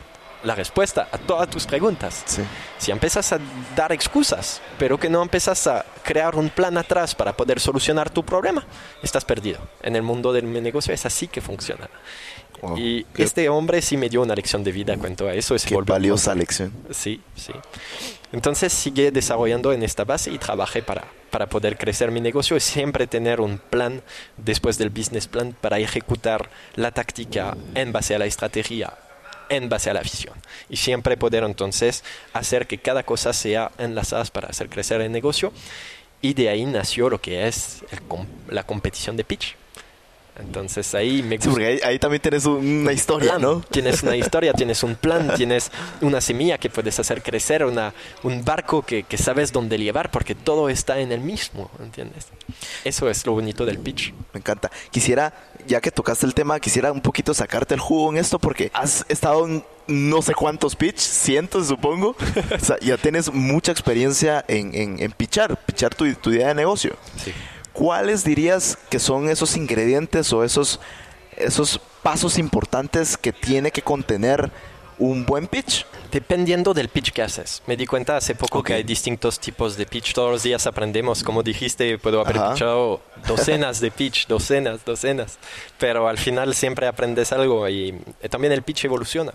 la 0.45 0.55
respuesta 0.55 1.09
a 1.13 1.19
todas 1.19 1.49
tus 1.51 1.67
preguntas. 1.67 2.23
Sí. 2.27 2.43
Si 2.79 2.91
empiezas 2.91 3.33
a 3.33 3.39
dar 3.77 3.93
excusas, 3.93 4.61
pero 4.79 4.99
que 4.99 5.09
no 5.11 5.23
empiezas 5.23 5.67
a 5.67 5.85
crear 6.03 6.35
un 6.37 6.49
plan 6.51 6.77
atrás 6.79 7.15
para 7.15 7.37
poder 7.37 7.61
solucionar 7.61 8.11
tu 8.11 8.25
problema, 8.25 8.65
estás 9.03 9.25
perdido. 9.25 9.59
En 9.83 9.97
el 9.97 10.03
mundo 10.03 10.33
del 10.33 10.51
negocio 10.63 10.93
es 10.95 11.05
así 11.07 11.29
que 11.29 11.41
funciona. 11.41 11.89
Wow. 12.63 12.77
Y 12.77 13.05
Qué- 13.15 13.23
este 13.23 13.49
hombre 13.49 13.81
sí 13.81 13.97
me 13.97 14.09
dio 14.09 14.21
una 14.23 14.35
lección 14.35 14.63
de 14.65 14.73
vida 14.73 14.97
cuanto 14.97 15.27
a 15.27 15.33
eso. 15.35 15.55
Qué 15.67 15.77
valiosa 15.77 16.35
lección. 16.35 16.73
Sí, 16.91 17.21
sí. 17.35 17.53
Entonces 18.33 18.73
sigue 18.73 19.11
desarrollando 19.11 19.73
en 19.73 19.83
esta 19.83 20.05
base 20.05 20.31
y 20.31 20.39
trabajé 20.39 20.83
para, 20.83 21.05
para 21.31 21.49
poder 21.49 21.77
crecer 21.77 22.11
mi 22.11 22.21
negocio 22.21 22.57
y 22.57 22.61
siempre 22.61 23.07
tener 23.07 23.41
un 23.41 23.59
plan 23.59 24.03
después 24.37 24.79
del 24.79 24.91
business 24.91 25.27
plan 25.27 25.55
para 25.61 25.79
ejecutar 25.79 26.49
la 26.77 26.93
táctica 26.93 27.57
en 27.75 27.93
base 27.93 28.15
a 28.15 28.19
la 28.19 28.27
estrategia, 28.27 28.93
en 29.51 29.69
base 29.69 29.91
a 29.91 29.95
la 29.95 30.01
visión. 30.01 30.35
Y 30.71 30.77
siempre 30.77 31.19
poder 31.19 31.45
entonces 31.45 32.03
hacer 32.33 32.67
que 32.67 32.79
cada 32.79 33.03
cosa 33.03 33.35
sea 33.35 33.73
enlazada 33.77 34.25
para 34.25 34.49
hacer 34.49 34.71
crecer 34.71 35.03
el 35.03 35.13
negocio. 35.13 35.53
Y 36.23 36.35
de 36.35 36.49
ahí 36.49 36.65
nació 36.65 37.11
lo 37.11 37.21
que 37.21 37.47
es 37.47 37.85
la 38.49 38.63
competición 38.63 39.17
de 39.17 39.25
pitch. 39.25 39.57
Entonces 40.41 40.95
ahí 40.95 41.23
me 41.23 41.41
Sí, 41.41 41.49
porque 41.49 41.67
ahí, 41.67 41.81
ahí 41.85 41.99
también 41.99 42.23
tienes 42.23 42.45
una 42.47 42.93
historia, 42.93 43.31
plan. 43.37 43.43
¿no? 43.43 43.61
Tienes 43.71 44.03
una 44.03 44.17
historia, 44.17 44.53
tienes 44.53 44.83
un 44.83 44.95
plan, 44.95 45.35
tienes 45.37 45.71
una 46.01 46.21
semilla 46.21 46.59
que 46.59 46.71
puedes 46.71 46.99
hacer 46.99 47.23
crecer, 47.23 47.65
una, 47.65 47.93
un 48.23 48.45
barco 48.45 48.83
que, 48.83 49.05
que 49.05 49.19
sabes 49.19 49.53
dónde 49.53 49.79
llevar, 49.79 50.11
porque 50.11 50.35
todo 50.35 50.69
está 50.69 50.99
en 51.01 51.13
el 51.13 51.21
mismo, 51.21 51.71
¿entiendes? 51.81 52.29
Eso 52.85 53.09
es 53.09 53.25
lo 53.27 53.33
bonito 53.33 53.65
del 53.65 53.79
pitch. 53.79 54.13
Me 54.33 54.41
encanta. 54.41 54.71
Quisiera, 54.91 55.33
ya 55.67 55.81
que 55.81 55.91
tocaste 55.91 56.27
el 56.27 56.35
tema, 56.35 56.59
quisiera 56.61 56.93
un 56.93 57.01
poquito 57.01 57.35
sacarte 57.35 57.75
el 57.75 57.81
jugo 57.81 58.11
en 58.11 58.19
esto 58.19 58.39
porque 58.39 58.71
has 58.75 59.05
estado 59.09 59.47
en 59.47 59.65
no 59.87 60.23
sé 60.23 60.35
cuántos 60.35 60.77
pitch, 60.77 60.99
cientos 60.99 61.67
supongo. 61.69 62.17
o 62.55 62.65
sea, 62.65 62.79
ya 62.81 62.97
tienes 62.97 63.33
mucha 63.33 63.73
experiencia 63.73 64.45
en, 64.49 64.75
en, 64.75 65.03
en 65.03 65.13
pitchar, 65.13 65.57
pitchar 65.65 65.95
tu, 65.95 66.13
tu 66.15 66.31
idea 66.31 66.49
de 66.49 66.55
negocio. 66.55 66.97
Sí. 67.23 67.33
¿Cuáles 67.81 68.25
dirías 68.25 68.77
que 68.91 68.99
son 68.99 69.31
esos 69.31 69.57
ingredientes 69.57 70.35
o 70.35 70.45
esos, 70.45 70.81
esos 71.35 71.81
pasos 72.03 72.37
importantes 72.37 73.17
que 73.17 73.33
tiene 73.33 73.71
que 73.71 73.81
contener 73.81 74.51
un 74.99 75.25
buen 75.25 75.47
pitch? 75.47 75.87
Dependiendo 76.13 76.75
del 76.75 76.91
pitch 76.91 77.11
que 77.11 77.23
haces. 77.23 77.63
Me 77.67 77.79
di 77.79 77.87
cuenta 77.87 78.19
hace 78.19 78.35
poco 78.35 78.59
Ok. 78.59 78.67
que 78.67 78.75
hay 78.75 78.83
distintos 78.83 79.41
tipos 79.41 79.79
de 79.79 79.87
pitch. 79.87 80.13
Todos 80.13 80.31
los 80.31 80.43
días 80.43 80.67
aprendemos. 80.67 81.23
Como 81.23 81.43
dijiste, 81.43 81.97
puedo 81.97 82.21
haber 82.21 82.37
Ajá. 82.37 82.53
pitchado 82.53 83.01
docenas 83.27 83.81
de 83.81 83.91
pitch, 83.91 84.27
docenas, 84.27 84.85
docenas. 84.85 85.39
Pero 85.79 86.07
al 86.07 86.19
final 86.19 86.55
siempre 86.55 86.87
aprendes 86.87 87.33
algo 87.33 87.67
y 87.67 87.99
también 88.29 88.53
el 88.53 88.61
pitch 88.63 88.85
evoluciona. 88.85 89.33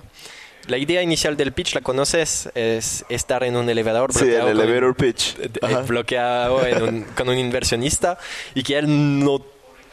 La 0.68 0.78
idea 0.78 1.02
inicial 1.02 1.38
del 1.38 1.52
pitch, 1.52 1.76
¿la 1.76 1.82
conoces? 1.82 2.50
Es 2.56 3.06
estar 3.10 3.44
en 3.44 3.56
un 3.56 3.70
elevador 3.70 4.12
Sí, 4.14 4.20
el 4.20 4.26
bloqueado 4.26 4.52
con- 4.52 4.62
elevator 4.62 4.96
pitch. 4.96 5.36
Ajá. 5.62 5.80
bloqueado 5.82 6.66
en 6.66 6.82
un- 6.84 7.04
con 7.16 7.30
un 7.30 7.38
inversionista 7.38 8.18
y 8.56 8.64
que 8.64 8.78
él 8.78 8.86
no 9.24 9.42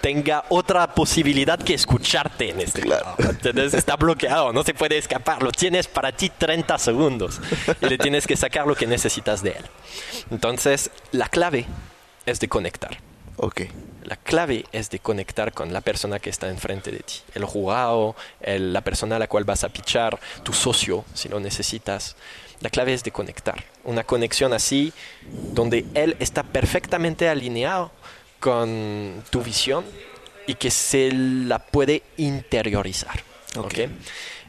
tenga 0.00 0.44
otra 0.48 0.94
posibilidad 0.94 1.58
que 1.60 1.74
escucharte 1.74 2.50
en 2.50 2.60
este 2.60 2.80
Claro. 2.82 3.14
Entonces 3.18 3.74
está 3.74 3.94
bloqueado, 3.96 4.52
no 4.52 4.64
se 4.64 4.74
puede 4.74 4.98
escapar. 4.98 5.42
Lo 5.42 5.52
tienes 5.52 5.86
para 5.86 6.10
ti 6.10 6.28
30 6.36 6.76
segundos 6.78 7.40
y 7.80 7.86
le 7.86 7.98
tienes 7.98 8.26
que 8.26 8.36
sacar 8.36 8.66
lo 8.66 8.74
que 8.74 8.86
necesitas 8.86 9.42
de 9.44 9.50
él. 9.50 9.64
Entonces, 10.32 10.90
la 11.12 11.28
clave 11.28 11.66
es 12.26 12.40
de 12.40 12.48
conectar. 12.48 12.98
Ok. 13.44 13.62
La 14.04 14.14
clave 14.14 14.64
es 14.70 14.88
de 14.90 15.00
conectar 15.00 15.52
con 15.52 15.72
la 15.72 15.80
persona 15.80 16.20
que 16.20 16.30
está 16.30 16.48
enfrente 16.48 16.92
de 16.92 17.00
ti. 17.00 17.14
El 17.34 17.44
jugado, 17.44 18.14
el- 18.40 18.72
la 18.72 18.82
persona 18.82 19.16
a 19.16 19.18
la 19.18 19.26
cual 19.26 19.42
vas 19.42 19.64
a 19.64 19.68
pichar, 19.68 20.18
tu 20.44 20.52
socio, 20.52 21.04
si 21.12 21.28
lo 21.28 21.40
necesitas. 21.40 22.14
La 22.60 22.70
clave 22.70 22.94
es 22.94 23.02
de 23.02 23.10
conectar. 23.10 23.64
Una 23.82 24.04
conexión 24.04 24.52
así, 24.52 24.92
donde 25.52 25.84
él 25.94 26.16
está 26.20 26.44
perfectamente 26.44 27.28
alineado 27.28 27.90
con 28.38 29.24
tu 29.30 29.42
visión 29.42 29.84
y 30.46 30.54
que 30.54 30.70
se 30.70 31.10
la 31.12 31.58
puede 31.58 32.04
interiorizar. 32.16 33.24
Ok. 33.56 33.64
¿ok? 33.66 33.78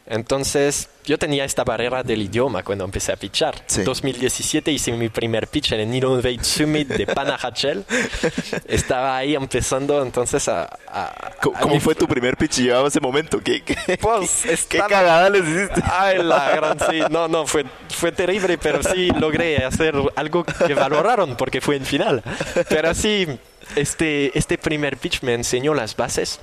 Entonces, 0.05 0.89
yo 1.05 1.17
tenía 1.17 1.43
esta 1.45 1.63
barrera 1.63 2.03
del 2.03 2.21
idioma 2.21 2.63
cuando 2.63 2.85
empecé 2.85 3.11
a 3.11 3.15
pichar. 3.15 3.55
Sí. 3.65 3.83
2017 3.83 4.71
hice 4.71 4.91
mi 4.93 5.09
primer 5.09 5.47
pitch 5.47 5.73
en 5.73 5.81
el 5.81 5.93
Innovate 5.95 6.43
Summit 6.43 6.87
de 6.87 7.05
Panajachel. 7.07 7.83
Estaba 8.67 9.17
ahí 9.17 9.35
empezando 9.35 10.01
entonces 10.01 10.47
a... 10.47 10.63
a- 10.87 11.31
¿Cómo, 11.41 11.57
a 11.57 11.59
cómo 11.61 11.79
fue 11.79 11.95
tu 11.95 12.07
primer 12.07 12.37
pitch 12.37 12.59
llevaba 12.59 12.87
ese 12.87 12.99
momento? 12.99 13.39
¿Qué, 13.43 13.61
qué, 13.63 13.75
Pues, 13.97 14.43
qué 14.43 14.53
estaba- 14.53 14.87
cagada 14.89 15.29
les 15.29 15.43
hiciste? 15.47 15.81
Ay, 15.91 16.23
la 16.23 16.55
gran 16.55 16.79
sí. 16.79 17.01
No, 17.09 17.27
no, 17.27 17.45
fue, 17.45 17.65
fue 17.89 18.11
terrible, 18.11 18.57
pero 18.57 18.81
sí 18.83 19.09
logré 19.19 19.57
hacer 19.65 19.95
algo 20.15 20.43
que 20.43 20.73
valoraron 20.73 21.35
porque 21.35 21.59
fue 21.61 21.75
en 21.75 21.85
final. 21.85 22.23
Pero 22.69 22.93
sí, 22.93 23.27
este, 23.75 24.37
este 24.37 24.57
primer 24.57 24.97
pitch 24.97 25.21
me 25.23 25.33
enseñó 25.33 25.73
las 25.73 25.95
bases, 25.95 26.39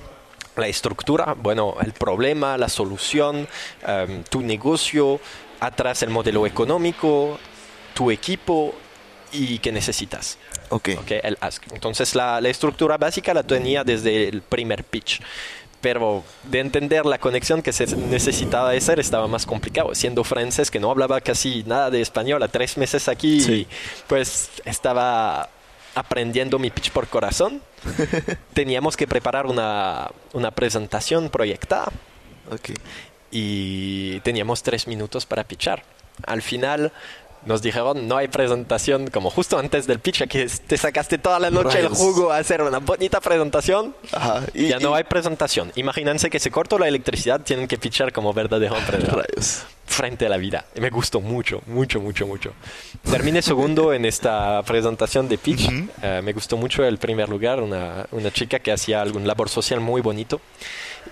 la 0.55 0.67
estructura, 0.67 1.35
bueno, 1.37 1.75
el 1.81 1.93
problema, 1.93 2.57
la 2.57 2.69
solución, 2.69 3.47
em, 3.87 4.23
tu 4.23 4.41
negocio, 4.41 5.19
atrás 5.59 6.03
el 6.03 6.09
modelo 6.09 6.45
económico, 6.45 7.37
tu 7.93 8.11
equipo 8.11 8.73
y 9.31 9.59
qué 9.59 9.71
necesitas. 9.71 10.37
Ok. 10.69 10.89
Ok, 10.99 11.11
el 11.23 11.37
ask. 11.41 11.63
Entonces 11.73 12.15
la, 12.15 12.41
la 12.41 12.49
estructura 12.49 12.97
básica 12.97 13.33
la 13.33 13.43
tenía 13.43 13.83
desde 13.83 14.27
el 14.27 14.41
primer 14.41 14.83
pitch. 14.83 15.21
Pero 15.79 16.23
de 16.43 16.59
entender 16.59 17.07
la 17.07 17.17
conexión 17.17 17.63
que 17.63 17.73
se 17.73 17.87
necesitaba 17.95 18.69
hacer 18.71 18.99
estaba 18.99 19.27
más 19.27 19.47
complicado. 19.47 19.95
Siendo 19.95 20.23
francés, 20.23 20.69
que 20.69 20.79
no 20.79 20.91
hablaba 20.91 21.21
casi 21.21 21.63
nada 21.65 21.89
de 21.89 22.01
español, 22.01 22.43
a 22.43 22.47
tres 22.49 22.77
meses 22.77 23.07
aquí, 23.07 23.41
Sí. 23.41 23.67
pues 24.07 24.51
estaba 24.63 25.49
aprendiendo 25.95 26.59
mi 26.59 26.69
pitch 26.69 26.91
por 26.91 27.07
corazón. 27.07 27.61
Teníamos 28.53 28.97
que 28.97 29.07
preparar 29.07 29.45
una, 29.45 30.09
una 30.33 30.51
presentación 30.51 31.29
proyectada 31.29 31.91
y 33.31 34.19
teníamos 34.21 34.63
tres 34.63 34.87
minutos 34.87 35.25
para 35.25 35.43
pitchar. 35.43 35.83
Al 36.25 36.41
final 36.41 36.91
nos 37.45 37.61
dijeron 37.61 38.07
no 38.07 38.17
hay 38.17 38.27
presentación 38.27 39.09
como 39.09 39.29
justo 39.29 39.57
antes 39.57 39.87
del 39.87 39.99
pitch 39.99 40.27
que 40.27 40.47
te 40.67 40.77
sacaste 40.77 41.17
toda 41.17 41.39
la 41.39 41.49
noche 41.49 41.79
el 41.79 41.85
Rayos. 41.85 41.97
jugo 41.97 42.31
a 42.31 42.37
hacer 42.37 42.61
una 42.61 42.79
bonita 42.79 43.19
presentación 43.19 43.95
Ajá. 44.11 44.43
Y, 44.53 44.67
ya 44.67 44.79
no 44.79 44.95
hay 44.95 45.03
presentación 45.03 45.71
imagínense 45.75 46.29
que 46.29 46.39
se 46.39 46.51
cortó 46.51 46.77
la 46.77 46.87
electricidad 46.87 47.41
tienen 47.41 47.67
que 47.67 47.77
pitchar 47.77 48.11
como 48.11 48.33
verdadero 48.33 48.77
emprendedor 48.77 49.25
Rayos. 49.27 49.63
frente 49.85 50.25
a 50.25 50.29
la 50.29 50.37
vida 50.37 50.65
y 50.75 50.81
me 50.81 50.89
gustó 50.89 51.21
mucho 51.21 51.61
mucho 51.67 51.99
mucho 51.99 52.27
mucho 52.27 52.53
terminé 53.09 53.41
segundo 53.41 53.93
en 53.93 54.05
esta 54.05 54.61
presentación 54.63 55.27
de 55.27 55.37
pitch 55.37 55.69
Eh, 56.01 56.21
me 56.23 56.33
gustó 56.33 56.57
mucho 56.57 56.83
el 56.83 56.97
primer 56.97 57.29
lugar 57.29 57.61
una, 57.61 58.05
una 58.11 58.31
chica 58.31 58.59
que 58.59 58.71
hacía 58.71 59.01
algún 59.01 59.27
labor 59.27 59.49
social 59.49 59.79
muy 59.79 60.01
bonito 60.01 60.39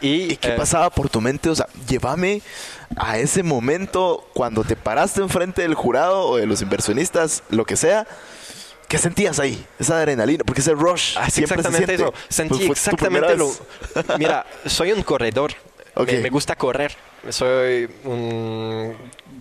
y, 0.01 0.33
¿Y 0.33 0.37
qué 0.37 0.49
eh, 0.49 0.57
pasaba 0.57 0.89
por 0.89 1.09
tu 1.09 1.19
mente? 1.19 1.49
O 1.49 1.55
sea, 1.55 1.67
llévame 1.87 2.41
a 2.95 3.17
ese 3.17 3.43
momento 3.43 4.27
cuando 4.33 4.63
te 4.63 4.75
paraste 4.75 5.21
enfrente 5.21 5.61
del 5.61 5.75
jurado 5.75 6.21
o 6.27 6.37
de 6.37 6.45
los 6.45 6.61
inversionistas, 6.61 7.43
lo 7.49 7.65
que 7.65 7.75
sea. 7.75 8.07
¿Qué 8.87 8.97
sentías 8.97 9.39
ahí? 9.39 9.63
Esa 9.77 9.97
adrenalina, 9.99 10.43
porque 10.43 10.61
ese 10.61 10.73
rush 10.73 11.15
Ah, 11.15 11.29
se 11.29 11.41
exactamente 11.43 11.85
siente. 11.95 12.03
eso. 12.03 12.13
Sentí 12.27 12.65
Pues 12.65 12.79
exactamente 12.79 13.37
lo. 13.37 13.51
Mira, 14.17 14.45
soy 14.65 14.91
un 14.91 15.03
corredor. 15.03 15.51
Ok. 15.93 16.07
Me, 16.07 16.19
me 16.21 16.29
gusta 16.29 16.55
correr. 16.55 16.95
Soy 17.29 17.87
un 18.03 18.95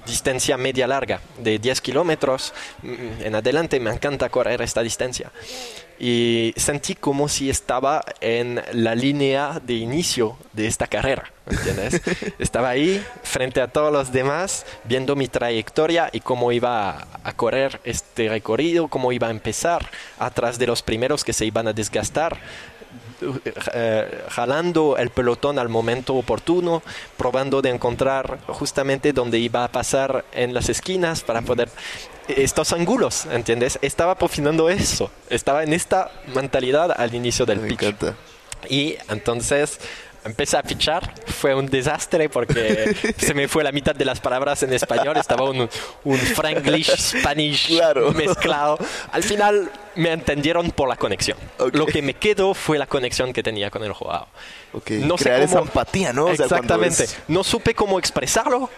distancia 0.07 0.57
media 0.59 0.87
larga 0.87 1.21
de 1.39 1.59
10 1.59 1.81
kilómetros 1.81 2.53
mm, 2.83 3.23
en 3.23 3.35
adelante. 3.35 3.81
Me 3.81 3.91
encanta 3.91 4.29
correr 4.29 4.61
esta 4.61 4.83
distancia. 4.83 5.31
Y 5.99 6.55
sentí 6.57 6.95
como 6.95 7.29
si 7.29 7.51
estaba 7.51 8.05
en 8.21 8.63
la 8.73 8.95
línea 8.95 9.61
de 9.65 9.75
inicio 9.75 10.37
de 10.53 10.67
esta 10.67 10.87
carrera. 10.87 11.33
¿Entiendes? 11.51 12.01
estaba 12.39 12.69
ahí 12.69 13.05
frente 13.23 13.61
a 13.61 13.69
todos 13.69 13.93
los 13.93 14.13
demás, 14.13 14.67
viendo 14.85 15.17
mi 15.17 15.29
trayectoria 15.29 16.11
y 16.13 16.21
cómo 16.21 16.53
iba 16.53 17.09
a, 17.25 17.33
correr 17.33 17.81
este 17.85 18.29
recorrido, 18.29 18.89
cómo 18.89 19.13
iba 19.13 19.29
a 19.29 19.31
empezar 19.31 19.91
atrás 20.19 20.59
de 20.59 20.67
los 20.67 20.83
primeros 20.83 21.25
que 21.25 21.33
se 21.33 21.47
iban 21.47 21.69
a 21.69 21.73
desgastar 21.73 22.39
eh, 23.75 24.25
jalando 24.31 24.97
el 24.97 25.11
pelotón 25.11 25.59
al 25.59 25.69
momento 25.69 26.15
oportuno, 26.15 26.83
probando 27.17 27.63
de 27.63 27.71
encontrar 27.71 28.39
justamente 28.49 29.13
donde 29.13 29.39
iba 29.39 29.65
a 29.65 29.69
pasar 29.73 30.25
en 30.33 30.55
las 30.55 30.69
esquinas 30.69 31.23
para 31.23 31.43
poder 31.43 31.69
estos 32.29 32.73
ángulos, 32.73 33.27
¿entiendes? 33.27 33.79
Estaba 33.83 34.15
profinando 34.17 34.69
eso, 34.69 35.11
estaba 35.31 35.63
en 35.63 35.73
esta 35.73 36.11
mentalidad 36.35 36.95
al 36.97 37.15
inicio 37.15 37.47
del 37.47 37.61
Me 37.61 37.69
pitch. 37.69 37.83
encanta. 37.83 38.15
Y 38.69 38.97
entonces 39.09 39.79
empecé 40.25 40.57
a 40.57 40.63
fichar, 40.63 41.13
fue 41.27 41.55
un 41.55 41.67
desastre 41.67 42.29
porque 42.29 42.95
se 43.19 43.35
me 43.35 43.49
fue 43.49 43.63
la 43.65 43.73
mitad 43.73 43.95
de 43.95 44.05
las 44.05 44.21
palabras 44.21 44.63
en 44.63 44.73
español, 44.73 45.17
estaba 45.17 45.45
un, 45.49 45.69
un 46.05 46.19
franglish, 46.19 46.91
spanish 46.97 47.69
Claro. 47.69 48.13
mezclado. 48.13 48.79
Al 49.13 49.23
final 49.23 49.71
me 49.95 50.13
entendieron 50.13 50.71
por 50.71 50.89
la 50.89 50.97
conexión. 50.97 51.39
Ok. 51.59 51.75
Lo 51.75 51.87
que 51.87 52.03
me 52.03 52.15
quedó 52.15 52.55
fue 52.55 52.79
la 52.79 52.87
conexión 52.87 53.33
que 53.33 53.43
tenía 53.43 53.71
con 53.71 53.83
el 53.85 53.93
jugador. 53.93 54.27
Ok, 54.73 54.91
No 54.93 55.17
sé 55.19 55.25
crear 55.25 55.41
esa 55.43 55.59
cómo- 55.59 55.67
empatía, 55.67 56.13
¿no? 56.13 56.27
O 56.27 56.37
sea, 56.37 56.47
Exactamente. 56.47 57.07
No 57.29 57.43
supe 57.45 57.75
cómo 57.75 57.99
expresarlo, 57.99 58.69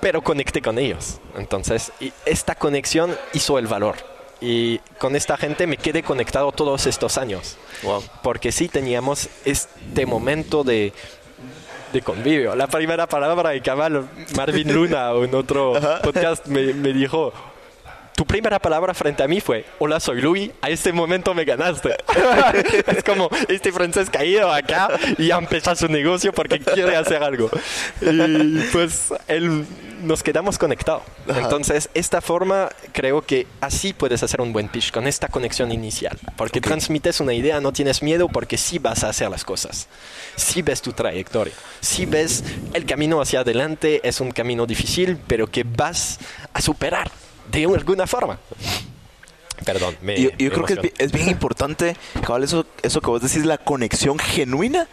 pero 0.00 0.22
conecté 0.22 0.62
con 0.62 0.78
ellos. 0.78 1.18
Entonces, 1.36 1.90
y 2.00 2.12
esta 2.24 2.54
conexión 2.54 3.16
hizo 3.32 3.58
el 3.58 3.66
valor. 3.66 3.96
Y 4.40 4.78
con 4.98 5.16
esta 5.16 5.36
gente 5.36 5.66
me 5.66 5.76
quedé 5.76 6.02
conectado 6.02 6.52
todos 6.52 6.86
estos 6.86 7.18
años. 7.18 7.56
Wow. 7.82 8.02
Porque 8.22 8.52
sí 8.52 8.68
teníamos 8.68 9.28
este 9.44 10.06
momento 10.06 10.62
de, 10.64 10.92
de 11.92 12.02
convivio. 12.02 12.54
La 12.54 12.66
primera 12.66 13.08
palabra 13.08 13.58
cabal, 13.62 14.08
Marvin 14.36 14.72
Luna 14.72 15.10
en 15.12 15.34
otro 15.34 15.74
podcast 16.02 16.46
me, 16.46 16.72
me 16.74 16.92
dijo, 16.92 17.32
tu 18.18 18.26
primera 18.26 18.58
palabra 18.58 18.94
frente 18.94 19.22
a 19.22 19.28
mí 19.28 19.40
fue, 19.40 19.64
hola, 19.78 20.00
soy 20.00 20.20
Luis, 20.20 20.50
a 20.60 20.68
este 20.70 20.92
momento 20.92 21.34
me 21.34 21.44
ganaste. 21.44 21.96
es 22.88 23.04
como, 23.04 23.30
este 23.46 23.70
francés 23.70 24.10
caído 24.10 24.52
acá 24.52 24.88
y 25.16 25.28
ya 25.28 25.36
empezó 25.36 25.76
su 25.76 25.86
negocio 25.86 26.32
porque 26.32 26.58
quiere 26.58 26.96
hacer 26.96 27.22
algo. 27.22 27.48
Y 28.00 28.58
pues 28.72 29.14
él, 29.28 29.64
nos 30.02 30.24
quedamos 30.24 30.58
conectados. 30.58 31.04
Entonces, 31.28 31.90
esta 31.94 32.20
forma, 32.20 32.70
creo 32.90 33.22
que 33.22 33.46
así 33.60 33.92
puedes 33.92 34.20
hacer 34.24 34.40
un 34.40 34.52
buen 34.52 34.66
pitch, 34.66 34.90
con 34.90 35.06
esta 35.06 35.28
conexión 35.28 35.70
inicial. 35.70 36.18
Porque 36.36 36.60
transmites 36.60 37.20
una 37.20 37.34
idea, 37.34 37.60
no 37.60 37.72
tienes 37.72 38.02
miedo 38.02 38.26
porque 38.28 38.58
sí 38.58 38.80
vas 38.80 39.04
a 39.04 39.10
hacer 39.10 39.30
las 39.30 39.44
cosas. 39.44 39.86
Sí 40.34 40.60
ves 40.62 40.82
tu 40.82 40.92
trayectoria. 40.92 41.54
Sí 41.78 42.04
ves 42.04 42.42
el 42.74 42.84
camino 42.84 43.20
hacia 43.20 43.42
adelante, 43.42 44.00
es 44.02 44.20
un 44.20 44.32
camino 44.32 44.66
difícil, 44.66 45.18
pero 45.28 45.46
que 45.46 45.62
vas 45.62 46.18
a 46.52 46.60
superar 46.60 47.08
de 47.50 47.64
alguna 47.64 48.06
forma. 48.06 48.38
Perdón, 49.64 49.96
me 50.02 50.20
Yo, 50.20 50.30
yo 50.38 50.50
creo 50.52 50.64
que 50.64 50.74
es, 50.74 50.92
es 50.98 51.12
bien 51.12 51.28
importante, 51.28 51.96
cabal, 52.24 52.44
eso, 52.44 52.64
eso 52.82 53.00
que 53.00 53.10
vos 53.10 53.20
decís, 53.20 53.44
la 53.44 53.58
conexión 53.58 54.18
genuina, 54.18 54.86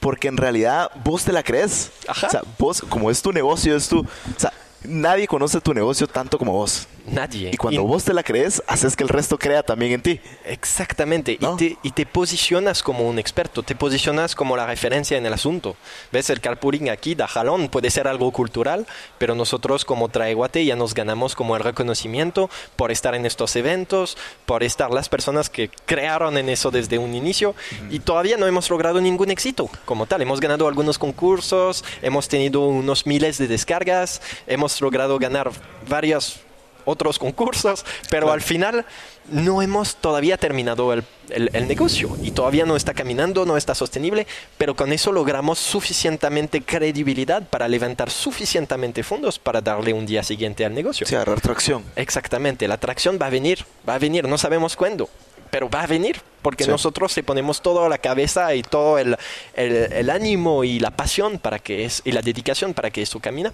porque 0.00 0.28
en 0.28 0.36
realidad 0.36 0.90
vos 1.04 1.24
te 1.24 1.32
la 1.32 1.42
crees. 1.42 1.90
Ajá. 2.08 2.26
O 2.26 2.30
sea, 2.30 2.42
vos, 2.58 2.82
como 2.88 3.10
es 3.10 3.20
tu 3.20 3.32
negocio, 3.32 3.76
es 3.76 3.88
tu... 3.88 4.00
O 4.00 4.06
sea, 4.38 4.52
nadie 4.84 5.26
conoce 5.26 5.60
tu 5.60 5.74
negocio 5.74 6.06
tanto 6.06 6.38
como 6.38 6.52
vos. 6.52 6.86
Nadie. 7.06 7.50
Y 7.52 7.56
cuando 7.56 7.82
Y- 7.82 7.84
vos 7.84 8.04
te 8.04 8.12
la 8.12 8.22
crees, 8.22 8.62
haces 8.66 8.96
que 8.96 9.02
el 9.02 9.08
resto 9.08 9.38
crea 9.38 9.62
también 9.62 9.92
en 9.92 10.02
ti. 10.02 10.20
Exactamente, 10.44 11.38
¿No? 11.40 11.54
y, 11.54 11.56
te, 11.56 11.76
y 11.82 11.90
te 11.92 12.06
posicionas 12.06 12.82
como 12.82 13.08
un 13.08 13.18
experto, 13.18 13.62
te 13.62 13.74
posicionas 13.76 14.34
como 14.34 14.56
la 14.56 14.66
referencia 14.66 15.16
en 15.16 15.24
el 15.26 15.32
asunto. 15.32 15.76
¿Ves? 16.12 16.30
El 16.30 16.40
carpooling 16.40 16.90
aquí 16.90 17.14
da 17.14 17.26
jalón, 17.28 17.68
puede 17.68 17.90
ser 17.90 18.08
algo 18.08 18.30
cultural, 18.32 18.86
pero 19.18 19.34
nosotros 19.34 19.84
como 19.84 20.08
Traeguate 20.08 20.64
ya 20.64 20.76
nos 20.76 20.94
ganamos 20.94 21.34
como 21.34 21.56
el 21.56 21.62
reconocimiento 21.62 22.50
por 22.76 22.90
estar 22.90 23.14
en 23.14 23.26
estos 23.26 23.54
eventos, 23.56 24.16
por 24.44 24.62
estar 24.62 24.90
las 24.90 25.08
personas 25.08 25.48
que 25.50 25.70
crearon 25.86 26.36
en 26.38 26.48
eso 26.48 26.70
desde 26.70 26.98
un 26.98 27.14
inicio 27.14 27.54
y 27.90 28.00
todavía 28.00 28.36
no 28.36 28.46
hemos 28.46 28.68
logrado 28.70 29.00
ningún 29.00 29.30
éxito 29.30 29.68
como 29.84 30.06
tal. 30.06 30.22
Hemos 30.22 30.40
ganado 30.40 30.68
algunos 30.68 30.98
concursos, 30.98 31.84
hemos 32.02 32.28
tenido 32.28 32.60
unos 32.66 33.06
miles 33.06 33.38
de 33.38 33.46
descargas, 33.48 34.20
hemos 34.46 34.80
logrado 34.80 35.18
ganar 35.18 35.50
varios 35.88 36.40
otros 36.86 37.18
concursos, 37.18 37.84
pero 38.08 38.32
al 38.32 38.40
final 38.40 38.86
no 39.30 39.60
hemos 39.60 39.96
todavía 39.96 40.38
terminado 40.38 40.92
el, 40.94 41.04
el- 41.28 41.50
el 41.52 41.68
negocio 41.68 42.16
y 42.22 42.30
todavía 42.30 42.64
no 42.64 42.76
está 42.76 42.94
caminando, 42.94 43.44
no 43.44 43.56
está 43.58 43.74
sostenible, 43.74 44.26
pero 44.56 44.74
con 44.74 44.92
eso 44.92 45.12
logramos 45.12 45.58
suficientemente 45.58 46.62
credibilidad 46.62 47.42
para 47.42 47.68
levantar 47.68 48.08
suficientemente 48.10 49.02
fondos 49.02 49.38
para 49.38 49.60
darle 49.60 49.92
un 49.92 50.06
día 50.06 50.22
siguiente 50.22 50.64
al 50.64 50.72
negocio. 50.74 51.06
Sea, 51.06 51.18
agarrar 51.22 51.40
tracción. 51.40 51.82
Exactamente, 51.96 52.66
la 52.68 52.74
atracción 52.74 53.18
va 53.20 53.26
a 53.26 53.30
venir, 53.30 53.64
va 53.86 53.94
a 53.94 53.98
venir, 53.98 54.26
no 54.28 54.38
sabemos 54.38 54.76
cuándo, 54.76 55.08
pero 55.50 55.68
va 55.68 55.82
a 55.82 55.86
venir, 55.86 56.20
porque 56.42 56.64
Sí. 56.64 56.70
nosotros 56.70 57.16
le 57.16 57.22
ponemos 57.24 57.60
toda 57.62 57.88
la 57.88 57.98
cabeza 57.98 58.54
y 58.54 58.62
todo 58.62 58.98
el, 58.98 59.16
el- 59.54 59.92
el 59.92 60.10
ánimo 60.10 60.62
y 60.62 60.78
la 60.78 60.92
pasión 60.92 61.38
para 61.40 61.58
que 61.58 61.84
es, 61.84 62.02
y 62.04 62.12
la 62.12 62.22
dedicación 62.22 62.72
para 62.74 62.90
que 62.90 63.02
eso 63.02 63.18
camina. 63.18 63.52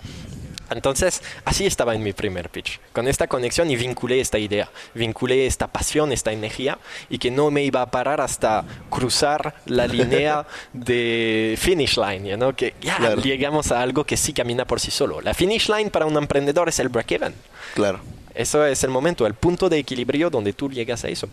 Entonces, 0.71 1.23
así 1.45 1.67
estaba 1.67 1.95
en 1.95 2.03
mi 2.03 2.13
primer 2.13 2.49
pitch, 2.49 2.81
con 2.93 3.07
esta 3.07 3.27
conexión 3.27 3.71
y 3.71 3.77
vinculé 3.77 4.21
esta 4.21 4.39
idea, 4.39 4.71
vinculé 4.95 5.47
esta 5.47 5.67
pasión, 5.69 6.13
esta 6.13 6.33
energía, 6.33 6.79
y 7.11 7.19
que 7.19 7.31
no 7.31 7.51
me 7.51 7.63
iba 7.63 7.83
a 7.83 7.91
parar 7.91 8.21
hasta 8.23 8.65
cruzar 8.89 9.55
la 9.67 9.87
línea 9.87 10.47
de 10.73 11.57
finish 11.59 11.99
line, 11.99 12.31
you 12.31 12.37
know, 12.37 12.55
que 12.55 12.75
ya 12.81 12.97
Claro. 12.97 13.21
llegamos 13.21 13.71
a 13.71 13.83
algo 13.83 14.05
que 14.05 14.17
sí 14.17 14.33
camina 14.33 14.65
por 14.65 14.81
sí 14.81 14.91
solo. 14.91 15.21
La 15.21 15.35
finish 15.35 15.69
line 15.69 15.91
para 15.91 16.07
un 16.07 16.17
emprendedor 16.17 16.69
es 16.69 16.79
el 16.79 16.89
break-even. 16.89 17.35
Claro. 17.75 18.01
Eso 18.35 18.65
es 18.65 18.83
el 18.83 18.91
momento, 18.91 19.27
el 19.27 19.35
punto 19.35 19.69
de 19.69 19.79
equilibrio 19.79 20.31
donde 20.31 20.55
tú 20.55 20.71
llegas 20.71 21.05
a 21.05 21.09
eso. 21.09 21.29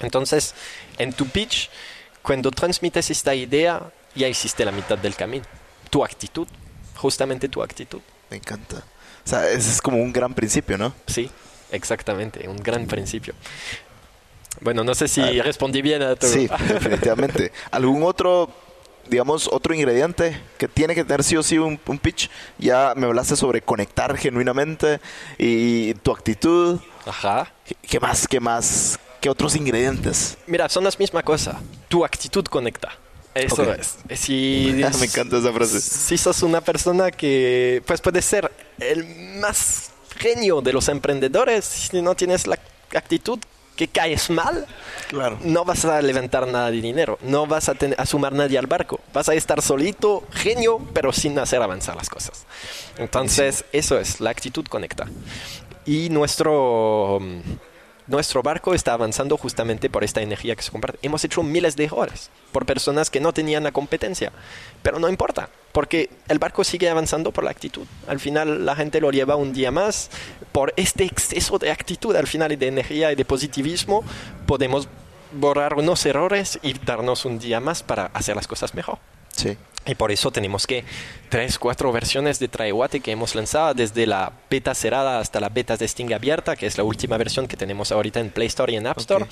Entonces, 0.00 0.54
en 0.96 1.12
tu 1.12 1.26
pitch, 1.26 1.68
cuando 2.22 2.50
transmites 2.50 3.10
esta 3.10 3.34
idea, 3.34 3.82
ya 4.14 4.28
hiciste 4.28 4.64
la 4.64 4.72
mitad 4.72 4.96
del 4.96 5.14
camino. 5.14 5.44
Tu 5.90 6.02
actitud, 6.02 6.48
justamente 6.96 7.48
tu 7.48 7.62
actitud. 7.62 8.00
Me 8.30 8.36
encanta. 8.36 8.76
O 9.24 9.28
sea, 9.28 9.48
ese 9.48 9.70
es 9.70 9.80
como 9.82 9.98
un 9.98 10.12
gran 10.12 10.34
principio, 10.34 10.78
¿no? 10.78 10.94
Sí, 11.06 11.30
exactamente, 11.70 12.48
un 12.48 12.56
gran 12.58 12.86
principio. 12.86 13.34
Bueno, 14.60 14.82
no 14.84 14.94
sé 14.94 15.06
si 15.06 15.40
respondí 15.40 15.82
bien 15.82 16.02
a 16.02 16.16
tu... 16.16 16.26
Sí, 16.26 16.48
definitivamente. 16.68 17.52
¿Algún 17.70 18.02
otro, 18.02 18.50
digamos, 19.08 19.48
otro 19.52 19.72
ingrediente 19.74 20.40
que 20.58 20.66
tiene 20.66 20.94
que 20.94 21.04
tener 21.04 21.22
sí 21.22 21.36
o 21.36 21.42
sí 21.42 21.58
un, 21.58 21.78
un 21.86 21.98
pitch? 21.98 22.28
Ya 22.58 22.92
me 22.96 23.06
hablaste 23.06 23.36
sobre 23.36 23.62
conectar 23.62 24.16
genuinamente 24.16 25.00
y 25.38 25.94
tu 25.94 26.10
actitud. 26.10 26.80
Ajá. 27.06 27.52
¿Qué- 27.64 27.76
¿Qué 27.82 28.00
más? 28.00 28.26
¿Qué 28.26 28.40
más? 28.40 28.98
¿Qué 29.20 29.28
otros 29.30 29.54
ingredientes? 29.54 30.38
Mira, 30.46 30.68
son 30.68 30.82
las 30.84 30.98
mismas 30.98 31.22
cosas. 31.22 31.56
Tu 31.88 32.04
actitud 32.04 32.44
conecta. 32.44 32.96
Eso 33.34 33.62
Ok. 33.62 33.68
es. 33.78 33.96
Si, 34.18 34.70
Me 34.98 35.06
encanta 35.06 35.38
esa 35.38 35.52
frase. 35.52 35.80
Si 35.80 36.18
sos 36.18 36.42
una 36.42 36.60
persona 36.60 37.10
que, 37.10 37.82
pues 37.86 38.00
puedes 38.00 38.24
ser 38.24 38.50
el 38.80 39.04
más 39.40 39.90
genio 40.18 40.60
de 40.60 40.72
los 40.72 40.88
emprendedores, 40.88 41.64
si 41.64 42.02
no 42.02 42.14
tienes 42.16 42.46
la 42.46 42.58
actitud 42.94 43.38
que 43.76 43.86
caes 43.86 44.28
mal, 44.28 44.66
Claro. 45.08 45.38
no 45.44 45.64
vas 45.64 45.84
a 45.84 46.02
levantar 46.02 46.48
nada 46.48 46.68
de 46.72 46.80
dinero, 46.80 47.16
no 47.22 47.46
vas 47.46 47.68
a, 47.68 47.76
a 47.96 48.06
sumar 48.06 48.32
nadie 48.32 48.58
al 48.58 48.66
barco, 48.66 48.98
vas 49.14 49.28
a 49.28 49.34
estar 49.34 49.62
solito, 49.62 50.24
genio, 50.32 50.80
pero 50.92 51.12
sin 51.12 51.38
hacer 51.38 51.62
avanzar 51.62 51.94
las 51.94 52.08
cosas. 52.10 52.44
Entonces, 52.96 53.64
eso 53.72 53.96
es, 54.00 54.20
la 54.20 54.30
actitud 54.30 54.66
conecta. 54.66 55.06
Y 55.86 56.08
nuestro, 56.10 57.18
mm, 57.20 57.40
nuestro 58.08 58.42
barco 58.42 58.74
está 58.74 58.94
avanzando 58.94 59.36
justamente 59.36 59.88
por 59.88 60.02
esta 60.02 60.22
energía 60.22 60.56
que 60.56 60.62
se 60.62 60.70
comparte. 60.70 60.98
Hemos 61.02 61.24
hecho 61.24 61.42
miles 61.42 61.76
de 61.76 61.84
errores 61.84 62.30
por 62.52 62.66
personas 62.66 63.10
que 63.10 63.20
no 63.20 63.32
tenían 63.32 63.62
la 63.62 63.72
competencia, 63.72 64.32
pero 64.82 64.98
no 64.98 65.08
importa, 65.08 65.50
porque 65.72 66.10
el 66.28 66.38
barco 66.38 66.64
sigue 66.64 66.88
avanzando 66.88 67.30
por 67.32 67.44
la 67.44 67.50
actitud. 67.50 67.86
Al 68.06 68.18
final 68.18 68.64
la 68.64 68.74
gente 68.74 69.00
lo 69.00 69.10
lleva 69.10 69.36
un 69.36 69.52
día 69.52 69.70
más. 69.70 70.10
Por 70.52 70.72
este 70.76 71.04
exceso 71.04 71.58
de 71.58 71.70
actitud, 71.70 72.16
al 72.16 72.26
final, 72.26 72.58
de 72.58 72.66
energía 72.66 73.12
y 73.12 73.14
de 73.14 73.24
positivismo, 73.24 74.02
podemos 74.46 74.88
borrar 75.32 75.74
unos 75.74 76.04
errores 76.06 76.58
y 76.62 76.72
darnos 76.72 77.24
un 77.26 77.38
día 77.38 77.60
más 77.60 77.82
para 77.82 78.06
hacer 78.06 78.34
las 78.34 78.46
cosas 78.46 78.74
mejor. 78.74 78.98
Sí. 79.32 79.56
Y 79.86 79.94
por 79.94 80.12
eso 80.12 80.30
tenemos 80.30 80.66
que 80.66 80.84
tres, 81.30 81.58
cuatro 81.58 81.90
versiones 81.92 82.38
de 82.38 82.48
Traeguate 82.48 83.00
que 83.00 83.10
hemos 83.10 83.34
lanzado, 83.34 83.72
desde 83.72 84.06
la 84.06 84.32
beta 84.50 84.74
cerrada 84.74 85.18
hasta 85.18 85.40
la 85.40 85.48
beta 85.48 85.78
de 85.78 85.86
Sting 85.86 86.12
abierta, 86.12 86.56
que 86.56 86.66
es 86.66 86.76
la 86.76 86.84
última 86.84 87.16
versión 87.16 87.48
que 87.48 87.56
tenemos 87.56 87.90
ahorita 87.90 88.20
en 88.20 88.28
Play 88.28 88.48
Store 88.48 88.70
y 88.70 88.76
en 88.76 88.86
App 88.86 88.98
Store, 88.98 89.26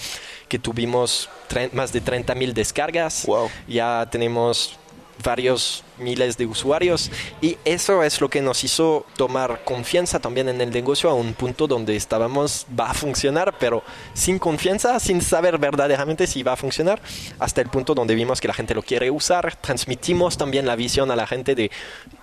que 0.49 0.59
tuvimos 0.59 1.29
más 1.73 1.93
de 1.93 2.03
30.000 2.03 2.55
descargas. 2.55 3.27
Wow. 3.27 3.51
Ya 3.69 4.09
tenemos 4.11 4.79
varios 5.25 5.83
miles 5.99 6.37
de 6.37 6.47
usuarios 6.47 7.11
y 7.41 7.57
eso 7.65 8.03
es 8.03 8.21
lo 8.21 8.29
que 8.29 8.43
nos 8.43 8.63
hizo 8.65 9.07
tomar 9.17 9.65
confianza 9.65 10.21
también 10.21 10.49
en 10.49 10.61
el 10.61 10.71
negocio 10.71 11.09
a 11.09 11.15
un 11.15 11.33
punto 11.33 11.67
donde 11.67 11.97
estábamos 11.97 12.67
va 12.79 12.91
a 12.91 12.95
funcionar 12.95 13.55
pero 13.59 13.83
sin 14.13 14.39
confianza 14.39 15.01
sin 15.01 15.23
saber 15.23 15.59
verdaderamente 15.59 16.27
si 16.27 16.43
va 16.43 16.53
a 16.53 16.57
funcionar 16.57 17.01
hasta 17.39 17.63
el 17.63 17.69
punto 17.71 17.95
donde 17.95 18.15
vimos 18.15 18.41
que 18.41 18.49
la 18.49 18.55
gente 18.55 18.75
lo 18.75 18.83
quiere 18.83 19.11
usar 19.11 19.57
transmitimos 19.57 20.37
también 20.37 20.67
la 20.67 20.77
visión 20.77 21.11
a 21.11 21.17
la 21.17 21.27
gente 21.27 21.55
de 21.55 21.71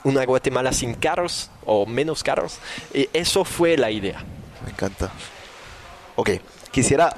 una 0.04 0.24
Guatemala 0.26 0.72
sin 0.72 0.94
carros 0.94 1.50
o 1.66 1.86
menos 1.88 2.24
carros 2.24 2.60
y 2.94 3.10
eso 3.14 3.44
fue 3.44 3.76
la 3.78 3.90
idea 3.90 4.24
Me 4.64 4.72
encanta. 4.72 5.12
Ok. 6.16 6.30
Quisiera. 6.72 7.16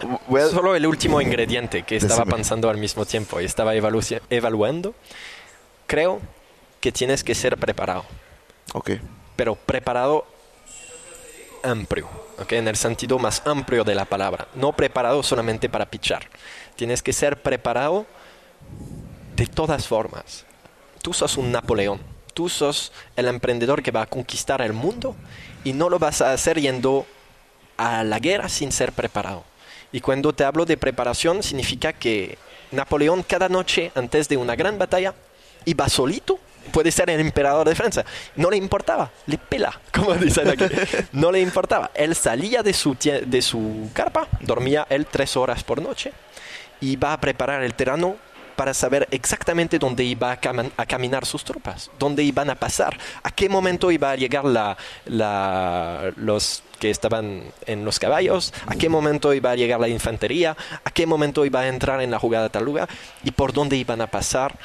Solo 0.51 0.75
el 0.75 0.85
último 0.85 1.21
ingrediente 1.21 1.83
que 1.83 1.95
estaba 1.95 2.21
Decime. 2.21 2.35
pensando 2.35 2.69
al 2.69 2.75
mismo 2.77 3.05
tiempo 3.05 3.39
y 3.39 3.45
estaba 3.45 3.73
evalu- 3.73 4.21
evaluando 4.29 4.93
creo 5.87 6.21
que 6.81 6.91
tienes 6.91 7.23
que 7.23 7.35
ser 7.35 7.57
preparado 7.57 8.05
Ok. 8.73 8.91
pero 9.35 9.55
preparado 9.55 10.25
amplio, 11.63 12.07
¿ok? 12.37 12.51
en 12.53 12.67
el 12.67 12.75
sentido 12.75 13.17
más 13.17 13.41
amplio 13.45 13.83
de 13.83 13.95
la 13.95 14.05
palabra. 14.05 14.47
No 14.53 14.73
preparado 14.73 15.23
solamente 15.23 15.67
para 15.67 15.87
pichar. 15.87 16.27
Tienes 16.75 17.01
que 17.01 17.11
ser 17.13 17.41
preparado 17.41 18.05
de 19.35 19.47
todas 19.47 19.87
formas, 19.87 20.45
tú 21.01 21.13
sos 21.13 21.37
un 21.37 21.51
Napoleón, 21.51 21.99
tú 22.33 22.49
sos 22.49 22.91
el 23.15 23.27
emprendedor 23.27 23.81
que 23.83 23.91
va 23.91 24.03
a 24.03 24.05
conquistar 24.05 24.61
el 24.61 24.73
mundo 24.73 25.15
y 25.63 25.73
no 25.73 25.89
lo 25.89 25.99
vas 25.99 26.21
a 26.21 26.33
hacer 26.33 26.59
yendo 26.61 27.05
a 27.77 28.03
la 28.03 28.19
guerra 28.19 28.47
sin 28.47 28.71
ser 28.71 28.91
preparado. 28.91 29.43
Y 29.91 30.01
cuando 30.01 30.33
te 30.33 30.43
hablo 30.43 30.65
de 30.65 30.77
preparación, 30.77 31.43
significa 31.43 31.93
que 31.93 32.37
Napoleón 32.71 33.23
cada 33.23 33.49
noche 33.49 33.91
antes 33.95 34.27
de 34.29 34.37
una 34.37 34.55
gran 34.55 34.77
batalla 34.77 35.13
iba 35.65 35.89
solito. 35.89 36.39
Puede 36.71 36.91
ser 36.91 37.09
el 37.11 37.19
emperador 37.19 37.67
de 37.67 37.75
Francia. 37.75 38.03
No 38.35 38.49
le 38.49 38.57
importaba, 38.57 39.11
le 39.27 39.37
pela, 39.37 39.79
como 39.93 40.13
dicen 40.15 40.47
aquí. 40.47 40.65
No 41.11 41.31
le 41.31 41.39
importaba. 41.39 41.91
Él 41.93 42.15
salía 42.15 42.63
de 42.63 42.73
su, 42.73 42.95
de 42.95 43.41
su 43.41 43.89
carpa, 43.93 44.27
dormía 44.41 44.87
él 44.89 45.05
tres 45.05 45.37
horas 45.37 45.63
por 45.63 45.81
noche, 45.81 46.11
iba 46.81 47.13
a 47.13 47.19
preparar 47.19 47.63
el 47.63 47.75
terreno 47.75 48.17
para 48.55 48.73
saber 48.73 49.07
exactamente 49.11 49.77
dónde 49.79 50.03
iba 50.03 50.31
a, 50.31 50.39
cam- 50.39 50.71
a 50.77 50.85
caminar 50.85 51.25
sus 51.25 51.43
tropas, 51.43 51.91
dónde 51.99 52.23
iban 52.23 52.49
a 52.49 52.55
pasar, 52.55 52.97
a 53.23 53.31
qué 53.31 53.49
momento 53.49 53.91
iba 53.91 54.11
a 54.11 54.15
llegar 54.15 54.45
la, 54.45 54.77
la- 55.05 56.11
los 56.15 56.63
que 56.79 56.89
estaban 56.89 57.43
en 57.65 57.85
los 57.85 57.99
caballos, 57.99 58.53
a 58.67 58.75
qué 58.75 58.89
momento 58.89 59.33
iba 59.33 59.51
a 59.51 59.55
llegar 59.55 59.79
la 59.79 59.87
infantería, 59.87 60.55
a 60.83 60.91
qué 60.91 61.05
momento 61.05 61.45
iba 61.45 61.61
a 61.61 61.67
entrar 61.67 62.01
en 62.01 62.11
la 62.11 62.19
jugada 62.19 62.49
tal 62.49 62.65
lugar 62.65 62.89
y 63.23 63.31
por 63.31 63.53
dónde 63.53 63.77
iban 63.77 64.01
a 64.01 64.07
pasar. 64.07 64.57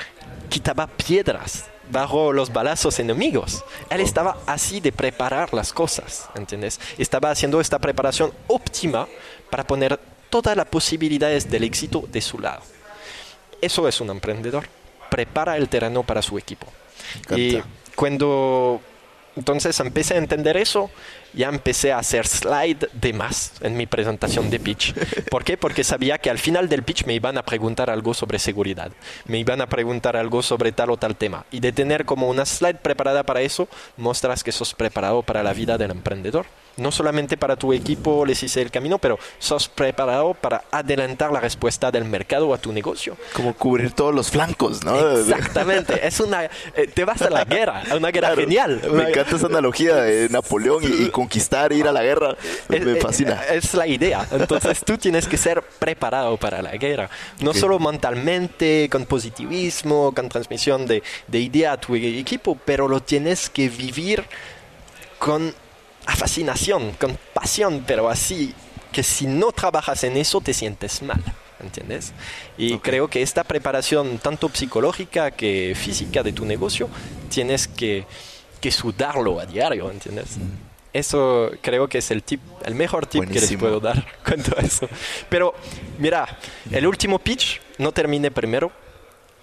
Quitaba 0.48 0.86
piedras 0.88 1.66
bajo 1.90 2.32
los 2.32 2.52
balazos 2.52 2.98
enemigos. 3.00 3.64
Él 3.88 4.00
estaba 4.00 4.38
así 4.46 4.80
de 4.80 4.92
preparar 4.92 5.52
las 5.54 5.72
cosas, 5.72 6.28
¿entiendes? 6.34 6.80
Estaba 6.98 7.30
haciendo 7.30 7.60
esta 7.60 7.78
preparación 7.78 8.32
óptima 8.48 9.06
para 9.50 9.64
poner 9.66 9.98
todas 10.28 10.56
las 10.56 10.66
posibilidades 10.66 11.50
del 11.50 11.64
éxito 11.64 12.04
de 12.08 12.20
su 12.20 12.38
lado. 12.38 12.62
Eso 13.60 13.88
es 13.88 14.00
un 14.00 14.10
emprendedor. 14.10 14.66
Prepara 15.10 15.56
el 15.56 15.68
terreno 15.68 16.02
para 16.02 16.22
su 16.22 16.38
equipo. 16.38 16.66
Y 17.36 17.58
cuando 17.94 18.80
entonces 19.36 19.78
empecé 19.80 20.14
a 20.14 20.18
entender 20.18 20.56
eso, 20.56 20.90
ya 21.32 21.48
empecé 21.48 21.92
a 21.92 21.98
hacer 21.98 22.26
slide 22.26 22.88
de 22.92 23.12
más 23.12 23.52
en 23.60 23.76
mi 23.76 23.86
presentación 23.86 24.50
de 24.50 24.58
pitch. 24.58 24.94
¿Por 25.30 25.44
qué? 25.44 25.56
Porque 25.56 25.84
sabía 25.84 26.18
que 26.18 26.30
al 26.30 26.38
final 26.38 26.68
del 26.68 26.82
pitch 26.82 27.04
me 27.06 27.14
iban 27.14 27.38
a 27.38 27.44
preguntar 27.44 27.90
algo 27.90 28.12
sobre 28.12 28.38
seguridad, 28.38 28.92
me 29.26 29.38
iban 29.38 29.60
a 29.60 29.68
preguntar 29.68 30.16
algo 30.16 30.42
sobre 30.42 30.72
tal 30.72 30.90
o 30.90 30.96
tal 30.96 31.16
tema. 31.16 31.46
Y 31.50 31.60
de 31.60 31.72
tener 31.72 32.04
como 32.04 32.28
una 32.28 32.44
slide 32.44 32.78
preparada 32.78 33.22
para 33.22 33.42
eso, 33.42 33.68
mostras 33.96 34.42
que 34.42 34.52
sos 34.52 34.74
preparado 34.74 35.22
para 35.22 35.42
la 35.42 35.52
vida 35.52 35.78
del 35.78 35.92
emprendedor. 35.92 36.46
No 36.80 36.90
solamente 36.90 37.36
para 37.36 37.56
tu 37.56 37.72
equipo 37.72 38.24
les 38.26 38.42
hice 38.42 38.62
el 38.62 38.70
camino, 38.70 38.98
pero 38.98 39.18
sos 39.38 39.68
preparado 39.68 40.34
para 40.34 40.64
adelantar 40.70 41.30
la 41.30 41.40
respuesta 41.40 41.90
del 41.90 42.04
mercado 42.04 42.52
a 42.54 42.58
tu 42.58 42.72
negocio. 42.72 43.16
Como 43.34 43.54
cubrir 43.54 43.92
todos 43.92 44.14
los 44.14 44.30
flancos, 44.30 44.84
¿no? 44.84 44.96
Exactamente, 45.18 46.06
es 46.06 46.18
una, 46.20 46.44
eh, 46.44 46.50
te 46.92 47.04
vas 47.04 47.22
a 47.22 47.30
la 47.30 47.44
guerra, 47.44 47.82
a 47.90 47.96
una 47.96 48.10
guerra 48.10 48.28
Claro. 48.28 48.40
genial. 48.42 48.80
Me 48.92 49.10
encanta 49.10 49.36
esa 49.36 49.46
analogía 49.46 49.96
de 49.96 50.28
Napoleón 50.30 50.82
y, 50.82 51.04
y 51.04 51.10
conquistar, 51.10 51.72
ir 51.72 51.86
a 51.86 51.92
la 51.92 52.02
guerra. 52.02 52.36
Me, 52.68 52.76
Es- 52.78 52.84
me 52.84 52.92
es- 52.92 53.02
fascina. 53.02 53.42
Es 53.50 53.74
la 53.74 53.86
idea. 53.86 54.26
Entonces 54.30 54.82
tú 54.84 54.96
tienes 54.98 55.26
que 55.28 55.36
ser 55.36 55.62
preparado 55.62 56.36
para 56.36 56.62
la 56.62 56.72
guerra. 56.72 57.10
No 57.40 57.52
solo 57.54 57.78
mentalmente, 57.78 58.88
con 58.90 59.06
positivismo, 59.06 60.12
con 60.14 60.28
transmisión 60.28 60.86
de, 60.86 61.02
de 61.26 61.38
idea 61.40 61.72
a 61.72 61.76
tu 61.80 61.94
equipo, 61.94 62.58
pero 62.64 62.88
lo 62.88 63.00
tienes 63.02 63.50
que 63.50 63.68
vivir 63.68 64.24
con 65.18 65.54
fascinación, 66.06 66.92
con 66.92 67.18
pasión, 67.32 67.84
pero 67.86 68.08
así 68.08 68.54
que 68.92 69.02
si 69.02 69.26
no 69.26 69.52
trabajas 69.52 70.04
en 70.04 70.16
eso 70.16 70.40
te 70.40 70.54
sientes 70.54 71.02
mal. 71.02 71.22
¿Entiendes? 71.62 72.14
Y 72.56 72.78
creo 72.78 73.08
que 73.08 73.20
esta 73.20 73.44
preparación, 73.44 74.18
tanto 74.18 74.50
psicológica 74.50 75.30
que 75.30 75.74
física 75.76 76.22
de 76.22 76.32
tu 76.32 76.46
negocio, 76.46 76.88
tienes 77.28 77.68
que, 77.68 78.06
que 78.62 78.70
sudarlo 78.70 79.38
a 79.38 79.44
diario, 79.44 79.90
¿entiendes? 79.90 80.38
Eso 80.92 81.50
creo 81.60 81.86
que 81.86 81.98
es 81.98 82.10
el 82.10 82.22
tip, 82.22 82.40
el 82.64 82.74
mejor 82.74 83.06
tip 83.06 83.24
que 83.28 83.40
les 83.40 83.56
puedo 83.56 83.78
dar 83.78 84.04
cuanto 84.24 84.58
a 84.58 84.62
eso. 84.62 84.88
Pero 85.28 85.54
mira, 85.98 86.26
el 86.70 86.86
último 86.86 87.18
pitch 87.18 87.60
no 87.78 87.92
terminé 87.92 88.30
primero. 88.30 88.72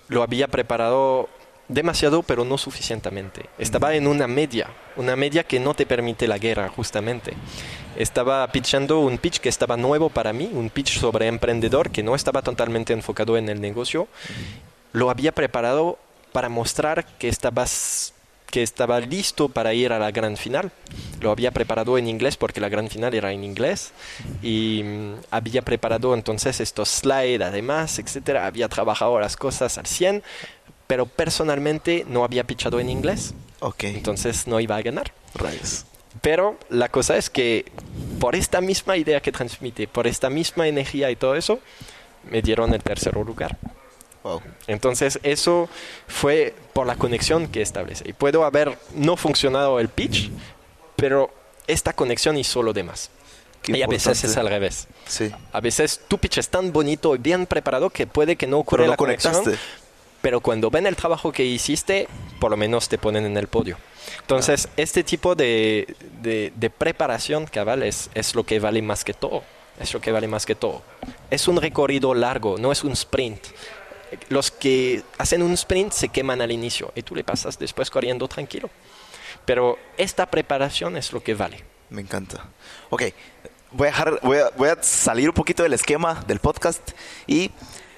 Lo 0.10 0.24
había 0.24 0.48
preparado 0.48 1.30
demasiado, 1.68 2.24
pero 2.24 2.46
no 2.46 2.58
suficientemente. 2.58 3.50
Estaba 3.58 3.96
en 3.96 4.08
una 4.08 4.28
media, 4.28 4.68
una 4.96 5.16
media 5.16 5.44
que 5.44 5.60
no 5.60 5.74
te 5.74 5.86
permite 5.86 6.28
la 6.28 6.38
guerra, 6.38 6.70
justamente. 6.70 7.34
Estaba 7.96 8.48
pitchando 8.52 9.00
un 9.00 9.18
pitch 9.18 9.40
que 9.40 9.50
estaba 9.50 9.78
nuevo 9.78 10.10
para 10.10 10.34
mí, 10.34 10.50
un 10.54 10.70
pitch 10.70 11.00
sobre 11.00 11.28
emprendedor 11.28 11.90
que 11.92 12.04
no 12.04 12.16
estaba 12.16 12.42
totalmente 12.42 12.94
enfocado 12.94 13.38
en 13.38 13.50
el 13.50 13.60
negocio. 13.60 14.08
Lo 14.94 15.10
había 15.10 15.32
preparado 15.32 15.98
para 16.32 16.50
mostrar 16.50 17.06
que 17.18 17.28
estabas 17.28 18.14
que 18.50 18.64
estaba 18.64 19.00
listo 19.00 19.50
para 19.50 19.74
ir 19.74 19.92
a 19.92 20.00
la 20.00 20.12
gran 20.12 20.38
final. 20.38 20.72
Lo 21.20 21.32
había 21.32 21.52
preparado 21.52 21.98
en 21.98 22.08
inglés 22.08 22.38
porque 22.38 22.62
la 22.62 22.70
gran 22.70 22.90
final 22.90 23.14
era 23.14 23.32
en 23.32 23.44
inglés 23.44 23.92
y 24.42 24.84
mm, 24.84 25.14
había 25.32 25.62
preparado 25.62 26.14
entonces 26.14 26.60
estos 26.60 26.90
slides 26.90 27.42
además, 27.42 28.00
etcétera. 28.00 28.46
Había 28.46 28.70
trabajado 28.70 29.20
las 29.20 29.36
cosas 29.36 29.78
al 29.78 29.86
100, 29.86 30.24
pero 30.88 31.06
personalmente 31.06 32.06
no 32.08 32.24
había 32.24 32.46
pitchado 32.46 32.80
en 32.80 32.90
inglés, 32.90 33.34
Ok. 33.60 33.84
entonces 33.86 34.48
no 34.48 34.60
iba 34.60 34.76
a 34.78 34.82
ganar. 34.82 35.14
Rayos. 35.36 35.86
Pero 36.22 36.58
la 36.70 36.90
cosa 36.90 37.18
es 37.18 37.30
que 37.30 37.66
por 38.20 38.36
esta 38.36 38.60
misma 38.62 38.98
idea 38.98 39.22
que 39.22 39.32
transmite, 39.32 39.88
por 39.88 40.08
esta 40.08 40.30
misma 40.30 40.68
energía 40.68 41.12
y 41.12 41.16
todo 41.16 41.36
eso, 41.36 41.60
me 42.30 42.42
dieron 42.42 42.74
el 42.74 42.82
tercer 42.82 43.16
lugar. 43.16 43.58
Wow. 44.24 44.42
Entonces 44.66 45.20
eso 45.24 45.70
fue 46.08 46.56
por 46.74 46.88
la 46.88 46.96
conexión 46.96 47.48
que 47.48 47.62
establece. 47.62 48.10
Y 48.10 48.14
puedo 48.14 48.44
haber 48.46 48.78
no 48.96 49.16
funcionado 49.16 49.80
el 49.80 49.90
pitch, 49.90 50.32
pero 50.96 51.30
esta 51.68 51.94
conexión 51.94 52.38
hizo 52.38 52.64
lo 52.64 52.74
demás. 52.74 53.12
Qué 53.62 53.78
y 53.78 53.82
a 53.84 53.88
veces 53.88 54.24
importante. 54.24 54.28
es 54.32 54.38
al 54.38 54.48
revés. 54.50 54.88
Sí. 55.08 55.32
A 55.52 55.60
veces 55.62 56.02
tu 56.08 56.18
pitch 56.18 56.40
es 56.40 56.50
tan 56.50 56.72
bonito 56.74 57.14
y 57.16 57.20
bien 57.20 57.46
preparado 57.46 57.90
que 57.90 58.08
puede 58.08 58.36
que 58.36 58.48
no 58.48 58.60
ocurra 58.60 58.84
Pero 58.84 58.92
la 58.92 58.98
conexión, 58.98 59.34
conectaste. 59.34 59.60
Pero 60.28 60.42
cuando 60.42 60.70
ven 60.70 60.86
el 60.86 60.98
trabajo 60.98 61.32
que 61.32 61.46
hiciste, 61.46 62.06
por 62.42 62.52
lo 62.52 62.58
menos 62.58 62.90
te 62.90 62.98
ponen 62.98 63.26
en 63.26 63.38
el 63.38 63.48
podio. 63.48 63.78
Entonces, 64.20 64.68
este 64.76 65.02
tipo 65.02 65.36
de, 65.36 65.96
de- 66.22 66.52
de 66.54 66.70
preparación 66.70 67.46
cabal 67.46 67.82
es, 67.82 68.10
es 68.14 68.36
lo 68.36 68.44
que 68.44 68.60
vale 68.60 68.82
más 68.82 69.06
que 69.06 69.14
todo. 69.14 69.42
Es 69.80 69.94
lo 69.94 70.02
que 70.02 70.12
vale 70.12 70.28
más 70.28 70.46
que 70.46 70.54
todo. 70.54 70.82
Es 71.32 71.48
un 71.48 71.62
recorrido 71.62 72.14
largo, 72.14 72.58
no 72.58 72.74
es 72.74 72.84
un 72.84 72.92
sprint. 72.92 73.40
Los 74.28 74.52
que 74.52 75.02
hacen 75.18 75.42
un 75.42 75.54
sprint 75.54 75.94
se 75.94 76.10
queman 76.10 76.42
al 76.42 76.52
inicio 76.52 76.92
y 76.94 77.04
tú 77.04 77.16
le 77.16 77.24
pasas 77.24 77.58
después 77.58 77.90
corriendo 77.90 78.28
tranquilo. 78.28 78.70
Pero 79.46 79.80
esta 79.96 80.26
preparación 80.26 80.98
es 80.98 81.14
lo 81.14 81.24
que 81.24 81.36
vale. 81.36 81.64
Me 81.90 82.02
encanta. 82.02 82.48
Ok, 82.90 83.04
voy 83.72 83.88
a, 83.88 83.92
dejar, 83.92 84.20
voy, 84.22 84.40
a, 84.40 84.50
voy 84.58 84.68
a 84.68 84.84
salir 84.84 85.30
un 85.30 85.36
poquito 85.36 85.64
del 85.64 85.72
esquema 85.72 86.22
del 86.28 86.40
podcast 86.40 86.92
y 87.28 87.50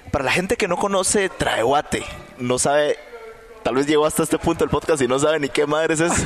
para 0.10 0.26
la 0.26 0.32
gente 0.32 0.58
que 0.58 0.68
no 0.68 0.78
conoce 0.78 1.30
Traeguate, 1.30 2.04
no 2.38 2.60
sabe, 2.60 2.98
tal 3.64 3.76
vez 3.76 3.88
llegó 3.88 4.06
hasta 4.06 4.24
este 4.24 4.38
punto 4.40 4.64
del 4.64 4.70
podcast 4.70 5.02
y 5.02 5.08
no 5.08 5.20
sabe 5.20 5.40
ni 5.40 5.50
qué 5.50 5.66
madres 5.66 6.00
es, 6.00 6.14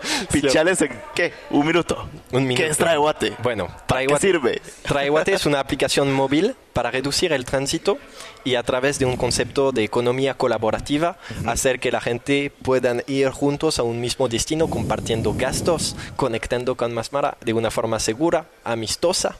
pichales 0.32 0.80
en 0.82 0.90
qué, 1.14 1.32
un 1.50 1.66
minuto. 1.66 2.08
Un 2.32 2.44
minuto. 2.46 2.62
¿Qué 2.62 2.68
es 2.70 2.76
Traeguate? 2.78 3.36
Bueno, 3.42 3.66
¿Para 3.86 4.00
qué 4.02 4.06
Traeguate- 4.08 4.20
sirve? 4.20 4.62
Traeguate 4.82 5.32
es 5.34 5.46
una 5.46 5.60
aplicación 5.60 6.12
móvil 6.12 6.54
para 6.72 6.90
reducir 6.90 7.32
el 7.32 7.44
tránsito 7.44 7.98
y 8.44 8.54
a 8.54 8.62
través 8.62 8.98
de 8.98 9.04
un 9.04 9.16
concepto 9.16 9.72
de 9.72 9.84
economía 9.84 10.34
colaborativa 10.34 11.16
hacer 11.46 11.80
que 11.80 11.90
la 11.92 12.00
gente 12.00 12.50
puedan 12.62 13.02
ir 13.06 13.28
juntos 13.30 13.78
a 13.78 13.82
un 13.82 14.00
mismo 14.00 14.28
destino 14.28 14.68
compartiendo 14.70 15.34
gastos, 15.34 15.96
conectando 16.16 16.76
con 16.76 16.94
Masmara 16.94 17.36
de 17.40 17.52
una 17.52 17.70
forma 17.70 17.98
segura, 17.98 18.46
amistosa 18.64 19.36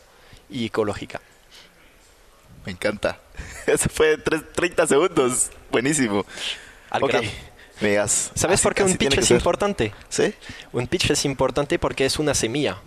y 0.50 0.66
ecológica. 0.66 1.20
Me 2.64 2.72
encanta. 2.72 3.18
Eso 3.66 3.88
fue 3.88 4.16
tres- 4.18 4.42
30 4.54 4.86
segundos. 4.86 5.50
Buenísimo. 5.70 6.24
Al 6.90 7.02
ok, 7.04 7.10
grano. 7.10 7.28
me 7.80 7.88
digas. 7.90 8.30
¿Sabes 8.34 8.54
Así- 8.54 8.62
por 8.64 8.74
qué 8.74 8.82
un 8.82 8.96
pitch 8.96 9.18
es 9.18 9.30
importante? 9.30 9.92
¿Sí? 10.08 10.34
Un 10.72 10.86
pitch 10.86 11.10
es 11.10 11.24
importante 11.24 11.78
porque 11.78 12.04
es 12.04 12.18
una 12.18 12.34
semilla. 12.34 12.78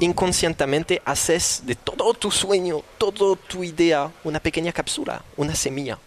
Inconscientemente 0.00 1.02
haces 1.04 1.62
de 1.64 1.74
todo 1.74 2.14
tu 2.14 2.30
sueño, 2.30 2.82
toda 2.98 3.36
tu 3.36 3.62
idea, 3.64 4.10
una 4.24 4.40
pequeña 4.40 4.72
cápsula, 4.72 5.22
una 5.36 5.54
semilla. 5.54 5.98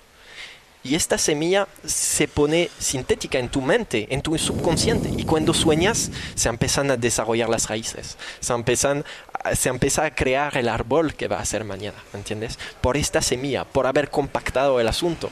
Y 0.86 0.96
esta 0.96 1.18
semilla 1.18 1.68
se 1.86 2.28
pone 2.28 2.70
sintética 2.78 3.40
en 3.40 3.48
tu 3.48 3.62
mente, 3.62 4.08
en 4.14 4.22
tu 4.22 4.38
subconsciente. 4.38 5.10
Y 5.16 5.24
cuando 5.24 5.54
sueñas, 5.54 6.12
se 6.36 6.50
empiezan 6.50 6.92
a 6.92 6.98
desarrollar 6.98 7.48
las 7.48 7.70
raíces. 7.70 8.18
Se 8.42 8.52
empiezan, 8.52 9.06
se 9.54 9.70
empieza 9.70 10.06
a 10.06 10.16
crear 10.16 10.58
el 10.58 10.70
árbol 10.70 11.14
que 11.14 11.28
va 11.28 11.40
a 11.40 11.46
ser 11.46 11.64
mañana, 11.64 11.98
¿entiendes? 12.14 12.58
Por 12.82 12.98
esta 12.98 13.22
semilla, 13.22 13.66
por 13.66 13.88
haber 13.88 14.10
compactado 14.10 14.80
el 14.80 14.88
asunto 14.88 15.30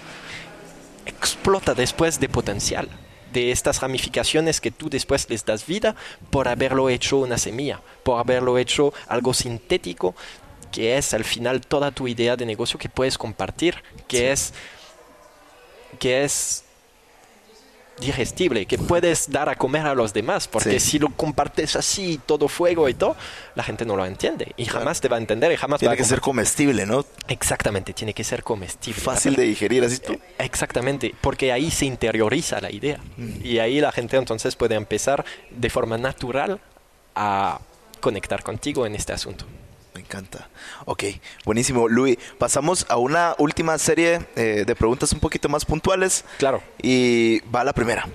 explota 1.06 1.74
después 1.74 2.20
de 2.20 2.30
potencial, 2.30 2.88
de 3.34 3.52
estas 3.52 3.82
ramificaciones 3.82 4.62
que 4.62 4.72
tú 4.72 4.90
después 4.90 5.30
les 5.30 5.46
das 5.46 5.66
vida 5.66 5.96
por 6.30 6.48
haberlo 6.48 6.90
hecho 6.90 7.18
una 7.18 7.38
semilla, 7.38 7.82
por 8.04 8.20
haberlo 8.20 8.58
hecho 8.58 8.94
algo 9.08 9.34
sintético, 9.34 10.16
que 10.72 10.98
es 10.98 11.14
al 11.14 11.24
final 11.24 11.62
toda 11.62 11.92
tu 11.92 12.08
idea 12.08 12.36
de 12.36 12.46
negocio 12.46 12.80
que 12.80 12.90
puedes 12.90 13.18
compartir, 13.18 13.76
que 14.08 14.32
es 14.32 14.54
que 16.00 16.24
es 16.24 16.64
digestible, 18.02 18.66
que 18.66 18.78
puedes 18.78 19.32
dar 19.32 19.48
a 19.48 19.56
comer 19.56 19.86
a 19.86 19.96
los 19.96 20.12
demás, 20.14 20.48
porque 20.50 20.80
Sí. 20.80 20.92
si 20.92 21.00
lo 21.00 21.10
compartes 21.10 21.76
así, 21.78 22.20
todo 22.26 22.48
fuego 22.50 22.90
y 22.90 22.94
todo, 22.94 23.16
la 23.56 23.64
gente 23.64 23.86
no 23.86 23.96
lo 23.96 24.06
entiende 24.06 24.54
y 24.58 24.66
jamás 24.66 25.00
te 25.00 25.08
va 25.08 25.16
a 25.16 25.20
entender 25.20 25.52
y 25.52 25.56
jamás 25.56 25.78
va 25.78 25.80
Tiene 25.80 25.94
a 25.94 25.98
que 25.98 26.04
ser 26.04 26.20
comestible, 26.20 26.86
¿no? 26.86 27.06
Exactamente, 27.30 27.94
tiene 27.94 28.14
que 28.14 28.24
ser 28.24 28.44
comestible. 28.44 29.00
Fácil 29.02 29.36
de 29.36 29.44
digerir, 29.44 29.84
así 29.86 30.00
tú. 30.00 30.20
Exactamente, 30.38 31.16
porque 31.22 31.52
ahí 31.54 31.72
se 31.72 31.86
interioriza 31.86 32.60
la 32.60 32.72
idea 32.72 33.00
y 33.44 33.60
ahí 33.60 33.80
la 33.80 33.92
gente 33.92 34.18
entonces 34.18 34.56
puede 34.56 34.76
empezar 34.76 35.24
de 35.52 35.70
forma 35.70 35.98
natural 35.98 36.60
a 37.16 37.60
conectar 38.00 38.42
contigo 38.44 38.86
en 38.86 38.96
este 38.96 39.14
asunto. 39.14 39.46
Me 39.94 40.00
encanta. 40.02 40.48
Ok, 40.86 41.04
buenísimo. 41.44 41.88
Luis, 41.90 42.18
pasamos 42.38 42.86
a 42.90 42.98
una 42.98 43.36
última 43.38 43.78
serie 43.78 44.26
eh, 44.36 44.64
de 44.66 44.76
preguntas 44.76 45.12
un 45.12 45.20
poquito 45.20 45.50
más 45.50 45.66
puntuales. 45.66 46.24
Claro. 46.38 46.64
Y 46.82 47.42
va 47.54 47.64
la 47.64 47.74
primera. 47.74 48.08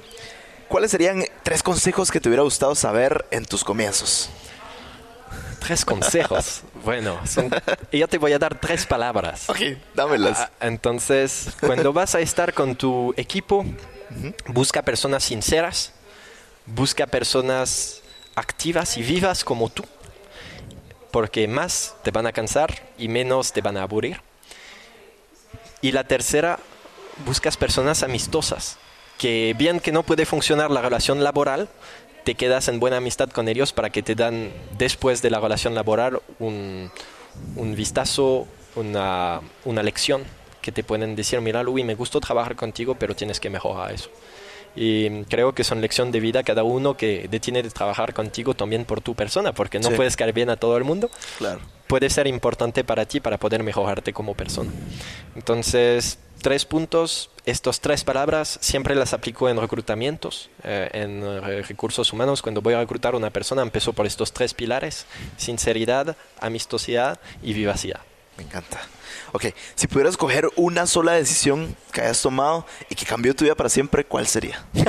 ¿Cuáles 0.68 0.90
serían 0.90 1.24
tres 1.42 1.62
consejos 1.62 2.10
que 2.10 2.18
te 2.20 2.28
hubiera 2.28 2.42
gustado 2.42 2.74
saber 2.74 3.26
en 3.30 3.44
tus 3.44 3.62
comienzos? 3.62 4.30
Tres 5.60 5.84
consejos. 5.84 6.62
bueno, 6.84 7.20
son- 7.26 7.50
yo 7.92 8.08
te 8.08 8.18
voy 8.18 8.32
a 8.32 8.38
dar 8.38 8.58
tres 8.58 8.86
palabras. 8.86 9.48
Ok, 9.50 9.58
dámelas. 9.94 10.38
Ah, 10.40 10.50
Entonces, 10.60 11.48
cuando 11.60 11.92
vas 11.92 12.14
a 12.14 12.20
estar 12.20 12.54
con 12.54 12.74
tu 12.76 13.12
equipo, 13.16 13.64
busca 14.46 14.82
personas 14.82 15.24
sinceras, 15.24 15.92
busca 16.66 17.06
personas 17.06 18.00
activas 18.34 18.96
y 18.96 19.02
vivas 19.02 19.44
como 19.44 19.68
tú, 19.70 19.84
porque 21.16 21.48
más 21.48 21.96
te 22.02 22.10
van 22.10 22.26
a 22.26 22.32
cansar 22.32 22.74
y 22.98 23.08
menos 23.08 23.54
te 23.54 23.62
van 23.62 23.78
a 23.78 23.84
aburrir. 23.84 24.20
Y 25.80 25.92
la 25.92 26.04
tercera, 26.04 26.58
buscas 27.24 27.56
personas 27.56 28.02
amistosas, 28.02 28.76
que 29.16 29.54
bien 29.56 29.80
que 29.80 29.92
no 29.92 30.02
puede 30.02 30.26
funcionar 30.26 30.70
la 30.70 30.82
relación 30.82 31.24
laboral, 31.24 31.70
te 32.24 32.34
quedas 32.34 32.68
en 32.68 32.80
buena 32.80 32.98
amistad 32.98 33.30
con 33.30 33.48
ellos 33.48 33.72
para 33.72 33.88
que 33.88 34.02
te 34.02 34.14
dan 34.14 34.52
después 34.76 35.22
de 35.22 35.30
la 35.30 35.40
relación 35.40 35.74
laboral 35.74 36.20
un, 36.38 36.92
un 37.56 37.74
vistazo, 37.74 38.46
una, 38.74 39.40
una 39.64 39.82
lección 39.82 40.22
que 40.60 40.70
te 40.70 40.84
pueden 40.84 41.16
decir, 41.16 41.40
mira 41.40 41.62
Luis, 41.62 41.82
me 41.86 41.94
gustó 41.94 42.20
trabajar 42.20 42.56
contigo, 42.56 42.94
pero 42.94 43.16
tienes 43.16 43.40
que 43.40 43.48
mejorar 43.48 43.90
eso. 43.90 44.10
Y 44.76 45.24
creo 45.24 45.54
que 45.54 45.64
son 45.64 45.80
lección 45.80 46.12
de 46.12 46.20
vida 46.20 46.42
cada 46.42 46.62
uno 46.62 46.96
que 46.96 47.28
tiene 47.40 47.62
de 47.62 47.70
trabajar 47.70 48.12
contigo 48.12 48.54
también 48.54 48.84
por 48.84 49.00
tu 49.00 49.14
persona, 49.14 49.52
porque 49.52 49.78
no 49.78 49.88
Sí. 49.88 49.94
puedes 49.96 50.16
caer 50.16 50.32
bien 50.34 50.50
a 50.50 50.56
todo 50.56 50.76
el 50.76 50.84
mundo 50.84 51.10
Claro. 51.38 51.60
puede 51.86 52.10
ser 52.10 52.26
importante 52.26 52.84
para 52.84 53.06
ti 53.06 53.20
para 53.20 53.38
poder 53.38 53.62
mejorarte 53.62 54.12
como 54.12 54.34
persona. 54.34 54.70
Entonces, 55.34 56.18
tres 56.42 56.64
puntos, 56.64 57.30
estas 57.44 57.80
tres 57.80 58.04
palabras 58.04 58.58
siempre 58.60 58.94
las 58.94 59.12
aplico 59.12 59.48
en 59.48 59.58
reclutamientos, 59.60 60.50
eh, 60.64 60.90
en 60.92 61.22
eh, 61.22 61.62
recursos 61.62 62.12
humanos. 62.12 62.42
Cuando 62.42 62.60
voy 62.60 62.74
a 62.74 62.80
reclutar 62.80 63.14
a 63.14 63.16
una 63.16 63.30
persona, 63.30 63.62
empiezo 63.62 63.92
por 63.92 64.06
estos 64.06 64.32
tres 64.32 64.54
pilares, 64.54 65.06
sinceridad, 65.36 66.16
amistosidad 66.40 67.18
y 67.42 67.52
vivacidad. 67.52 68.00
Me 68.36 68.44
encanta. 68.44 68.80
Ok, 69.32 69.46
si 69.74 69.86
pudieras 69.86 70.12
escoger 70.12 70.48
una 70.56 70.86
sola 70.86 71.12
decisión 71.12 71.76
que 71.92 72.00
hayas 72.00 72.20
tomado 72.20 72.66
y 72.88 72.94
que 72.94 73.04
cambió 73.04 73.34
tu 73.34 73.44
vida 73.44 73.54
para 73.54 73.68
siempre, 73.68 74.04
¿cuál 74.04 74.26
sería? 74.26 74.64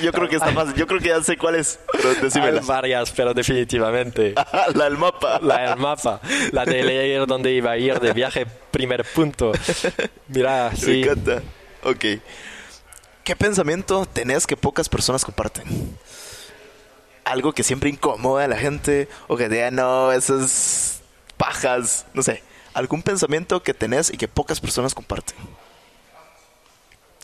Yo 0.00 0.12
creo 0.12 0.28
que 0.28 0.36
está 0.36 0.52
fácil. 0.52 0.74
Yo 0.74 0.86
creo 0.86 1.00
que 1.00 1.08
ya 1.08 1.22
sé 1.22 1.36
cuál 1.36 1.56
es. 1.56 1.78
Pero 1.92 2.14
decímela. 2.14 2.60
Hay 2.60 2.66
varias, 2.66 3.10
pero 3.10 3.34
definitivamente. 3.34 4.34
la 4.74 4.84
del 4.84 4.96
mapa. 4.96 5.40
La 5.42 5.68
del 5.68 5.78
mapa, 5.78 6.20
la 6.52 6.64
de 6.64 6.82
leer 6.82 7.26
dónde 7.26 7.52
iba 7.52 7.72
a 7.72 7.76
ir 7.76 7.98
de 7.98 8.12
viaje, 8.12 8.46
primer 8.70 9.04
punto. 9.04 9.52
Mira, 10.28 10.70
Me 10.86 11.00
encanta. 11.00 11.42
Ok. 11.82 12.04
¿Qué 13.24 13.36
pensamiento 13.36 14.06
tenés 14.06 14.46
que 14.46 14.56
pocas 14.56 14.88
personas 14.88 15.24
comparten? 15.24 15.64
Algo 17.24 17.52
que 17.52 17.62
siempre 17.62 17.90
incomoda 17.90 18.44
a 18.44 18.48
la 18.48 18.56
gente 18.56 19.08
o 19.28 19.36
que 19.36 19.48
diga, 19.48 19.70
no, 19.70 20.12
esas 20.12 21.02
pajas, 21.36 22.06
no 22.14 22.22
sé. 22.22 22.42
Algún 22.74 23.02
pensamiento 23.02 23.62
que 23.62 23.74
tenés 23.74 24.12
y 24.12 24.16
que 24.16 24.28
pocas 24.28 24.60
personas 24.60 24.94
comparten. 24.94 25.36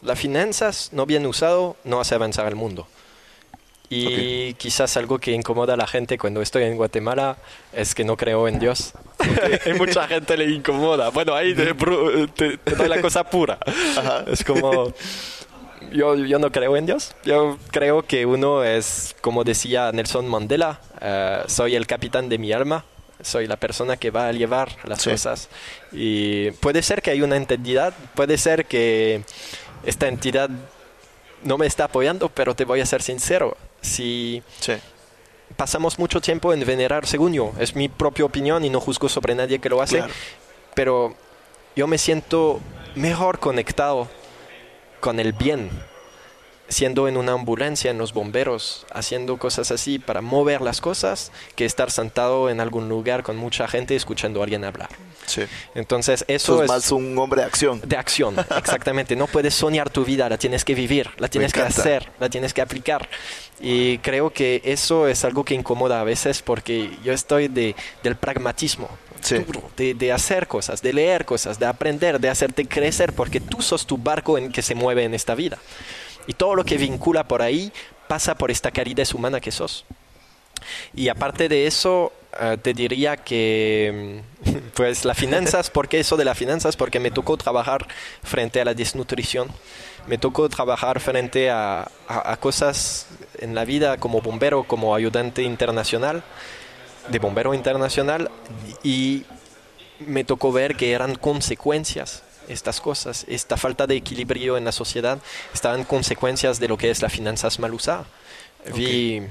Las 0.02 0.18
finanzas 0.18 0.90
no 0.92 1.06
bien 1.06 1.24
usado 1.26 1.76
no 1.84 2.00
hace 2.00 2.14
avanzar 2.14 2.46
el 2.46 2.54
mundo. 2.54 2.86
Y 3.88 4.54
quizás 4.54 4.96
algo 4.96 5.20
que 5.20 5.30
incomoda 5.30 5.74
a 5.74 5.76
la 5.76 5.86
gente 5.86 6.18
cuando 6.18 6.42
estoy 6.42 6.64
en 6.64 6.76
Guatemala 6.76 7.36
es 7.72 7.94
que 7.94 8.04
no 8.04 8.16
creo 8.16 8.48
en 8.48 8.58
Dios. 8.58 8.92
Hay 9.64 9.74
mucha 9.78 10.08
gente 10.08 10.36
le 10.36 10.46
incomoda. 10.50 11.10
Bueno, 11.10 11.34
ahí 11.34 11.54
te, 11.54 11.72
bru- 11.74 12.28
te- 12.34 12.58
te 12.58 12.74
doy 12.74 12.88
la 12.88 13.00
cosa 13.00 13.22
pura. 13.30 13.58
Es 14.26 14.42
como, 14.42 14.92
yo, 15.92 16.16
yo 16.16 16.38
no 16.40 16.50
creo 16.50 16.76
en 16.76 16.86
Dios. 16.86 17.14
Yo 17.24 17.58
creo 17.70 18.02
que 18.04 18.26
uno 18.26 18.64
es, 18.64 19.14
como 19.20 19.44
decía 19.44 19.92
Nelson 19.92 20.26
Mandela, 20.28 20.80
eh, 21.00 21.44
soy 21.46 21.76
el 21.76 21.86
capitán 21.86 22.28
de 22.28 22.38
mi 22.38 22.52
alma. 22.52 22.84
Soy 23.26 23.46
la 23.48 23.56
persona 23.56 23.96
que 23.96 24.10
va 24.12 24.28
a 24.28 24.32
llevar 24.32 24.76
las 24.84 25.02
Sí. 25.02 25.10
cosas. 25.10 25.48
Y 25.90 26.52
puede 26.52 26.80
ser 26.82 27.02
que 27.02 27.10
hay 27.10 27.22
una 27.22 27.36
entidad, 27.36 27.92
puede 28.14 28.38
ser 28.38 28.66
que 28.66 29.22
esta 29.84 30.06
entidad 30.06 30.48
no 31.42 31.58
me 31.58 31.66
está 31.66 31.84
apoyando, 31.84 32.28
pero 32.28 32.54
te 32.54 32.64
voy 32.64 32.80
a 32.80 32.86
ser 32.86 33.02
sincero. 33.02 33.56
Si 33.80 34.42
Sí. 34.60 34.74
pasamos 35.56 35.98
mucho 35.98 36.20
tiempo 36.20 36.52
en 36.52 36.64
venerar, 36.64 37.04
según 37.06 37.32
yo, 37.32 37.52
es 37.58 37.74
mi 37.74 37.88
propia 37.88 38.24
opinión 38.24 38.64
y 38.64 38.70
no 38.70 38.80
juzgo 38.80 39.08
sobre 39.08 39.34
nadie 39.34 39.58
que 39.58 39.68
lo 39.68 39.82
hace, 39.82 39.98
Claro. 39.98 40.12
pero 40.74 41.14
yo 41.74 41.86
me 41.88 41.98
siento 41.98 42.60
mejor 42.94 43.38
conectado 43.40 44.08
con 45.00 45.18
el 45.20 45.32
bien, 45.32 45.68
siendo 46.68 47.08
en 47.08 47.16
una 47.16 47.32
ambulancia, 47.32 47.90
en 47.90 47.98
los 47.98 48.12
bomberos, 48.12 48.86
haciendo 48.92 49.36
cosas 49.38 49.70
así 49.70 49.98
para 49.98 50.20
mover 50.20 50.60
las 50.60 50.80
cosas, 50.80 51.32
que 51.54 51.64
estar 51.64 51.90
sentado 51.90 52.50
en 52.50 52.60
algún 52.60 52.88
lugar 52.88 53.22
con 53.22 53.36
mucha 53.36 53.68
gente 53.68 53.94
escuchando 53.94 54.40
a 54.40 54.44
alguien 54.44 54.64
hablar. 54.64 54.88
Sí. 55.26 55.42
Entonces, 55.74 56.24
eso 56.28 56.54
Sos 56.54 56.62
es 56.62 56.68
más 56.68 56.92
un 56.92 57.16
hombre 57.18 57.42
de 57.42 57.46
acción. 57.46 57.80
de 57.84 57.96
acción, 57.96 58.36
exactamente. 58.56 59.16
No 59.16 59.26
puedes 59.26 59.54
soñar 59.54 59.90
tu 59.90 60.04
vida, 60.04 60.28
la 60.28 60.38
tienes 60.38 60.64
que 60.64 60.74
vivir, 60.74 61.10
la 61.18 61.28
tienes 61.28 61.52
que 61.52 61.60
hacer, 61.60 62.10
la 62.20 62.28
tienes 62.28 62.54
que 62.54 62.62
aplicar. 62.62 63.08
Y 63.60 63.98
creo 63.98 64.30
que 64.32 64.60
eso 64.64 65.08
es 65.08 65.24
algo 65.24 65.44
que 65.44 65.54
incomoda 65.54 66.00
a 66.00 66.04
veces 66.04 66.42
porque 66.42 66.90
yo 67.02 67.12
estoy 67.12 67.48
de, 67.48 67.74
del 68.02 68.16
pragmatismo. 68.16 68.88
Sí. 69.22 69.38
De, 69.76 69.94
de 69.94 70.12
hacer 70.12 70.46
cosas, 70.46 70.82
de 70.82 70.92
leer 70.92 71.24
cosas, 71.24 71.58
de 71.58 71.66
aprender, 71.66 72.20
de 72.20 72.28
hacerte 72.28 72.66
crecer, 72.66 73.12
porque 73.12 73.40
tú 73.40 73.60
sos 73.62 73.86
tu 73.86 73.96
barco 73.96 74.38
en 74.38 74.52
que 74.52 74.62
se 74.62 74.74
mueve 74.74 75.04
en 75.04 75.14
esta 75.14 75.34
vida. 75.34 75.58
Y 76.26 76.34
todo 76.34 76.54
lo 76.54 76.64
que 76.64 76.76
vincula 76.76 77.24
por 77.24 77.42
ahí 77.42 77.72
pasa 78.08 78.34
por 78.34 78.50
esta 78.50 78.70
calidez 78.70 79.14
humana 79.14 79.40
que 79.40 79.50
sos. 79.50 79.84
Y 80.94 81.08
aparte 81.08 81.48
de 81.48 81.66
eso, 81.66 82.12
eh, 82.40 82.56
te 82.60 82.72
diría 82.74 83.16
que, 83.16 84.22
mm, 84.44 84.58
pues, 84.74 85.04
las 85.04 85.16
finanzas, 85.16 85.70
¿por 85.70 85.88
qué 85.88 86.00
eso 86.00 86.16
de 86.16 86.24
las 86.24 86.36
finanzas? 86.36 86.76
Porque 86.76 86.98
me 87.00 87.10
tocó 87.10 87.36
trabajar 87.36 87.86
frente 88.22 88.60
a 88.60 88.64
la 88.64 88.74
desnutrición, 88.74 89.48
me 90.06 90.18
tocó 90.18 90.48
trabajar 90.48 91.00
frente 91.00 91.50
a, 91.50 91.82
a- 92.08 92.32
a 92.32 92.36
cosas 92.38 93.06
en 93.38 93.54
la 93.54 93.64
vida 93.64 93.98
como 93.98 94.20
bombero, 94.20 94.64
como 94.64 94.94
ayudante 94.94 95.42
internacional, 95.42 96.22
de 97.08 97.18
bombero 97.18 97.54
internacional, 97.54 98.30
y 98.82 99.24
me 100.00 100.24
tocó 100.24 100.52
ver 100.52 100.76
que 100.76 100.92
eran 100.92 101.14
consecuencias 101.16 102.22
estas 102.48 102.80
cosas, 102.80 103.24
esta 103.28 103.56
falta 103.56 103.86
de 103.86 103.96
equilibrio 103.96 104.56
en 104.56 104.64
la 104.64 104.72
sociedad, 104.72 105.18
estaban 105.52 105.84
consecuencias 105.84 106.60
de 106.60 106.68
lo 106.68 106.76
que 106.76 106.90
es 106.90 107.02
las 107.02 107.12
finanzas 107.12 107.58
mal 107.58 107.74
usadas. 107.74 108.06
Vi, 108.74 109.22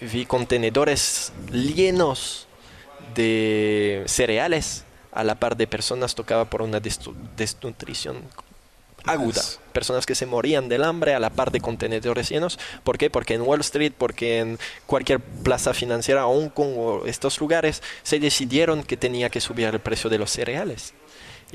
vi 0.00 0.26
contenedores 0.26 1.32
llenos 1.50 2.46
de 3.14 4.02
cereales 4.06 4.84
a 5.12 5.24
la 5.24 5.34
par 5.34 5.56
de 5.56 5.66
personas 5.66 6.14
tocadas 6.14 6.48
por 6.48 6.62
una 6.62 6.80
desnutrición 6.80 8.22
aguda. 9.06 9.42
Personas 9.72 10.04
que 10.04 10.14
se 10.14 10.26
morían 10.26 10.68
del 10.68 10.84
hambre 10.84 11.14
a 11.14 11.20
la 11.20 11.30
par 11.30 11.50
de 11.50 11.60
contenedores 11.60 12.28
llenos. 12.28 12.58
¿Por 12.84 12.98
qué? 12.98 13.08
Porque 13.08 13.34
en 13.34 13.42
Wall 13.42 13.60
Street, 13.60 13.92
porque 13.96 14.40
en 14.40 14.58
cualquier 14.86 15.20
plaza 15.20 15.72
financiera, 15.74 16.24
Hong 16.24 16.48
Kong 16.48 16.74
o 16.76 17.06
estos 17.06 17.40
lugares, 17.40 17.82
se 18.02 18.18
decidieron 18.18 18.82
que 18.82 18.96
tenía 18.96 19.30
que 19.30 19.40
subir 19.40 19.68
el 19.68 19.80
precio 19.80 20.10
de 20.10 20.18
los 20.18 20.30
cereales. 20.30 20.92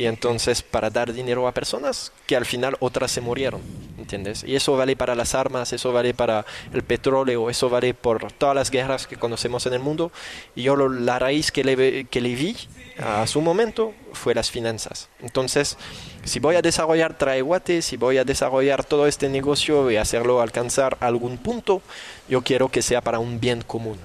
Y 0.02 0.08
entonces 0.08 0.64
para 0.64 0.90
dar 0.90 1.14
dinero 1.14 1.48
a 1.48 1.52
personas 1.52 2.12
que 2.26 2.36
al 2.36 2.48
final 2.48 2.76
otras 2.80 3.12
se 3.12 3.22
murieron, 3.22 3.62
¿entiendes? 4.00 4.44
Y 4.44 4.56
eso 4.56 4.76
vale 4.76 4.96
para 4.96 5.14
las 5.14 5.36
armas, 5.36 5.74
eso 5.74 5.94
vale 5.94 6.16
para 6.16 6.44
el 6.74 6.82
petróleo, 6.82 7.52
eso 7.52 7.70
vale 7.70 7.94
por 7.94 8.32
todas 8.32 8.56
las 8.56 8.72
guerras 8.72 9.06
que 9.06 9.16
conocemos 9.16 9.68
en 9.68 9.74
el 9.74 9.80
mundo. 9.80 10.12
Y 10.56 10.64
yo 10.64 10.76
la 10.76 11.20
raíz 11.20 11.52
que 11.52 11.64
le, 11.64 12.06
que 12.06 12.20
le 12.20 12.34
vi 12.34 12.58
a 12.98 13.28
su 13.28 13.42
momento 13.42 13.94
fue 14.14 14.34
las 14.34 14.50
finanzas. 14.50 15.08
Entonces, 15.20 15.78
si 16.24 16.40
voy 16.40 16.56
a 16.56 16.64
desarrollar 16.64 17.16
Traeguate, 17.16 17.84
si 17.84 17.96
voy 17.96 18.18
a 18.18 18.24
desarrollar 18.24 18.84
todo 18.84 19.06
este 19.06 19.30
negocio 19.30 19.92
y 19.92 19.98
hacerlo 19.98 20.42
alcanzar 20.42 20.98
algún 21.00 21.38
punto, 21.38 21.84
yo 22.28 22.42
quiero 22.42 22.70
que 22.70 22.82
sea 22.82 23.02
para 23.02 23.20
un 23.20 23.40
bien 23.40 23.62
común. 23.62 24.00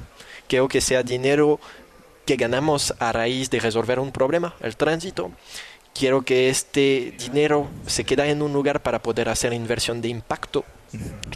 Quiero 0.46 0.68
que 0.68 0.82
sea 0.82 1.02
dinero 1.02 1.58
que 2.26 2.36
ganamos 2.36 2.92
a 2.98 3.12
raíz 3.12 3.48
de 3.48 3.60
resolver 3.60 3.98
un 3.98 4.12
problema, 4.12 4.56
el 4.60 4.76
tránsito. 4.76 5.30
Quiero 5.96 6.22
que 6.22 6.48
este 6.48 7.14
dinero 7.18 7.68
se 7.86 8.04
quede 8.04 8.30
en 8.30 8.42
un 8.42 8.52
lugar 8.52 8.82
para 8.82 9.02
poder 9.02 9.28
hacer 9.28 9.52
inversión 9.52 10.00
de 10.00 10.08
impacto. 10.08 10.64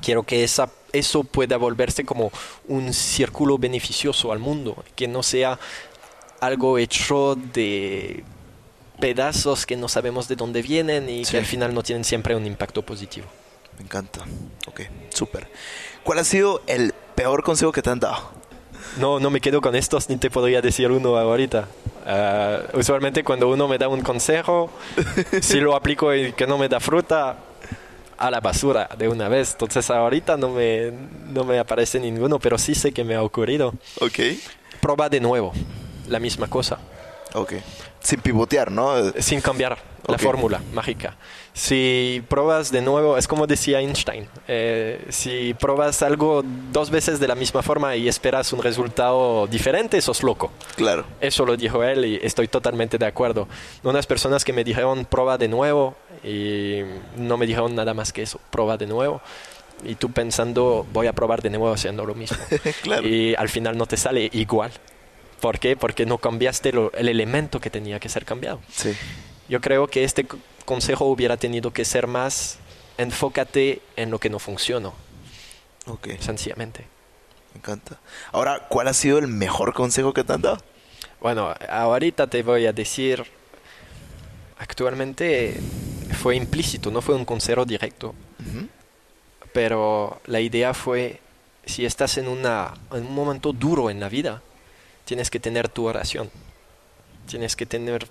Quiero 0.00 0.22
que 0.22 0.44
esa, 0.44 0.70
eso 0.92 1.24
pueda 1.24 1.56
volverse 1.56 2.04
como 2.04 2.30
un 2.68 2.92
círculo 2.92 3.58
beneficioso 3.58 4.32
al 4.32 4.38
mundo, 4.38 4.84
que 4.96 5.08
no 5.08 5.22
sea 5.22 5.58
algo 6.40 6.78
hecho 6.78 7.36
de 7.52 8.24
pedazos 8.98 9.64
que 9.66 9.76
no 9.76 9.88
sabemos 9.88 10.28
de 10.28 10.36
dónde 10.36 10.62
vienen 10.62 11.08
y 11.08 11.24
Sí. 11.24 11.32
que 11.32 11.38
al 11.38 11.46
final 11.46 11.72
no 11.74 11.82
tienen 11.82 12.04
siempre 12.04 12.36
un 12.36 12.46
impacto 12.46 12.82
positivo. 12.82 13.26
Me 13.78 13.84
encanta. 13.84 14.24
Ok, 14.66 14.82
súper. 15.14 15.48
¿Cuál 16.04 16.18
ha 16.18 16.24
sido 16.24 16.62
el 16.66 16.92
peor 17.14 17.42
consejo 17.42 17.72
que 17.72 17.80
te 17.82 17.90
han 17.90 18.00
dado? 18.00 18.30
No, 18.98 19.20
no 19.20 19.30
me 19.30 19.40
quedo 19.40 19.60
con 19.60 19.74
estos, 19.74 20.08
ni 20.08 20.16
te 20.16 20.30
podría 20.30 20.60
decir 20.60 20.90
uno 20.90 21.16
ahorita. 21.16 21.68
Ah, 22.06 22.60
usualmente 22.74 23.22
cuando 23.22 23.48
uno 23.48 23.68
me 23.68 23.78
da 23.78 23.88
un 23.88 24.00
consejo, 24.00 24.70
si 25.40 25.60
lo 25.60 25.76
aplico 25.76 26.14
y 26.14 26.32
que 26.32 26.46
no 26.46 26.58
me 26.58 26.68
da 26.68 26.80
fruta, 26.80 27.38
a 28.20 28.30
la 28.30 28.40
basura 28.40 28.88
de 28.98 29.08
una 29.08 29.28
vez. 29.28 29.52
Entonces 29.52 29.90
ahorita 29.90 30.36
no 30.36 30.50
me, 30.50 30.92
no 31.28 31.44
me 31.44 31.58
aparece 31.58 31.98
ninguno, 31.98 32.38
pero 32.38 32.58
sí 32.58 32.74
sé 32.74 32.92
que 32.92 33.02
me 33.02 33.14
ha 33.14 33.22
ocurrido. 33.22 33.72
Ok. 34.00 34.18
Proba 34.80 35.08
de 35.08 35.20
nuevo, 35.20 35.52
la 36.08 36.18
misma 36.18 36.48
cosa, 36.48 36.78
Ok. 37.34 37.54
Sin 38.00 38.20
pivotear, 38.20 38.72
¿no? 38.72 39.12
sin 39.20 39.40
cambiar 39.40 39.78
la 40.06 40.18
fórmula 40.18 40.60
mágica. 40.72 41.16
Si 41.52 42.22
pruebas 42.28 42.70
de 42.70 42.80
nuevo, 42.80 43.18
es 43.18 43.26
como 43.26 43.46
decía 43.46 43.80
Einstein, 43.80 44.26
eh, 44.46 45.04
si 45.08 45.52
pruebas 45.54 46.00
algo 46.02 46.42
dos 46.72 46.90
veces 46.90 47.18
de 47.18 47.26
la 47.28 47.34
misma 47.34 47.62
forma 47.62 47.96
y 47.96 48.08
esperas 48.08 48.52
un 48.52 48.62
resultado 48.62 49.46
diferente, 49.48 50.00
sos 50.00 50.22
loco. 50.22 50.52
Claro. 50.76 51.04
Eso 51.20 51.44
lo 51.44 51.56
dijo 51.56 51.82
él 51.82 52.04
y 52.04 52.20
estoy 52.22 52.46
totalmente 52.48 52.98
de 52.98 53.06
acuerdo. 53.06 53.48
Unas 53.82 54.06
personas 54.06 54.44
que 54.44 54.52
me 54.52 54.62
dijeron 54.64 55.04
prueba 55.04 55.38
de 55.38 55.48
nuevo 55.48 55.96
y 56.22 56.82
no 57.16 57.36
me 57.36 57.46
dijeron 57.46 57.74
nada 57.74 57.94
más 57.94 58.12
que 58.12 58.22
eso, 58.22 58.40
prueba 58.50 58.76
de 58.76 58.86
nuevo. 58.86 59.20
Y 59.84 59.96
tú 59.96 60.10
pensando 60.12 60.86
voy 60.92 61.08
a 61.08 61.12
probar 61.14 61.42
de 61.42 61.50
nuevo 61.50 61.72
haciendo 61.72 62.04
lo 62.06 62.14
mismo. 62.14 62.36
Claro. 62.82 63.06
Y 63.08 63.34
al 63.34 63.48
final 63.48 63.76
no 63.76 63.86
te 63.86 63.96
sale 63.96 64.30
igual. 64.32 64.70
¿Por 65.40 65.58
qué? 65.58 65.74
Porque 65.74 66.06
no 66.06 66.18
cambiaste 66.18 66.72
lo- 66.72 66.92
el 66.92 67.08
elemento 67.08 67.60
que 67.60 67.70
tenía 67.70 67.98
que 67.98 68.08
ser 68.08 68.24
cambiado. 68.24 68.60
Sí. 68.70 68.92
Yo 69.50 69.60
creo 69.60 69.88
que 69.88 70.04
este 70.04 70.26
consejo 70.64 71.06
hubiera 71.06 71.36
tenido 71.36 71.72
que 71.72 71.84
ser 71.84 72.06
más 72.06 72.58
enfócate 72.98 73.82
en 73.96 74.10
lo 74.12 74.20
que 74.20 74.30
no 74.30 74.38
funcionó, 74.38 74.94
Ok. 75.86 76.08
sencillamente. 76.20 76.86
Me 77.52 77.58
encanta. 77.58 77.98
Ahora, 78.30 78.68
¿cuál 78.68 78.86
ha 78.86 78.92
sido 78.94 79.18
el 79.18 79.26
mejor 79.26 79.74
consejo 79.74 80.14
que 80.14 80.22
te 80.22 80.32
han 80.34 80.42
dado? 80.42 80.58
Bueno, 81.20 81.52
ahorita 81.68 82.28
te 82.28 82.44
voy 82.44 82.66
a 82.66 82.72
decir, 82.72 83.24
actualmente 84.58 85.58
fue 86.22 86.36
implícito, 86.36 86.92
no 86.92 87.02
fue 87.02 87.16
un 87.16 87.24
consejo 87.24 87.64
directo, 87.64 88.14
pero 89.52 90.20
la 90.26 90.40
idea 90.40 90.74
fue, 90.74 91.18
si 91.66 91.84
estás 91.84 92.18
en, 92.18 92.28
una, 92.28 92.74
en 92.92 93.04
un 93.04 93.14
momento 93.14 93.52
duro 93.52 93.90
en 93.90 93.98
la 93.98 94.08
vida, 94.08 94.42
tienes 95.04 95.28
que 95.28 95.40
tener 95.40 95.68
tu 95.68 95.86
oración, 95.86 96.30
tienes 97.26 97.56
que 97.56 97.66
tener 97.66 98.06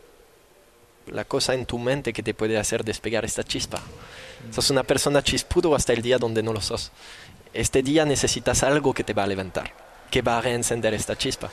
la 1.11 1.25
cosa 1.25 1.53
en 1.53 1.65
tu 1.65 1.77
mente 1.77 2.13
que 2.13 2.23
te 2.23 2.33
puede 2.33 2.57
hacer 2.57 2.83
despegar 2.83 3.25
esta 3.25 3.43
chispa. 3.43 3.81
Sos 4.51 4.69
una 4.69 4.83
persona 4.83 5.21
chispudo 5.21 5.75
hasta 5.75 5.93
el 5.93 6.01
día 6.01 6.17
donde 6.17 6.43
no 6.43 6.53
lo 6.53 6.61
sos. 6.61 6.91
Este 7.53 7.83
día 7.83 8.05
necesitas 8.05 8.63
algo 8.63 8.93
que 8.93 9.03
te 9.03 9.13
va 9.13 9.23
a 9.23 9.27
levantar, 9.27 9.73
que 10.11 10.21
va 10.21 10.37
a 10.37 10.41
reencender 10.41 10.93
esta 10.93 11.17
chispa. 11.17 11.49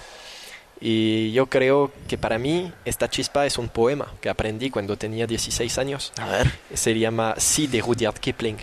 Y 0.80 1.32
yo 1.32 1.46
creo 1.46 1.90
que 2.07 2.18
para 2.18 2.38
mí 2.38 2.72
esta 2.84 3.09
chispa 3.09 3.46
es 3.46 3.57
un 3.57 3.68
poema 3.68 4.12
que 4.20 4.28
aprendí 4.28 4.70
cuando 4.70 4.96
tenía 4.96 5.26
16 5.26 5.78
años. 5.78 6.12
A 6.18 6.26
ver. 6.26 6.52
Se 6.74 6.98
llama 6.98 7.34
Sí 7.38 7.66
de 7.66 7.80
Rudyard 7.80 8.18
Kipling. 8.18 8.59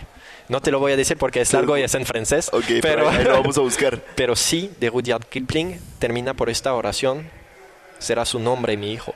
No 0.48 0.60
te 0.60 0.70
lo 0.70 0.78
voy 0.78 0.92
a 0.92 0.96
decir 0.96 1.16
porque 1.16 1.40
es 1.40 1.52
largo 1.52 1.76
y 1.76 1.82
es 1.82 1.94
en 1.94 2.04
francés. 2.06 2.50
Ok, 2.52 2.64
pero 2.66 2.82
pero, 2.82 3.10
ahí 3.10 3.24
lo 3.24 3.32
vamos 3.32 3.56
a 3.58 3.62
buscar. 3.62 4.00
pero 4.14 4.36
sí 4.36 4.70
de 4.78 4.90
Rudyard 4.90 5.24
Kipling 5.24 5.80
termina 5.98 6.34
por 6.34 6.50
esta 6.50 6.74
oración. 6.74 7.28
Será 7.98 8.24
su 8.24 8.38
nombre 8.38 8.76
mi 8.76 8.92
hijo. 8.92 9.14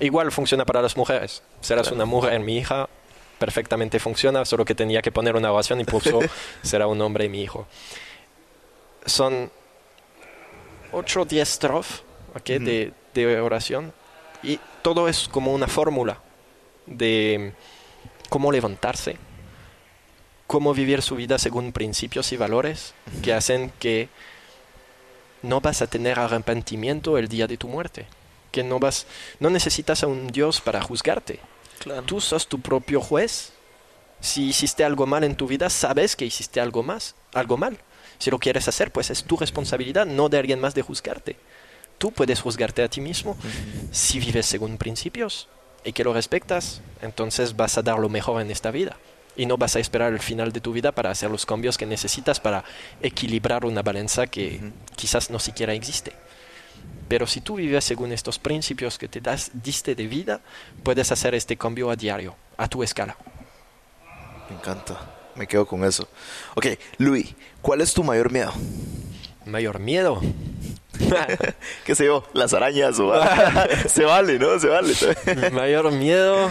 Igual 0.00 0.32
funciona 0.32 0.64
para 0.64 0.82
las 0.82 0.96
mujeres. 0.96 1.42
Serás 1.60 1.90
una 1.90 2.04
mujer 2.04 2.40
mi 2.40 2.58
hija. 2.58 2.88
Perfectamente 3.38 3.98
funciona, 3.98 4.44
solo 4.44 4.64
que 4.64 4.74
tenía 4.74 5.02
que 5.02 5.10
poner 5.10 5.34
una 5.34 5.52
oración 5.52 5.80
y 5.80 5.84
puso 5.84 6.20
será 6.62 6.86
un 6.86 7.00
hombre 7.00 7.28
mi 7.28 7.42
hijo. 7.42 7.66
Son 9.04 9.50
8 10.92 11.20
o 11.20 11.24
10 11.24 11.48
estrofas 11.48 12.02
¿ok? 12.34 12.46
de, 12.46 12.92
de 13.12 13.40
oración 13.40 13.92
y 14.42 14.60
todo 14.82 15.08
es 15.08 15.28
como 15.28 15.52
una 15.52 15.66
fórmula 15.66 16.20
de 16.86 17.52
cómo 18.28 18.52
levantarse, 18.52 19.16
cómo 20.46 20.74
vivir 20.74 21.02
su 21.02 21.16
vida 21.16 21.38
según 21.38 21.72
principios 21.72 22.32
y 22.32 22.36
valores 22.36 22.94
que 23.22 23.32
hacen 23.32 23.72
que 23.78 24.08
no 25.42 25.60
vas 25.60 25.82
a 25.82 25.86
tener 25.86 26.18
arrepentimiento 26.18 27.18
el 27.18 27.28
día 27.28 27.46
de 27.46 27.56
tu 27.56 27.68
muerte, 27.68 28.06
que 28.54 28.62
no 28.62 28.78
vas, 28.78 29.08
no 29.40 29.50
necesitas 29.50 30.04
a 30.04 30.06
un 30.06 30.28
Dios 30.28 30.60
para 30.60 30.80
juzgarte. 30.80 31.40
Tú 32.06 32.20
sos 32.20 32.46
tu 32.46 32.60
propio 32.60 33.00
juez. 33.00 33.50
Si 34.20 34.44
hiciste 34.44 34.84
algo 34.84 35.06
mal 35.06 35.24
en 35.24 35.34
tu 35.34 35.48
vida, 35.48 35.68
sabes 35.68 36.14
que 36.14 36.24
hiciste 36.24 36.60
algo 36.60 36.84
más, 36.84 37.16
algo 37.32 37.56
mal. 37.56 37.78
Si 38.18 38.30
lo 38.30 38.38
quieres 38.38 38.68
hacer, 38.68 38.92
pues 38.92 39.10
es 39.10 39.24
tu 39.24 39.36
responsabilidad, 39.36 40.06
no 40.06 40.28
de 40.28 40.38
alguien 40.38 40.60
más 40.60 40.72
de 40.72 40.82
juzgarte. 40.82 41.36
Tú 41.98 42.12
puedes 42.12 42.40
juzgarte 42.40 42.84
a 42.84 42.88
ti 42.88 43.00
mismo 43.00 43.36
si 43.90 44.20
vives 44.20 44.46
según 44.46 44.78
principios 44.78 45.48
y 45.84 45.92
que 45.92 46.04
lo 46.04 46.14
respetas, 46.14 46.80
entonces 47.02 47.56
vas 47.56 47.76
a 47.76 47.82
dar 47.82 47.98
lo 47.98 48.08
mejor 48.08 48.40
en 48.40 48.52
esta 48.52 48.70
vida 48.70 48.96
y 49.36 49.46
no 49.46 49.56
vas 49.56 49.74
a 49.74 49.80
esperar 49.80 50.12
el 50.12 50.20
final 50.20 50.52
de 50.52 50.60
tu 50.60 50.72
vida 50.72 50.92
para 50.92 51.10
hacer 51.10 51.28
los 51.28 51.44
cambios 51.44 51.76
que 51.76 51.86
necesitas 51.86 52.38
para 52.38 52.64
equilibrar 53.02 53.64
una 53.64 53.82
balanza 53.82 54.28
que 54.28 54.60
quizás 54.94 55.28
no 55.28 55.40
siquiera 55.40 55.74
existe. 55.74 56.12
Pero 57.08 57.26
si 57.26 57.40
tú 57.40 57.56
vives 57.56 57.84
según 57.84 58.12
estos 58.12 58.38
principios 58.38 58.98
que 58.98 59.08
te 59.08 59.20
das, 59.20 59.50
diste 59.52 59.94
de 59.94 60.06
vida, 60.06 60.40
puedes 60.82 61.12
hacer 61.12 61.34
este 61.34 61.56
cambio 61.56 61.90
a 61.90 61.96
diario, 61.96 62.34
a 62.56 62.68
tu 62.68 62.82
escala. 62.82 63.16
Me 64.48 64.56
encanta. 64.56 65.14
Me 65.34 65.46
quedo 65.46 65.66
con 65.66 65.84
eso. 65.84 66.08
Ok, 66.54 66.66
Luis, 66.98 67.34
¿cuál 67.60 67.80
es 67.80 67.92
tu 67.92 68.04
mayor 68.04 68.30
miedo? 68.30 68.52
Mayor 69.44 69.80
miedo. 69.80 70.20
¿Qué 71.84 71.94
sé 71.94 72.06
yo? 72.06 72.24
Las 72.32 72.54
arañas 72.54 72.98
o... 73.00 73.12
Se 73.88 74.04
vale, 74.04 74.38
¿no? 74.38 74.58
Se 74.58 74.68
vale. 74.68 74.94
Mayor 75.52 75.90
miedo 75.92 76.48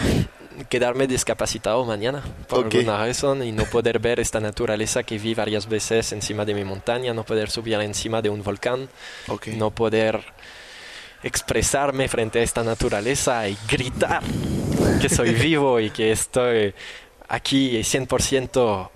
quedarme 0.70 1.08
discapacitado 1.08 1.84
mañana 1.86 2.24
por 2.48 2.66
Ok. 2.68 2.76
alguna 2.76 2.98
razón 2.98 3.44
y 3.44 3.52
no 3.52 3.66
poder 3.66 4.00
ver 4.00 4.20
esta 4.20 4.40
naturaleza 4.40 5.04
que 5.04 5.18
vi 5.18 5.34
varias 5.34 5.68
veces 5.68 6.12
encima 6.12 6.46
de 6.46 6.54
mi 6.54 6.64
montaña, 6.64 7.14
no 7.14 7.24
poder 7.24 7.50
subir 7.50 7.76
encima 7.82 8.22
de 8.22 8.30
un 8.30 8.44
volcán, 8.44 8.90
Ok. 9.28 9.48
no 9.50 9.72
poder 9.72 10.24
expresarme 11.24 12.08
frente 12.08 12.40
a 12.40 12.44
esta 12.44 12.64
naturaleza 12.64 13.48
y 13.48 13.58
gritar 13.70 14.22
que 15.02 15.10
soy 15.10 15.34
vivo 15.34 15.80
y 15.80 15.90
que 15.90 16.12
estoy 16.12 16.74
aquí 17.30 17.78
100% 17.80 18.90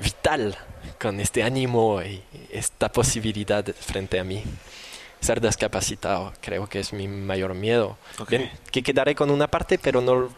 vital 0.00 0.56
con 1.00 1.20
este 1.20 1.42
ánimo 1.42 2.00
y 2.02 2.22
esta 2.50 2.90
posibilidad 2.90 3.64
frente 3.74 4.18
a 4.18 4.24
mí. 4.24 4.42
Ser 5.20 5.40
discapacitado 5.40 6.32
creo 6.40 6.68
que 6.68 6.80
es 6.80 6.92
mi 6.92 7.06
mayor 7.06 7.54
miedo. 7.54 7.96
Ok. 8.18 8.30
Bien, 8.30 8.50
que 8.72 8.82
quedaré 8.82 9.14
con 9.14 9.30
una 9.30 9.46
parte, 9.46 9.78
pero 9.78 10.00
no, 10.00 10.30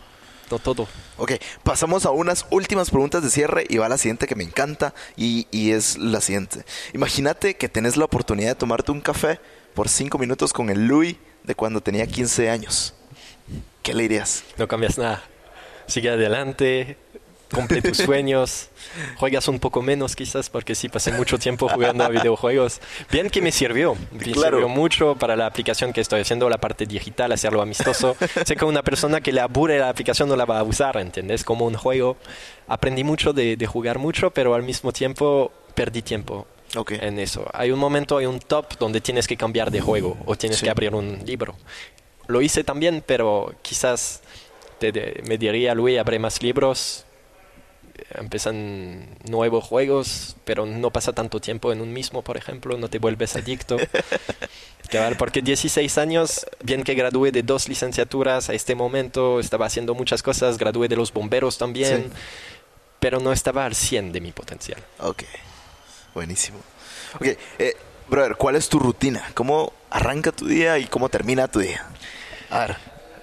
no 0.50 0.58
todo. 0.58 0.86
Ok, 1.16 1.32
pasamos 1.62 2.06
a 2.06 2.10
unas 2.10 2.46
últimas 2.50 2.90
preguntas 2.90 3.22
de 3.22 3.30
cierre 3.30 3.66
y 3.68 3.78
va 3.78 3.88
la 3.88 3.98
siguiente 3.98 4.26
que 4.26 4.34
me 4.34 4.44
encanta 4.44 4.94
y, 5.16 5.46
y 5.50 5.72
es 5.72 5.98
la 5.98 6.20
siguiente. 6.20 6.64
Imagínate 6.92 7.56
que 7.56 7.68
tenés 7.68 7.96
la 7.96 8.04
oportunidad 8.04 8.50
de 8.50 8.54
tomarte 8.54 8.92
un 8.92 9.00
café 9.00 9.40
por 9.74 9.88
cinco 9.88 10.18
minutos 10.18 10.52
con 10.52 10.70
el 10.70 10.86
Louis 10.86 11.16
de 11.42 11.54
cuando 11.54 11.80
tenía 11.80 12.06
15 12.06 12.50
años. 12.50 12.94
¿Qué 13.82 13.94
le 13.94 14.02
dirías? 14.02 14.44
No 14.56 14.66
cambias 14.66 14.98
nada. 14.98 15.22
Sigue 15.86 16.10
adelante, 16.10 16.96
cumple 17.54 17.80
tus 17.80 17.96
sueños, 18.08 18.68
juegas 19.16 19.48
un 19.48 19.58
poco 19.58 19.80
menos 19.82 20.14
quizás, 20.16 20.50
porque 20.50 20.74
sí 20.74 20.88
pasé 20.88 21.12
mucho 21.12 21.38
tiempo 21.38 21.68
jugando 21.68 22.04
a 22.04 22.08
videojuegos. 22.08 22.80
Bien 23.10 23.30
que 23.30 23.40
me 23.40 23.52
sirvió, 23.52 23.96
me 24.12 24.18
Claro. 24.18 24.58
sirvió 24.58 24.68
mucho 24.68 25.14
para 25.16 25.36
la 25.36 25.46
aplicación 25.46 25.92
que 25.92 26.00
estoy 26.00 26.20
haciendo, 26.20 26.48
la 26.48 26.58
parte 26.58 26.86
digital, 26.86 27.32
hacerlo 27.32 27.62
amistoso. 27.62 28.16
sé 28.44 28.56
que 28.56 28.64
una 28.64 28.82
persona 28.82 29.20
que 29.20 29.32
le 29.32 29.40
aburre 29.40 29.78
la 29.78 29.88
aplicación 29.88 30.28
no 30.28 30.36
la 30.36 30.44
va 30.44 30.58
a 30.58 30.62
usar, 30.64 30.96
¿entendés? 30.98 31.44
Como 31.44 31.64
un 31.66 31.74
juego. 31.74 32.16
Aprendí 32.66 33.04
mucho 33.04 33.32
de, 33.32 33.56
de 33.56 33.66
jugar 33.66 33.98
mucho, 33.98 34.30
pero 34.30 34.54
al 34.54 34.62
mismo 34.62 34.92
tiempo 34.92 35.52
perdí 35.74 36.02
tiempo 36.02 36.46
Ok. 36.76 36.92
en 36.92 37.18
eso. 37.18 37.46
Hay 37.52 37.70
un 37.70 37.78
momento, 37.78 38.16
hay 38.18 38.26
un 38.26 38.40
top 38.40 38.78
donde 38.78 39.00
tienes 39.00 39.26
que 39.28 39.36
cambiar 39.36 39.70
de 39.70 39.80
juego 39.80 40.16
o 40.26 40.34
tienes 40.36 40.58
Sí. 40.58 40.64
que 40.64 40.70
abrir 40.70 40.94
un 40.94 41.20
libro. 41.24 41.54
Lo 42.26 42.40
hice 42.40 42.64
también, 42.64 43.02
pero 43.06 43.52
quizás 43.62 44.22
te, 44.78 44.90
de- 44.92 45.22
me 45.26 45.36
diría, 45.36 45.74
Luis, 45.74 45.98
abre 45.98 46.18
más 46.18 46.42
libros, 46.42 47.04
empiezan 48.10 49.06
nuevos 49.28 49.64
juegos, 49.64 50.36
pero 50.44 50.66
no 50.66 50.90
pasa 50.90 51.12
tanto 51.12 51.40
tiempo 51.40 51.72
en 51.72 51.80
un 51.80 51.92
mismo, 51.92 52.22
por 52.22 52.36
ejemplo, 52.36 52.76
no 52.78 52.88
te 52.88 52.98
vuelves 52.98 53.36
adicto. 53.36 53.76
Porque 55.18 55.42
16 55.42 55.98
años, 55.98 56.46
bien 56.62 56.84
que 56.84 56.94
gradué 56.94 57.32
de 57.32 57.42
dos 57.42 57.68
licenciaturas 57.68 58.48
a 58.48 58.54
este 58.54 58.74
momento, 58.76 59.40
estaba 59.40 59.66
haciendo 59.66 59.94
muchas 59.94 60.22
cosas, 60.22 60.56
gradué 60.56 60.86
de 60.88 60.94
los 60.96 61.12
bomberos 61.12 61.58
también, 61.58 62.12
Sí. 62.12 62.18
pero 63.00 63.18
no 63.18 63.32
estaba 63.32 63.64
al 63.64 63.74
100 63.74 64.12
de 64.12 64.20
mi 64.20 64.30
potencial. 64.30 64.80
Ok, 65.00 65.24
buenísimo. 66.14 66.58
Ok, 67.16 67.26
eh, 67.58 67.76
brother, 68.08 68.36
¿cuál 68.36 68.54
es 68.56 68.68
tu 68.68 68.78
rutina? 68.78 69.30
¿Cómo 69.34 69.72
arranca 69.90 70.30
tu 70.30 70.46
día 70.46 70.78
y 70.78 70.84
cómo 70.86 71.08
termina 71.08 71.48
tu 71.48 71.58
día? 71.58 71.84
A 72.50 72.60
ver, 72.60 72.76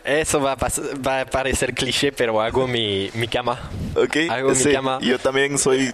Eso 0.03 0.41
va 0.41 0.53
a, 0.53 0.57
va 1.07 1.21
a 1.21 1.25
parecer 1.25 1.73
cliché, 1.73 2.11
pero 2.11 2.41
hago 2.41 2.67
mi, 2.67 3.09
mi 3.13 3.27
cama. 3.27 3.69
ok. 3.95 4.17
Hago 4.29 4.49
mi 4.49 4.55
sí, 4.55 4.71
cama. 4.71 4.99
Yo 5.01 5.19
también 5.19 5.57
soy 5.59 5.91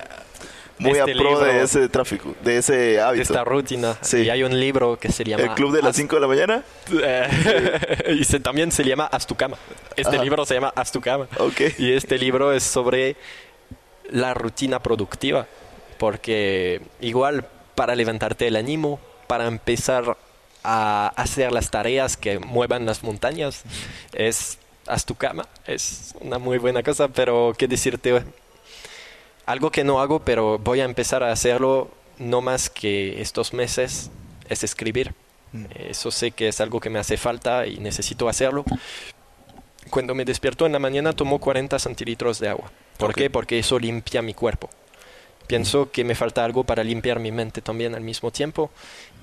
muy 0.79 0.91
Este 0.91 1.01
a 1.01 1.05
pro 1.05 1.13
libro- 1.31 1.39
de 1.39 1.61
ese 1.63 1.89
tráfico, 1.89 2.35
de 2.43 2.57
ese 2.57 2.75
de 2.75 3.01
hábito. 3.01 3.23
esta 3.23 3.43
rutina. 3.43 3.97
Sí. 4.01 4.19
Y 4.21 4.29
hay 4.29 4.43
un 4.43 4.57
libro 4.59 4.97
que 4.97 5.11
se 5.11 5.23
llama... 5.23 5.43
El 5.43 5.49
club 5.51 5.73
de 5.75 5.81
las 5.81 5.89
Haz- 5.95 5.97
5 6.01 6.15
de 6.15 6.21
la 6.21 6.27
mañana. 6.27 6.63
Eh, 7.01 8.05
y 8.19 8.23
se- 8.23 8.39
también 8.39 8.71
se 8.71 8.83
llama 8.83 9.09
Haz 9.11 9.25
tu 9.27 9.35
cama. 9.35 9.57
Este 9.95 10.15
Ajá. 10.15 10.23
libro 10.23 10.45
se 10.45 10.53
llama 10.53 10.71
Haz 10.75 10.91
tu 10.91 11.01
cama. 11.01 11.27
Ok. 11.39 11.61
Y 11.79 11.91
este 11.93 12.17
libro 12.17 12.53
es 12.53 12.63
sobre 12.63 13.15
la 14.09 14.33
rutina 14.33 14.79
productiva. 14.81 15.47
Porque 15.97 16.79
igual 17.01 17.45
para 17.75 17.95
levantarte 17.95 18.47
el 18.47 18.55
ánimo, 18.55 18.99
para 19.25 19.47
empezar 19.47 20.15
a 20.69 21.13
hacer 21.15 21.53
las 21.53 21.71
tareas 21.71 22.17
que 22.17 22.39
muevan 22.39 22.85
las 22.85 23.01
montañas, 23.01 23.63
es 24.13 24.57
haz 24.85 25.05
tu 25.05 25.15
cama. 25.15 25.47
Es 25.65 26.13
una 26.19 26.39
muy 26.39 26.57
buena 26.57 26.83
cosa, 26.83 27.07
pero 27.07 27.53
qué 27.57 27.67
decirte, 27.67 28.21
algo 29.45 29.71
que 29.71 29.85
no 29.85 30.01
hago, 30.01 30.19
pero 30.19 30.59
voy 30.59 30.81
a 30.81 30.83
empezar 30.83 31.23
a 31.23 31.31
hacerlo 31.31 31.89
no 32.17 32.41
más 32.41 32.69
que 32.69 33.21
estos 33.21 33.53
meses, 33.53 34.11
es 34.49 34.63
escribir. 34.63 35.13
Eso 35.75 36.11
sé 36.11 36.31
que 36.31 36.49
es 36.49 36.59
algo 36.59 36.81
que 36.81 36.89
me 36.89 36.99
hace 36.99 37.15
falta 37.15 37.65
y 37.65 37.77
necesito 37.77 38.27
hacerlo. 38.27 38.65
Cuando 39.89 40.13
me 40.15 40.25
despierto 40.25 40.65
en 40.65 40.73
la 40.73 40.79
mañana 40.79 41.13
tomo 41.13 41.39
40 41.39 41.79
centilitros 41.79 42.39
de 42.39 42.49
agua. 42.49 42.69
¿Por 42.97 43.13
qué? 43.13 43.29
Porque 43.29 43.57
eso 43.57 43.79
limpia 43.79 44.21
mi 44.21 44.33
cuerpo. 44.33 44.69
Pienso 45.47 45.89
que 45.91 46.03
me 46.03 46.13
falta 46.13 46.43
algo 46.43 46.65
para 46.65 46.83
limpiar 46.83 47.19
mi 47.19 47.31
mente 47.31 47.61
también 47.61 47.95
al 47.95 48.01
mismo 48.01 48.31
tiempo. 48.31 48.69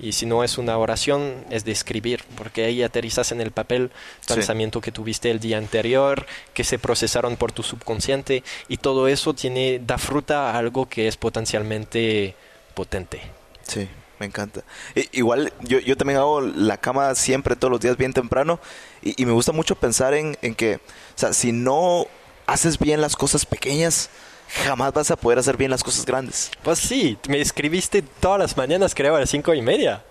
Y 0.01 0.13
si 0.13 0.25
no 0.25 0.43
es 0.43 0.57
una 0.59 0.77
oración, 0.79 1.45
es 1.51 1.65
de 1.67 1.73
escribir, 1.73 2.25
porque 2.37 2.65
ahí 2.65 2.83
aterrizas 2.83 3.31
en 3.31 3.41
el 3.43 3.51
papel 3.51 3.91
Sí. 4.21 4.35
pensamiento 4.35 4.81
que 4.81 4.91
tuviste 4.91 5.31
el 5.31 5.39
día 5.39 5.59
anterior, 5.59 6.27
que 6.55 6.65
se 6.65 6.79
procesaron 6.79 7.37
por 7.37 7.53
tu 7.53 7.63
subconsciente, 7.63 8.43
y 8.69 8.79
todo 8.79 9.07
eso 9.07 9.35
tiene, 9.35 9.81
da 9.87 9.99
fruta 9.99 10.51
a 10.51 10.59
algo 10.59 10.89
que 10.89 11.09
es 11.09 11.17
potencialmente 11.19 12.35
potente. 12.75 13.21
Sí, 13.63 13.89
me 14.19 14.27
encanta. 14.27 14.63
I- 14.95 15.09
igual 15.13 15.53
yo, 15.61 15.79
yo 15.79 15.97
también 15.97 16.19
hago 16.19 16.41
la 16.41 16.79
cama 16.79 17.15
siempre, 17.15 17.55
todos 17.57 17.71
los 17.71 17.81
días, 17.81 17.97
bien 17.97 18.13
temprano. 18.13 18.61
Y, 19.03 19.21
y 19.23 19.27
me 19.27 19.33
gusta 19.33 19.53
mucho 19.53 19.75
pensar 19.77 20.15
en, 20.15 20.37
en 20.43 20.55
que, 20.55 20.77
o 20.77 20.81
sea, 21.19 21.33
si 21.33 21.53
no 21.53 22.07
haces 22.47 22.79
bien 22.79 23.01
las 23.01 23.17
cosas 23.17 23.47
pequeñas, 23.47 24.11
jamás 24.65 24.93
vas 24.93 25.11
a 25.11 25.17
poder 25.17 25.39
hacer 25.39 25.57
bien 25.57 25.71
las 25.71 25.83
cosas 25.83 26.05
grandes. 26.07 26.51
Pues 26.63 26.79
sí, 26.79 27.19
me 27.29 27.41
escribiste 27.41 28.03
todas 28.03 28.39
las 28.39 28.57
mañanas, 28.57 28.95
creo, 28.95 29.17
a 29.17 29.21
las 29.21 29.31
cinco 29.31 29.53
y 29.55 29.63
media. 29.63 30.03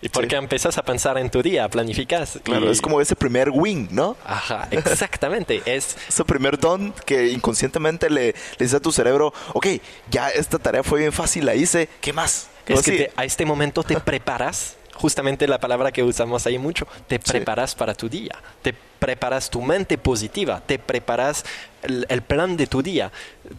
Y 0.00 0.08
porque 0.10 0.30
Sí. 0.30 0.36
empiezas 0.36 0.78
a 0.78 0.82
pensar 0.84 1.18
en 1.18 1.28
tu 1.28 1.42
día, 1.42 1.68
planificas. 1.68 2.38
Claro, 2.44 2.66
y- 2.66 2.70
es 2.70 2.80
como 2.80 3.00
ese 3.00 3.16
primer 3.16 3.50
wing, 3.50 3.88
¿no? 3.90 4.16
Ajá, 4.24 4.68
exactamente. 4.70 5.60
es 5.66 5.96
Ese 6.08 6.24
primer 6.24 6.56
don 6.58 6.92
que 7.04 7.28
inconscientemente 7.30 8.08
le, 8.08 8.26
le 8.26 8.34
dice 8.60 8.76
a 8.76 8.80
tu 8.80 8.92
cerebro, 8.92 9.32
ok, 9.54 9.66
ya 10.08 10.28
esta 10.30 10.58
tarea 10.60 10.84
fue 10.84 11.00
bien 11.00 11.12
fácil, 11.12 11.46
la 11.46 11.56
hice, 11.56 11.88
¿qué 12.00 12.12
más? 12.12 12.46
Es 12.66 12.70
Luego 12.70 12.82
que 12.82 12.92
te- 12.92 13.12
a 13.16 13.24
este 13.24 13.44
momento 13.44 13.82
te 13.82 13.98
preparas, 13.98 14.76
justamente 14.98 15.46
la 15.46 15.58
palabra 15.58 15.92
que 15.92 16.02
usamos 16.02 16.46
ahí 16.46 16.58
mucho, 16.58 16.86
te 17.06 17.18
preparas 17.18 17.74
para 17.74 17.94
tu 17.94 18.08
día, 18.08 18.36
te 18.62 18.74
preparas 18.98 19.48
tu 19.48 19.62
mente 19.62 19.96
positiva, 19.96 20.60
te 20.66 20.78
preparas 20.78 21.44
el, 21.82 22.06
el 22.08 22.22
plan 22.22 22.56
de 22.56 22.66
tu 22.66 22.82
día, 22.82 23.12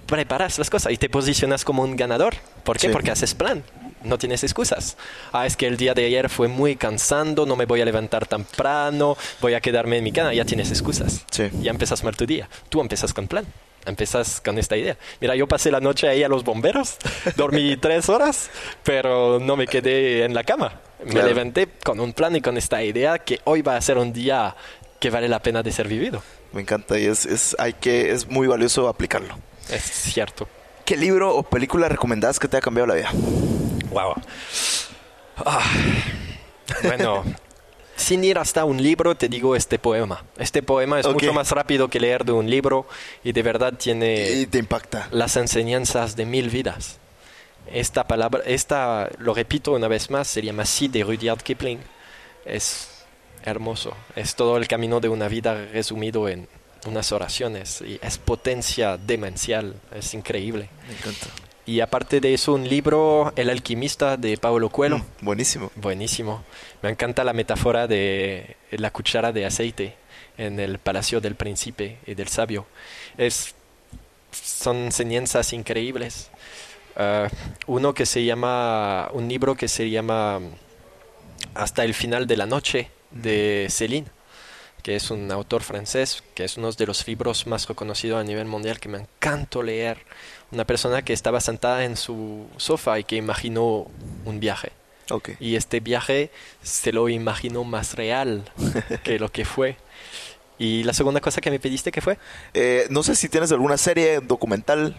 preparas 0.05 0.57
las 0.57 0.69
cosas 0.69 0.91
y 0.91 0.97
te 0.97 1.09
posicionas 1.09 1.63
como 1.63 1.83
un 1.83 1.95
ganador. 1.95 2.35
¿Por 2.63 2.77
qué? 2.77 2.87
Sí. 2.87 2.93
Porque 2.93 3.11
haces 3.11 3.33
plan. 3.33 3.63
No 4.03 4.17
tienes 4.17 4.43
excusas. 4.43 4.95
Ah, 5.33 5.45
es 5.45 5.57
que 5.57 5.67
el 5.67 5.75
día 5.75 5.93
de 5.93 6.05
ayer 6.05 6.29
fue 6.29 6.47
muy 6.47 6.77
cansando, 6.77 7.45
no 7.45 7.57
me 7.57 7.65
voy 7.65 7.81
a 7.81 7.85
levantar 7.85 8.27
temprano, 8.27 9.17
voy 9.41 9.55
a 9.55 9.59
quedarme 9.59 9.97
en 9.97 10.03
mi 10.05 10.11
cama. 10.11 10.33
Ya 10.33 10.45
tienes 10.45 10.69
excusas. 10.69 11.25
Sí. 11.31 11.49
Ya 11.61 11.71
empiezas 11.71 12.03
mal 12.03 12.15
tu 12.15 12.25
día. 12.25 12.47
Tú 12.69 12.79
empiezas 12.79 13.13
con 13.13 13.27
plan. 13.27 13.45
Empiezas 13.85 14.41
con 14.41 14.57
esta 14.57 14.75
idea. 14.77 14.97
Mira, 15.21 15.35
yo 15.35 15.47
pasé 15.47 15.71
la 15.71 15.79
noche 15.79 16.07
ahí 16.07 16.23
a 16.23 16.27
los 16.27 16.43
bomberos, 16.43 16.97
dormí 17.35 17.77
tres 17.77 18.09
horas, 18.09 18.49
pero 18.83 19.39
no 19.39 19.55
me 19.55 19.67
quedé 19.67 20.23
en 20.25 20.33
la 20.33 20.43
cama. 20.43 20.81
Me 21.03 21.11
Claro. 21.11 21.27
levanté 21.27 21.67
con 21.83 21.99
un 21.99 22.11
plan 22.13 22.35
y 22.35 22.41
con 22.41 22.57
esta 22.57 22.83
idea 22.83 23.19
que 23.19 23.39
hoy 23.45 23.61
va 23.61 23.77
a 23.77 23.81
ser 23.81 23.97
un 23.97 24.11
día 24.11 24.55
que 24.99 25.09
vale 25.09 25.29
la 25.29 25.41
pena 25.41 25.63
de 25.63 25.71
ser 25.71 25.87
vivido. 25.87 26.21
Me 26.51 26.61
encanta 26.61 26.99
y 26.99 27.05
es, 27.05 27.25
es, 27.25 27.55
hay 27.59 27.73
que, 27.73 28.11
es 28.11 28.27
muy 28.27 28.47
valioso 28.47 28.87
aplicarlo. 28.89 29.37
Es 29.69 29.83
cierto. 29.83 30.47
¿Qué 30.83 30.97
libro 30.97 31.35
o 31.35 31.43
película 31.43 31.87
recomendás 31.87 32.39
que 32.39 32.47
te 32.47 32.57
haya 32.57 32.61
cambiado 32.61 32.87
la 32.87 32.95
vida? 32.95 33.11
Wow. 33.91 34.15
Ah, 35.37 35.61
Bueno, 36.83 37.23
sin 37.99 38.23
ir 38.23 38.37
hasta 38.39 38.65
un 38.65 38.81
libro, 38.81 39.15
te 39.15 39.27
digo 39.29 39.55
este 39.55 39.77
poema. 39.79 40.23
Este 40.37 40.63
poema 40.63 40.99
es 40.99 41.05
Ok. 41.05 41.13
mucho 41.13 41.33
más 41.33 41.51
rápido 41.51 41.87
que 41.89 41.99
leer 41.99 42.25
de 42.25 42.31
un 42.31 42.49
libro 42.49 42.87
y 43.23 43.31
de 43.31 43.43
verdad 43.43 43.73
tiene 43.73 44.31
Y 44.31 44.45
te 44.47 44.57
impacta. 44.57 45.07
las 45.11 45.35
enseñanzas 45.37 46.15
de 46.15 46.25
mil 46.25 46.49
vidas. 46.49 46.97
Esta 47.71 48.07
palabra, 48.07 48.41
esta, 48.45 49.09
lo 49.19 49.33
repito 49.33 49.73
una 49.73 49.87
vez 49.87 50.09
más, 50.09 50.27
se 50.27 50.41
llama 50.41 50.63
así 50.63 50.87
de 50.87 51.03
Rudyard 51.03 51.43
Kipling. 51.43 51.79
Es 52.45 52.87
hermoso. 53.43 53.93
Es 54.15 54.35
todo 54.35 54.57
el 54.57 54.67
camino 54.67 54.99
de 54.99 55.09
una 55.09 55.27
vida 55.27 55.65
resumido 55.71 56.27
en 56.27 56.47
unas 56.87 57.11
oraciones 57.11 57.81
y 57.81 57.99
es 58.01 58.17
potencia 58.17 58.97
demencial. 58.97 59.75
Es 59.93 60.13
increíble. 60.13 60.69
Me 60.87 60.93
encanta. 60.95 61.27
Y 61.69 61.81
aparte 61.81 62.19
de 62.19 62.33
eso, 62.33 62.53
un 62.53 62.67
libro, 62.67 63.31
El 63.35 63.47
alquimista 63.47 64.17
de 64.17 64.37
Paulo 64.37 64.71
Coelho. 64.71 64.97
Mm, 64.97 65.03
buenísimo. 65.21 65.71
Buenísimo. 65.75 66.43
Me 66.81 66.89
encanta 66.89 67.23
la 67.23 67.31
metáfora 67.31 67.85
de 67.85 68.57
la 68.71 68.89
cuchara 68.89 69.31
de 69.31 69.45
aceite 69.45 69.95
en 70.39 70.59
el 70.59 70.79
palacio 70.79 71.21
del 71.21 71.35
príncipe 71.35 71.99
y 72.07 72.15
del 72.15 72.27
sabio. 72.27 72.65
Es, 73.19 73.53
son 74.31 74.77
enseñanzas 74.77 75.53
increíbles. 75.53 76.31
Ah, 76.95 77.27
uno 77.67 77.93
que 77.93 78.07
se 78.07 78.25
llama, 78.25 79.11
un 79.13 79.29
libro 79.29 79.53
que 79.53 79.67
se 79.67 79.91
llama 79.91 80.39
Hasta 81.53 81.83
el 81.83 81.93
final 81.93 82.25
de 82.25 82.37
la 82.37 82.47
noche 82.47 82.89
de 83.11 83.67
Céline, 83.69 84.07
que 84.81 84.95
es 84.95 85.11
un 85.11 85.31
autor 85.31 85.61
francés, 85.61 86.23
que 86.33 86.45
es 86.45 86.57
uno 86.57 86.71
de 86.71 86.87
los 86.87 87.07
libros 87.07 87.45
más 87.45 87.67
reconocidos 87.67 88.19
a 88.19 88.23
nivel 88.23 88.47
mundial, 88.47 88.79
que 88.79 88.89
me 88.89 88.97
encanta 88.97 89.61
leer. 89.61 89.99
Una 90.51 90.65
persona 90.65 91.03
que 91.03 91.13
estaba 91.13 91.41
sentada 91.41 91.85
en 91.85 91.95
su 91.95 92.47
sofá 92.57 92.99
y 92.99 93.03
que 93.03 93.15
imaginó 93.15 93.87
un 94.25 94.39
viaje. 94.39 94.71
Y 95.39 95.55
este 95.55 95.79
viaje 95.79 96.31
se 96.61 96.91
lo 96.91 97.09
imaginó 97.09 97.63
más 97.63 97.95
real 97.95 98.43
que 99.03 99.19
lo 99.19 99.31
que 99.31 99.45
fue. 99.45 99.77
Y 100.57 100.83
la 100.83 100.93
segunda 100.93 101.21
cosa 101.21 101.41
que 101.41 101.51
me 101.51 101.59
pediste, 101.59 101.91
¿qué 101.91 102.01
fue? 102.01 102.17
Eh, 102.53 102.87
no 102.89 103.01
sé 103.01 103.15
si 103.15 103.29
tienes 103.29 103.51
alguna 103.51 103.77
serie 103.77 104.19
documental. 104.19 104.95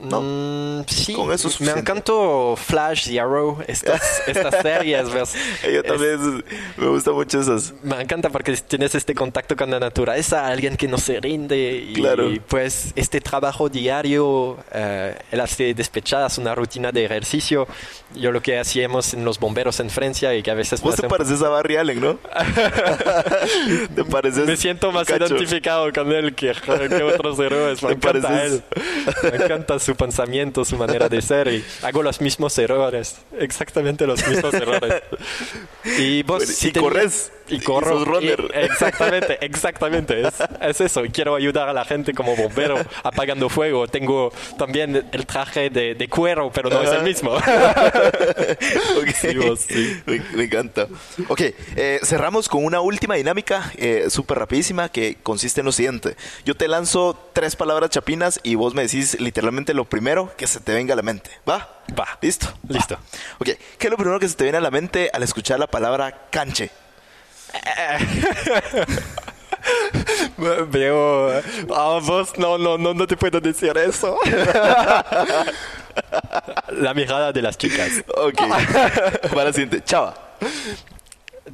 No. 0.00 0.20
Mm, 0.20 0.84
sí, 0.86 1.12
Con 1.12 1.32
eso 1.32 1.48
es 1.48 1.60
me 1.60 1.72
encantó 1.72 2.54
Flash 2.56 3.08
y 3.10 3.18
Arrow, 3.18 3.58
estas, 3.66 4.00
estas 4.28 4.62
series. 4.62 5.12
¿ves? 5.12 5.34
Yo 5.64 5.68
Es- 5.80 5.82
también 5.82 6.44
me 6.76 6.86
gustan 6.86 7.14
mucho 7.14 7.40
esas. 7.40 7.74
Me 7.82 8.00
encanta 8.00 8.30
porque 8.30 8.52
tienes 8.56 8.94
este 8.94 9.12
contacto 9.14 9.56
con 9.56 9.70
la 9.72 9.80
naturaleza, 9.80 10.46
alguien 10.46 10.76
que 10.76 10.86
no 10.86 10.98
se 10.98 11.18
rinde 11.20 11.84
y 11.88 11.94
Claro. 11.94 12.30
pues 12.46 12.92
este 12.94 13.20
trabajo 13.20 13.68
diario, 13.68 14.56
eh, 14.72 15.16
él 15.32 15.40
hace 15.40 15.74
despechadas, 15.74 16.38
una 16.38 16.54
rutina 16.54 16.92
de 16.92 17.04
ejercicio, 17.04 17.66
yo 18.14 18.30
lo 18.30 18.40
que 18.40 18.56
hacíamos 18.58 19.14
en 19.14 19.24
los 19.24 19.40
bomberos 19.40 19.80
en 19.80 19.90
Francia 19.90 20.32
y 20.34 20.44
que 20.44 20.52
a 20.52 20.54
veces 20.54 20.80
Vos 20.80 20.94
te 20.94 21.08
pareces 21.08 21.42
a 21.42 21.48
Barry 21.48 21.76
Allen, 21.76 22.00
¿no? 22.00 22.18
te 23.94 24.04
pareces. 24.04 24.46
me 24.46 24.56
siento 24.56 24.92
más 24.92 25.06
cacho. 25.08 25.26
identificado 25.26 25.92
con 25.92 26.12
él 26.12 26.34
que, 26.36 26.52
que 26.52 27.02
otros 27.02 27.38
héroes, 27.40 27.82
me 27.82 27.92
encanta 27.94 28.28
pareces- 28.28 28.42
él, 28.44 28.62
me 29.32 29.44
encanta 29.44 29.78
su 29.88 29.96
pensamiento, 29.96 30.66
su 30.66 30.76
manera 30.76 31.08
de 31.08 31.22
ser 31.22 31.48
y 31.48 31.64
hago 31.82 32.02
los 32.02 32.20
mismos 32.20 32.58
errores, 32.58 33.16
exactamente 33.40 34.06
los 34.06 34.26
mismos 34.28 34.52
errores. 34.52 35.02
Y 35.96 36.22
vos 36.24 36.40
Bueno, 36.40 36.52
si 36.52 36.68
y 36.68 36.72
tenías- 36.72 36.92
corres, 36.92 37.32
y 37.48 37.54
y 37.54 37.60
corro, 37.60 37.98
sos 38.00 38.06
runner. 38.06 38.44
y- 38.54 38.58
exactamente, 38.66 39.38
exactamente, 39.40 40.20
es, 40.28 40.34
es 40.60 40.80
eso. 40.82 41.06
Y 41.06 41.08
quiero 41.08 41.34
ayudar 41.34 41.70
a 41.70 41.72
la 41.72 41.86
gente 41.86 42.12
como 42.12 42.36
bombero 42.36 42.76
apagando 43.02 43.48
fuego. 43.48 43.88
Tengo 43.88 44.30
también 44.58 45.06
el 45.10 45.24
traje 45.24 45.70
de, 45.70 45.94
de 45.94 46.08
cuero, 46.08 46.50
pero 46.52 46.68
no 46.68 46.82
es 46.82 46.90
el 46.92 47.02
mismo. 47.04 47.32
Ok. 48.98 49.08
Sí, 49.18 49.34
vos, 49.36 49.60
sí. 49.60 50.00
Me, 50.06 50.20
me 50.34 50.44
encanta. 50.44 50.86
Ok, 51.28 51.40
eh, 51.76 52.00
cerramos 52.02 52.48
con 52.48 52.64
una 52.64 52.80
última 52.80 53.14
dinámica 53.14 53.72
eh, 53.76 54.06
súper 54.10 54.38
rapidísima 54.38 54.88
que 54.90 55.16
consiste 55.22 55.60
en 55.60 55.66
lo 55.66 55.72
siguiente. 55.72 56.16
Yo 56.44 56.54
te 56.54 56.68
lanzo 56.68 57.18
tres 57.32 57.56
palabras 57.56 57.90
chapinas 57.90 58.40
y 58.42 58.54
vos 58.56 58.74
me 58.74 58.82
decís 58.82 59.18
literalmente 59.20 59.72
lo 59.78 59.84
primero 59.84 60.34
que 60.36 60.48
se 60.48 60.58
te 60.58 60.74
venga 60.74 60.92
a 60.94 60.96
la 60.96 61.02
mente. 61.02 61.30
¿Va? 61.48 61.82
Va. 61.96 62.18
¿Listo? 62.20 62.48
Listo. 62.68 62.96
Va. 62.96 63.00
Ok. 63.38 63.50
¿Qué 63.78 63.86
es 63.86 63.90
lo 63.90 63.96
primero 63.96 64.18
que 64.18 64.28
se 64.28 64.34
te 64.34 64.42
viene 64.42 64.58
a 64.58 64.60
la 64.60 64.72
mente 64.72 65.08
al 65.12 65.22
escuchar 65.22 65.60
la 65.60 65.68
palabra 65.68 66.26
canche? 66.30 66.70
Veo. 70.68 71.30
Ah, 71.72 72.00
vos 72.02 72.36
no, 72.38 72.58
no, 72.58 72.76
no, 72.76 72.92
no 72.92 73.06
te 73.06 73.16
puedo 73.16 73.40
decir 73.40 73.78
eso. 73.78 74.18
La 76.72 76.92
mirada 76.94 77.32
de 77.32 77.42
las 77.42 77.56
chicas. 77.56 78.04
Ok. 78.16 78.36
Para 79.30 79.44
la 79.44 79.52
siguiente. 79.52 79.82
Chava. 79.84 80.14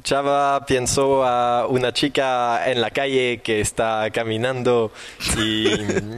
Chava 0.03 0.65
pensó 0.65 1.23
a 1.25 1.67
una 1.67 1.93
chica 1.93 2.69
en 2.69 2.81
la 2.81 2.91
calle 2.91 3.41
que 3.43 3.61
está 3.61 4.09
caminando 4.11 4.91
y 5.37 5.65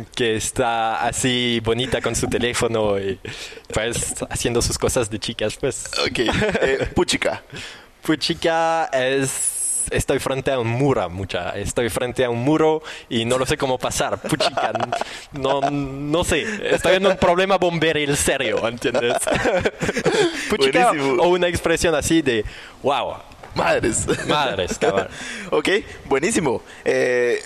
que 0.15 0.35
está 0.35 1.05
así 1.05 1.59
bonita 1.63 2.01
con 2.01 2.15
su 2.15 2.27
teléfono 2.27 2.99
y 2.99 3.19
pues 3.73 4.15
haciendo 4.29 4.61
sus 4.61 4.77
cosas 4.77 5.09
de 5.09 5.19
chicas, 5.19 5.57
pues. 5.57 5.89
Ok. 6.07 6.19
Eh, 6.19 6.89
puchica. 6.95 7.43
Pues 8.03 8.19
chica 8.19 8.85
es 8.93 9.57
estoy 9.91 10.19
frente 10.19 10.51
a 10.51 10.59
un 10.59 10.67
muro, 10.67 11.09
mucha. 11.09 11.51
Estoy 11.51 11.89
frente 11.89 12.25
a 12.25 12.29
un 12.29 12.39
muro 12.43 12.81
y 13.09 13.25
no 13.25 13.37
lo 13.37 13.45
sé 13.45 13.57
cómo 13.57 13.77
pasar. 13.77 14.19
Puchica, 14.19 14.71
no, 15.33 15.61
no 15.61 16.23
sé. 16.23 16.45
Estoy 16.73 16.95
en 16.95 17.07
un 17.07 17.17
problema 17.17 17.57
bomberil 17.57 18.15
serio, 18.17 18.67
¿entiendes? 18.67 19.17
Puchica 20.49 20.89
Buenísimo. 20.89 21.23
o 21.23 21.29
una 21.29 21.47
expresión 21.47 21.95
así 21.95 22.21
de 22.21 22.45
wow, 22.83 23.15
Madres. 23.57 24.05
madres, 24.27 24.77
cabrón. 24.77 25.07
ok, 25.51 25.69
buenísimo. 26.05 26.61
Eh, 26.85 27.41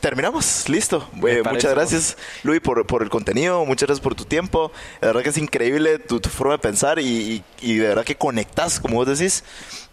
terminamos, 0.00 0.68
listo. 0.68 1.08
Eh, 1.26 1.42
muchas 1.50 1.72
gracias, 1.74 2.16
Luis, 2.42 2.60
por, 2.60 2.86
por 2.86 3.02
el 3.02 3.08
contenido. 3.10 3.64
Muchas 3.64 3.88
gracias 3.88 4.02
por 4.02 4.14
tu 4.14 4.24
tiempo. 4.24 4.72
La 5.00 5.08
verdad 5.08 5.22
que 5.22 5.30
es 5.30 5.38
increíble 5.38 5.98
tu, 5.98 6.20
tu 6.20 6.28
forma 6.28 6.54
de 6.54 6.58
pensar 6.58 6.98
y, 6.98 7.04
y- 7.06 7.44
y 7.60 7.76
de 7.78 7.88
verdad 7.88 8.04
que 8.04 8.16
conectas, 8.16 8.80
como 8.80 8.96
vos 8.96 9.06
decís, 9.18 9.44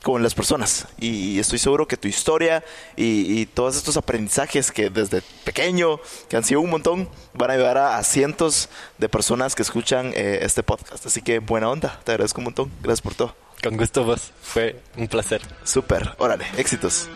con 0.01 0.21
las 0.21 0.33
personas. 0.35 0.87
Y 0.99 1.39
estoy 1.39 1.59
seguro 1.59 1.87
que 1.87 1.95
tu 1.97 2.07
historia 2.07 2.63
y, 2.95 3.39
y 3.41 3.45
todos 3.45 3.75
estos 3.77 3.95
aprendizajes 3.97 4.71
que 4.71 4.89
desde 4.89 5.21
pequeño, 5.45 5.99
que 6.29 6.35
han 6.37 6.43
sido 6.43 6.59
un 6.61 6.69
montón, 6.69 7.09
van 7.33 7.51
a 7.51 7.53
ayudar 7.53 7.77
a, 7.77 7.97
a 7.97 8.03
cientos 8.03 8.69
de 8.97 9.07
personas 9.09 9.55
que 9.55 9.61
escuchan 9.61 10.11
eh, 10.15 10.39
este 10.41 10.61
podcast. 10.63 11.05
Así 11.05 11.21
que 11.21 11.39
buena 11.39 11.69
onda. 11.69 11.99
Te 12.03 12.11
agradezco 12.11 12.39
un 12.41 12.45
montón. 12.45 12.71
Gracias 12.81 13.01
por 13.01 13.15
todo. 13.15 13.35
Con 13.63 13.77
gusto 13.77 14.03
vos. 14.03 14.31
Fue 14.41 14.75
un 14.97 15.07
placer. 15.07 15.41
Súper. 15.63 16.11
Órale, 16.17 16.45
éxitos. 16.57 17.07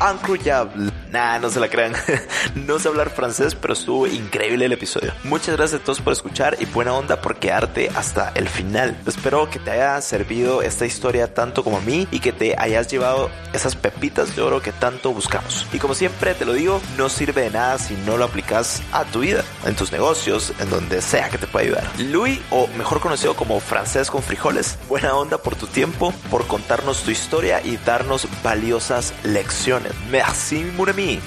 Incroyable. 0.00 0.92
Nah, 1.10 1.38
no 1.38 1.48
se 1.48 1.60
la 1.60 1.68
crean. 1.68 1.94
no 2.54 2.78
sé 2.78 2.88
hablar 2.88 3.10
francés, 3.10 3.54
pero 3.54 3.72
estuvo 3.72 4.06
increíble 4.06 4.66
el 4.66 4.72
episodio. 4.72 5.12
Muchas 5.24 5.56
gracias 5.56 5.80
a 5.80 5.84
todos 5.84 6.00
por 6.00 6.12
escuchar 6.12 6.56
y 6.60 6.66
buena 6.66 6.92
onda 6.92 7.20
por 7.20 7.36
quedarte 7.36 7.90
hasta 7.94 8.30
el 8.34 8.48
final. 8.48 8.96
Espero 9.06 9.48
que 9.48 9.58
te 9.58 9.70
haya 9.70 10.00
servido 10.00 10.62
esta 10.62 10.84
historia 10.84 11.32
tanto 11.32 11.64
como 11.64 11.78
a 11.78 11.80
mí 11.80 12.06
y 12.10 12.20
que 12.20 12.32
te 12.32 12.54
hayas 12.58 12.88
llevado 12.88 13.30
esas 13.52 13.76
pepitas 13.76 14.36
de 14.36 14.42
oro 14.42 14.60
que 14.60 14.72
tanto 14.72 15.12
buscamos. 15.12 15.66
Y 15.72 15.78
como 15.78 15.94
siempre 15.94 16.34
te 16.34 16.44
lo 16.44 16.52
digo, 16.52 16.80
no 16.98 17.08
sirve 17.08 17.42
de 17.42 17.50
nada 17.50 17.78
si 17.78 17.94
no 17.94 18.16
lo 18.16 18.24
aplicas 18.24 18.82
a 18.92 19.04
tu 19.04 19.20
vida, 19.20 19.44
en 19.64 19.76
tus 19.76 19.92
negocios, 19.92 20.52
en 20.60 20.68
donde 20.68 21.00
sea 21.00 21.30
que 21.30 21.38
te 21.38 21.46
pueda 21.46 21.64
ayudar. 21.64 21.90
Louis, 21.98 22.40
o 22.50 22.66
mejor 22.76 23.00
conocido 23.00 23.34
como 23.34 23.60
francés 23.60 24.10
con 24.10 24.22
frijoles, 24.22 24.78
buena 24.88 25.14
onda 25.14 25.38
por 25.38 25.56
tu 25.56 25.66
tiempo, 25.66 26.12
por 26.30 26.46
contarnos 26.46 27.02
tu 27.02 27.10
historia 27.10 27.62
y 27.64 27.78
darnos 27.78 28.28
valiosas 28.42 29.14
lecciones. 29.22 29.75
Merci, 30.10 30.64
mon 30.76 30.88
ami. 30.88 31.20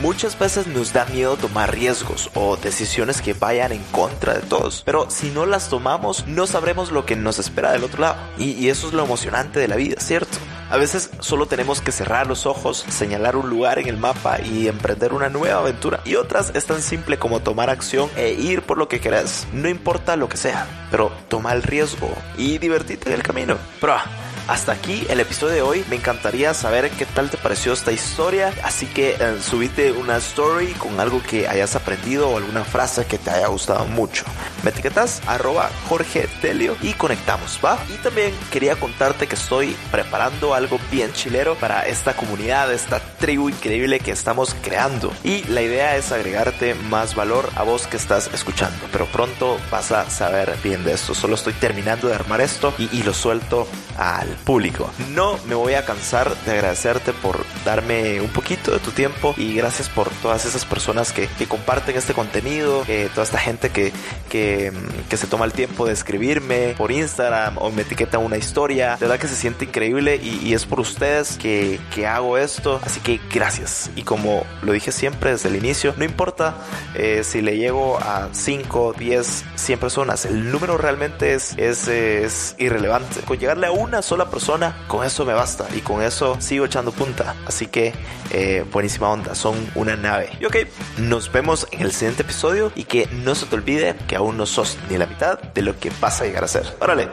Muchas 0.00 0.38
veces 0.38 0.66
nos 0.66 0.92
da 0.92 1.04
miedo 1.06 1.36
tomar 1.36 1.74
riesgos 1.74 2.30
o 2.34 2.56
decisiones 2.56 3.20
que 3.20 3.34
vayan 3.34 3.72
en 3.72 3.82
contra 3.84 4.34
de 4.34 4.40
todos, 4.40 4.82
pero 4.84 5.10
si 5.10 5.30
no 5.30 5.46
las 5.46 5.68
tomamos 5.68 6.26
no 6.26 6.46
sabremos 6.46 6.92
lo 6.92 7.04
que 7.04 7.16
nos 7.16 7.38
espera 7.38 7.72
del 7.72 7.84
otro 7.84 8.02
lado. 8.02 8.16
Y, 8.38 8.52
y 8.52 8.68
eso 8.68 8.88
es 8.88 8.92
lo 8.92 9.04
emocionante 9.04 9.60
de 9.60 9.68
la 9.68 9.76
vida, 9.76 9.96
¿cierto? 10.00 10.38
A 10.72 10.78
veces 10.78 11.10
solo 11.20 11.44
tenemos 11.44 11.82
que 11.82 11.92
cerrar 11.92 12.26
los 12.26 12.46
ojos, 12.46 12.82
señalar 12.88 13.36
un 13.36 13.50
lugar 13.50 13.78
en 13.78 13.88
el 13.88 13.98
mapa 13.98 14.40
y 14.40 14.68
emprender 14.68 15.12
una 15.12 15.28
nueva 15.28 15.60
aventura. 15.60 16.00
Y 16.06 16.14
otras 16.14 16.50
es 16.54 16.64
tan 16.64 16.80
simple 16.80 17.18
como 17.18 17.40
tomar 17.40 17.68
acción 17.68 18.08
e 18.16 18.32
ir 18.32 18.62
por 18.62 18.78
lo 18.78 18.88
que 18.88 18.98
querés. 18.98 19.46
No 19.52 19.68
importa 19.68 20.16
lo 20.16 20.30
que 20.30 20.38
sea, 20.38 20.66
pero 20.90 21.12
toma 21.28 21.52
el 21.52 21.62
riesgo 21.62 22.10
y 22.38 22.56
divertirte 22.56 23.10
en 23.10 23.16
el 23.16 23.22
camino. 23.22 23.58
Pero 23.82 23.92
ah, 23.92 24.04
hasta 24.48 24.72
aquí 24.72 25.06
el 25.08 25.20
episodio 25.20 25.54
de 25.54 25.62
hoy. 25.62 25.84
Me 25.88 25.96
encantaría 25.96 26.54
saber 26.54 26.90
qué 26.90 27.06
tal 27.06 27.30
te 27.30 27.36
pareció 27.36 27.72
esta 27.72 27.92
historia. 27.92 28.52
Así 28.62 28.86
que 28.86 29.16
eh, 29.18 29.38
subite 29.40 29.92
una 29.92 30.16
story 30.16 30.72
con 30.74 30.98
algo 31.00 31.22
que 31.22 31.48
hayas 31.48 31.76
aprendido 31.76 32.28
o 32.28 32.36
alguna 32.36 32.64
frase 32.64 33.06
que 33.06 33.18
te 33.18 33.30
haya 33.30 33.48
gustado 33.48 33.84
mucho. 33.86 34.24
Me 34.62 34.70
etiquetas 34.70 35.22
arroba 35.26 35.70
Jorge 35.88 36.28
Telio 36.40 36.76
y 36.82 36.92
conectamos, 36.94 37.58
¿va? 37.64 37.78
Y 37.88 37.96
también 37.98 38.32
quería 38.50 38.76
contarte 38.76 39.26
que 39.26 39.34
estoy 39.34 39.76
preparando 39.90 40.54
algo 40.54 40.78
bien 40.90 41.12
chilero 41.12 41.54
para 41.56 41.86
esta 41.86 42.14
comunidad, 42.14 42.72
esta 42.72 43.00
tribu 43.00 43.48
increíble 43.48 44.00
que 44.00 44.12
estamos 44.12 44.54
creando. 44.62 45.12
Y 45.24 45.44
la 45.44 45.62
idea 45.62 45.96
es 45.96 46.12
agregarte 46.12 46.74
más 46.74 47.14
valor 47.14 47.48
a 47.56 47.62
vos 47.62 47.86
que 47.86 47.96
estás 47.96 48.30
escuchando. 48.32 48.86
Pero 48.92 49.06
pronto 49.06 49.58
vas 49.70 49.92
a 49.92 50.08
saber 50.10 50.56
bien 50.62 50.84
de 50.84 50.92
esto. 50.92 51.14
Solo 51.14 51.34
estoy 51.34 51.54
terminando 51.54 52.08
de 52.08 52.14
armar 52.14 52.40
esto 52.40 52.74
y, 52.78 52.88
y 52.96 53.02
lo 53.02 53.14
suelto 53.14 53.66
al 53.96 54.31
público. 54.34 54.90
No 55.14 55.38
me 55.46 55.54
voy 55.54 55.74
a 55.74 55.84
cansar 55.84 56.36
de 56.44 56.52
agradecerte 56.52 57.12
por 57.12 57.44
darme 57.64 58.20
un 58.20 58.30
poquito 58.30 58.70
de 58.70 58.78
tu 58.78 58.90
tiempo 58.90 59.34
y 59.36 59.54
gracias 59.54 59.88
por 59.88 60.10
todas 60.22 60.44
esas 60.44 60.64
personas 60.64 61.12
que, 61.12 61.26
que 61.38 61.46
comparten 61.46 61.96
este 61.96 62.14
contenido, 62.14 62.84
toda 63.14 63.24
esta 63.24 63.38
gente 63.38 63.70
que, 63.70 63.92
que, 64.28 64.70
mm, 64.70 65.08
que 65.08 65.16
se 65.16 65.26
toma 65.26 65.44
el 65.44 65.52
tiempo 65.52 65.86
de 65.86 65.92
escribirme 65.92 66.74
por 66.76 66.92
Instagram 66.92 67.58
o 67.58 67.70
me 67.70 67.82
etiqueta 67.82 68.18
una 68.18 68.36
historia. 68.36 68.96
De 68.96 69.06
verdad 69.06 69.18
que 69.18 69.28
se 69.28 69.36
siente 69.36 69.64
increíble 69.64 70.16
y, 70.16 70.52
es 70.52 70.66
por 70.66 70.80
ustedes 70.80 71.38
que, 71.38 71.80
que 71.94 72.06
hago 72.06 72.36
esto. 72.36 72.80
Así 72.84 73.00
que 73.00 73.20
gracias. 73.32 73.90
Y 73.96 74.02
como 74.02 74.44
lo 74.62 74.72
dije 74.72 74.92
siempre 74.92 75.30
desde 75.30 75.48
el 75.48 75.56
inicio, 75.56 75.94
no 75.96 76.04
importa 76.04 76.56
eh, 76.94 77.22
si 77.24 77.40
le 77.40 77.56
llego 77.56 77.98
a 77.98 78.28
5, 78.32 78.94
10, 78.98 79.44
100 79.54 79.78
personas. 79.78 80.24
El 80.26 80.50
número 80.50 80.76
realmente 80.76 81.34
es, 81.34 81.56
es, 81.56 82.54
irrelevante. 82.58 83.20
Con 83.20 83.38
llegarle 83.38 83.66
a 83.66 83.72
una 83.72 84.02
persona, 84.30 84.84
con 84.88 85.04
eso 85.04 85.24
me 85.24 85.32
basta. 85.32 85.66
Y 85.74 85.80
con 85.80 86.02
eso 86.02 86.36
sigo 86.40 86.64
echando 86.64 86.92
punta. 86.92 87.36
Así 87.46 87.66
que 87.66 87.92
eh, 88.30 88.64
buenísima 88.72 89.08
onda. 89.08 89.34
Son 89.34 89.54
una 89.74 89.96
nave. 89.96 90.30
Y 90.40 90.44
ok, 90.44 90.56
nos 90.98 91.30
vemos 91.30 91.66
en 91.70 91.82
el 91.82 91.92
siguiente 91.92 92.22
episodio. 92.22 92.72
Y 92.74 92.84
que 92.84 93.06
no 93.12 93.34
se 93.34 93.46
te 93.46 93.54
olvide 93.54 93.96
que 94.06 94.16
aún 94.16 94.36
no 94.36 94.46
sos 94.46 94.78
ni 94.90 94.98
la 94.98 95.06
mitad 95.06 95.38
de 95.40 95.62
lo 95.62 95.78
que 95.78 95.92
vas 96.00 96.20
a 96.20 96.24
llegar 96.24 96.44
a 96.44 96.48
ser. 96.48 96.76
Órale. 96.80 97.08